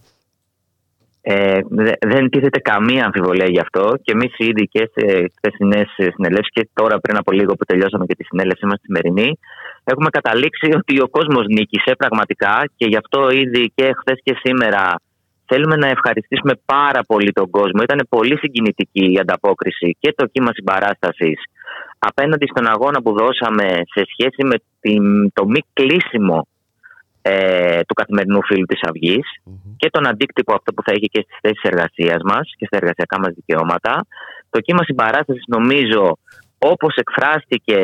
Ε, 1.23 1.59
δεν 2.07 2.29
τίθεται 2.29 2.59
καμία 2.59 3.05
αμφιβολία 3.05 3.49
γι' 3.49 3.59
αυτό 3.59 3.93
και 4.03 4.11
εμείς 4.11 4.33
ήδη 4.37 4.67
και 4.67 4.89
σε 4.95 5.31
χθεσινές 5.37 5.87
συνελεύσεις 5.97 6.53
και 6.53 6.69
τώρα 6.73 6.99
πριν 6.99 7.17
από 7.17 7.31
λίγο 7.31 7.53
που 7.55 7.65
τελειώσαμε 7.65 8.05
και 8.05 8.15
τη 8.15 8.23
συνέλευσή 8.23 8.65
μας 8.65 8.79
τη 8.79 8.85
σημερινή, 8.85 9.39
έχουμε 9.83 10.09
καταλήξει 10.09 10.71
ότι 10.75 11.01
ο 11.01 11.07
κόσμος 11.07 11.45
νίκησε 11.47 11.91
πραγματικά 11.97 12.63
και 12.75 12.85
γι' 12.85 12.97
αυτό 13.03 13.29
ήδη 13.29 13.71
και 13.75 13.91
χθες 13.99 14.19
και 14.23 14.37
σήμερα 14.43 14.95
θέλουμε 15.45 15.75
να 15.75 15.87
ευχαριστήσουμε 15.87 16.53
πάρα 16.65 17.01
πολύ 17.07 17.31
τον 17.31 17.49
κόσμο. 17.49 17.81
Ήταν 17.83 18.07
πολύ 18.09 18.37
συγκινητική 18.37 19.11
η 19.11 19.19
ανταπόκριση 19.19 19.97
και 19.99 20.13
το 20.17 20.25
κύμα 20.25 20.51
συμπαράστασης 20.53 21.39
απέναντι 21.99 22.45
στον 22.45 22.67
αγώνα 22.67 23.01
που 23.01 23.11
δώσαμε 23.19 23.67
σε 23.93 24.01
σχέση 24.11 24.41
με 24.43 24.55
το 25.33 25.45
μη 25.47 25.59
κλείσιμο 25.73 26.47
ε, 27.21 27.79
του 27.87 27.93
καθημερινού 27.93 28.43
φίλου 28.43 28.65
της 28.65 28.79
αυγης 28.89 29.27
και 29.77 29.89
τον 29.89 30.07
αντίκτυπο 30.07 30.53
αυτό 30.53 30.73
που 30.73 30.83
θα 30.85 30.91
έχει 30.91 31.07
και 31.13 31.25
στις 31.25 31.37
θέσεις 31.41 31.63
εργασίας 31.63 32.21
μας 32.23 32.45
και 32.57 32.65
στα 32.65 32.77
εργασιακά 32.77 33.19
μας 33.19 33.33
δικαιώματα. 33.33 34.05
Το 34.49 34.59
κύμα 34.59 34.83
συμπαράστασης 34.83 35.43
νομίζω 35.47 36.17
όπως 36.57 36.95
εκφράστηκε 36.95 37.81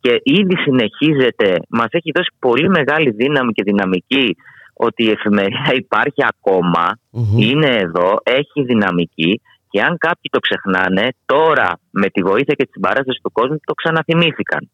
και 0.00 0.20
ήδη 0.22 0.56
συνεχίζεται 0.56 1.56
μας 1.68 1.88
έχει 1.90 2.10
δώσει 2.14 2.32
πολύ 2.38 2.68
μεγάλη 2.68 3.10
δύναμη 3.10 3.52
και 3.52 3.62
δυναμική 3.62 4.36
ότι 4.72 5.04
η 5.04 5.10
εφημερία 5.10 5.68
υπάρχει 5.84 6.22
είναι 7.36 7.70
εδώ, 7.76 8.16
έχει 8.22 8.62
δυναμική 8.62 9.40
και 9.70 9.82
αν 9.82 9.98
κάποιοι 9.98 10.30
το 10.30 10.38
ξεχνάνε, 10.38 11.08
τώρα 11.26 11.78
με 11.90 12.08
τη 12.08 12.22
βοήθεια 12.22 12.54
και 12.54 12.64
τη 12.64 12.70
συμπαράσταση 12.70 13.20
του 13.22 13.32
κόσμου 13.32 13.56
το 13.64 13.74
ξαναθυμήθηκαν. 13.74 14.70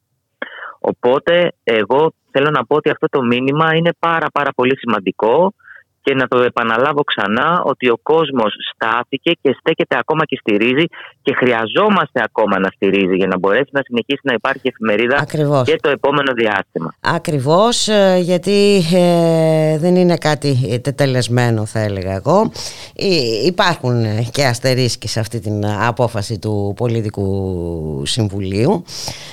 Οπότε 0.87 1.53
εγώ 1.63 2.15
θέλω 2.31 2.51
να 2.51 2.65
πω 2.67 2.77
ότι 2.77 2.91
αυτό 2.91 3.09
το 3.09 3.23
μήνυμα 3.23 3.75
είναι 3.75 3.91
πάρα 3.99 4.27
πάρα 4.33 4.51
πολύ 4.55 4.79
σημαντικό 4.79 5.55
και 6.05 6.15
να 6.15 6.29
το 6.29 6.39
επαναλάβω 6.43 7.03
ξανά 7.05 7.63
ότι 7.65 7.89
ο 7.89 7.99
κόσμος 8.03 8.53
στάθηκε 8.75 9.31
και 9.43 9.57
στέκεται 9.61 9.97
ακόμα 9.99 10.25
και 10.25 10.37
στηρίζει 10.41 10.85
και 11.23 11.35
χρειαζόμαστε 11.35 12.23
ακόμα 12.25 12.59
να 12.59 12.69
στηρίζει 12.75 13.17
για 13.17 13.27
να 13.27 13.39
μπορέσει 13.39 13.71
να 13.71 13.83
συνεχίσει 13.85 14.21
να 14.23 14.33
υπάρχει 14.33 14.61
εφημερίδα 14.63 15.17
Ακριβώς. 15.21 15.67
και 15.69 15.79
το 15.83 15.91
επόμενο 15.91 16.33
διάστημα. 16.33 16.95
Ακριβώς 17.01 17.89
ε, 17.89 18.19
γιατί 18.23 18.83
ε, 18.95 19.79
δεν 19.79 19.97
είναι 19.97 20.17
κάτι 20.17 20.81
τετελεσμένο 20.83 21.65
θα 21.65 21.81
έλεγα 21.81 22.15
εγώ. 22.15 22.53
υπάρχουν 23.47 24.05
και 24.31 24.45
αστερίσκοι 24.45 25.09
σε 25.09 25.21
αυτή 25.21 25.41
την 25.41 25.67
απόφαση 25.67 26.39
του 26.39 26.75
Πολιτικού 26.77 28.03
Συμβουλίου. 28.07 28.85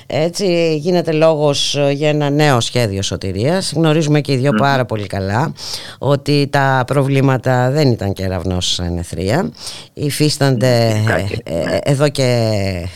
Έτσι 0.08 0.76
γίνεται 0.78 1.12
λόγος 1.12 1.78
για 1.94 2.10
ένα 2.10 2.30
νέο 2.30 2.60
σχέδιο 2.60 3.02
σωτηρίας. 3.02 3.74
Γνωρίζουμε 3.76 4.22
και 4.22 4.32
οι 4.32 4.38
δυο 4.38 4.52
πάρα 4.52 4.86
πολύ 4.86 5.08
καλά 5.08 5.54
ότι 6.00 6.48
τα 6.52 6.61
τα 6.62 6.84
προβλήματα 6.88 7.72
δεν 7.72 7.92
ήταν 7.92 8.14
κεραυνός 8.14 8.82
νεθρία 8.92 9.52
υφίστανται 9.94 11.04
ε, 11.44 11.54
ε, 11.54 11.78
εδώ 11.84 12.10
και 12.10 12.52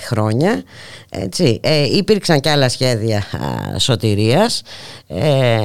χρόνια 0.08 0.64
έτσι. 1.10 1.60
Ε, 1.64 1.84
υπήρξαν 1.84 2.40
και 2.40 2.50
άλλα 2.50 2.70
σχέδια 2.70 3.18
α, 3.18 3.80
σωτηρίας 3.80 4.62
ε, 5.08 5.58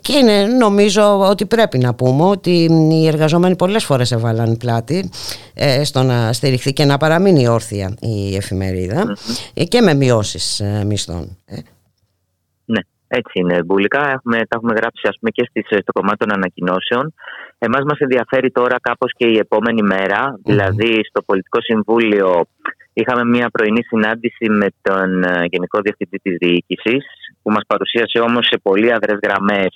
και 0.00 0.12
είναι, 0.12 0.44
νομίζω 0.44 1.20
ότι 1.28 1.46
πρέπει 1.46 1.78
να 1.78 1.94
πούμε 1.94 2.24
ότι 2.24 2.68
οι 2.90 3.06
εργαζόμενοι 3.06 3.56
πολλές 3.56 3.84
φορές 3.84 4.12
έβαλαν 4.12 4.56
πλάτη 4.56 5.10
ε, 5.54 5.84
στο 5.84 6.02
να 6.02 6.32
στηριχθεί 6.32 6.72
και 6.72 6.84
να 6.84 6.96
παραμείνει 6.96 7.48
όρθια 7.48 7.94
η 8.00 8.36
εφημερίδα 8.36 9.16
και 9.68 9.80
με 9.80 9.94
μειώσεις 9.94 10.62
μισθών. 10.86 11.38
Έτσι 13.18 13.32
είναι, 13.40 13.62
Μπουλικά. 13.64 14.02
Έχουμε, 14.16 14.36
τα 14.36 14.54
έχουμε 14.56 14.72
γράψει 14.76 15.04
ας 15.08 15.16
πούμε, 15.18 15.30
και 15.30 15.44
στις, 15.48 15.66
στο 15.84 15.92
κομμάτι 15.92 16.16
των 16.16 16.32
ανακοινώσεων. 16.32 17.14
Εμάς 17.58 17.82
μας 17.88 17.98
ενδιαφέρει 17.98 18.50
τώρα 18.50 18.76
κάπως 18.80 19.12
και 19.16 19.26
η 19.26 19.36
επόμενη 19.38 19.82
Δηλαδή, 20.44 21.00
στο 21.08 21.22
Πολιτικό 21.22 21.58
Συμβούλιο 21.60 22.44
είχαμε 22.92 23.24
μια 23.24 23.48
πρωινή 23.50 23.82
συνάντηση 23.82 24.50
με 24.50 24.66
τον 24.82 25.22
ε, 25.22 25.44
Γενικό 25.50 25.80
Διευθυντή 25.80 26.18
της 26.22 26.36
Διοίκησης, 26.38 27.04
που 27.42 27.50
μας 27.50 27.64
παρουσίασε 27.66 28.18
όμως 28.18 28.46
σε 28.46 28.58
πολύ 28.62 28.92
αδρές 28.92 29.18
γραμμές 29.22 29.72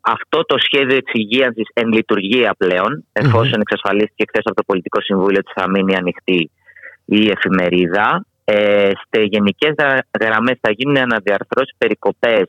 αυτό 0.00 0.44
το 0.44 0.56
σχέδιο 0.58 0.96
εξυγίανση 0.96 1.62
εν 1.72 1.88
λειτουργία 1.92 2.54
πλέον, 2.58 3.04
εφόσον 3.12 3.60
εξασφαλίστηκε 3.60 4.24
χθες 4.28 4.42
από 4.44 4.54
το 4.54 4.62
Πολιτικό 4.66 5.00
Συμβούλιο 5.00 5.40
ότι 5.44 5.60
θα 5.60 5.70
μείνει 5.70 5.96
ανοιχτή 5.96 6.50
η 7.04 7.30
εφημερίδα. 7.30 8.24
Ε, 8.52 8.90
σε 9.10 9.22
γενικές 9.22 9.74
γραμμές 10.20 10.58
θα 10.60 10.70
γίνουν 10.70 10.96
αναδιαρθρώσεις 10.96 11.74
περικοπές, 11.78 12.46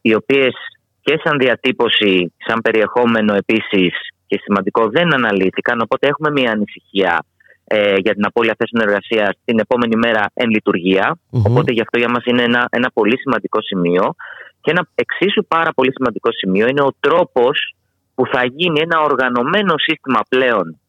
οι 0.00 0.14
οποίες 0.14 0.54
και 1.00 1.20
σαν 1.24 1.38
διατύπωση, 1.38 2.32
σαν 2.46 2.60
περιεχόμενο 2.60 3.34
επίσης 3.34 3.92
και 4.26 4.40
σημαντικό 4.42 4.88
δεν 4.88 5.14
αναλύθηκαν. 5.14 5.80
Οπότε 5.80 6.06
έχουμε 6.06 6.30
μια 6.30 6.50
ανησυχία 6.50 7.24
ε, 7.64 7.94
για 7.96 8.14
την 8.14 8.24
απώλεια 8.26 8.54
θέσεων 8.58 8.88
εργασίας 8.88 9.30
την 9.44 9.58
επόμενη 9.58 9.96
μέρα 9.96 10.24
εν 10.34 10.48
λειτουργια 10.50 11.18
Οπότε 11.30 11.72
γι' 11.72 11.80
αυτό 11.80 11.98
για 11.98 12.10
μας 12.10 12.24
είναι 12.24 12.42
ένα, 12.42 12.66
ένα 12.70 12.90
πολύ 12.94 13.18
σημαντικό 13.18 13.62
σημείο. 13.62 14.14
Και 14.60 14.70
ένα 14.70 14.88
εξίσου 14.94 15.44
πάρα 15.48 15.70
πολύ 15.72 15.92
σημαντικό 15.92 16.32
σημείο 16.32 16.66
είναι 16.66 16.82
ο 16.82 16.92
τρόπος 17.00 17.74
που 18.14 18.26
θα 18.32 18.44
γίνει 18.44 18.80
ένα 18.80 19.00
οργανωμένο 19.00 19.74
σύστημα 19.76 20.20
πλέον 20.28 20.80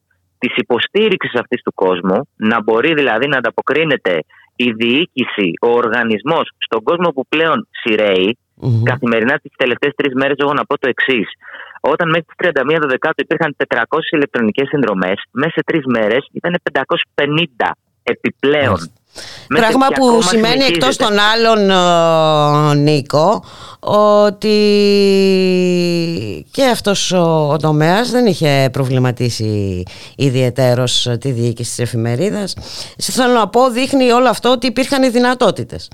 της 0.42 0.56
υποστήριξης 0.56 1.34
αυτής 1.42 1.60
του 1.62 1.72
κόσμου, 1.74 2.18
να 2.36 2.62
μπορεί 2.62 2.92
δηλαδή 2.94 3.26
να 3.28 3.36
ανταποκρίνεται 3.38 4.14
η 4.56 4.68
διοίκηση, 4.80 5.48
ο 5.60 5.68
οργανισμός 5.82 6.46
στον 6.58 6.82
κόσμο 6.82 7.08
που 7.14 7.24
πλέον 7.28 7.68
σειραίει, 7.70 8.38
mm-hmm. 8.38 8.82
καθημερινά 8.90 9.34
τις 9.42 9.52
τελευταίες 9.56 9.92
τρεις 9.96 10.14
μέρες, 10.14 10.36
εγώ 10.38 10.52
να 10.52 10.64
πω 10.64 10.78
το 10.78 10.88
εξής. 10.88 11.28
Όταν 11.80 12.08
μέχρι 12.08 12.26
τις 12.28 12.36
31 12.38 12.88
Δεκάτου 12.88 13.22
υπήρχαν 13.26 13.56
400 13.56 13.76
ηλεκτρονικές 14.10 14.68
συνδρομές, 14.68 15.18
μέσα 15.30 15.52
σε 15.54 15.62
τρεις 15.64 15.84
μέρες 15.86 16.22
ήταν 16.32 16.52
550 16.72 17.70
επιπλέον. 18.02 18.92
Πράγμα 19.48 19.86
που 19.86 20.22
σημαίνει 20.22 20.64
εκτός 20.64 20.96
των 20.96 21.18
άλλων 21.18 21.60
Νίκο 22.82 23.44
ότι 23.80 24.58
και 26.52 26.64
αυτός 26.64 27.12
ο 27.12 27.56
τομέας 27.62 28.10
δεν 28.10 28.26
είχε 28.26 28.68
προβληματίσει 28.72 29.82
ιδιαιτέρως 30.16 31.08
τη 31.20 31.30
διοίκηση 31.30 31.70
της 31.70 31.78
εφημερίδας. 31.78 32.54
Θέλω 32.98 33.32
να 33.32 33.48
πω 33.48 33.70
δείχνει 33.70 34.10
όλο 34.10 34.28
αυτό 34.28 34.50
ότι 34.50 34.66
υπήρχαν 34.66 35.02
οι 35.02 35.08
δυνατότητες. 35.08 35.90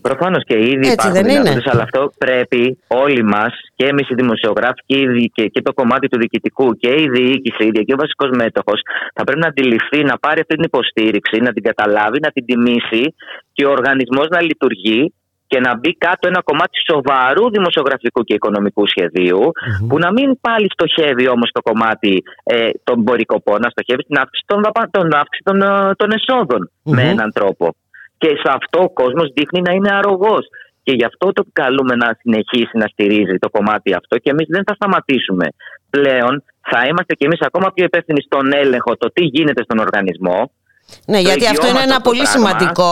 Προφανώς 0.00 0.44
και 0.44 0.56
ήδη 0.58 0.72
Έτσι 0.74 0.92
υπάρχουν 0.92 1.12
δεν 1.12 1.24
είναι. 1.24 1.32
δυνατότητες, 1.32 1.72
αλλά 1.72 1.82
αυτό 1.82 2.12
πρέπει 2.18 2.78
όλοι 2.86 3.22
μας 3.24 3.52
και 3.74 3.86
εμείς 3.86 4.08
οι 4.10 4.14
δημοσιογράφοι 4.14 4.80
και, 4.86 4.98
οι 4.98 5.06
δι- 5.06 5.32
και, 5.32 5.46
και 5.46 5.62
το 5.62 5.72
κομμάτι 5.72 6.08
του 6.08 6.18
διοικητικού 6.18 6.76
και 6.76 6.88
η 6.88 7.08
διοίκηση, 7.08 7.64
ίδια 7.64 7.82
και 7.82 7.92
ο 7.92 7.96
βασικός 7.96 8.30
μέτοχος, 8.34 8.80
θα 9.14 9.24
πρέπει 9.24 9.40
να 9.40 9.46
αντιληφθεί, 9.46 10.04
να 10.04 10.18
πάρει 10.18 10.40
αυτή 10.40 10.54
την 10.54 10.64
υποστήριξη, 10.64 11.36
να 11.40 11.52
την 11.52 11.62
καταλάβει, 11.62 12.18
να 12.22 12.30
την 12.30 12.44
τιμήσει 12.44 13.14
και 13.52 13.64
ο 13.66 13.70
οργανισμός 13.70 14.26
να 14.28 14.40
λειτουργεί 14.42 15.14
και 15.52 15.60
να 15.60 15.72
μπει 15.78 15.90
κάτω 16.06 16.24
ένα 16.32 16.40
κομμάτι 16.48 16.76
σοβαρού 16.90 17.44
δημοσιογραφικού 17.56 18.20
και 18.24 18.34
οικονομικού 18.34 18.84
σχεδίου, 18.92 19.42
που 19.88 19.96
να 20.04 20.12
μην 20.12 20.28
πάλι 20.40 20.66
στοχεύει 20.74 21.26
όμως 21.28 21.48
το 21.56 21.60
κομμάτι 21.68 22.22
ε, 22.44 22.70
των 22.84 23.04
πορικοπών, 23.04 23.58
να 23.64 23.70
στοχεύει 23.74 24.02
στην 24.02 24.16
αύξηση 24.22 24.44
των, 24.46 24.58
δαπα- 24.64 24.90
των, 24.90 25.04
αύξηση 25.22 25.42
των, 25.48 25.58
ε, 25.62 25.94
των 26.00 26.08
εσόδων 26.18 26.70
με 26.82 27.02
έναν 27.14 27.32
τρόπο. 27.32 27.74
Και 28.18 28.28
σε 28.42 28.48
αυτό 28.58 28.78
ο 28.88 28.90
κόσμος 29.00 29.26
δείχνει 29.36 29.60
να 29.68 29.72
είναι 29.72 29.90
αρρωγός. 29.98 30.44
Και 30.84 30.92
γι' 30.98 31.04
αυτό 31.04 31.26
το 31.32 31.42
καλούμε 31.52 31.94
να 32.02 32.08
συνεχίσει 32.20 32.76
να 32.82 32.86
στηρίζει 32.92 33.36
το 33.44 33.48
κομμάτι 33.50 33.94
αυτό 34.00 34.14
και 34.22 34.30
εμείς 34.30 34.46
δεν 34.54 34.62
θα 34.66 34.74
σταματήσουμε. 34.74 35.46
Πλέον 35.90 36.34
θα 36.70 36.80
είμαστε 36.88 37.14
κι 37.14 37.24
εμείς 37.24 37.40
ακόμα 37.40 37.68
πιο 37.74 37.84
υπεύθυνοι 37.84 38.22
στον 38.22 38.52
έλεγχο 38.52 38.96
το 38.96 39.08
τι 39.14 39.24
γίνεται 39.24 39.62
στον 39.62 39.78
οργανισμό. 39.78 40.38
Ναι, 41.06 41.16
Το 41.16 41.22
γιατί 41.28 41.46
αυτό 41.46 41.66
είναι 41.66 41.78
εγγυόμαστε 41.78 41.82
ένα 41.82 41.96
αυτό 41.96 42.02
το 42.02 42.10
πολύ 42.10 42.22
πράγμα. 42.22 42.48
σημαντικό 42.48 42.90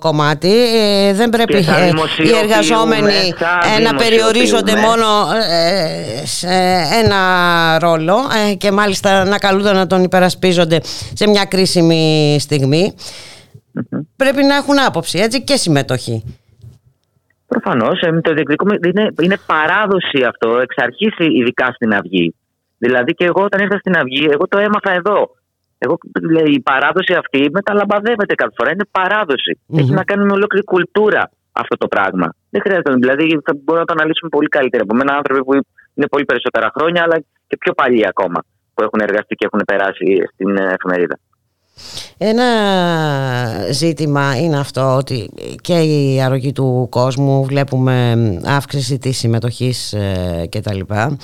κομμάτι. 0.00 0.52
Ε, 0.76 1.12
δεν 1.12 1.28
πρέπει 1.30 1.54
Και 1.54 1.62
θα 1.62 1.78
ε, 1.78 1.86
οι 1.86 1.90
δημοσιοποιούμε, 1.90 2.38
εργαζόμενοι 2.38 3.34
θα 3.36 3.60
ε, 3.76 3.82
να 3.82 3.94
περιορίζονται 3.94 4.72
δημοσιοποιούμε. 4.72 5.06
μόνο 5.06 5.06
ε, 5.50 6.26
σε 6.26 6.46
ένα 7.02 7.20
ρόλο 7.78 8.16
ε, 8.50 8.54
και 8.54 8.70
μάλιστα 8.70 9.24
να 9.24 9.38
καλούνται 9.38 9.72
να 9.72 9.86
τον 9.86 10.02
υπερασπίζονται 10.02 10.80
σε 11.12 11.28
μια 11.28 11.44
κρίσιμη 11.44 12.36
στιγμή. 12.40 12.94
Πρέπει 14.16 14.42
να 14.44 14.54
έχουν 14.56 14.78
άποψη 14.86 15.18
έτσι 15.18 15.42
και 15.42 15.56
συμμετοχή. 15.56 16.24
Προφανώς, 17.46 18.00
το 18.22 18.32
διεκδικούμε. 18.34 18.76
Είναι, 18.86 19.08
είναι 19.22 19.36
παράδοση 19.46 20.22
αυτό 20.28 20.58
εξ 20.58 20.74
αρχής, 20.78 21.14
ειδικά 21.18 21.72
στην 21.74 21.94
Αυγή. 21.94 22.34
Δηλαδή 22.78 23.12
και 23.12 23.24
εγώ 23.24 23.42
όταν 23.42 23.60
ήρθα 23.60 23.78
στην 23.78 23.96
Αυγή, 23.96 24.28
εγώ 24.30 24.48
το 24.48 24.58
έμαθα 24.58 24.92
εδώ. 24.92 25.30
Εγώ, 25.84 25.94
λέει, 26.34 26.50
η 26.60 26.62
παράδοση 26.70 27.12
αυτή 27.22 27.40
μεταλαμπαδεύεται 27.58 28.34
κάθε 28.34 28.54
φορά. 28.56 28.70
Είναι 28.74 28.86
παράδοση. 28.98 29.52
Έχει 29.80 29.92
να 30.00 30.04
κάνει 30.04 30.24
με 30.24 30.32
ολόκληρη 30.38 30.64
κουλτούρα 30.64 31.22
αυτό 31.62 31.76
το 31.82 31.86
πράγμα. 31.94 32.26
Δεν 32.50 32.60
χρειάζεται. 32.64 32.92
Δηλαδή 33.04 33.26
θα 33.46 33.52
μπορούμε 33.54 33.84
να 33.84 33.88
το 33.90 33.94
αναλύσουμε 33.96 34.30
πολύ 34.36 34.48
καλύτερα 34.56 34.82
από 34.86 34.94
μένα 34.94 35.12
άνθρωποι 35.18 35.40
που 35.44 35.52
είναι 35.94 36.08
πολύ 36.14 36.24
περισσότερα 36.24 36.68
χρόνια, 36.76 37.00
αλλά 37.02 37.16
και 37.48 37.56
πιο 37.62 37.72
παλιοί 37.72 38.04
ακόμα 38.12 38.38
που 38.74 38.82
έχουν 38.86 39.00
εργαστεί 39.06 39.34
και 39.34 39.46
έχουν 39.48 39.62
περάσει 39.70 40.06
στην 40.32 40.50
ε, 40.56 40.74
εφημερίδα. 40.76 41.16
Ένα 42.18 42.44
ζήτημα 43.70 44.36
είναι 44.38 44.58
αυτό 44.58 44.96
ότι 44.96 45.30
και 45.60 45.72
η 45.72 46.20
αρρωγή 46.22 46.52
του 46.52 46.86
κόσμου 46.90 47.44
βλέπουμε 47.44 48.16
αύξηση 48.44 48.98
της 48.98 49.18
συμμετοχής 49.18 49.92
ε, 49.92 50.46
και 50.48 50.60
τα 50.60 50.74
λοιπά. 50.74 51.16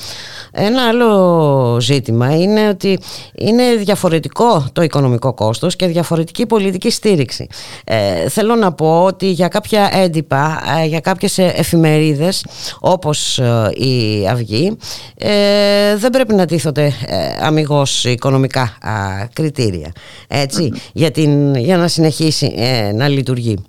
Ένα 0.52 0.88
άλλο 0.88 1.80
ζήτημα 1.80 2.36
είναι 2.36 2.68
ότι 2.68 2.98
είναι 3.34 3.74
διαφορετικό 3.74 4.66
το 4.72 4.82
οικονομικό 4.82 5.34
κόστος 5.34 5.76
και 5.76 5.86
διαφορετική 5.86 6.46
πολιτική 6.46 6.90
στήριξη. 6.90 7.46
Ε, 7.84 8.28
θέλω 8.28 8.54
να 8.54 8.72
πω 8.72 9.04
ότι 9.04 9.30
για 9.30 9.48
κάποια 9.48 9.90
έντυπα, 9.92 10.62
ε, 10.82 10.86
για 10.86 11.00
κάποιες 11.00 11.38
εφημερίδες 11.38 12.44
όπως 12.80 13.38
ε, 13.38 13.70
η 13.74 14.28
Αυγή 14.28 14.76
ε, 15.16 15.96
δεν 15.96 16.10
πρέπει 16.10 16.34
να 16.34 16.46
τίθονται 16.46 16.84
ε, 17.06 17.46
αμυγός 17.46 18.04
οικονομικά 18.04 18.62
α, 18.62 19.26
κριτήρια 19.32 19.92
έτσι, 20.40 20.72
για, 20.92 21.10
την, 21.10 21.54
για 21.54 21.76
να 21.76 21.88
συνεχίσει 21.88 22.54
ε, 22.56 22.92
να 22.92 23.08
λειτουργεί. 23.08 23.64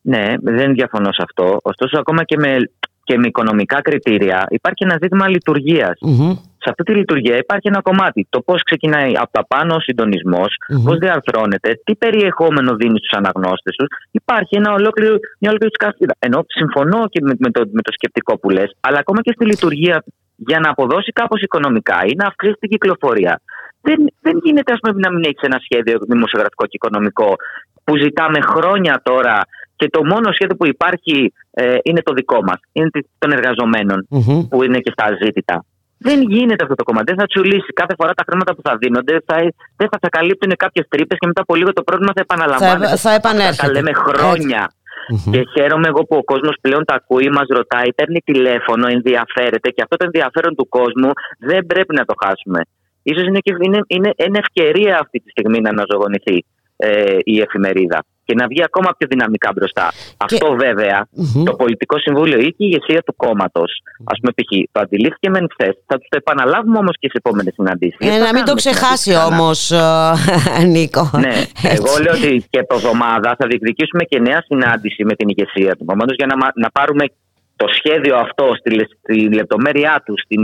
Ναι, 0.00 0.34
δεν 0.40 0.74
διαφωνώ 0.74 1.12
σε 1.12 1.22
αυτό. 1.22 1.58
Ωστόσο, 1.62 1.98
ακόμα 1.98 2.24
και 2.24 2.36
με, 2.36 2.56
και 3.02 3.18
με 3.18 3.26
οικονομικά 3.26 3.80
κριτήρια 3.80 4.46
υπάρχει 4.48 4.84
ένα 4.84 4.98
ζήτημα 5.02 5.28
λειτουργίας. 5.28 5.98
Σε 6.58 6.70
αυτή 6.70 6.82
τη 6.82 6.92
λειτουργία 6.94 7.36
υπάρχει 7.36 7.68
ένα 7.68 7.80
κομμάτι. 7.80 8.26
Το 8.30 8.40
πώς 8.40 8.62
ξεκινάει 8.62 9.12
από 9.16 9.32
τα 9.32 9.46
πάνω 9.46 9.74
ο 9.74 9.80
συντονισμός, 9.80 10.56
πώς 10.84 10.98
διαρθρώνεται, 10.98 11.80
τι 11.84 11.94
περιεχόμενο 11.94 12.74
δίνει 12.76 12.98
στους 12.98 13.18
αναγνώστες 13.18 13.76
τους. 13.76 13.88
Υπάρχει 14.10 14.56
ένα 14.56 14.72
ολόκληρο, 14.72 15.16
μια 15.38 15.50
ολόκληρη 15.50 15.74
σκαφίδα. 15.74 16.14
Ενώ 16.18 16.44
συμφωνώ 16.46 17.08
και 17.08 17.20
με, 17.22 17.34
με, 17.38 17.50
το, 17.50 17.60
με 17.72 17.82
το 17.82 17.92
σκεπτικό 17.92 18.38
που 18.38 18.50
λες, 18.50 18.76
αλλά 18.80 18.98
ακόμα 18.98 19.20
και 19.22 19.32
στη 19.34 19.44
λειτουργία 19.46 20.04
για 20.36 20.58
να 20.58 20.70
αποδώσει 20.70 21.12
κάπως 21.12 21.40
οικονομικά 21.40 21.98
ή 22.06 22.14
να 22.16 22.26
αυξήσει 22.26 22.56
την 22.60 22.68
κυκλοφορία. 22.68 23.40
Δεν, 23.80 24.06
δεν 24.20 24.40
γίνεται, 24.44 24.72
ας 24.72 24.78
πούμε, 24.80 24.94
να 24.98 25.10
μην 25.12 25.24
έχεις 25.24 25.40
ένα 25.40 25.58
σχέδιο 25.66 25.98
δημοσιογραφικό 26.08 26.64
και 26.64 26.78
οικονομικό 26.80 27.36
που 27.84 27.96
ζητάμε 27.96 28.40
χρόνια 28.40 29.00
τώρα 29.02 29.40
και 29.76 29.88
το 29.90 30.04
μόνο 30.04 30.32
σχέδιο 30.32 30.56
που 30.56 30.66
υπάρχει 30.66 31.32
ε, 31.50 31.76
είναι 31.82 32.02
το 32.02 32.12
δικό 32.12 32.42
μας. 32.42 32.60
Είναι 32.72 32.90
των 33.18 33.32
εργαζομένων 33.32 34.06
που 34.50 34.62
είναι 34.64 34.78
και 34.78 34.90
στα 34.90 35.06
ζήτητα. 35.22 35.64
Δεν 35.98 36.22
γίνεται 36.22 36.62
αυτό 36.62 36.74
το 36.74 36.84
κομμάτι. 36.84 37.04
Δεν 37.04 37.18
θα 37.20 37.26
τσουλήσει. 37.26 37.72
Κάθε 37.72 37.94
φορά 37.98 38.12
τα 38.14 38.24
χρήματα 38.28 38.54
που 38.54 38.62
θα 38.64 38.76
δίνονται 38.76 39.22
θα, 39.26 39.36
δεν 39.76 39.88
θα, 39.90 39.98
θα 40.00 40.08
καλύπτουν 40.08 40.52
κάποιες 40.56 40.86
τρύπες 40.88 41.18
και 41.18 41.26
μετά 41.26 41.40
από 41.40 41.54
λίγο 41.54 41.72
το 41.72 41.82
πρόβλημα 41.82 42.12
θα 42.14 42.20
επαναλαμβάνεται. 42.20 42.86
Θα, 42.86 42.96
θα 42.96 43.12
επανέρχεται. 43.14 43.66
Τα 43.66 43.72
λέμε 43.72 43.92
χρόνια. 43.92 44.72
Και 45.30 45.42
χαίρομαι 45.54 45.88
εγώ 45.88 46.02
που 46.04 46.16
ο 46.16 46.24
κόσμος 46.24 46.56
πλέον 46.60 46.84
τα 46.84 46.94
ακούει, 46.94 47.28
μας 47.28 47.46
ρωτάει, 47.48 47.92
παίρνει 47.94 48.20
τηλέφωνο, 48.24 48.86
ενδιαφέρεται 48.86 49.68
και 49.70 49.82
αυτό 49.82 49.96
το 49.96 50.04
ενδιαφέρον 50.04 50.54
του 50.54 50.68
κόσμου 50.68 51.10
δεν 51.38 51.66
πρέπει 51.66 51.94
να 51.94 52.04
το 52.04 52.14
χάσουμε. 52.24 52.60
Ίσως 53.12 53.26
είναι, 53.26 53.38
και, 53.38 53.52
είναι, 53.66 53.80
είναι, 53.86 54.10
είναι 54.26 54.38
ευκαιρία 54.44 54.98
αυτή 55.02 55.18
τη 55.20 55.30
στιγμή 55.30 55.60
να 55.60 55.70
αναζωογονηθεί 55.70 56.44
ε, 56.76 57.16
η 57.18 57.40
εφημερίδα 57.40 58.04
και 58.24 58.34
να 58.34 58.46
βγει 58.46 58.62
ακόμα 58.64 58.90
πιο 58.98 59.06
δυναμικά 59.10 59.50
μπροστά. 59.54 59.86
Αυτό 60.16 60.46
βέβαια 60.64 61.08
το 61.44 61.52
Πολιτικό 61.62 61.98
Συμβούλιο 61.98 62.38
ή 62.38 62.48
και 62.56 62.64
η 62.64 62.68
ηγεσία 62.70 63.02
του 63.02 63.14
κόμματος, 63.16 63.70
ας 64.04 64.18
πούμε, 64.20 64.32
π.χ. 64.36 64.50
το 64.72 64.80
αντιλήφθηκε 64.80 65.30
μεν 65.30 65.46
χθες. 65.52 65.74
Θα 65.86 65.96
τους 65.98 66.08
το 66.08 66.16
επαναλάβουμε 66.22 66.78
όμως 66.78 66.96
και 67.00 67.08
σε 67.12 67.16
επόμενες 67.22 67.52
συναντήσεις. 67.54 67.98
Ε, 67.98 68.18
να 68.26 68.32
μην 68.34 68.44
το 68.44 68.54
ξεχάσει 68.54 69.12
όμως, 69.28 69.58
Νίκο. 70.74 71.10
Ναι, 71.26 71.36
εγώ 71.74 71.92
λέω 72.02 72.14
ότι 72.18 72.44
και 72.50 72.58
από 72.58 72.74
εβδομάδα 72.74 73.36
θα 73.38 73.46
διεκδικήσουμε 73.46 74.04
και 74.04 74.18
νέα 74.18 74.40
συνάντηση 74.48 75.04
με 75.04 75.14
την 75.14 75.28
ηγεσία 75.28 75.76
του 75.76 75.84
κόμματος 75.84 76.16
για 76.16 76.26
να, 76.26 76.34
να 76.54 76.70
πάρουμε 76.70 77.04
το 77.56 77.66
σχέδιο 77.78 78.16
αυτό 78.16 78.44
στη, 78.58 78.70
στη 78.98 79.34
λεπτομέρειά 79.34 80.02
του, 80.06 80.14
στην, 80.24 80.42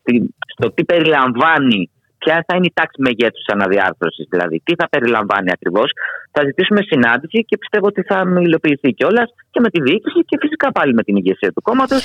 στην, 0.00 0.34
στο 0.56 0.72
τι 0.72 0.84
περιλαμβάνει 0.84 1.90
ποια 2.24 2.44
θα 2.46 2.52
είναι 2.56 2.68
η 2.72 2.74
τάξη 2.78 2.98
μεγέθους 3.06 3.42
τη 3.44 3.52
αναδιάρθρωσης, 3.56 4.26
δηλαδή 4.32 4.56
τι 4.66 4.72
θα 4.80 4.86
περιλαμβάνει 4.92 5.50
ακριβώς. 5.56 5.88
Θα 6.34 6.40
ζητήσουμε 6.48 6.80
συνάντηση 6.90 7.38
και 7.48 7.56
πιστεύω 7.62 7.86
ότι 7.92 8.02
θα 8.02 8.18
υλοποιηθεί 8.46 8.90
κιόλας 8.98 9.28
και 9.50 9.60
με 9.60 9.68
τη 9.70 9.78
διοίκηση 9.86 10.20
και 10.28 10.36
φυσικά 10.40 10.72
πάλι 10.72 10.92
με 10.94 11.02
την 11.02 11.16
ηγεσία 11.16 11.50
του 11.52 11.62
κόμματος 11.62 12.02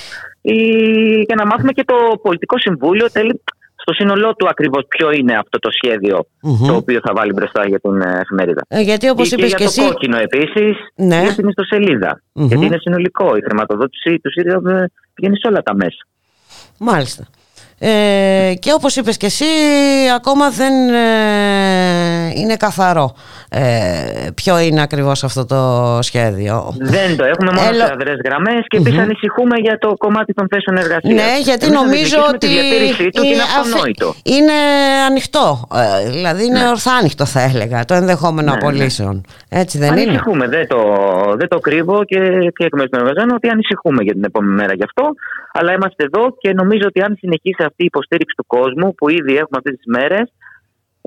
για 1.27 1.35
να 1.39 1.45
μάθουμε 1.45 1.71
και 1.71 1.83
το 1.91 1.97
πολιτικό 2.21 2.55
συμβούλιο 2.59 3.11
τέλει, 3.11 3.41
στο 3.83 3.93
σύνολό 3.93 4.33
του 4.35 4.47
ακριβώς 4.49 4.83
ποιο 4.87 5.11
είναι 5.11 5.33
αυτό 5.37 5.59
το 5.59 5.69
σχεδιο 5.71 6.25
το 6.67 6.75
οποίο 6.75 6.99
θα 7.05 7.13
βάλει 7.15 7.31
μπροστά 7.33 7.67
για 7.67 7.79
την 7.79 8.01
εφημερίδα. 8.01 8.61
Ε, 8.67 8.81
γιατί 8.81 9.09
όπως 9.09 9.31
είπε 9.31 9.47
και, 9.47 9.55
και, 9.55 9.63
εσύ. 9.63 9.81
Για 9.81 9.89
το 9.89 9.93
κόκκινο 9.93 10.17
επίσης 10.17 10.75
ναι. 10.95 11.21
για 11.21 11.35
την 11.35 11.47
ιστοσελίδα. 11.47 12.21
Γιατί 12.33 12.65
είναι 12.65 12.77
συνολικό. 12.79 13.35
Η 13.35 13.41
χρηματοδότηση 13.41 14.19
του 14.19 14.31
ΣΥΡΙΖΑ 14.31 14.59
πηγαίνει 15.13 15.37
σε 15.37 15.47
όλα 15.47 15.61
τα 15.61 15.75
μέσα. 15.75 16.07
Μάλιστα. 16.79 17.27
Ε, 17.81 18.53
και 18.59 18.73
όπως 18.73 18.95
είπες 18.95 19.17
και 19.17 19.25
εσύ 19.25 19.45
ακόμα 20.15 20.49
δεν 20.49 20.89
ε, 20.89 21.68
είναι 22.35 22.55
καθαρό. 22.55 23.15
Ε, 23.49 24.27
ποιο 24.35 24.59
είναι 24.59 24.81
ακριβώς 24.81 25.23
αυτό 25.23 25.45
το 25.45 25.61
σχέδιο; 26.01 26.73
Δεν 26.79 27.17
το 27.17 27.25
έχουμε 27.25 27.51
μόνο 27.55 27.67
Έλο... 27.67 27.85
σε 27.85 27.91
αδρές 27.91 28.17
γραμμές 28.25 28.63
και 28.67 28.77
επίσης 28.77 28.99
mm-hmm. 28.99 29.01
ανησυχούμε 29.01 29.55
για 29.57 29.77
το 29.77 29.93
κομμάτι 29.97 30.33
των 30.33 30.47
θέσεων 30.49 30.77
εργασίας. 30.77 31.13
Ναι 31.13 31.39
γιατί 31.43 31.65
Εμείς 31.65 31.79
νομίζω 31.79 32.17
ότι 32.33 32.47
του 33.13 33.23
είναι 33.23 33.41
αυτονόητο. 33.41 34.13
είναι 34.23 34.57
ανοιχτό. 35.09 35.67
Δηλαδή 36.09 36.45
είναι 36.45 36.59
ναι. 36.59 36.69
ορθά 36.69 36.93
ανοιχτό 36.93 37.25
θα 37.25 37.41
έλεγα 37.41 37.85
το 37.85 37.93
ενδεχόμενο 37.93 38.51
ναι, 38.51 38.57
απολύσεων. 38.57 39.25
Έτσι 39.49 39.77
δεν 39.77 39.91
ανησυχούμε, 39.91 40.45
είναι 40.45 40.55
δεν 40.57 40.67
το, 40.67 40.81
δεν 41.37 41.47
το 41.47 41.59
κρύβω 41.59 42.03
και, 42.03 42.19
και 42.55 42.63
εκ 42.65 42.73
μέρους 42.75 42.89
των 42.89 42.99
εργαζόμενων 42.99 43.35
ότι 43.35 43.49
ανησυχούμε 43.49 44.03
για 44.03 44.13
την 44.13 44.23
επόμενη 44.23 44.53
μέρα 44.53 44.73
γι' 44.73 44.83
αυτό. 44.83 45.03
Αλλά 45.53 45.71
είμαστε 45.73 46.03
εδώ 46.03 46.35
και 46.39 46.53
νομίζω 46.53 46.85
ότι 46.87 47.01
αν 47.01 47.15
συνεχίσει 47.19 47.63
αυτή 47.69 47.83
η 47.83 47.89
υποστήριξη 47.93 48.35
του 48.37 48.45
κόσμου 48.47 48.95
που 48.95 49.09
ήδη 49.09 49.33
έχουμε 49.41 49.57
αυτές 49.61 49.73
τις 49.75 49.85
μέρες 49.85 50.25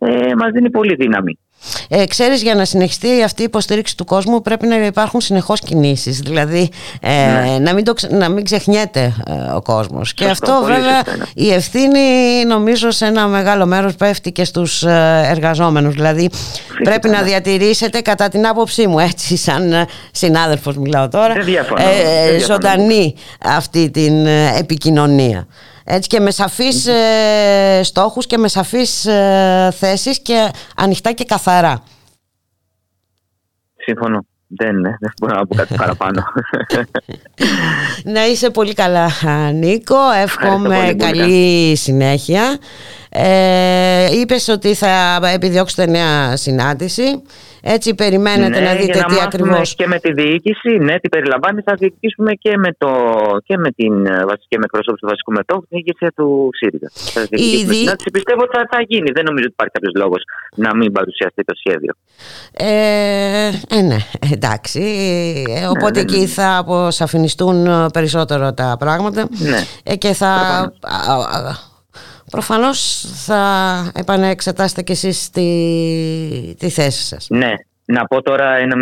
ε, 0.07 0.35
μας 0.35 0.51
δίνει 0.53 0.71
πολύ 0.71 0.95
δύναμη. 0.95 1.39
Ε, 1.89 2.07
ξέρεις 2.07 2.43
για 2.43 2.55
να 2.55 2.65
συνεχιστεί 2.65 3.23
αυτή 3.23 3.43
η 3.43 3.45
υποστήριξη 3.45 3.97
του 3.97 4.05
κόσμου 4.05 4.43
πρέπει 4.43 4.67
να 4.67 4.77
υπάρχουν 4.77 5.21
συνεχώς 5.21 5.61
κινήσεις. 5.61 6.21
Δηλαδή 6.21 6.71
ε, 7.01 7.11
ναι. 7.11 7.59
να, 7.59 7.75
μην 7.75 7.85
το, 7.85 7.95
να 8.11 8.29
μην 8.29 8.45
ξεχνιέται 8.45 9.15
ε, 9.27 9.33
ο 9.55 9.63
κόσμος. 9.63 10.09
Σωστό, 10.09 10.25
και 10.25 10.31
αυτό 10.31 10.63
βέβαια 10.65 11.03
η 11.35 11.53
ευθύνη 11.53 12.01
νομίζω 12.47 12.91
σε 12.91 13.07
ένα 13.07 13.27
μεγάλο 13.27 13.67
μέρος 13.67 13.95
πέφτει 13.95 14.33
και 14.33 14.45
στους 14.45 14.83
ε, 14.83 15.27
εργαζόμενους. 15.31 15.95
Δηλαδή 15.95 16.31
Φυσικά, 16.33 16.83
πρέπει 16.83 17.09
ναι. 17.09 17.17
να 17.17 17.23
διατηρήσετε 17.23 18.01
κατά 18.01 18.29
την 18.29 18.47
άποψή 18.47 18.87
μου 18.87 18.99
έτσι 18.99 19.37
σαν 19.37 19.87
συνάδελφος 20.11 20.77
μιλάω 20.77 21.09
τώρα 21.09 21.35
διαφωνώ, 21.35 21.83
ε, 21.83 22.39
ζωντανή 22.39 23.15
αυτή 23.45 23.91
την 23.91 24.27
επικοινωνία 24.59 25.47
έτσι 25.85 26.09
και 26.09 26.21
με 26.21 26.31
σαφείς 26.31 26.87
ε, 26.87 27.81
στόχους 27.83 28.27
και 28.27 28.39
με 28.39 28.49
σαφείς 28.49 29.07
ε, 29.07 29.73
θέσεις 29.79 30.21
και 30.21 30.51
ανοιχτά 30.77 31.13
και 31.13 31.25
καθαρά. 31.25 31.83
Συμφωνώ. 33.77 34.27
δεν, 34.47 34.83
δεν 34.83 35.13
μπορώ 35.21 35.35
να 35.35 35.47
πω 35.47 35.55
κάτι 35.55 35.75
παραπάνω. 35.75 36.25
να 38.15 38.27
είσαι 38.27 38.51
πολύ 38.51 38.75
καλά 38.75 39.11
Νίκο, 39.53 40.11
εύχομαι 40.23 40.95
καλή 40.99 41.77
συνέχεια. 41.77 42.59
Ε, 43.09 44.19
είπες 44.21 44.49
ότι 44.49 44.75
θα 44.75 45.21
επιδιώξετε 45.35 45.87
νέα 45.87 46.37
συνάντηση. 46.37 47.23
Έτσι 47.65 47.95
περιμένετε 47.95 48.61
ναι, 48.61 48.67
να 48.67 48.75
δείτε 48.75 48.99
για 48.99 49.07
να 49.09 49.15
τι 49.15 49.21
ακριβώς... 49.23 49.75
και 49.75 49.87
με 49.87 49.99
τη 49.99 50.13
διοίκηση, 50.13 50.71
ναι, 50.79 51.01
τι 51.01 51.09
περιλαμβάνει, 51.09 51.61
θα 51.63 51.75
διοικήσουμε 51.79 52.33
και 52.33 52.57
με, 52.57 52.71
το, 52.79 52.91
και 53.45 53.57
με 53.57 53.71
την 53.71 54.07
ε, 54.07 54.25
βασική 54.25 54.59
με 54.59 54.65
εκπροσώπηση 54.65 55.03
του 55.03 55.09
βασικού 55.09 55.33
μετόχου 55.33 55.67
την 55.69 55.79
ηγεσία 55.79 56.13
του 56.17 56.51
ΣΥΡΙΖΑ. 56.59 56.91
Θα 56.95 57.21
διοικήσουμε 57.31 57.75
συνάντηση. 57.75 58.11
Πιστεύω 58.13 58.41
ότι 58.43 58.57
θα, 58.57 58.63
θα 58.71 58.83
γίνει. 58.89 59.11
Δεν 59.11 59.25
νομίζω 59.25 59.45
ότι 59.45 59.55
υπάρχει 59.59 59.73
κάποιος 59.73 59.95
λόγος 60.03 60.23
να 60.57 60.77
μην 60.77 60.93
παρουσιαστεί 60.93 61.45
το 61.45 61.55
σχέδιο. 61.63 61.93
Ε, 62.53 63.49
ε 63.77 63.81
ναι, 63.83 63.97
εντάξει. 64.33 64.83
Ε, 65.49 65.67
οπότε 65.67 65.91
ναι, 65.91 66.03
ναι, 66.03 66.13
εκεί 66.13 66.21
ναι. 66.21 66.27
θα 66.27 66.57
αποσαφινιστούν 66.57 67.69
περισσότερο 67.93 68.53
τα 68.55 68.77
πράγματα 68.79 69.29
ναι. 69.31 69.97
και 69.97 70.13
θα 70.13 70.33
προφανώς 72.37 72.79
θα 73.27 73.43
επανεξετάσετε 73.95 74.83
κι 74.83 74.93
εσείς 74.93 75.31
τη, 75.31 75.49
τη 76.59 76.69
θέση 76.69 77.03
σας. 77.07 77.27
Ναι, 77.31 77.53
να 77.85 78.05
πω 78.05 78.23
τώρα 78.23 78.57
ένα 78.57 78.77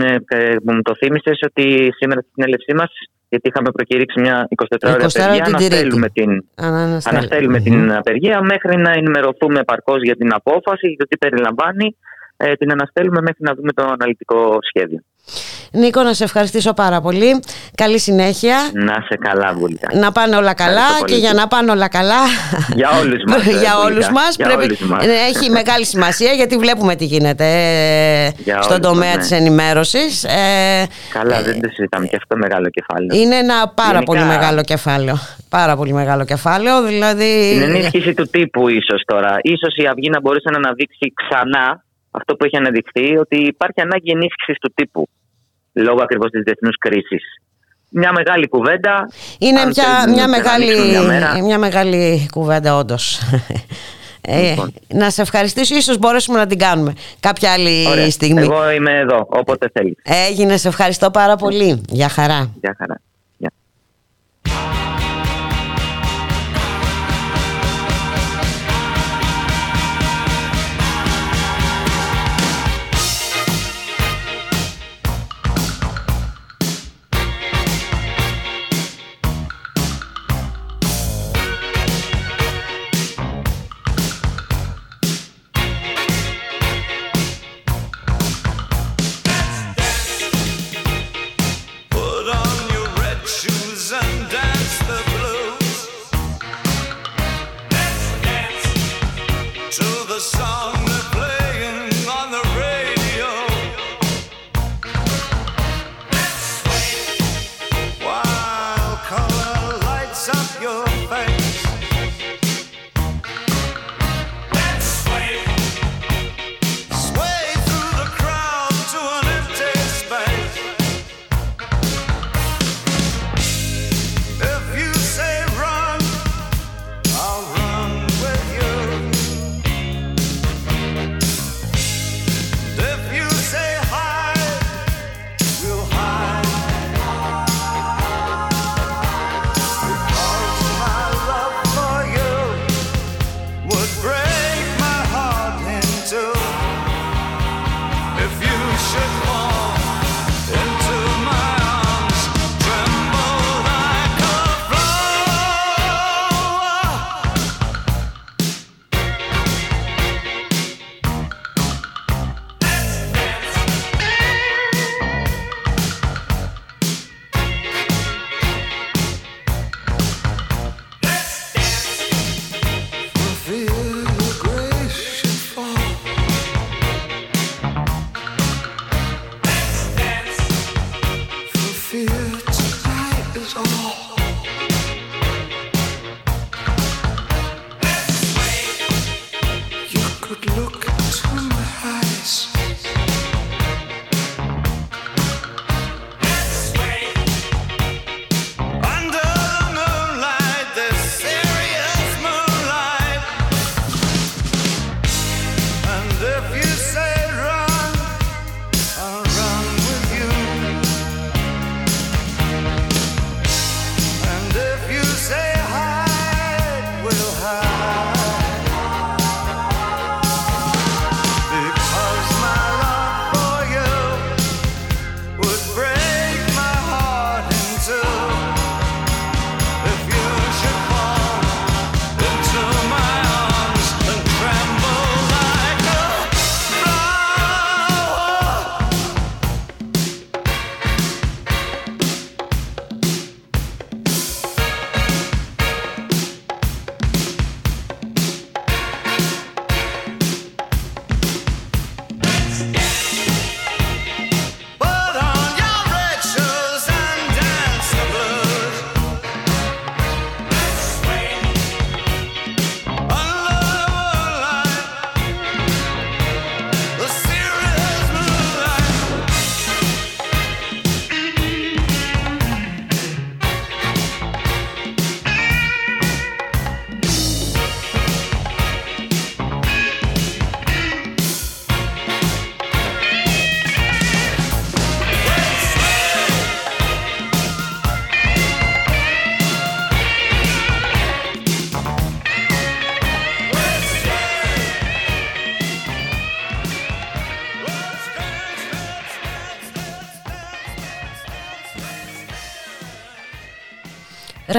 που 0.65 0.73
μου 0.73 0.83
το 0.83 0.95
θύμισες 0.97 1.39
ότι 1.49 1.93
σήμερα 1.99 2.21
στην 2.21 2.33
συνέλευσή 2.35 2.75
μας 2.75 2.91
γιατί 3.29 3.49
είχαμε 3.49 3.71
προκηρύξει 3.71 4.21
μια 4.21 4.49
24 4.55 4.77
ώρη 4.95 5.05
απεργία, 5.05 5.45
αναστέλουμε, 5.45 6.09
την, 6.09 6.45
αναστέλουμε. 7.05 7.61
την 7.61 7.93
απεργία 7.93 8.41
μέχρι 8.43 8.77
να 8.77 8.91
ενημερωθούμε 8.93 9.59
επαρκώς 9.61 10.03
για 10.03 10.17
την 10.17 10.35
απόφαση, 10.35 10.87
για 10.89 10.97
το 10.99 11.05
τι 11.09 11.17
περιλαμβάνει, 11.17 11.97
ε, 12.43 12.53
την 12.53 12.71
αναστέλουμε 12.71 13.21
μέχρι 13.21 13.43
να 13.45 13.55
δούμε 13.55 13.73
το 13.73 13.83
αναλυτικό 13.83 14.59
σχέδιο. 14.69 15.01
Νίκο, 15.73 16.03
να 16.03 16.13
σε 16.13 16.25
ευχαριστήσω 16.25 16.75
πάρα 16.75 17.01
πολύ. 17.01 17.41
Καλή 17.75 17.99
συνέχεια. 17.99 18.57
Να 18.73 18.93
σε 18.93 19.17
καλά, 19.21 19.55
Βουλικά. 19.55 19.89
Να 19.99 20.13
πάνε 20.13 20.37
όλα 20.37 20.55
καλά 20.55 20.89
και 21.05 21.15
για 21.15 21.33
να 21.33 21.49
πάνε 21.49 21.71
όλα 21.71 21.89
καλά. 21.89 22.17
Για 22.75 22.91
όλους 23.01 23.23
μας. 23.27 23.45
για 23.63 23.79
όλους 23.79 24.09
μας. 24.09 24.37
πρέπει... 24.37 24.79
Έχει 25.29 25.51
μεγάλη 25.51 25.85
σημασία 25.85 26.33
γιατί 26.33 26.57
βλέπουμε 26.57 26.95
τι 26.95 27.05
γίνεται 27.05 27.45
ε, 28.45 28.61
στον 28.61 28.81
τομέα 28.81 29.09
μας, 29.09 29.17
ναι. 29.17 29.21
της 29.21 29.31
ενημέρωσης. 29.31 30.25
Ε, 30.25 30.87
καλά, 31.13 31.43
δεν 31.43 31.61
το 31.61 31.69
συζητάμε 31.73 32.07
και 32.07 32.17
αυτό 32.17 32.37
μεγάλο 32.37 32.69
κεφάλαιο. 32.71 33.23
Είναι 33.23 33.37
ένα 33.37 33.69
πάρα 33.69 33.93
Γενικά... 33.93 34.13
πολύ 34.13 34.25
μεγάλο 34.25 34.63
κεφάλαιο. 34.63 35.17
Πάρα 35.49 35.77
πολύ 35.77 35.93
μεγάλο 35.93 36.25
κεφάλαιο. 36.25 36.83
Δηλαδή... 36.83 37.51
Την 37.53 37.63
ενίσχυση 37.63 38.15
του 38.15 38.29
τύπου 38.31 38.69
ίσως 38.69 39.03
τώρα. 39.07 39.37
Ίσως 39.43 39.75
η 39.77 39.87
Αυγή 39.87 40.11
να 40.11 40.21
μπορούσε 40.21 40.51
να 40.51 40.57
αναδείξει 40.57 41.13
ξανά 41.15 41.85
αυτό 42.11 42.35
που 42.37 42.45
έχει 42.45 42.57
αναδειχθεί 42.57 43.17
ότι 43.17 43.37
υπάρχει 43.37 43.81
ανάγκη 43.81 44.11
ενίσχυσης 44.11 44.59
του 44.61 44.73
τύπου 44.75 45.09
λόγω 45.73 46.03
ακριβώς 46.03 46.31
της 46.31 46.43
διεθνούς 46.43 46.77
κρίσης. 46.79 47.25
Μια 47.91 48.13
μεγάλη 48.13 48.49
κουβέντα. 48.49 49.09
Είναι 49.39 49.61
μια, 49.67 50.13
μια, 50.15 50.29
μεγάλη, 50.29 50.77
μια, 51.45 51.59
μεγάλη 51.59 52.29
κουβέντα, 52.31 52.77
όντως. 52.77 53.21
Ε, 54.23 54.51
λοιπόν. 54.51 54.73
να 54.89 55.11
σε 55.11 55.23
ευχαριστήσω, 55.23 55.77
ίσως 55.77 55.99
μπορέσουμε 55.99 56.39
να 56.39 56.47
την 56.47 56.59
κάνουμε 56.59 56.95
κάποια 57.21 57.53
άλλη 57.53 57.89
Ωραία. 57.89 58.11
στιγμή. 58.11 58.41
Εγώ 58.41 58.71
είμαι 58.71 58.99
εδώ, 58.99 59.27
όποτε 59.31 59.71
θέλεις. 59.73 59.95
Έγινε, 60.29 60.57
σε 60.57 60.69
ευχαριστώ 60.69 61.11
πάρα 61.11 61.37
πολύ. 61.37 61.83
Γεια 61.89 62.09
χαρά. 62.09 62.51
Γεια 62.61 62.75
χαρά. 62.79 63.01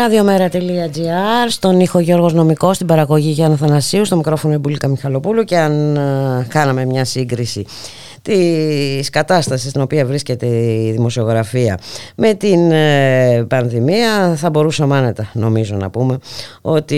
Ραδιομέρα.gr, 0.01 1.47
στον 1.47 1.79
ήχο 1.79 1.99
Γιώργος 1.99 2.33
Νομικός, 2.33 2.75
στην 2.75 2.87
παραγωγή 2.87 3.29
Γιάννα 3.29 3.55
Θανασίου, 3.55 4.05
στο 4.05 4.15
μικρόφωνο 4.15 4.53
Εμπούλικα 4.53 4.87
Μιχαλοπούλου 4.87 5.43
και 5.43 5.57
αν 5.57 5.97
uh, 5.97 6.45
κάναμε 6.47 6.85
μια 6.85 7.05
σύγκριση 7.05 7.65
της 8.21 9.09
κατάστασης 9.09 9.69
στην 9.69 9.81
οποία 9.81 10.05
βρίσκεται 10.05 10.45
η 10.45 10.91
δημοσιογραφία. 10.91 11.79
Με 12.15 12.33
την 12.33 12.71
ε, 12.71 13.45
πανδημία 13.47 14.35
θα 14.35 14.49
μπορούσαμε 14.49 14.97
άνετα 14.97 15.29
νομίζω 15.33 15.75
να 15.75 15.89
πούμε 15.89 16.17
ότι 16.61 16.95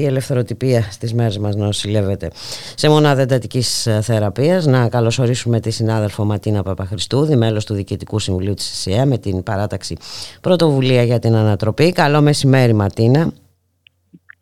η 0.00 0.04
ελευθεροτυπία 0.04 0.88
στις 0.90 1.14
μέρες 1.14 1.38
μας 1.38 1.56
νοσηλεύεται 1.56 2.30
σε 2.74 2.88
μονάδα 2.88 3.22
εντατικής 3.22 3.88
θεραπείας. 4.00 4.66
Να 4.66 4.88
καλωσορίσουμε 4.88 5.60
τη 5.60 5.70
συνάδελφο 5.70 6.24
Ματίνα 6.24 6.62
Παπαχριστούδη 6.62 7.36
μέλος 7.36 7.64
του 7.64 7.74
Διοικητικού 7.74 8.18
Συμβουλίου 8.18 8.54
της 8.54 8.70
ΕΣΥΑ 8.70 9.06
με 9.06 9.18
την 9.18 9.42
παράταξη 9.42 9.96
πρωτοβουλία 10.40 11.02
για 11.02 11.18
την 11.18 11.34
ανατροπή. 11.34 11.92
Καλό 11.92 12.20
μεσημέρι 12.20 12.72
Ματίνα 12.72 13.32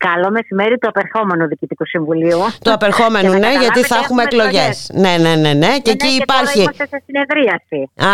Καλό 0.08 0.30
μεσημέρι 0.30 0.78
του 0.78 0.88
απερχόμενου 0.88 1.46
Διοικητικού 1.46 1.86
Συμβουλίου. 1.86 2.38
Το 2.62 2.72
απερχόμενο, 2.72 3.32
ναι, 3.32 3.52
γιατί 3.60 3.82
θα 3.82 3.96
έχουμε 3.96 4.22
εκλογές. 4.22 4.90
Ναι, 4.94 5.16
ναι, 5.20 5.34
ναι, 5.34 5.52
ναι. 5.52 5.78
Και 5.82 5.90
εκεί 5.90 6.06
υπάρχει. 6.22 6.60
Είμαστε 6.60 6.86
σε 6.86 7.02
συνεδρίαση. 7.06 7.90
Α, 7.96 8.10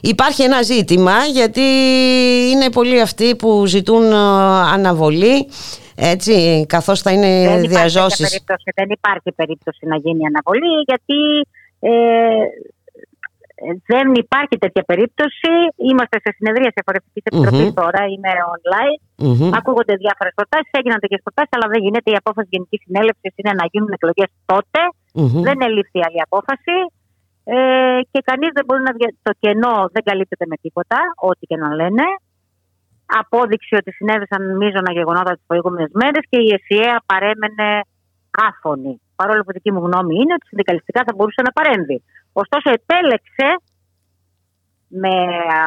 υπάρχει 0.00 0.42
ένα 0.42 0.62
ζήτημα, 0.62 1.12
γιατί 1.32 1.66
είναι 2.52 2.70
πολλοί 2.70 3.00
αυτοί 3.00 3.36
που 3.36 3.66
ζητούν 3.66 4.12
ε, 4.12 4.16
αναβολή. 4.72 5.48
Έτσι, 6.00 6.64
καθώς 6.68 7.00
θα 7.00 7.10
είναι 7.10 7.48
δεν 7.48 7.68
διαζώσεις. 7.68 8.28
Περίπτωση, 8.28 8.70
δεν 8.74 8.90
υπάρχει 8.90 9.32
περίπτωση 9.32 9.86
να 9.86 9.96
γίνει 9.96 10.22
αναβολή, 10.26 10.82
γιατί 10.86 11.48
ε, 11.80 11.90
δεν 13.92 14.06
υπάρχει 14.24 14.56
τέτοια 14.64 14.84
περίπτωση. 14.90 15.52
Είμαστε 15.88 16.16
σε 16.24 16.30
συνεδρία 16.36 16.70
σε 16.76 16.80
φορευτική 16.86 17.20
επιτροπή 17.28 17.64
mm-hmm. 17.66 17.80
τώρα, 17.80 18.00
είναι 18.12 18.32
online. 18.56 18.96
Mm-hmm. 19.24 19.50
Ακούγονται 19.58 19.94
διάφορες 20.04 20.32
προτάσεις, 20.38 20.70
έγιναν 20.78 20.98
τέτοιες 21.04 21.22
προτάσεις, 21.26 21.52
αλλά 21.56 21.66
δεν 21.72 21.80
γίνεται. 21.84 22.08
Η 22.14 22.18
απόφαση 22.22 22.48
Γενικής 22.54 22.80
Συνέλευσης 22.86 23.32
είναι 23.40 23.52
να 23.60 23.64
γίνουν 23.72 23.90
εκλογές 23.96 24.30
τότε. 24.52 24.80
Mm-hmm. 25.18 25.42
Δεν 25.48 25.58
ελήφθη 25.68 25.98
άλλη 26.06 26.20
απόφαση. 26.28 26.76
Ε, 27.54 28.00
και 28.12 28.20
κανείς 28.28 28.50
δεν 28.56 28.64
μπορεί 28.66 28.82
να. 28.88 28.92
Το 29.26 29.32
κενό 29.42 29.76
δεν 29.94 30.02
καλύπτεται 30.08 30.46
με 30.52 30.56
τίποτα, 30.64 30.98
ό,τι 31.28 31.44
και 31.50 31.58
να 31.64 31.68
λένε. 31.80 32.06
Απόδειξη 33.22 33.72
ότι 33.80 33.90
συνέβησαν 33.98 34.42
μείζωνα 34.60 34.92
γεγονότα 34.98 35.32
τις 35.36 35.44
προηγούμενες 35.50 35.90
μέρες 36.00 36.24
και 36.30 36.38
η 36.46 36.48
ΕΣΥΑ 36.56 36.94
παρέμενε 37.10 37.68
άφωνη. 38.48 38.92
Παρόλο 39.20 39.40
που 39.44 39.52
δική 39.52 39.70
μου 39.72 39.82
γνώμη 39.86 40.14
είναι 40.20 40.34
ότι 40.38 40.46
συνδικαλιστικά 40.50 41.00
θα 41.06 41.12
μπορούσε 41.16 41.40
να 41.46 41.52
παρέμβει. 41.58 41.98
Ωστόσο 42.32 42.68
επέλεξε 42.78 43.48
με 44.88 45.14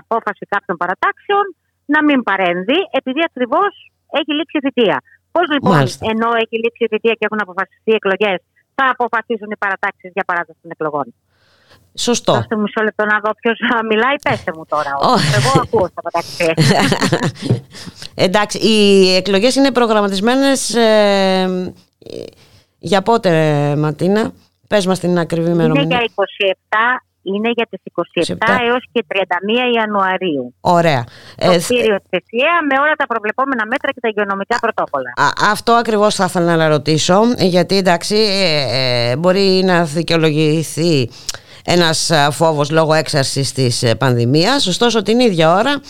απόφαση 0.04 0.44
κάποιων 0.54 0.78
παρατάξεων 0.78 1.46
να 1.86 2.04
μην 2.04 2.24
παρέμβει 2.24 2.80
επειδή 3.00 3.22
ακριβώς 3.30 3.72
έχει 4.20 4.32
λήξει 4.38 4.58
η 4.58 4.64
θητεία. 4.66 4.98
Πώς 5.32 5.46
λοιπόν, 5.54 5.76
Μάλιστα. 5.76 6.06
ενώ 6.12 6.30
έχει 6.44 6.56
λήξει 6.64 6.84
η 6.88 6.88
θητεία 6.88 7.14
και 7.18 7.26
έχουν 7.28 7.40
αποφασιστεί 7.42 7.92
εκλογές, 8.00 8.40
θα 8.76 8.86
αποφασίσουν 8.96 9.50
οι 9.54 9.58
παρατάξεις 9.64 10.12
για 10.14 10.24
παράταση 10.30 10.60
των 10.62 10.72
εκλογών; 10.76 11.08
Σωστό. 11.94 12.34
Δώστε 12.34 12.56
μισό 12.56 12.82
λεπτό 12.84 13.06
να 13.06 13.20
δω 13.20 13.32
ποιος 13.42 13.60
μιλάει, 13.90 14.16
πέστε 14.24 14.52
μου 14.56 14.66
τώρα. 14.66 14.92
Εγώ 15.38 15.62
ακούω 15.62 15.88
στα 15.88 16.02
μεταξύ. 16.04 16.54
Εντάξει, 18.26 18.58
οι 18.58 19.16
εκλογές 19.16 19.56
είναι 19.56 19.72
προγραμματισμένες 19.72 20.76
ε, 20.76 21.74
για 22.80 23.02
πότε, 23.02 23.30
Ματίνα; 23.78 24.32
Πες 24.72 24.85
μας 24.85 24.99
την 24.99 25.19
ακριβή 25.19 25.49
ημερομηνία. 25.49 25.84
Είναι 25.84 25.95
για 25.95 26.56
27 26.99 27.02
είναι 27.23 27.49
για 27.56 27.68
τις 27.69 27.81
27 28.27 28.35
έως 28.68 28.84
και 28.91 29.06
31 29.07 29.15
Ιανουαρίου. 29.76 30.53
Ωραία. 30.61 31.03
Το 31.38 31.52
ε, 31.52 31.57
κύριο 31.57 31.99
με 32.69 32.80
όλα 32.80 32.93
τα 32.98 33.06
προβλεπόμενα 33.07 33.65
μέτρα 33.65 33.91
και 33.91 33.99
τα 33.99 34.07
υγειονομικά 34.07 34.60
πρωτόκολλα. 34.60 35.14
αυτό 35.52 35.72
ακριβώς 35.72 36.15
θα 36.15 36.26
ήθελα 36.26 36.56
να 36.56 36.68
ρωτήσω, 36.68 37.22
γιατί 37.38 37.77
εντάξει 37.77 38.15
ε, 38.15 39.11
ε, 39.11 39.15
μπορεί 39.15 39.61
να 39.65 39.84
δικαιολογηθεί 39.84 41.10
ένας 41.65 42.11
φόβος 42.31 42.72
λόγω 42.72 42.93
έξαρσης 42.93 43.52
της 43.52 43.93
πανδημίας, 43.98 44.68
ωστόσο 44.68 45.02
την 45.02 45.19
ίδια 45.19 45.53
ώρα 45.53 45.81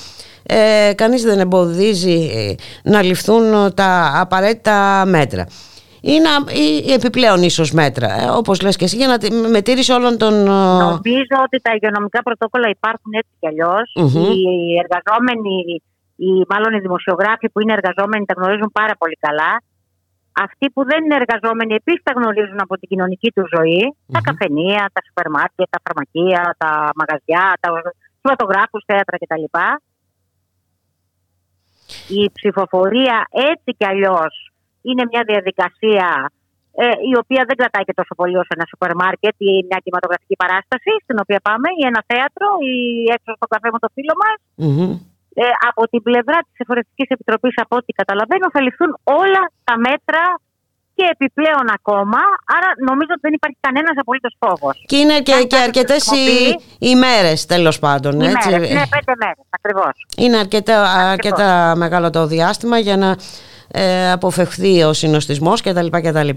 ε, 0.43 0.93
κανείς 0.95 1.23
δεν 1.23 1.39
εμποδίζει 1.39 2.29
να 2.83 3.01
ληφθούν 3.01 3.73
τα 3.73 4.11
απαραίτητα 4.15 5.03
μέτρα 5.05 5.47
ή, 6.01 6.15
να, 6.25 6.31
ή 6.61 6.91
επιπλέον 6.91 7.41
ίσως 7.43 7.71
μέτρα, 7.71 8.09
ε, 8.21 8.29
όπως 8.29 8.61
λες 8.61 8.75
και 8.75 8.85
εσύ, 8.85 8.95
για 8.95 9.07
να 9.07 9.17
με 9.49 9.61
τήρηση 9.61 9.91
όλων 9.91 10.17
των... 10.17 10.33
Νομίζω 10.93 11.35
ότι 11.45 11.57
τα 11.61 11.71
υγειονομικά 11.75 12.23
πρωτόκολλα 12.23 12.69
υπάρχουν 12.69 13.11
έτσι 13.13 13.33
κι 13.39 13.47
αλλιως 13.47 13.91
Οι 14.39 14.79
εργαζόμενοι, 14.83 15.55
οι, 16.15 16.29
μάλλον 16.51 16.73
οι 16.73 16.79
δημοσιογράφοι 16.79 17.49
που 17.49 17.59
είναι 17.61 17.73
εργαζόμενοι 17.73 18.25
τα 18.25 18.33
γνωρίζουν 18.37 18.69
πάρα 18.73 18.95
πολύ 18.97 19.17
καλά. 19.25 19.51
Αυτοί 20.45 20.69
που 20.73 20.85
δεν 20.85 21.03
είναι 21.03 21.17
εργαζόμενοι 21.23 21.73
επίσης 21.73 22.01
τα 22.03 22.13
γνωρίζουν 22.15 22.59
από 22.65 22.77
την 22.79 22.87
κοινωνική 22.91 23.31
τους 23.35 23.49
ζωη 23.55 23.95
τα 24.11 24.21
καφενεία, 24.27 24.81
τα 24.93 25.01
σούπερ 25.05 25.29
μάρκετ, 25.29 25.67
τα 25.69 25.79
φαρμακεία, 25.85 26.55
τα 26.61 26.71
μαγαζιά, 26.99 27.45
τα 27.59 27.69
φωτογράφους, 28.21 28.83
θέατρα 28.85 29.17
κτλ. 29.21 29.45
Η 32.19 32.31
ψηφοφορία 32.37 33.17
έτσι 33.51 33.69
κι 33.77 33.85
αλλιώς 33.91 34.40
είναι 34.87 35.03
μια 35.11 35.23
διαδικασία 35.31 36.09
ε, 36.83 36.85
η 37.11 37.13
οποία 37.21 37.41
δεν 37.47 37.55
κρατάει 37.59 37.85
και 37.87 37.97
τόσο 37.99 38.13
πολύ 38.19 38.35
όσο 38.41 38.51
ένα 38.57 38.65
σούπερ 38.71 38.91
μάρκετ 39.01 39.35
ή 39.49 39.51
μια 39.69 39.79
κινηματογραφική 39.83 40.35
παράσταση 40.43 40.91
στην 41.05 41.17
οποία 41.23 41.39
πάμε 41.47 41.67
ή 41.79 41.81
ένα 41.91 42.01
θέατρο 42.09 42.47
ή 42.73 42.75
έξω 43.15 43.31
στο 43.39 43.47
καφέ 43.53 43.69
με 43.75 43.79
το 43.83 43.89
φίλο 43.95 44.13
μας. 44.23 44.37
Ε, 45.33 45.43
από 45.69 45.81
την 45.91 46.01
πλευρά 46.07 46.37
της 46.47 46.55
Εφορευτικής 46.63 47.09
Επιτροπής 47.15 47.53
από 47.63 47.73
ό,τι 47.79 47.91
καταλαβαίνω 48.01 48.45
θα 48.53 48.61
ληφθούν 48.65 48.91
όλα 49.03 49.43
τα 49.67 49.75
μέτρα 49.87 50.23
και 50.95 51.05
επιπλέον 51.15 51.67
ακόμα. 51.77 52.21
Άρα 52.55 52.69
νομίζω 52.89 53.11
ότι 53.15 53.23
δεν 53.27 53.33
υπάρχει 53.33 53.57
κανένας 53.67 53.95
απολύτως 54.01 54.33
φόβος. 54.41 54.75
Και 54.89 54.97
είναι 54.97 55.17
και, 55.27 55.35
και 55.51 55.57
αρκετές 55.67 56.03
οι, 56.17 56.27
οι 56.87 56.95
μέρες 56.95 57.45
τέλος 57.45 57.79
πάντων. 57.79 58.13
Οι 58.21 58.25
έτσι. 58.25 58.49
Μέρες, 58.49 58.69
ναι, 58.69 58.83
πέντε 58.95 59.13
μέρες 59.23 59.45
ακριβώς. 59.57 59.93
Είναι 60.17 60.37
αρκετά, 60.37 60.77
αρκετά 61.15 61.73
μεγάλο 61.75 62.09
το 62.09 62.25
διάστημα 62.27 62.77
για 62.77 62.97
να 62.97 63.09
ε, 63.71 64.11
αποφευχθεί 64.11 64.83
ο 64.83 64.93
συνοστισμός 64.93 65.61
κτλ. 65.61 65.87
κτλ. 65.89 66.29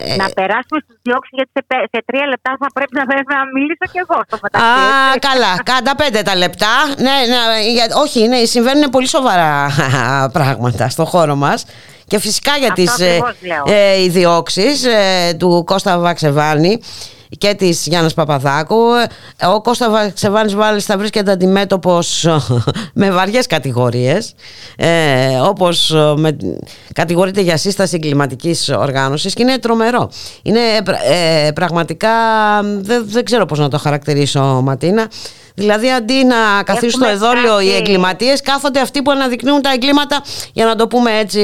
Ε, 0.00 0.16
να 0.16 0.28
περάσουμε 0.28 0.80
στους 0.84 0.96
διώξεις 1.02 1.30
γιατί 1.32 1.50
σε, 1.54 1.64
σε 1.92 2.02
τρία 2.06 2.26
λεπτά 2.26 2.56
θα 2.60 2.66
πρέπει 2.74 2.90
να, 2.94 3.04
να 3.04 3.38
μιλήσω 3.54 3.84
κι 3.92 3.98
εγώ 3.98 4.20
στο 4.26 4.38
μεταξύ. 4.42 4.66
Α, 4.66 5.18
καλά. 5.18 5.62
Κατά 5.74 5.96
πέντε 5.96 6.22
τα 6.22 6.36
λεπτά. 6.36 6.74
Ναι, 6.98 7.16
ναι, 7.30 7.70
για, 7.70 7.86
όχι, 7.94 8.28
ναι, 8.28 8.44
συμβαίνουν 8.44 8.90
πολύ 8.90 9.08
σοβαρά 9.08 9.70
πράγματα 10.36 10.88
στον 10.88 11.06
χώρο 11.06 11.34
μας. 11.34 11.64
Και 12.06 12.18
φυσικά 12.18 12.56
για 12.56 12.68
Αυτό 12.68 12.82
τις 12.82 12.98
ε, 12.98 13.20
ε, 13.66 14.04
ε, 15.28 15.34
του 15.34 15.64
Κώστα 15.66 15.98
Βαξεβάνη 15.98 16.80
και 17.38 17.54
της 17.54 17.86
Γιάννας 17.86 18.14
Παπαδάκου. 18.14 18.82
Ο 19.54 19.60
Κώστας 19.62 19.90
Βαξεβάνης 19.90 20.84
θα 20.84 20.98
βρίσκεται 20.98 21.30
αντιμέτωπος 21.30 22.26
με 22.94 23.10
βαριές 23.10 23.46
κατηγορίες 23.46 24.34
ε, 24.76 25.38
όπως 25.38 25.90
ε, 25.90 26.14
με, 26.16 26.36
κατηγορείται 26.94 27.40
για 27.40 27.56
σύσταση 27.56 27.98
κλιματικής 27.98 28.68
οργάνωσης 28.68 29.34
και 29.34 29.42
είναι 29.42 29.58
τρομερό. 29.58 30.10
Είναι 30.42 30.60
ε, 31.08 31.50
πραγματικά, 31.54 32.10
δεν, 32.62 33.04
δεν 33.06 33.24
ξέρω 33.24 33.46
πώς 33.46 33.58
να 33.58 33.68
το 33.68 33.78
χαρακτηρίσω 33.78 34.60
Ματίνα, 34.64 35.06
Δηλαδή 35.54 35.90
αντί 35.90 36.24
να 36.24 36.62
καθίσουν 36.64 37.00
στο 37.00 37.10
εδόλιο 37.10 37.60
οι 37.60 37.74
εγκληματίες 37.74 38.40
κάθονται 38.40 38.80
αυτοί 38.80 39.02
που 39.02 39.10
αναδεικνύουν 39.10 39.62
τα 39.62 39.72
εγκλήματα 39.72 40.20
για 40.52 40.64
να 40.64 40.74
το 40.74 40.86
πούμε 40.86 41.18
έτσι 41.18 41.42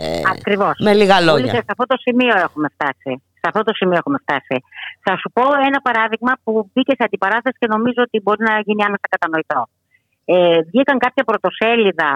ε, 0.00 0.20
Ακριβώς. 0.32 0.78
με 0.78 0.94
λίγα 0.94 1.20
λόγια. 1.20 1.52
σε 1.52 1.64
αυτό 1.66 1.84
το 1.86 1.96
σημείο 1.96 2.34
έχουμε 2.36 2.68
φτάσει. 2.74 3.22
Σε 3.32 3.46
αυτό 3.50 3.62
το 3.62 3.72
σημείο 3.74 3.96
έχουμε 3.96 4.18
φτάσει. 4.22 4.62
Θα 5.08 5.16
σου 5.16 5.30
πω 5.36 5.44
ένα 5.68 5.80
παράδειγμα 5.86 6.32
που 6.44 6.70
μπήκε 6.72 6.92
σε 6.98 7.04
αντιπαράθεση 7.08 7.58
και 7.60 7.72
νομίζω 7.74 8.00
ότι 8.06 8.20
μπορεί 8.24 8.42
να 8.50 8.54
γίνει 8.66 8.82
άμεσα 8.88 9.06
κατανοητό. 9.14 9.60
Ε, 10.24 10.60
βγήκαν 10.70 10.98
κάποια 10.98 11.24
πρωτοσέλιδα, 11.24 12.12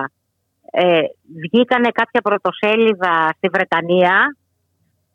ε, 0.71 1.03
βγήκανε 1.45 1.89
κάποια 2.01 2.21
πρωτοσέλιδα 2.29 3.15
στη 3.37 3.49
Βρετανία 3.55 4.15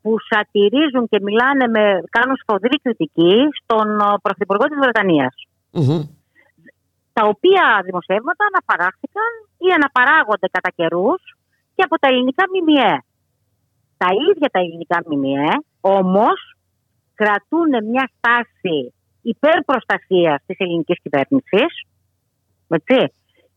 που 0.02 0.10
σατυρίζουν 0.30 1.04
και 1.10 1.18
μιλάνε 1.26 1.64
με, 1.74 1.84
κάνουν 2.16 2.36
σφοδρή 2.42 2.76
κριτική 2.82 3.34
στον 3.58 3.88
Πρωθυπουργό 4.22 4.64
της 4.70 4.78
βρετανιας 4.84 5.34
Τα 7.12 7.22
οποία 7.32 7.64
δημοσιεύματα 7.84 8.42
αναπαράχθηκαν 8.50 9.30
ή 9.66 9.68
αναπαράγονται 9.78 10.48
κατά 10.56 10.70
καιρούς 10.78 11.20
και 11.74 11.82
από 11.86 11.98
τα 11.98 12.08
ελληνικά 12.08 12.44
ΜΜΕ. 12.52 12.92
Τα 14.02 14.08
ίδια 14.28 14.48
τα 14.54 14.58
ελληνικά 14.62 14.98
ΜΜΕ 15.06 15.48
όμως 15.80 16.57
κρατούν 17.20 17.70
μια 17.90 18.10
στάση 18.16 18.78
υπερπροστασίας 19.22 20.38
της 20.46 20.56
ελληνικής 20.58 20.98
κυβέρνησης 21.02 21.72
έτσι, 22.68 23.00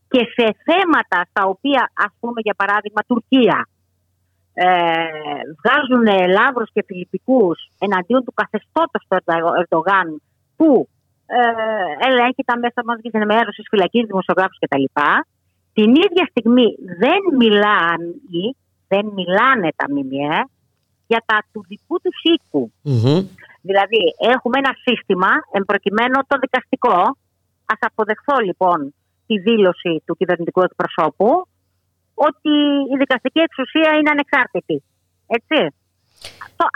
και 0.08 0.22
σε 0.36 0.46
θέματα 0.66 1.18
στα 1.30 1.42
οποία 1.54 1.82
ας 2.06 2.12
πούμε 2.20 2.40
για 2.46 2.54
παράδειγμα 2.54 3.02
Τουρκία 3.06 3.68
ε, 4.54 4.66
βγάζουν 5.58 6.28
λάβρους 6.36 6.70
και 6.72 6.84
φιλιππικούς 6.86 7.58
εναντίον 7.78 8.24
του 8.24 8.34
καθεστώτος 8.40 9.02
του 9.08 9.16
Ερντογάν 9.60 10.22
που 10.56 10.88
ε, 11.26 12.08
ελέγχει 12.08 12.44
τα 12.44 12.58
μέσα 12.58 12.80
μαζικής 12.84 13.12
ενημέρωσης, 13.12 13.66
φυλακής, 13.70 14.06
δημοσιογράφους 14.06 14.58
κτλ. 14.58 14.84
Την 15.72 15.90
ίδια 16.04 16.24
στιγμή 16.30 16.68
δεν 17.02 17.20
μιλάνε, 17.38 18.14
δεν 18.88 19.04
μιλάνε 19.14 19.68
τα 19.76 19.86
ΜΜΕ 19.90 20.44
για 21.06 21.22
τα 21.26 21.38
του 21.52 21.64
δικού 21.68 22.00
τους 22.00 22.18
οίκου. 22.22 22.72
Δηλαδή 23.68 24.02
έχουμε 24.34 24.56
ένα 24.62 24.72
σύστημα, 24.84 25.30
εμπροκειμένο 25.52 26.18
το 26.26 26.36
δικαστικό. 26.44 26.98
Ας 27.72 27.78
αποδεχθώ 27.80 28.36
λοιπόν 28.48 28.94
τη 29.26 29.38
δήλωση 29.38 30.02
του 30.06 30.14
κυβερνητικού 30.16 30.60
εκπροσώπου 30.62 31.46
ότι 32.14 32.54
η 32.92 32.96
δικαστική 32.98 33.40
εξουσία 33.40 33.90
είναι 33.98 34.10
ανεξάρτητη. 34.10 34.82
Έτσι. 35.26 35.58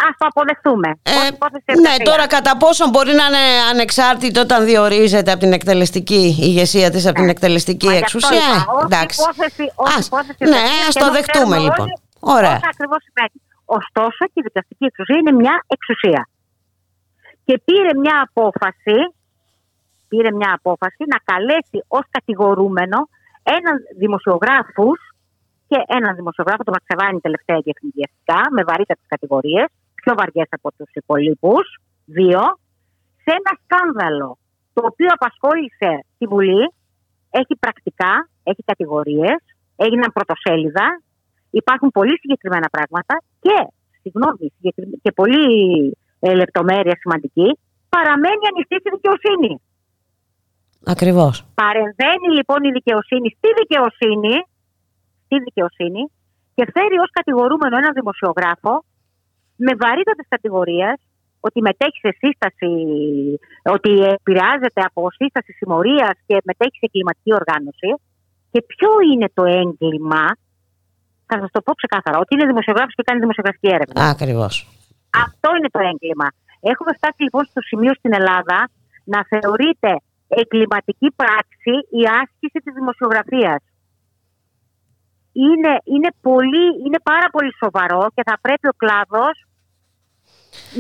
Α 0.07 0.09
το 0.19 0.27
αποδεχτούμε. 0.27 0.89
Ε, 1.03 1.75
ναι, 1.81 2.05
τώρα 2.05 2.27
κατά 2.27 2.57
πόσο 2.57 2.89
μπορεί 2.89 3.13
να 3.13 3.27
είναι 3.27 3.45
ανεξάρτητο 3.71 4.41
όταν 4.41 4.65
διορίζεται 4.65 5.31
από 5.31 5.41
την 5.41 5.53
εκτελεστική 5.53 6.37
ηγεσία 6.41 6.91
της, 6.91 7.07
από 7.07 7.15
την 7.15 7.25
ναι. 7.25 7.31
εκτελεστική 7.31 7.87
εξουσία; 7.87 8.67
Εντάξει. 8.85 9.21
ναι, 10.39 10.65
ας 10.89 10.95
το 10.95 11.11
δεχτούμε 11.11 11.59
λοιπόν. 11.59 11.87
Ωραία. 12.21 12.61
ακριβώς 12.73 13.03
σημαίνει. 13.07 13.39
Ωστόσο 13.65 14.25
και 14.33 14.39
η 14.43 14.43
δικαστική 14.43 14.85
εξουσία 14.85 15.17
είναι 15.17 15.33
μια 15.33 15.65
εξουσία. 15.67 16.29
Και 17.47 17.55
πήρε 17.65 17.93
μια 18.03 18.17
απόφαση, 18.29 18.99
πήρε 20.09 20.31
μια 20.33 20.51
απόφαση 20.59 21.03
να 21.13 21.19
καλέσει 21.31 21.79
ως 21.89 22.05
κατηγορούμενο 22.11 22.99
έναν 23.57 23.77
δημοσιογράφους 23.99 24.99
και 25.69 25.79
έναν 25.97 26.15
δημοσιογράφο, 26.15 26.63
τον 26.63 26.75
Μαξεβάνη 26.77 27.21
τελευταία 27.21 27.59
και 27.65 27.73
εθνικιαστικά, 27.75 28.41
με 28.51 28.63
βαρύτατες 28.69 29.07
κατηγορίες, 29.15 29.69
πιο 29.95 30.13
βαριές 30.19 30.49
από 30.51 30.69
τους 30.77 30.91
υπολείπους, 30.93 31.67
δύο, 32.05 32.43
σε 33.23 33.31
ένα 33.39 33.53
σκάνδαλο 33.63 34.39
το 34.77 34.83
οποίο 34.91 35.09
απασχόλησε 35.19 35.91
τη 36.19 36.27
Βουλή, 36.27 36.65
έχει 37.31 37.55
πρακτικά, 37.61 38.29
έχει 38.43 38.63
κατηγορίες, 38.65 39.39
έγιναν 39.77 40.13
πρωτοσέλιδα, 40.13 41.03
υπάρχουν 41.51 41.91
πολύ 41.91 42.19
συγκεκριμένα 42.19 42.69
πράγματα 42.69 43.15
και, 43.41 43.59
συγγνώμη, 44.03 44.53
και 45.03 45.13
πολύ 45.13 45.45
ε, 45.89 46.06
λεπτομέρεια 46.35 46.97
σημαντική, 47.03 47.59
παραμένει 47.89 48.43
ανοιχτή 48.53 48.77
στη 48.83 48.91
δικαιοσύνη. 48.97 49.53
Ακριβώς. 50.85 51.35
Παρεμβαίνει 51.63 52.29
λοιπόν 52.39 52.65
η 52.69 52.71
δικαιοσύνη 52.79 53.29
στη 53.37 53.49
δικαιοσύνη 53.61 54.35
στη 55.25 55.37
δικαιοσύνη 55.47 56.03
και 56.55 56.65
φέρει 56.75 56.99
ως 57.05 57.11
κατηγορούμενο 57.19 57.75
έναν 57.77 57.93
δημοσιογράφο 58.01 58.85
με 59.57 59.73
βαρύτατες 59.83 60.27
κατηγορίες 60.29 60.97
ότι 61.41 61.61
μετέχει 61.61 61.99
σε 62.07 62.13
σύσταση, 62.23 62.71
ότι 63.77 63.93
επηρεάζεται 64.17 64.81
από 64.89 65.01
σύσταση 65.19 65.53
συμμορίας 65.53 66.15
και 66.27 66.37
μετέχει 66.45 66.77
σε 66.83 66.89
κλιματική 66.93 67.33
οργάνωση. 67.41 67.91
Και 68.51 68.61
ποιο 68.71 68.91
είναι 69.11 69.29
το 69.35 69.45
έγκλημα, 69.45 70.25
θα 71.27 71.37
σας 71.41 71.51
το 71.53 71.61
πω 71.65 71.73
ξεκάθαρα, 71.73 72.19
ότι 72.19 72.35
είναι 72.35 72.47
δημοσιογράφος 72.47 72.95
και 72.95 73.03
κάνει 73.03 73.21
δημοσιογραφική 73.21 73.69
έρευνα. 73.77 74.09
Ακριβώς. 74.15 74.55
Αυτό 75.25 75.49
είναι 75.57 75.71
το 75.77 75.81
έγκλημα. 75.91 76.29
Έχουμε 76.61 76.93
φτάσει 76.99 77.23
λοιπόν 77.23 77.45
στο 77.45 77.61
σημείο 77.61 77.95
στην 77.95 78.13
Ελλάδα 78.15 78.59
να 79.05 79.21
θεωρείται 79.31 79.93
εγκληματική 80.29 81.09
πράξη 81.17 81.75
η 82.01 82.03
άσκηση 82.23 82.59
της 82.65 82.75
δημοσιογραφίας 82.75 83.63
είναι, 85.45 85.73
είναι, 85.85 86.11
πολύ, 86.21 86.67
είναι 86.85 87.01
πάρα 87.03 87.29
πολύ 87.31 87.53
σοβαρό 87.63 88.03
και 88.15 88.23
θα 88.29 88.39
πρέπει 88.41 88.67
ο 88.69 88.77
κλάδος 88.83 89.46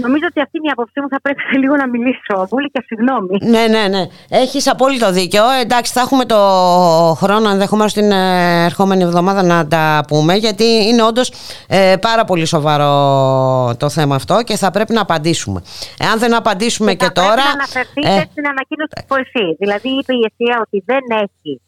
Νομίζω 0.00 0.26
ότι 0.30 0.40
αυτή 0.40 0.56
είναι 0.58 0.68
η 0.68 0.70
άποψή 0.70 1.00
μου. 1.00 1.08
Θα 1.08 1.20
πρέπει 1.20 1.42
λίγο 1.62 1.76
να 1.76 1.88
μιλήσω. 1.88 2.46
Πολύ 2.48 2.70
και 2.70 2.82
συγγνώμη. 2.86 3.38
Ναι, 3.40 3.66
ναι, 3.66 3.88
ναι. 3.88 4.06
Έχεις 4.28 4.68
απόλυτο 4.68 5.12
δίκιο. 5.12 5.42
Εντάξει, 5.62 5.92
θα 5.92 6.00
έχουμε 6.00 6.24
το 6.24 6.38
χρόνο 7.20 7.48
ενδεχομένως 7.48 7.92
την 7.92 8.10
ε, 8.10 8.64
ερχόμενη 8.64 9.02
εβδομάδα 9.02 9.42
να 9.42 9.66
τα 9.66 10.04
πούμε, 10.08 10.34
γιατί 10.34 10.64
είναι 10.64 11.02
όντως 11.02 11.32
ε, 11.68 11.94
πάρα 12.00 12.24
πολύ 12.24 12.44
σοβαρό 12.44 12.90
το 13.78 13.88
θέμα 13.88 14.14
αυτό 14.14 14.42
και 14.42 14.56
θα 14.56 14.70
πρέπει 14.70 14.92
να 14.92 15.00
απαντήσουμε. 15.00 15.62
Εάν 15.98 16.18
δεν 16.18 16.34
απαντήσουμε 16.34 16.94
και, 16.94 17.04
και 17.04 17.10
τώρα. 17.10 17.28
Πρέπει 17.28 17.46
να 17.46 17.52
αναφερθείτε 17.52 18.08
ε, 18.08 18.28
στην 18.30 18.46
ανακοίνωση 18.46 18.92
τη 18.96 19.02
ΠΟΕΣΥ. 19.08 19.56
Δηλαδή, 19.58 19.88
είπε 19.88 20.12
η 20.12 20.22
ΕΣΥΑ 20.28 20.56
ότι 20.60 20.82
δεν 20.86 21.04
έχει 21.24 21.60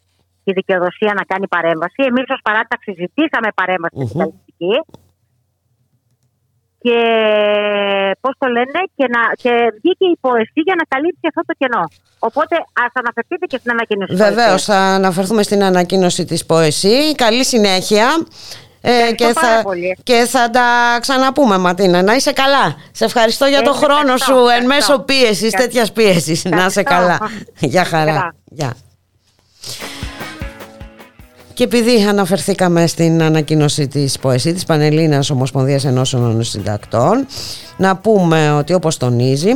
τη 0.43 0.51
δικαιοδοσία 0.53 1.13
να 1.19 1.23
κάνει 1.23 1.47
παρέμβαση. 1.47 1.99
Εμείς 2.11 2.25
ως 2.29 2.39
παράταξη 2.43 2.91
ζητήσαμε 3.01 3.49
παρέμβαση 3.55 3.95
mm-hmm. 4.01 4.19
Και 6.81 6.99
πώς 8.21 8.33
το 8.37 8.47
λένε, 8.47 8.79
και, 8.95 9.05
να, 9.15 9.21
και 9.33 9.49
βγήκε 9.81 10.05
η 10.05 10.17
ποεσή 10.21 10.61
για 10.67 10.75
να 10.77 10.83
καλύψει 10.87 11.25
αυτό 11.29 11.41
το 11.45 11.53
κενό. 11.57 11.83
Οπότε 12.19 12.55
ας 12.55 12.91
αναφερθείτε 12.93 13.45
και 13.45 13.57
στην 13.57 13.71
ανακοίνωση. 13.71 14.15
Βεβαίως, 14.15 14.63
θα 14.63 14.77
αναφερθούμε 14.77 15.43
στην 15.43 15.63
ανακοίνωση 15.63 16.25
της 16.25 16.45
ΠΟΕΣΥ. 16.45 17.15
Καλή 17.15 17.45
συνέχεια. 17.45 18.07
Ε, 18.81 19.13
και, 19.15 19.25
θα, 19.25 19.63
και 20.03 20.25
θα 20.27 20.49
τα 20.49 20.97
ξαναπούμε 21.01 21.57
Ματίνα. 21.57 22.01
Να 22.01 22.13
είσαι 22.15 22.31
καλά. 22.31 22.75
Σε 22.91 23.05
ευχαριστώ 23.05 23.45
για 23.45 23.61
τον 23.61 23.73
χρόνο 23.73 24.17
σου. 24.17 24.35
Εν 24.57 24.65
μέσω 24.65 24.99
πίεσης, 24.99 25.51
τέτοιας 25.51 25.91
πίεσης. 25.91 26.45
Να 26.45 26.65
είσαι 26.65 26.83
καλά. 26.83 27.17
Γεια 27.59 27.85
χαρά. 27.85 28.35
Γεια. 28.45 28.73
Και 31.59 31.65
επειδή 31.65 32.03
αναφερθήκαμε 32.03 32.87
στην 32.87 33.21
ανακοίνωση 33.21 33.87
της 33.87 34.19
ΠΟΕΣΥ, 34.19 34.53
της 34.53 34.65
Πανελλήνας 34.65 35.29
Ομοσπονδίας 35.29 35.85
Ενώσεων 35.85 36.43
Συντακτών, 36.43 37.25
να 37.77 37.95
πούμε 37.97 38.51
ότι 38.51 38.73
όπως 38.73 38.97
τονίζει, 38.97 39.49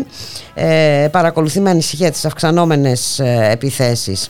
ε, 0.54 1.08
παρακολουθεί 1.12 1.60
με 1.60 1.70
ανησυχία 1.70 2.12
τις 2.12 2.26
αυξανόμενες 2.26 3.20
ε, 3.20 3.48
επιθέσεις 3.52 4.30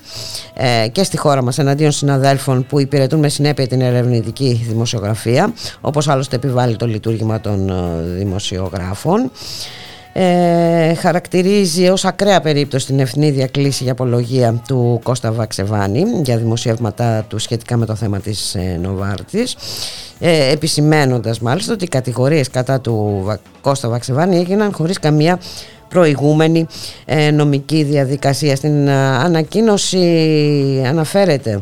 ε, 0.53 0.87
και 0.87 1.03
στη 1.03 1.17
χώρα 1.17 1.43
μας 1.43 1.57
εναντίον 1.57 1.91
συναδέλφων 1.91 2.65
που 2.65 2.79
υπηρετούν 2.79 3.19
με 3.19 3.29
συνέπεια 3.29 3.67
την 3.67 3.81
ερευνητική 3.81 4.65
δημοσιογραφία, 4.67 5.53
όπως 5.81 6.07
άλλωστε 6.07 6.35
επιβάλλει 6.35 6.75
το 6.75 6.85
λειτουργήμα 6.85 7.41
των 7.41 7.69
ε, 7.69 7.73
δημοσιογράφων 8.17 9.31
ε, 10.13 10.93
χαρακτηρίζει 10.93 11.89
ως 11.89 12.05
ακραία 12.05 12.41
περίπτωση 12.41 12.85
την 12.85 12.99
ευνίδια 12.99 13.47
κλίση 13.47 13.83
για 13.83 13.91
απολογία 13.91 14.61
του 14.67 14.99
Κώστα 15.03 15.31
Βαξεβάνη 15.31 16.03
για 16.23 16.37
δημοσιεύματα 16.37 17.25
του 17.27 17.37
σχετικά 17.37 17.77
με 17.77 17.85
το 17.85 17.95
θέμα 17.95 18.19
της 18.19 18.55
ε, 18.55 18.79
Νοβάρτης 18.81 19.55
ε, 20.19 20.51
επισημένοντας 20.51 21.39
μάλιστα 21.39 21.73
ότι 21.73 21.83
οι 21.83 21.87
κατηγορίες 21.87 22.49
κατά 22.49 22.79
του 22.81 23.25
Κώστα 23.61 23.89
Βαξεβάνη 23.89 24.37
έγιναν 24.37 24.73
χωρίς 24.73 24.99
καμία 24.99 25.39
προηγούμενη 25.93 26.67
ε, 27.05 27.31
νομική 27.31 27.83
διαδικασία. 27.83 28.55
Στην 28.55 28.87
ε, 28.87 28.93
ανακοίνωση 28.95 29.97
αναφέρεται 30.85 31.61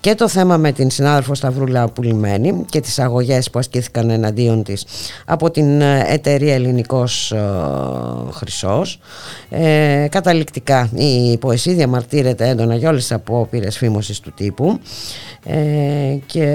και 0.00 0.14
το 0.14 0.28
θέμα 0.28 0.56
με 0.56 0.72
την 0.72 0.90
συνάδελφο 0.90 1.34
Σταυρούλα 1.34 1.88
Πουλημένη 1.88 2.64
και 2.70 2.80
τις 2.80 2.98
αγωγές 2.98 3.50
που 3.50 3.58
ασκήθηκαν 3.58 4.10
εναντίον 4.10 4.62
της 4.62 4.86
από 5.24 5.50
την 5.50 5.80
ε, 5.80 6.04
εταιρεία 6.08 6.54
Ελληνικός 6.54 7.32
ε, 7.32 7.38
Χρυσός. 8.32 9.00
Ε, 9.50 10.06
καταληκτικά 10.10 10.90
η 10.94 11.38
ποεσία 11.38 11.74
διαμαρτύρεται 11.74 12.48
έντονα 12.48 12.74
για 12.74 12.88
όλες 12.88 13.00
τις 13.00 13.12
απόπειρες 13.12 13.76
φήμωσης 13.76 14.20
του 14.20 14.32
τύπου 14.36 14.78
ε, 15.37 15.37
και 16.26 16.46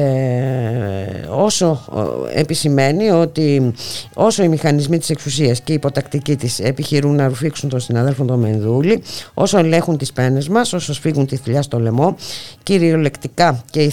όσο 1.30 1.86
επισημαίνει 2.34 3.10
ότι 3.10 3.74
όσο 4.14 4.44
οι 4.44 4.48
μηχανισμοί 4.48 4.98
της 4.98 5.10
εξουσίας 5.10 5.62
και 5.62 5.72
η 5.72 5.76
υποτακτική 5.76 6.36
της 6.36 6.60
επιχειρούν 6.60 7.16
να 7.16 7.28
ρουφήξουν 7.28 7.70
τον 7.70 7.80
συναδέλφο 7.80 8.26
τον 8.26 8.40
Μενδούλη 8.40 9.04
όσο 9.34 9.58
ελέγχουν 9.58 9.98
τις 9.98 10.14
πένες 10.14 10.48
μας, 10.48 10.74
όσο 10.74 10.94
σφίγγουν 10.94 11.26
τη 11.26 11.36
θηλιά 11.36 11.62
στο 11.62 11.80
λαιμό 11.80 12.16
κυριολεκτικά 12.64 13.64
και, 13.70 13.92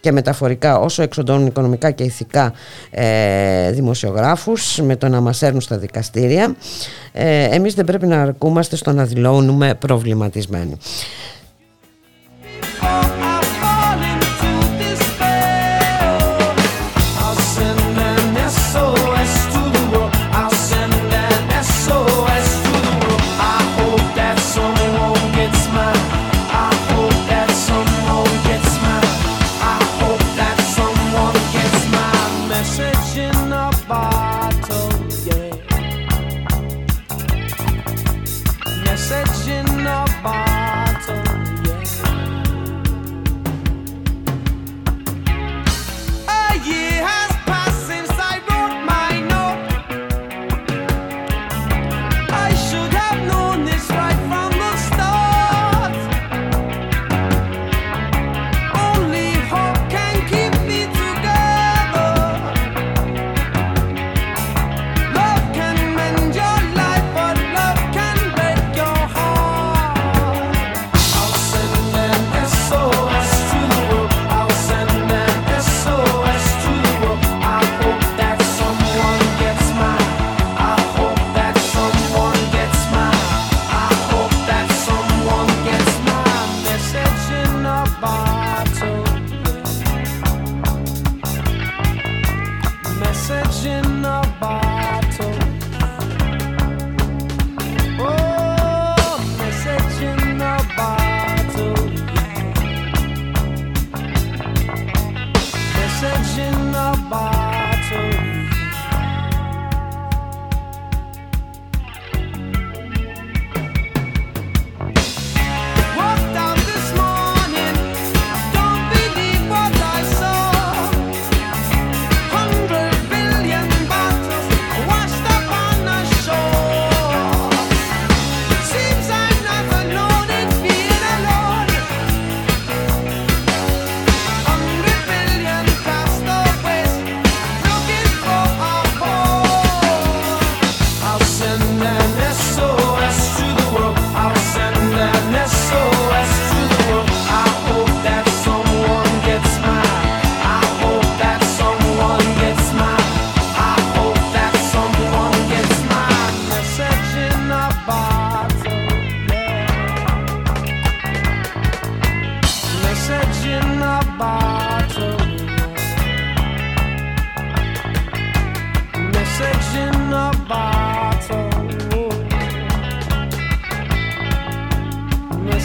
και 0.00 0.12
μεταφορικά 0.12 0.78
όσο 0.78 1.02
εξοντώνουν 1.02 1.46
οικονομικά 1.46 1.90
και 1.90 2.04
ηθικά 2.04 2.52
ε, 2.90 3.70
δημοσιογράφους 3.70 4.80
με 4.82 4.96
το 4.96 5.08
να 5.08 5.20
μας 5.20 5.42
έρνουν 5.42 5.60
στα 5.60 5.78
δικαστήρια 5.78 6.54
ε, 7.12 7.44
εμείς 7.44 7.74
δεν 7.74 7.84
πρέπει 7.84 8.06
να 8.06 8.22
αρκούμαστε 8.22 8.76
στο 8.76 8.92
να 8.92 9.04
δηλώνουμε 9.04 9.74
προβληματισμένοι. 9.74 10.76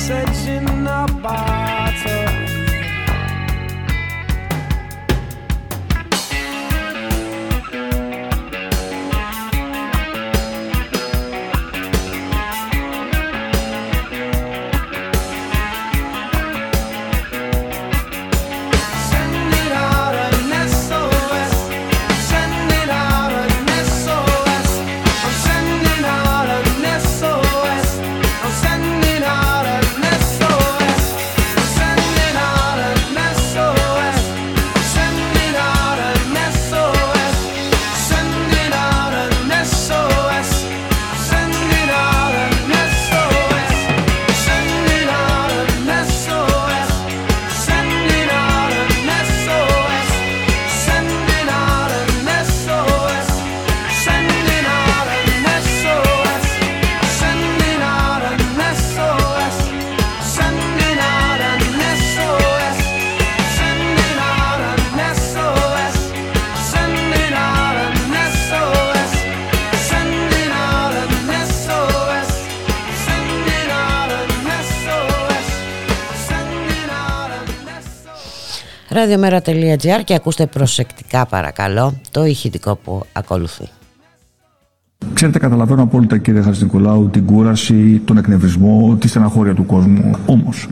such 0.07 0.66
an 79.15 79.29
Ραδιομέρα.gr 79.29 80.01
και 80.03 80.13
ακούστε 80.13 80.45
προσεκτικά 80.45 81.25
παρακαλώ 81.25 81.93
το 82.11 82.25
ηχητικό 82.25 82.75
που 82.75 83.01
ακολουθεί. 83.13 83.67
Ξέρετε, 85.13 85.39
καταλαβαίνω 85.39 85.81
απόλυτα 85.81 86.17
κύριε 86.17 86.41
Χατζηνικολάου 86.41 87.09
την 87.09 87.25
κούραση, 87.25 88.01
τον 88.05 88.17
εκνευρισμό, 88.17 88.97
τη 88.99 89.07
στεναχώρια 89.07 89.53
του 89.53 89.65
κόσμου. 89.65 90.11
Όμως, 90.25 90.67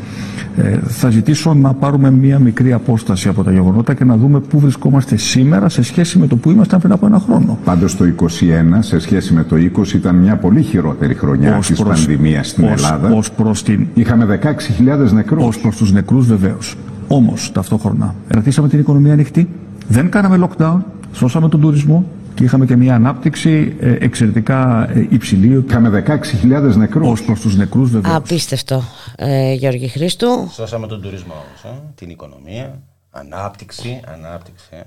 ε, 0.57 0.77
θα 0.87 1.09
ζητήσω 1.09 1.53
να 1.53 1.73
πάρουμε 1.73 2.11
μία 2.11 2.39
μικρή 2.39 2.73
απόσταση 2.73 3.27
από 3.27 3.43
τα 3.43 3.51
γεγονότα 3.51 3.93
και 3.93 4.03
να 4.03 4.17
δούμε 4.17 4.39
πού 4.39 4.59
βρισκόμαστε 4.59 5.17
σήμερα 5.17 5.69
σε 5.69 5.81
σχέση 5.83 6.17
με 6.19 6.27
το 6.27 6.35
που 6.35 6.49
ήμασταν 6.51 6.79
πριν 6.79 6.91
από 6.91 7.05
ένα 7.05 7.19
χρόνο. 7.19 7.57
Πάντως 7.65 7.95
το 7.97 8.05
21 8.05 8.81
σε 8.81 8.99
σχέση 8.99 9.33
με 9.33 9.43
το 9.43 9.55
20 9.55 9.93
ήταν 9.93 10.15
μια 10.15 10.35
πολύ 10.37 10.61
χειρότερη 10.61 11.13
χρονιά 11.13 11.57
Ως 11.57 11.67
της 11.67 11.79
προς- 11.79 11.95
πανδημίας 12.05 12.47
στην 12.47 12.63
ως- 12.63 12.71
Ελλάδα. 12.83 13.09
ως 13.13 13.31
προς 13.31 13.63
την... 13.63 13.87
Είχαμε 13.93 14.25
16.000 14.25 15.11
νεκρούς. 15.13 15.43
Ως 15.43 15.59
προς 15.59 15.75
τους 15.75 15.91
νεκρούς 15.91 16.27
βεβαίως. 16.27 16.75
Όμως 17.07 17.51
ταυτόχρονα 17.51 18.15
κρατήσαμε 18.27 18.67
την 18.69 18.79
οικονομία 18.79 19.13
ανοιχτή, 19.13 19.49
δεν 19.87 20.09
κάναμε 20.09 20.47
lockdown, 20.49 20.77
σώσαμε 21.13 21.49
τον 21.49 21.61
τουρισμό 21.61 22.05
και 22.35 22.43
είχαμε 22.43 22.65
και 22.65 22.75
μια 22.75 22.95
ανάπτυξη 22.95 23.75
ε, 23.79 23.91
εξαιρετικά 23.99 24.89
ε, 24.93 25.07
υψηλή. 25.09 25.63
Είχαμε 25.67 26.03
16.000 26.07 26.75
νεκρούς. 26.75 27.07
Ως 27.09 27.23
προς 27.23 27.39
τους 27.39 27.55
νεκρούς 27.55 27.89
βεβαίως. 27.91 28.15
Απίστευτο, 28.15 28.83
ε, 29.15 29.53
Γιώργη 29.53 29.87
Χρήστου. 29.87 30.49
Σώσαμε 30.51 30.87
τον 30.87 31.01
τουρισμό 31.01 31.33
όμως, 31.33 31.75
ε, 31.77 31.81
την 31.95 32.09
οικονομία, 32.09 32.81
ανάπτυξη, 33.11 33.99
ανάπτυξη. 34.13 34.65
ε. 34.69 34.79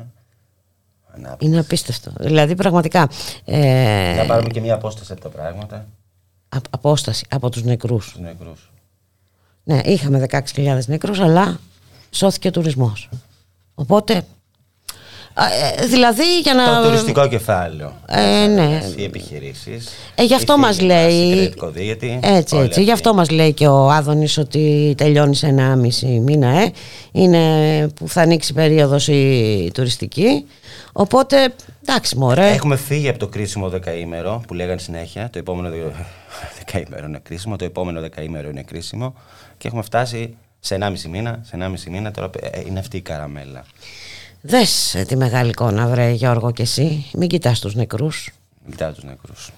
ανάπτυξη. 1.14 1.46
Είναι 1.46 1.58
απίστευτο. 1.58 2.12
Δηλαδή 2.20 2.54
πραγματικά. 2.54 3.08
Ε, 3.44 4.14
Να 4.18 4.24
πάρουμε 4.26 4.48
και 4.48 4.60
μια 4.60 4.74
απόσταση 4.74 5.12
από 5.12 5.20
τα 5.20 5.28
πράγματα, 5.28 5.76
α- 6.48 6.58
απόσταση 6.70 7.24
από 7.30 7.50
τους 7.50 7.62
νεκρούς. 7.64 8.10
τους 8.12 8.20
νεκρούς. 8.20 8.70
Ναι, 9.64 9.80
είχαμε 9.84 10.26
16.000 10.30 10.78
νεκρούς, 10.86 11.20
αλλά 11.20 11.58
σώθηκε 12.10 12.48
ο 12.48 12.50
τουρισμός. 12.50 13.08
Οπότε, 13.74 14.14
α, 15.34 15.44
ε, 15.82 15.86
δηλαδή 15.86 16.40
για 16.40 16.54
να... 16.54 16.82
Το 16.82 16.88
τουριστικό 16.88 17.28
κεφάλαιο. 17.28 17.92
Ε, 18.06 18.46
ναι. 18.46 18.80
Οι 18.96 19.04
επιχειρήσεις. 19.04 19.88
Ε, 20.14 20.24
γι' 20.24 20.34
αυτό 20.34 20.54
οι 20.56 20.58
μας 20.60 20.76
φίλοι 20.76 20.86
λέει- 20.86 21.22
οι 21.22 21.54
credit 21.60 21.64
code, 21.64 22.18
Έτσι, 22.20 22.54
όλοι 22.54 22.64
έτσι. 22.64 22.82
Γι' 22.82 22.92
αυτό 22.92 23.14
μας 23.14 23.30
λέει 23.30 23.52
και 23.52 23.66
ο 23.66 23.90
Άδωνης 23.90 24.38
ότι 24.38 24.94
τελειώνει 24.96 25.34
σε 25.34 25.46
ένα 25.46 25.76
μισή 25.76 26.06
μήνα, 26.06 26.48
ε. 26.48 26.72
Είναι 27.12 27.88
που 27.94 28.08
θα 28.08 28.20
ανοίξει 28.20 28.52
η 28.52 28.54
περίοδος 28.54 29.08
η 29.08 29.70
τουριστική. 29.74 30.44
Οπότε, 30.92 31.54
εντάξει 31.82 32.16
μωρέ. 32.16 32.48
Έχουμε 32.50 32.76
φύγει 32.76 33.08
από 33.08 33.18
το 33.18 33.26
κρίσιμο 33.28 33.68
δεκαήμερο 33.68 34.42
που 34.46 34.54
λέγανε 34.54 34.78
συνέχεια. 34.80 35.30
Το 35.32 35.38
επόμενο 35.38 35.68
δε- 35.70 35.76
δεκαήμερο 36.58 37.06
είναι 37.06 37.20
κρίσιμο, 37.22 37.56
το 37.56 37.64
επόμενο 37.64 38.00
δεκαήμερο 38.00 38.48
είναι 38.48 38.62
κρίσιμο 38.62 39.14
και 39.58 39.68
έχουμε 39.68 39.82
φτάσει 39.82 40.36
σε 40.68 40.78
1,5 40.80 41.02
μήνα. 41.10 41.40
Σε 41.44 41.56
1,5 41.60 41.90
μήνα 41.90 42.10
τώρα 42.10 42.30
ε, 42.40 42.60
είναι 42.66 42.78
αυτή 42.78 42.96
η 42.96 43.00
καραμέλα. 43.00 43.64
Δες 44.40 44.94
ε, 44.94 45.02
τη 45.04 45.16
μεγάλη 45.16 45.48
εικόνα, 45.50 45.86
βρε 45.86 46.10
Γιώργο 46.10 46.50
και 46.50 46.62
εσύ. 46.62 47.06
Μην 47.14 47.28
κοιτάς 47.28 47.60
τους 47.60 47.74
νεκρούς. 47.74 48.30
Κοιτάω 48.70 48.92
τους 48.92 49.04
νεκρούς. 49.04 49.50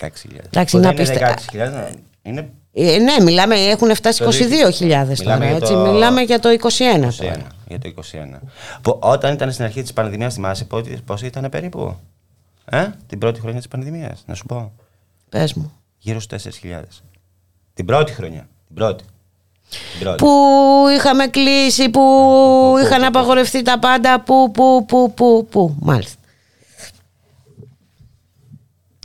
16.000. 0.00 0.06
Εντάξει, 0.46 0.76
Που 0.76 0.82
να 0.82 0.92
δεν 0.92 1.04
είναι 1.04 1.12
πείστε- 1.18 1.50
16.000, 1.52 1.94
είναι 2.22 2.50
Ε, 2.72 2.98
ναι, 2.98 3.24
μιλάμε, 3.24 3.54
έχουν 3.54 3.94
φτάσει 3.94 4.18
Το 4.18 4.24
22.000 4.24 4.78
τώρα, 4.78 5.14
Μιλάμε 5.20 5.46
για 5.46 5.56
έτσι. 5.56 5.72
το- 5.72 5.78
Μιλάμε 5.92 6.20
για 6.22 6.38
το 6.38 6.48
21 6.48 7.10
21, 7.10 7.16
τώρα. 7.16 7.46
για 7.68 7.78
το 7.78 7.88
21. 7.88 8.40
Που 8.82 8.98
όταν 9.02 9.32
ήταν 9.34 9.52
στην 9.52 9.64
αρχή 9.64 9.82
της 9.82 9.92
πανδημίας, 9.92 10.34
θυμάσαι 10.34 10.66
πόσο 11.04 11.26
ήταν 11.26 11.48
περίπου; 11.50 11.96
Ε; 12.64 12.86
Την 13.06 13.18
πρώτη 13.18 13.40
χρονιά 13.40 13.58
της 13.58 13.68
πανδημίας, 13.68 14.22
να 14.26 14.34
σου 14.34 14.46
πω. 14.46 14.72
Πες 15.28 15.54
μου. 15.54 15.72
Γύρω 15.98 16.20
στους 16.20 16.42
4.000. 16.42 17.02
Την 17.74 17.84
πρώτη 17.84 18.12
χρονιά. 18.12 18.48
Την 18.66 18.74
πρώτη. 18.76 19.04
Την 19.70 20.00
πρώτη. 20.00 20.24
Που 20.24 20.30
είχαμε 20.96 21.26
κλείσει, 21.26 21.88
που 21.88 22.02
είχαν 22.82 23.04
απαγορευτεί 23.04 23.62
τα 23.62 23.78
πάντα, 23.78 24.20
που, 24.20 24.50
που, 24.50 24.84
που, 24.88 25.12
που, 25.14 25.46
που. 25.50 25.76
Μάλιστα. 25.80 26.18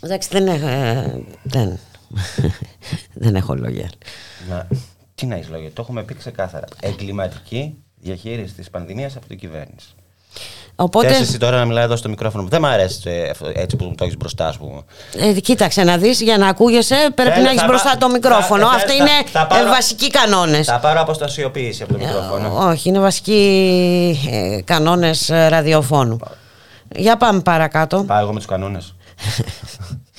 Εντάξει, 0.01 0.29
δεν 0.31 0.47
έχω, 0.47 0.67
ε, 0.67 1.23
δεν, 1.43 1.79
δεν 3.23 3.35
έχω 3.35 3.55
λόγια. 3.55 3.89
Να, 4.49 4.67
τι 5.15 5.25
να 5.25 5.35
έχεις 5.35 5.49
λόγια, 5.49 5.71
το 5.71 5.81
έχουμε 5.81 6.03
πει 6.03 6.13
ξεκάθαρα. 6.13 6.67
Εγκληματική 6.81 7.83
διαχείριση 7.95 8.53
της 8.53 8.69
πανδημίας 8.69 9.15
από 9.15 9.27
την 9.27 9.37
κυβέρνηση. 9.37 9.95
Οπότε, 10.77 11.07
Θες 11.07 11.19
εσύ 11.19 11.37
τώρα 11.39 11.57
να 11.57 11.65
μιλάει 11.65 11.83
εδώ 11.83 11.95
στο 11.95 12.09
μικρόφωνο 12.09 12.43
μου. 12.43 12.49
Δεν 12.49 12.61
μου 12.63 12.67
αρέσει 12.67 12.99
ε, 13.03 13.29
αυτό, 13.29 13.51
έτσι 13.53 13.75
που 13.75 13.85
μου 13.85 13.95
το 13.95 14.03
έχεις 14.03 14.17
μπροστά, 14.17 14.47
α 14.47 14.53
πούμε. 14.59 14.81
ε, 15.17 15.31
κοίταξε 15.39 15.83
να 15.83 15.97
δεις, 15.97 16.21
για 16.21 16.37
να 16.37 16.47
ακούγεσαι 16.47 16.95
πρέπει 17.15 17.29
Θέλω- 17.31 17.43
να 17.43 17.49
έχεις 17.49 17.61
θα 17.61 17.67
μπροστά 17.67 17.89
πά- 17.89 17.99
το 17.99 18.09
μικρόφωνο. 18.09 18.65
θα- 18.67 18.75
Αυτά 18.75 18.87
θα- 18.87 18.93
είναι 18.93 19.09
θα 19.31 19.47
πάρω- 19.47 19.65
ε, 19.67 19.69
βασικοί 19.69 20.09
κανόνες. 20.09 20.65
Θα 20.67 20.79
πάρω 20.79 21.01
αποστασιοποίηση 21.01 21.83
από 21.83 21.93
το 21.93 21.99
μικρόφωνο. 21.99 22.67
Όχι, 22.67 22.89
είναι 22.89 22.99
βασικοί 22.99 24.19
ε, 24.31 24.61
κανόνες 24.61 25.29
ε, 25.29 25.47
ραδιοφώνου. 25.47 26.17
Για 26.95 27.17
πάμε 27.17 27.39
παρακάτω. 27.41 28.03
Πάω 28.03 28.19
εγώ 28.19 28.29
με 28.33 28.37
τους 28.37 28.47
κανόνες. 28.47 28.95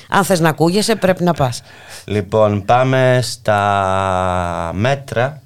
Αν 0.09 0.25
θες 0.25 0.41
να 0.41 0.49
ακούγεσαι 0.49 0.97
πρέπει 0.97 1.25
να 1.25 1.33
πας. 1.33 1.63
Λοιπόν, 2.05 2.65
πάμε 2.65 3.19
στα 3.23 4.71
μέτρα 4.75 5.43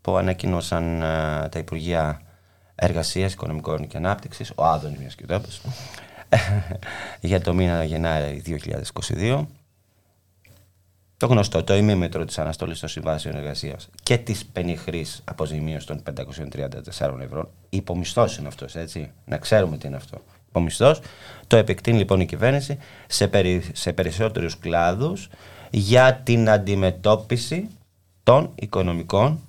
που 0.00 0.16
ανακοίνωσαν 0.16 1.02
ε, 1.02 1.48
τα 1.48 1.58
Υπουργεία 1.58 2.20
Εργασίας, 2.82 3.32
Οικονομικών 3.32 3.86
και 3.86 3.96
Ανάπτυξης, 3.96 4.52
ο 4.54 4.64
Άδωνης 4.64 4.98
μιας 4.98 5.14
και 5.14 5.26
το 5.26 5.34
έπες, 5.34 5.60
για 7.30 7.40
το 7.40 7.54
μήνα 7.54 7.84
Γενάρη 7.84 8.42
2022. 9.16 9.46
Το 11.16 11.26
γνωστό, 11.26 11.64
το 11.64 11.74
ημίμετρο 11.74 12.24
της 12.24 12.38
αναστολής 12.38 12.80
των 12.80 12.88
συμβάσεων 12.88 13.36
εργασίας 13.36 13.88
και 14.02 14.18
της 14.18 14.44
πενιχρής 14.44 15.22
αποζημίωσης 15.24 15.84
των 15.84 16.02
534 16.02 17.20
ευρώ. 17.20 17.50
Υπομισθό 17.68 18.26
είναι 18.38 18.48
αυτός, 18.48 18.76
έτσι. 18.76 19.10
Να 19.24 19.36
ξέρουμε 19.36 19.76
τι 19.76 19.86
είναι 19.86 19.96
αυτό. 19.96 20.18
Υπομισθό. 20.48 20.96
Το 21.46 21.56
επεκτείνει 21.56 21.98
λοιπόν 21.98 22.20
η 22.20 22.26
κυβέρνηση 22.26 22.78
σε, 23.06 23.28
περι, 23.28 23.62
σε 23.72 23.92
περισσότερους 23.92 24.58
κλάδους 24.58 25.28
για 25.70 26.14
την 26.14 26.50
αντιμετώπιση 26.50 27.68
των 28.22 28.50
οικονομικών 28.54 29.40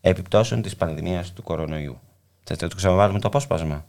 επιπτώσεων 0.00 0.62
της 0.62 0.76
πανδημίας 0.76 1.32
του 1.32 1.42
κορονοϊού. 1.42 1.98
Θέλετε 2.44 2.64
να 2.64 2.70
το 2.70 2.76
ξαναβάλουμε 2.76 3.18
το 3.18 3.28
απόσπασμα. 3.28 3.84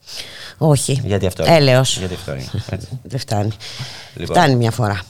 Όχι. 0.57 1.01
Γιατί 1.03 1.25
αυτό 1.25 1.43
Έλεος. 1.47 1.97
Γιατί 1.97 2.13
αυτό 2.13 2.31
είναι. 2.31 2.49
έτσι. 2.69 2.99
Δεν 3.03 3.19
φτάνει. 3.19 3.51
Λοιπόν. 4.15 4.35
Φτάνει 4.35 4.55
μια 4.55 4.71
φορά. 4.71 5.01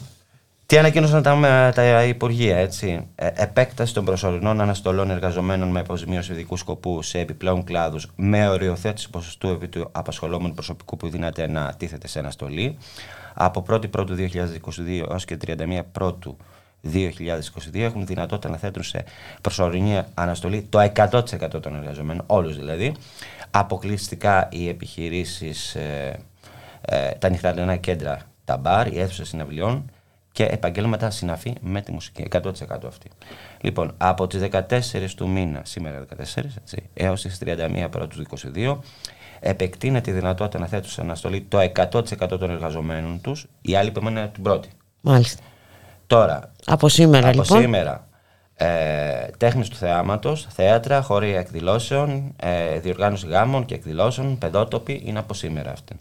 Τι 0.72 0.78
ανακοίνωσαν 0.78 1.24
τα, 1.24 1.72
τα 1.76 2.04
Υπουργεία, 2.04 2.58
έτσι; 2.58 3.08
Ε, 3.16 3.28
επέκταση 3.36 3.94
των 3.94 4.06
προσωρινών 4.06 4.62
αναστολών 4.62 5.10
εργαζομένων 5.10 5.70
με 5.70 5.80
αποζημίωση 5.80 6.32
ειδικούς 6.32 6.60
σκοπούς 6.60 7.08
σε 7.08 7.20
επιπλέον 7.20 7.64
κλάδους 7.64 8.08
με 8.16 8.50
οριοθέτηση 8.50 9.10
ποσοστού 9.10 9.48
επί 9.48 9.68
του 9.68 9.90
απασχολόμενου 9.92 10.54
προσωπικού 10.54 10.98
που 10.98 11.10
δυνάται 11.10 11.48
να 11.48 11.74
τίθεται 11.78 12.08
σε 12.08 12.20
αναστολή. 12.20 12.78
Από 13.34 13.66
1η 13.70 13.90
Πρώτου 13.90 14.16
2022 14.16 14.30
έως 15.10 15.26
και 15.26 15.38
31 15.48 15.80
Πρώτου 15.92 16.38
2022 16.84 17.80
έχουν 17.80 18.06
δυνατότητα 18.06 18.50
να 18.50 18.58
θέτουν 18.58 18.84
σε 18.84 19.04
προσωρινή 19.42 20.02
αναστολή 20.14 20.62
το 20.70 20.92
100% 20.96 21.62
των 21.62 21.76
εργαζομένων, 21.76 22.24
όλους 22.26 22.56
δηλαδή. 22.56 22.94
Αποκλειστικά 23.52 24.48
οι 24.52 24.68
επιχειρήσεις, 24.68 25.76
ε, 25.76 26.20
ε, 26.82 27.12
τα 27.12 27.30
νυχτερινά 27.30 27.76
κέντρα, 27.76 28.22
τα 28.46 28.58
μπαρ, 28.58 28.94
οι 28.94 29.00
αίθουσες 29.00 29.28
συναυλιών 29.28 29.92
και 30.32 30.46
επαγγέλματα 30.46 31.10
συναφή 31.10 31.54
με 31.62 31.82
τη 31.82 31.92
μουσική, 31.92 32.28
100% 32.32 32.88
αυτή. 32.88 33.10
Λοιπόν, 33.62 33.94
από 33.98 34.28
τις 34.28 34.40
14 34.40 35.16
του 35.16 35.30
μήνα, 35.30 35.62
σήμερα 35.64 36.00
14, 36.00 36.56
έτσι, 36.58 36.90
έως 36.94 37.22
τις 37.22 37.38
31 37.46 37.88
πρώτου 37.92 38.08
τους 38.08 38.18
2022, 38.18 38.78
επεκτείνεται 39.40 40.12
η 40.12 40.14
δυνατότητα 40.14 40.60
να 40.60 40.68
θέτουν 40.68 40.90
σε 40.90 41.02
αναστολή 41.02 41.42
το 41.42 41.60
100% 41.60 42.40
των 42.40 42.50
εργαζομένων 42.50 43.22
τους, 43.22 43.48
οι 43.62 43.76
άλλοι 43.76 43.92
που 43.92 44.08
είναι 44.08 44.30
την 44.34 44.44
πρώτη. 44.44 44.70
Μάλιστα. 45.02 45.44
Τώρα, 46.12 46.52
Από 46.66 46.90
σήμερα 46.90 47.28
από 47.30 47.42
λοιπόν. 47.42 47.62
σήμερα, 47.62 48.08
ε, 48.56 48.68
τέχνης 49.38 49.68
του 49.70 49.76
θεάματος, 49.76 50.48
θέατρα, 50.50 51.02
χωρία 51.02 51.40
εκδηλώσεων, 51.40 52.34
ε, 52.36 52.80
διοργάνωση 52.80 53.28
γάμων 53.28 53.66
και 53.66 53.74
εκδηλώσεων, 53.76 54.38
παιδότοποι, 54.38 55.02
είναι 55.06 55.20
από 55.20 55.34
σήμερα 55.34 55.72
αυτή. 55.72 56.00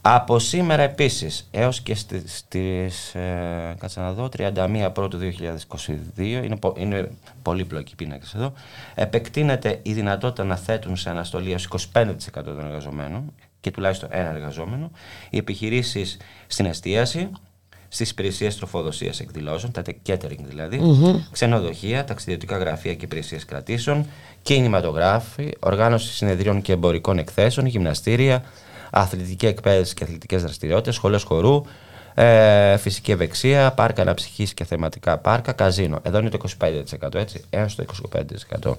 Από 0.00 0.38
σήμερα 0.38 0.82
επίσης 0.82 1.48
έως 1.50 1.80
και 1.80 1.94
στι- 1.94 2.28
στις, 2.28 3.14
ε, 3.14 3.74
κάτσε 3.78 4.00
να 4.00 4.12
δω, 4.12 4.28
31 4.28 4.90
πρώτου 4.90 5.16
2022, 5.18 6.42
είναι, 6.44 6.56
πο- 6.56 6.74
είναι 6.78 7.10
πολύπλοκοι 7.42 7.94
πίνακες 7.96 8.34
εδώ, 8.34 8.52
επεκτείνεται 8.94 9.78
η 9.82 9.92
δυνατότητα 9.92 10.44
να 10.44 10.56
θέτουν 10.56 10.96
σε 10.96 11.10
αναστολή 11.10 11.50
έως 11.50 11.64
25% 11.64 12.54
των 12.54 12.60
εργαζομένων 12.66 13.32
και 13.60 13.70
τουλάχιστον 13.70 14.08
ένα 14.12 14.28
εργαζόμενο, 14.28 14.90
οι 15.30 15.36
επιχειρήσεις 15.36 16.16
στην 16.46 16.66
εστίαση, 16.66 17.30
στις 17.94 18.10
υπηρεσίες 18.10 18.56
τροφοδοσίας 18.56 19.20
εκδηλώσεων, 19.20 19.72
τα 19.72 19.82
catering 20.06 20.44
δηλαδή, 20.48 20.78
Μμμ. 20.78 21.22
ξενοδοχεία, 21.30 22.04
ταξιδιωτικά 22.04 22.58
γραφεία 22.58 22.94
και 22.94 23.04
υπηρεσίες 23.04 23.44
κρατήσεων, 23.44 24.06
κινηματογράφοι, 24.42 25.52
οργάνωση 25.60 26.12
συνεδρίων 26.12 26.62
και 26.62 26.72
εμπορικών 26.72 27.18
εκθέσεων, 27.18 27.66
γυμναστήρια, 27.66 28.44
αθλητική 28.90 29.46
εκπαίδευση 29.46 29.94
και 29.94 30.04
αθλητικές 30.04 30.42
δραστηριότητες, 30.42 30.94
σχολές 30.94 31.22
χορού, 31.22 31.62
ε, 32.14 32.76
φυσική 32.76 33.10
ευεξία, 33.10 33.72
πάρκα 33.72 34.02
αναψυχής 34.02 34.54
και 34.54 34.64
θεματικά 34.64 35.18
πάρκα, 35.18 35.52
καζίνο. 35.52 35.98
Εδώ 36.02 36.18
είναι 36.18 36.28
το 36.28 36.36
25% 36.36 37.14
έτσι, 37.14 37.44
έως 37.50 37.74
το 37.74 37.82
25%. 37.82 38.76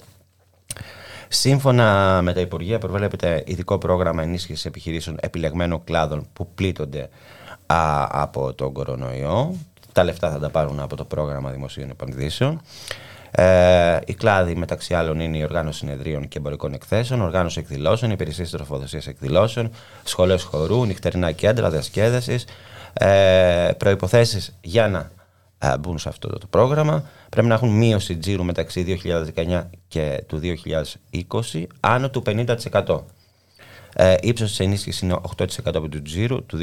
Σύμφωνα 1.28 2.20
με 2.22 2.32
τα 2.32 2.40
Υπουργεία, 2.40 2.78
προβλέπεται 2.78 3.42
ειδικό 3.46 3.78
πρόγραμμα 3.78 4.22
ενίσχυσης 4.22 4.64
επιχειρήσεων 4.64 5.16
επιλεγμένων 5.20 5.84
κλάδων 5.84 6.26
που 6.32 6.48
πλήττονται 6.54 7.08
α, 7.66 8.06
από 8.10 8.52
τον 8.52 8.72
κορονοϊό. 8.72 9.54
Τα 9.92 10.04
λεφτά 10.04 10.30
θα 10.30 10.38
τα 10.38 10.50
πάρουν 10.50 10.80
από 10.80 10.96
το 10.96 11.04
πρόγραμμα 11.04 11.50
δημοσίων 11.50 11.90
επενδύσεων. 11.90 12.60
Ε, 13.30 13.98
οι 14.06 14.14
κλάδοι 14.14 14.54
μεταξύ 14.54 14.94
άλλων 14.94 15.20
είναι 15.20 15.38
η 15.38 15.42
οργάνωση 15.42 15.78
συνεδρίων 15.78 16.28
και 16.28 16.38
εμπορικών 16.38 16.72
εκθέσεων, 16.72 17.20
οργάνωση 17.20 17.58
εκδηλώσεων, 17.58 18.10
υπηρεσίες 18.10 18.50
τροφοδοσίας 18.50 19.06
εκδηλώσεων, 19.06 19.70
σχολές 20.04 20.42
χορού, 20.42 20.84
νυχτερινά 20.84 21.32
κέντρα 21.32 21.70
διασκέδασης. 21.70 22.44
Ε, 22.92 23.70
Προποθέσει 23.78 24.54
για 24.60 24.88
να 24.88 25.10
ε, 25.58 25.78
μπουν 25.78 25.98
σε 25.98 26.08
αυτό 26.08 26.28
το 26.28 26.46
πρόγραμμα 26.50 27.04
πρέπει 27.30 27.48
να 27.48 27.54
έχουν 27.54 27.68
μείωση 27.68 28.16
τζίρου 28.16 28.44
μεταξύ 28.44 29.00
2019 29.34 29.62
και 29.88 30.24
του 30.26 30.40
2020 31.52 31.64
άνω 31.80 32.10
του 32.10 32.22
50%. 32.26 32.98
Ε, 33.96 34.14
ύψος 34.20 34.48
της 34.48 34.60
ενίσχυσης 34.60 35.00
είναι 35.00 35.16
8% 35.38 35.46
από 35.64 35.88
του 35.88 36.02
τζίρου 36.02 36.46
του 36.46 36.58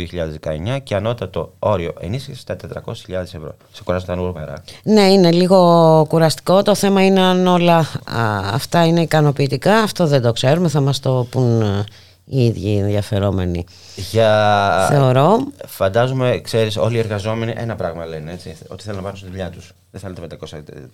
2019 0.76 0.80
και 0.84 0.96
ανώτατο 0.96 1.54
όριο 1.60 1.94
ενίσχυσης 2.00 2.42
στα 2.42 2.56
400.000 2.56 3.14
ευρώ. 3.14 3.56
Σε 3.72 3.84
κουράζουν 3.84 4.08
τα 4.08 4.16
νούμερα. 4.16 4.64
Ναι, 4.84 5.02
είναι 5.02 5.32
λίγο 5.32 6.06
κουραστικό. 6.10 6.62
Το 6.62 6.76
θέμα 6.76 7.06
είναι 7.06 7.22
αν 7.22 7.48
όλα 7.48 7.78
α, 7.78 8.40
αυτά 8.54 8.86
είναι 8.86 9.02
ικανοποιητικά. 9.02 9.78
Αυτό 9.78 10.08
δεν 10.08 10.22
το 10.22 10.32
ξέρουμε. 10.32 10.68
Θα 10.68 10.82
μας 10.82 11.00
το 11.00 11.28
πούν 11.30 11.62
α, 11.62 11.86
οι 12.26 12.46
ίδιοι 12.46 12.78
ενδιαφερόμενοι. 12.78 13.66
Για... 13.96 14.88
Θεωρώ. 14.90 15.48
Φαντάζομαι, 15.68 16.40
ξέρεις, 16.44 16.78
όλοι 16.78 16.96
οι 16.96 17.00
εργαζόμενοι 17.00 17.54
ένα 17.58 17.76
πράγμα 17.76 18.06
λένε, 18.06 18.32
έτσι, 18.32 18.56
ότι 18.68 18.84
θέλουν 18.84 18.98
να 18.98 19.04
πάρουν 19.04 19.18
στη 19.18 19.28
δουλειά 19.30 19.50
τους. 19.50 19.72
Δεν 19.92 20.02
θέλουν 20.02 20.16
τα 20.16 20.38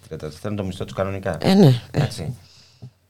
530, 0.10 0.30
θέλουν 0.42 0.58
το 0.58 0.64
μισθό 0.64 0.86
τους 0.86 0.94
κανονικά. 0.94 1.38
Ε, 1.42 1.54
ναι. 1.54 1.82
Έτσι. 1.92 2.36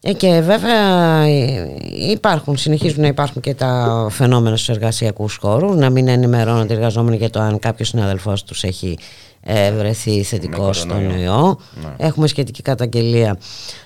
Ε, 0.01 0.13
και 0.13 0.41
βέβαια 0.41 1.21
ε, 1.21 1.75
υπάρχουν, 2.09 2.57
συνεχίζουν 2.57 3.01
να 3.01 3.07
υπάρχουν 3.07 3.41
και 3.41 3.53
τα 3.53 4.07
φαινόμενα 4.11 4.55
στους 4.55 4.69
εργασιακούς 4.69 5.35
χώρους 5.35 5.75
να 5.75 5.89
μην 5.89 6.07
ενημερώνονται 6.07 6.73
οι 6.73 6.75
εργαζόμενοι 6.75 7.17
για 7.17 7.29
το 7.29 7.39
αν 7.39 7.59
κάποιος 7.59 7.87
συναδελφός 7.87 8.43
τους 8.43 8.63
έχει 8.63 8.97
ε, 9.41 9.71
βρεθεί 9.71 10.23
θετικό 10.23 10.65
Με 10.65 10.73
στον 10.73 10.89
κορονοϊό. 10.89 11.21
ιό. 11.21 11.59
Ναι. 11.81 11.93
Έχουμε 11.97 12.27
σχετική 12.27 12.61
καταγγελία 12.61 13.37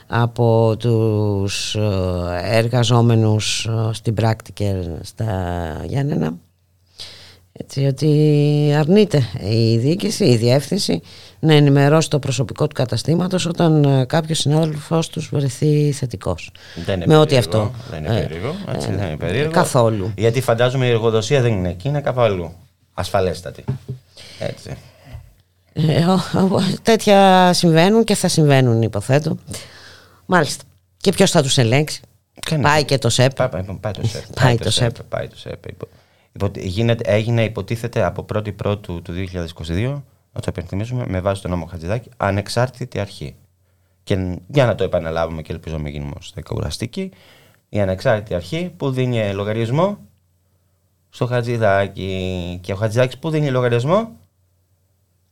από 0.07 0.75
τους 0.79 1.75
ε, 1.75 1.81
εργαζόμενους 2.43 3.65
ε, 3.65 3.93
στην 3.93 4.13
πράκτικερ 4.13 4.75
στα 5.01 5.25
Γιάννενα 5.87 6.33
έτσι 7.53 7.85
ότι 7.85 8.73
αρνείται 8.77 9.23
η 9.49 9.77
διοίκηση, 9.77 10.25
η 10.25 10.35
διεύθυνση 10.37 11.01
να 11.39 11.53
ενημερώσει 11.53 12.09
το 12.09 12.19
προσωπικό 12.19 12.67
του 12.67 12.75
καταστήματος 12.75 13.45
όταν 13.45 13.83
ε, 13.83 14.05
κάποιος 14.05 14.37
συνάδελφός 14.39 15.07
τους 15.09 15.29
βρεθεί 15.33 15.91
θετικός. 15.91 16.51
Δεν 16.85 16.95
είναι 16.95 17.05
Με 17.07 17.17
ό,τι 17.17 17.33
περίεργο, 17.35 17.59
αυτό. 17.61 17.71
Δεν 17.89 18.05
είναι 18.05 18.17
ε, 18.17 18.21
περίεργο. 18.21 18.55
Έτσι, 18.73 18.87
ε, 18.91 18.95
δεν 18.95 19.07
είναι 19.07 19.17
περίεργο. 19.17 19.51
Καθόλου. 19.51 20.13
Γιατί 20.17 20.41
φαντάζομαι 20.41 20.85
η 20.85 20.89
εργοδοσία 20.89 21.41
δεν 21.41 21.51
είναι 21.53 21.69
εκεί, 21.69 21.87
είναι 21.87 22.01
κάπου 22.01 22.21
αλλού. 22.21 22.53
Ασφαλέστατη. 22.93 23.63
Έτσι. 24.39 24.75
Ε, 25.73 26.05
ο- 26.05 26.37
ο- 26.55 26.61
τέτοια 26.81 27.49
συμβαίνουν 27.53 28.03
και 28.03 28.15
θα 28.15 28.27
συμβαίνουν 28.27 28.81
υποθέτω. 28.81 29.37
Μάλιστα. 30.25 30.63
Και 30.97 31.11
ποιος 31.11 31.31
θα 31.31 31.41
τους 31.41 31.57
ελέγξει; 31.57 32.01
Πάει 32.61 32.83
και 32.83 32.97
το 32.97 33.09
ΣΕΠ. 33.09 33.33
Πάει, 33.33 33.47
πάει, 33.47 33.63
πάει 33.81 33.93
το 33.93 34.07
ΣΕΠ. 34.07 34.23
Πάει 34.41 34.57
το 34.57 34.71
ΣΕΠ. 34.71 35.03
Πάει 35.03 35.27
το 35.27 35.37
ΣΕΠ. 35.37 35.63
Υπο- 36.33 36.45
υπο- 36.45 36.59
γίνεται, 36.59 37.03
έγινε, 37.11 37.43
υποτίθεται 37.43 38.03
από 38.03 38.25
1η 38.33 38.53
Πρώτου 38.55 39.01
του 39.01 39.13
2022, 39.13 40.03
να 40.33 40.41
το 40.41 40.45
επενθυμίσουμε, 40.47 41.05
με 41.07 41.19
βάση 41.21 41.41
τον 41.41 41.51
νόμο 41.51 41.65
Χατζηδάκη, 41.65 42.09
ανεξάρτητη 42.17 42.99
αρχή. 42.99 43.35
Και 44.03 44.15
ν- 44.15 44.41
για 44.47 44.65
να 44.65 44.75
το 44.75 44.83
επαναλάβουμε 44.83 45.41
και 45.41 45.51
ελπίζω 45.53 45.75
να 45.75 45.81
μην 45.81 45.91
γίνουμε 45.91 46.13
ως 46.17 46.33
κουραστικοί, 46.45 47.11
η 47.69 47.79
ανεξάρτητη 47.81 48.33
αρχή 48.35 48.73
που 48.77 48.91
δίνει 48.91 49.31
λογαριασμό 49.33 49.97
στο 51.09 51.25
Χατζηδάκη. 51.25 52.59
Και 52.63 52.73
ο 52.73 52.75
Χατζηδάκης 52.75 53.17
που 53.17 53.29
δίνει 53.29 53.49
λογαριασμό 53.49 54.11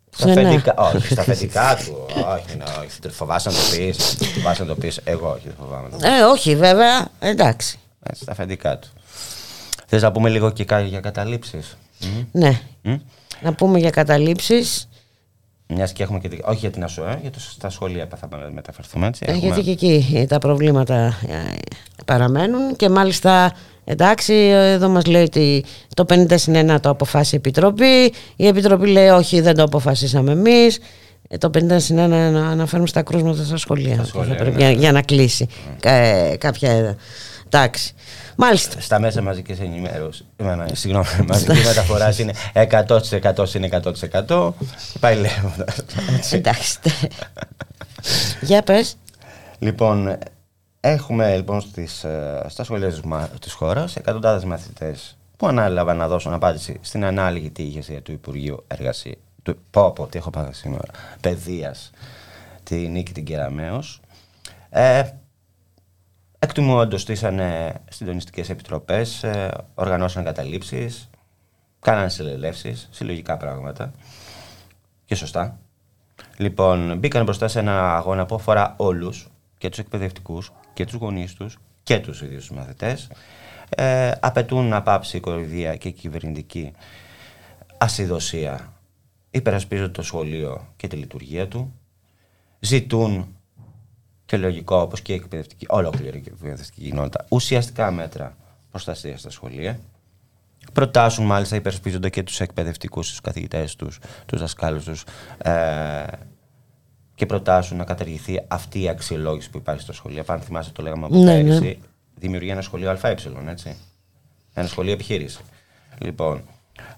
στα 0.10 0.28
Σε 0.28 0.34
ναι. 0.34 0.48
αφεντικά, 0.48 0.74
όχι, 0.78 1.08
στα 1.14 1.22
αφεντικά 1.22 1.76
του. 1.86 2.06
όχι, 2.08 2.58
ναι, 2.58 2.64
όχι. 2.80 3.10
Φοβάσαι 3.10 3.50
να 3.50 3.56
το 3.56 3.62
πεις. 3.78 4.18
Φοβάσαι 4.36 4.62
να 4.62 4.68
το 4.68 4.76
πεις. 4.76 5.00
Εγώ 5.04 5.30
όχι, 5.32 5.44
δεν 5.48 5.56
φοβάμαι. 5.60 5.88
να 5.92 5.98
το 5.98 6.08
Ε, 6.08 6.22
όχι 6.22 6.56
βέβαια, 6.56 7.08
εντάξει. 7.20 7.80
έτσι, 8.04 8.22
στα 8.24 8.32
αφεντικά 8.32 8.80
του. 8.80 8.88
Θες 9.90 10.02
να 10.02 10.12
πούμε 10.12 10.30
λίγο 10.30 10.50
και 10.52 10.66
κάτι 10.66 10.88
για 10.88 11.00
καταλήψεις; 11.00 11.78
Μμ. 12.02 12.40
Ναι. 12.40 12.60
Μμ. 12.82 12.96
Να 13.42 13.54
πούμε 13.54 13.80
για 13.80 13.90
καταλήψεις. 13.90 14.90
Μιας 15.68 15.92
και 15.94 16.04
έχουμε 16.04 16.20
και. 16.20 16.28
τη- 16.28 16.38
Όχι 16.44 16.58
για 16.60 16.70
την 16.72 16.84
ΑΣΟΕ, 16.84 17.20
για 17.22 17.32
το, 17.32 17.40
στα 17.40 17.70
σχολεία 17.70 18.08
θα 18.20 18.28
πάμε- 18.28 18.52
μεταφερθούμε 18.54 19.08
έτσι. 19.08 19.24
Ε, 19.28 19.32
Έχουμε- 19.32 19.60
Γιατί 19.60 19.76
και 19.76 19.88
εκεί 19.94 20.26
τα 20.30 20.38
προβλήματα 20.38 20.96
ε, 21.28 21.56
παραμένουν 22.06 22.76
και 22.76 22.90
μάλιστα 22.90 23.54
εντάξει 23.84 24.34
εδώ 24.54 24.90
μας 24.90 25.06
λέει 25.06 25.24
ότι 25.24 25.66
το 25.94 26.06
50 26.10 26.34
συν 26.38 26.72
1 26.72 26.80
το 26.82 26.90
αποφάσισε 26.90 27.36
η 27.36 27.38
Επιτροπή 27.40 28.14
η 28.36 28.48
Επιτροπή 28.48 28.88
λέει 28.88 29.08
όχι 29.08 29.42
δεν 29.42 29.56
το 29.56 29.64
αποφασίσαμε 29.64 30.32
εμείς 30.32 30.80
Ε, 31.28 31.38
το 31.38 31.50
50 31.58 31.76
συν 31.80 31.98
1 32.00 32.08
να 32.10 32.50
αναφέρουμε 32.50 32.88
στα 32.88 33.02
κρούσματα 33.02 33.44
στα 33.44 33.58
σχολεία, 33.58 34.04
σχολεία, 34.04 34.30
Θα 34.30 34.36
πρέπει 34.44 34.56
ναι. 34.58 34.62
για, 34.70 34.72
για 34.72 34.92
να 34.92 35.02
κλείσει 35.02 35.48
κα- 35.80 36.38
κάποια 36.38 36.98
εντάξει 37.46 37.94
μάλιστα 38.40 38.82
Στα 38.82 39.00
μέσα 39.00 39.22
μαζικής 39.22 39.60
ενημέρωσης. 39.60 40.26
ε, 40.36 40.44
ναι, 40.56 40.66
Συγγνώμη, 40.74 41.06
μαζική 41.28 41.52
μεταφορά 41.66 42.14
είναι 42.20 42.34
100% 42.54 43.48
συν 43.48 43.64
100%. 44.28 44.54
Πάει 45.00 45.16
λέγοντας. 45.16 45.82
εντάξει 46.34 46.80
για 48.42 48.62
πες 48.62 48.96
Λοιπόν, 49.60 50.18
έχουμε 50.80 51.36
λοιπόν 51.36 51.62
στις, 51.62 52.04
ε, 52.04 52.46
στα 52.48 52.64
σχολεία 52.64 52.90
της, 52.90 53.02
μα- 53.02 53.30
της 53.42 53.54
χώρας 53.54 53.96
εκατοντάδες 53.96 54.44
μαθητές 54.44 55.18
που 55.38 55.48
ανάλαβαν 55.48 55.98
να 55.98 56.08
δώσουν 56.08 56.34
απάντηση 56.34 56.78
στην 56.82 57.06
ανάλογη 57.06 57.52
ηγεσία 57.58 58.02
του 58.02 58.12
Υπουργείου 58.12 58.64
Εργασία. 58.68 59.16
Του, 59.44 59.58
πω, 59.72 59.92
πω, 59.92 60.08
τι 60.08 60.18
έχω 60.18 60.30
πάει 60.30 60.52
σήμερα. 60.52 60.92
Παιδείας, 61.22 61.92
τη 62.64 62.76
Νίκη 62.76 63.12
την 63.12 63.24
Κεραμέως. 63.26 64.00
Ε, 64.70 65.04
εκ 66.40 66.54
του 66.54 66.62
μόντο 66.62 66.98
στήσανε 66.98 67.74
συντονιστικές 67.90 68.50
επιτροπές, 68.50 69.24
ε, 69.24 69.52
οργανώσαν 69.76 70.24
καταλήψεις, 70.24 71.10
κάνανε 71.80 72.10
συλλελεύσεις, 72.10 72.88
συλλογικά 72.92 73.38
πράγματα. 73.38 73.92
Και 75.06 75.16
σωστά. 75.16 75.60
Λοιπόν, 76.38 76.98
μπήκαν 76.98 77.24
μπροστά 77.24 77.48
σε 77.48 77.60
ένα 77.60 77.96
αγώνα 77.96 78.26
που 78.26 78.36
αφορά 78.36 78.74
όλους, 78.78 79.30
και 79.60 79.70
τους 79.70 79.80
εκπαιδευτικούς 79.80 80.52
και 80.74 80.86
τους 80.86 80.96
γονείς 80.96 81.34
τους 81.34 81.58
και 81.84 82.00
τους 82.00 82.22
ίδιους 82.22 82.48
τους 82.48 82.58
μαθητές. 82.58 83.10
Ε, 83.70 84.12
απαιτούν 84.20 84.68
να 84.68 84.82
πάψει 84.82 85.18
η 85.18 85.20
κοροϊδία 85.20 85.76
και 85.76 85.88
η 85.88 85.92
κυβερνητική 85.92 86.72
ασυδοσία 87.78 88.74
υπερασπίζονται 89.32 89.92
το 89.92 90.02
σχολείο 90.02 90.68
και 90.76 90.88
τη 90.88 90.96
λειτουργία 90.96 91.48
του, 91.48 91.74
ζητούν 92.60 93.36
και 94.30 94.38
λογικό 94.38 94.76
όπως 94.76 95.02
και 95.02 95.12
η 95.12 95.16
εκπαιδευτική, 95.16 95.66
ολόκληρη 95.70 96.18
η 96.18 96.24
εκπαιδευτική 96.28 96.82
κοινότητα, 96.82 97.26
ουσιαστικά 97.30 97.92
μέτρα 97.92 98.38
προστασίας 98.72 99.20
στα 99.20 99.30
σχολεία. 99.30 99.80
Προτάσουν 100.74 101.26
μάλιστα, 101.26 101.56
υπερασπίζονται 101.56 102.10
και 102.10 102.24
τους 102.24 102.40
εκπαιδευτικούς, 102.40 103.10
τους 103.10 103.22
καθηγητές 103.22 103.76
τους, 103.76 104.00
τους 104.26 104.40
δασκάλους 104.40 104.84
τους, 104.84 105.04
ε, 105.38 106.04
και 107.16 107.26
προτάσουν 107.26 107.78
να 107.78 107.84
καταργηθεί 107.84 108.42
αυτή 108.48 108.82
η 108.82 108.90
αξιολόγηση 108.90 109.50
που 109.50 109.58
υπάρχει 109.58 109.82
στο 109.82 109.94
σχολείο. 109.94 110.24
Αν 110.28 110.42
θυμάστε, 110.42 110.72
το 110.76 110.82
λέγαμε 110.82 111.06
από 111.06 111.16
Ναι, 111.16 111.42
πέρυσι. 111.42 111.60
ναι. 111.60 111.74
Δημιουργεί 112.16 112.50
ένα 112.50 112.62
σχολείο 112.62 112.90
ΑΕ, 113.02 113.16
έτσι. 113.48 113.78
Ένα 114.54 114.68
σχολείο 114.68 114.94
επιχείρηση. 114.94 115.40
Λοιπόν, 116.00 116.42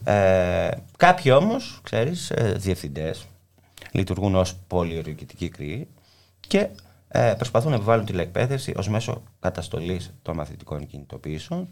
ε, 0.03 0.69
κάποιοι 0.97 1.31
όμως, 1.35 1.79
ξέρεις, 1.83 2.29
ε, 2.29 2.53
διευθυντές, 2.57 3.25
λειτουργούν 3.91 4.35
ως 4.35 4.55
πολυεργητικοί 4.67 5.49
κρύοι 5.49 5.87
και 6.39 6.67
ε, 7.11 7.33
προσπαθούν 7.37 7.69
να 7.69 7.75
επιβάλλουν 7.75 8.05
τηλεκπαίδευση 8.05 8.73
ως 8.77 8.89
μέσο 8.89 9.23
καταστολής 9.39 10.13
των 10.21 10.35
μαθητικών 10.35 10.87
κινητοποιήσεων. 10.87 11.67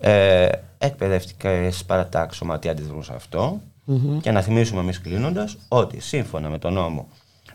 Ε, 0.00 0.48
Εκπαιδευτικέ 0.78 1.70
παρατάξει 1.86 2.38
σωματεία 2.38 2.70
αντιδρούν 2.70 3.02
σε 3.02 3.14
αυτό. 3.14 3.60
Μμμ. 3.84 4.20
Και 4.20 4.30
να 4.30 4.40
θυμίσουμε 4.40 4.80
εμείς 4.80 5.00
κλείνοντας 5.00 5.56
ότι 5.68 6.00
σύμφωνα 6.00 6.48
με 6.48 6.58
τον 6.58 6.72
νόμο 6.72 7.08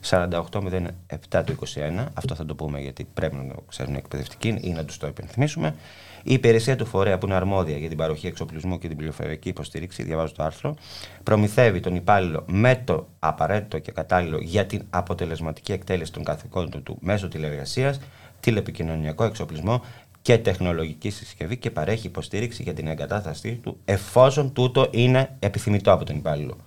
4807 0.09 1.43
του 1.45 1.55
21, 1.75 2.05
αυτό 2.13 2.35
θα 2.35 2.45
το 2.45 2.55
πούμε 2.55 2.79
γιατί 2.79 3.07
πρέπει 3.13 3.35
να 3.35 3.53
το 3.53 3.63
ξέρουν 3.67 3.93
οι 3.93 3.97
εκπαιδευτικοί 3.97 4.57
ή 4.61 4.69
να 4.69 4.85
τους 4.85 4.97
το 4.97 5.07
υπενθυμίσουμε, 5.07 5.75
η 6.23 6.33
υπηρεσία 6.33 6.75
του 6.75 6.85
φορέα 6.85 7.17
που 7.17 7.25
είναι 7.25 7.35
αρμόδια 7.35 7.77
για 7.77 7.87
την 7.89 7.97
παροχή 7.97 8.27
εξοπλισμού 8.27 8.77
και 8.77 8.87
την 8.87 8.97
πληροφορική 8.97 9.49
υποστήριξη, 9.49 10.03
διαβάζω 10.03 10.33
το 10.33 10.43
άρθρο, 10.43 10.75
προμηθεύει 11.23 11.79
τον 11.79 11.95
υπάλληλο 11.95 12.43
με 12.47 12.81
το 12.85 13.07
απαραίτητο 13.19 13.79
και 13.79 13.91
κατάλληλο 13.91 14.37
για 14.41 14.65
την 14.65 14.85
αποτελεσματική 14.89 15.71
εκτέλεση 15.71 16.11
των 16.11 16.23
καθηκόντων 16.23 16.83
του 16.83 16.97
μέσω 17.01 17.27
τηλεργασία, 17.27 17.95
τηλεπικοινωνιακό 18.39 19.23
εξοπλισμό 19.23 19.81
και 20.21 20.37
τεχνολογική 20.37 21.09
συσκευή 21.09 21.57
και 21.57 21.71
παρέχει 21.71 22.07
υποστήριξη 22.07 22.63
για 22.63 22.73
την 22.73 22.87
εγκατάστασή 22.87 23.59
του 23.63 23.77
εφόσον 23.85 24.53
τούτο 24.53 24.87
είναι 24.91 25.35
επιθυμητό 25.39 25.91
από 25.91 26.05
τον 26.05 26.15
υπάλληλο. 26.15 26.57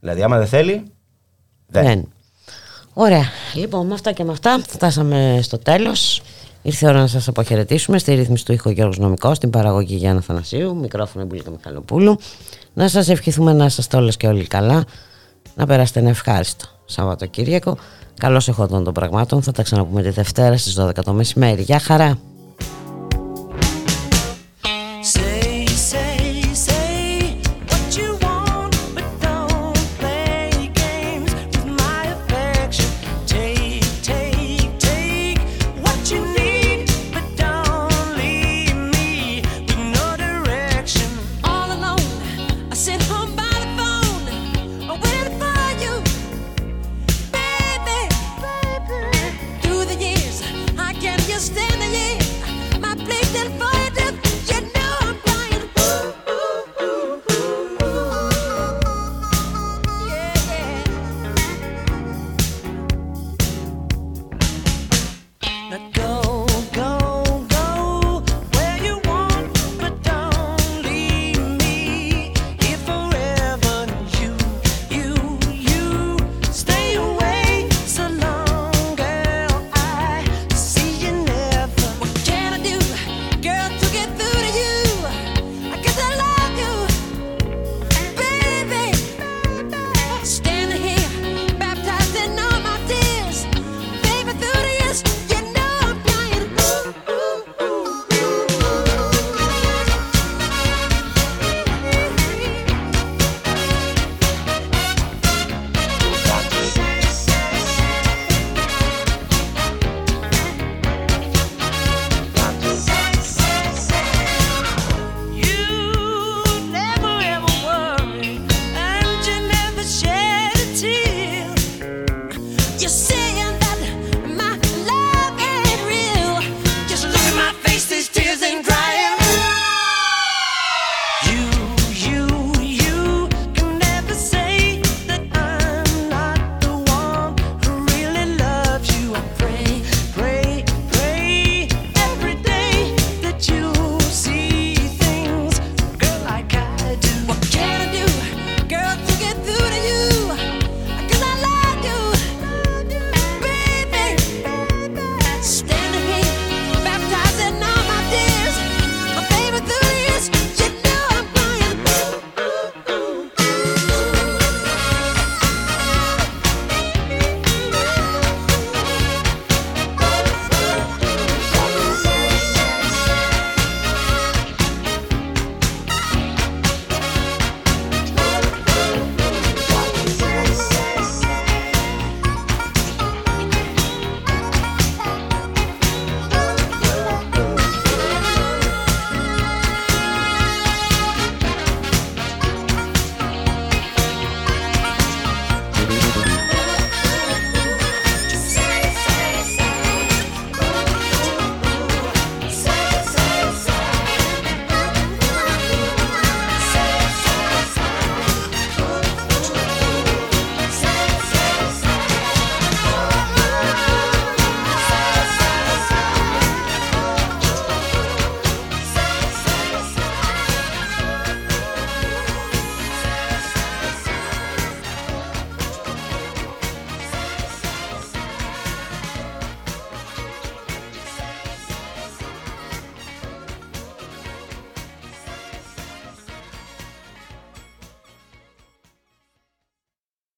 Δηλαδή, 0.00 0.22
άμα 0.22 0.38
δεν 0.38 0.46
θέλει, 0.46 0.82
δεν. 1.66 1.84
Δεν. 1.84 2.12
Ωραία. 2.92 3.24
Λοιπόν, 3.54 3.86
με 3.86 3.94
αυτά 3.94 4.12
και 4.12 4.24
με 4.24 4.32
αυτά 4.32 4.60
φτάσαμε 4.66 5.38
στο 5.42 5.58
τέλος. 5.58 6.22
Ήρθε 6.62 6.86
η 6.86 6.88
ώρα 6.88 6.98
να 6.98 7.06
σας 7.06 7.28
αποχαιρετήσουμε 7.28 7.98
στη 7.98 8.14
ρύθμιση 8.14 8.44
του 8.44 8.52
ήχο 8.52 8.70
Γιώργος 8.70 8.98
Νομικός, 8.98 9.36
στην 9.36 9.50
παραγωγή 9.50 9.94
Γιάννα 9.94 10.20
Θανασίου, 10.20 10.76
μικρόφωνο 10.76 11.24
Μπουλίκα 11.24 11.50
Μιχαλοπούλου. 11.50 12.18
Να 12.74 12.88
σας 12.88 13.08
ευχηθούμε 13.08 13.52
να 13.52 13.64
είστε 13.64 13.96
όλες 13.96 14.16
και 14.16 14.26
όλοι 14.26 14.46
καλά, 14.46 14.84
να 15.54 15.66
περάσετε 15.66 16.00
ένα 16.00 16.08
ευχάριστο 16.08 16.66
Σαββατοκύριακο. 16.84 17.76
Καλώς 18.20 18.48
εχόντων 18.48 18.84
των 18.84 18.92
πραγμάτων, 18.92 19.42
θα 19.42 19.52
τα 19.52 19.62
ξαναπούμε 19.62 20.02
τη 20.02 20.10
Δευτέρα 20.10 20.56
στις 20.56 20.74
12 20.78 21.02
το 21.04 21.12
μεσημέρι. 21.12 21.62
Γεια 21.62 21.78
χαρά! 21.78 22.18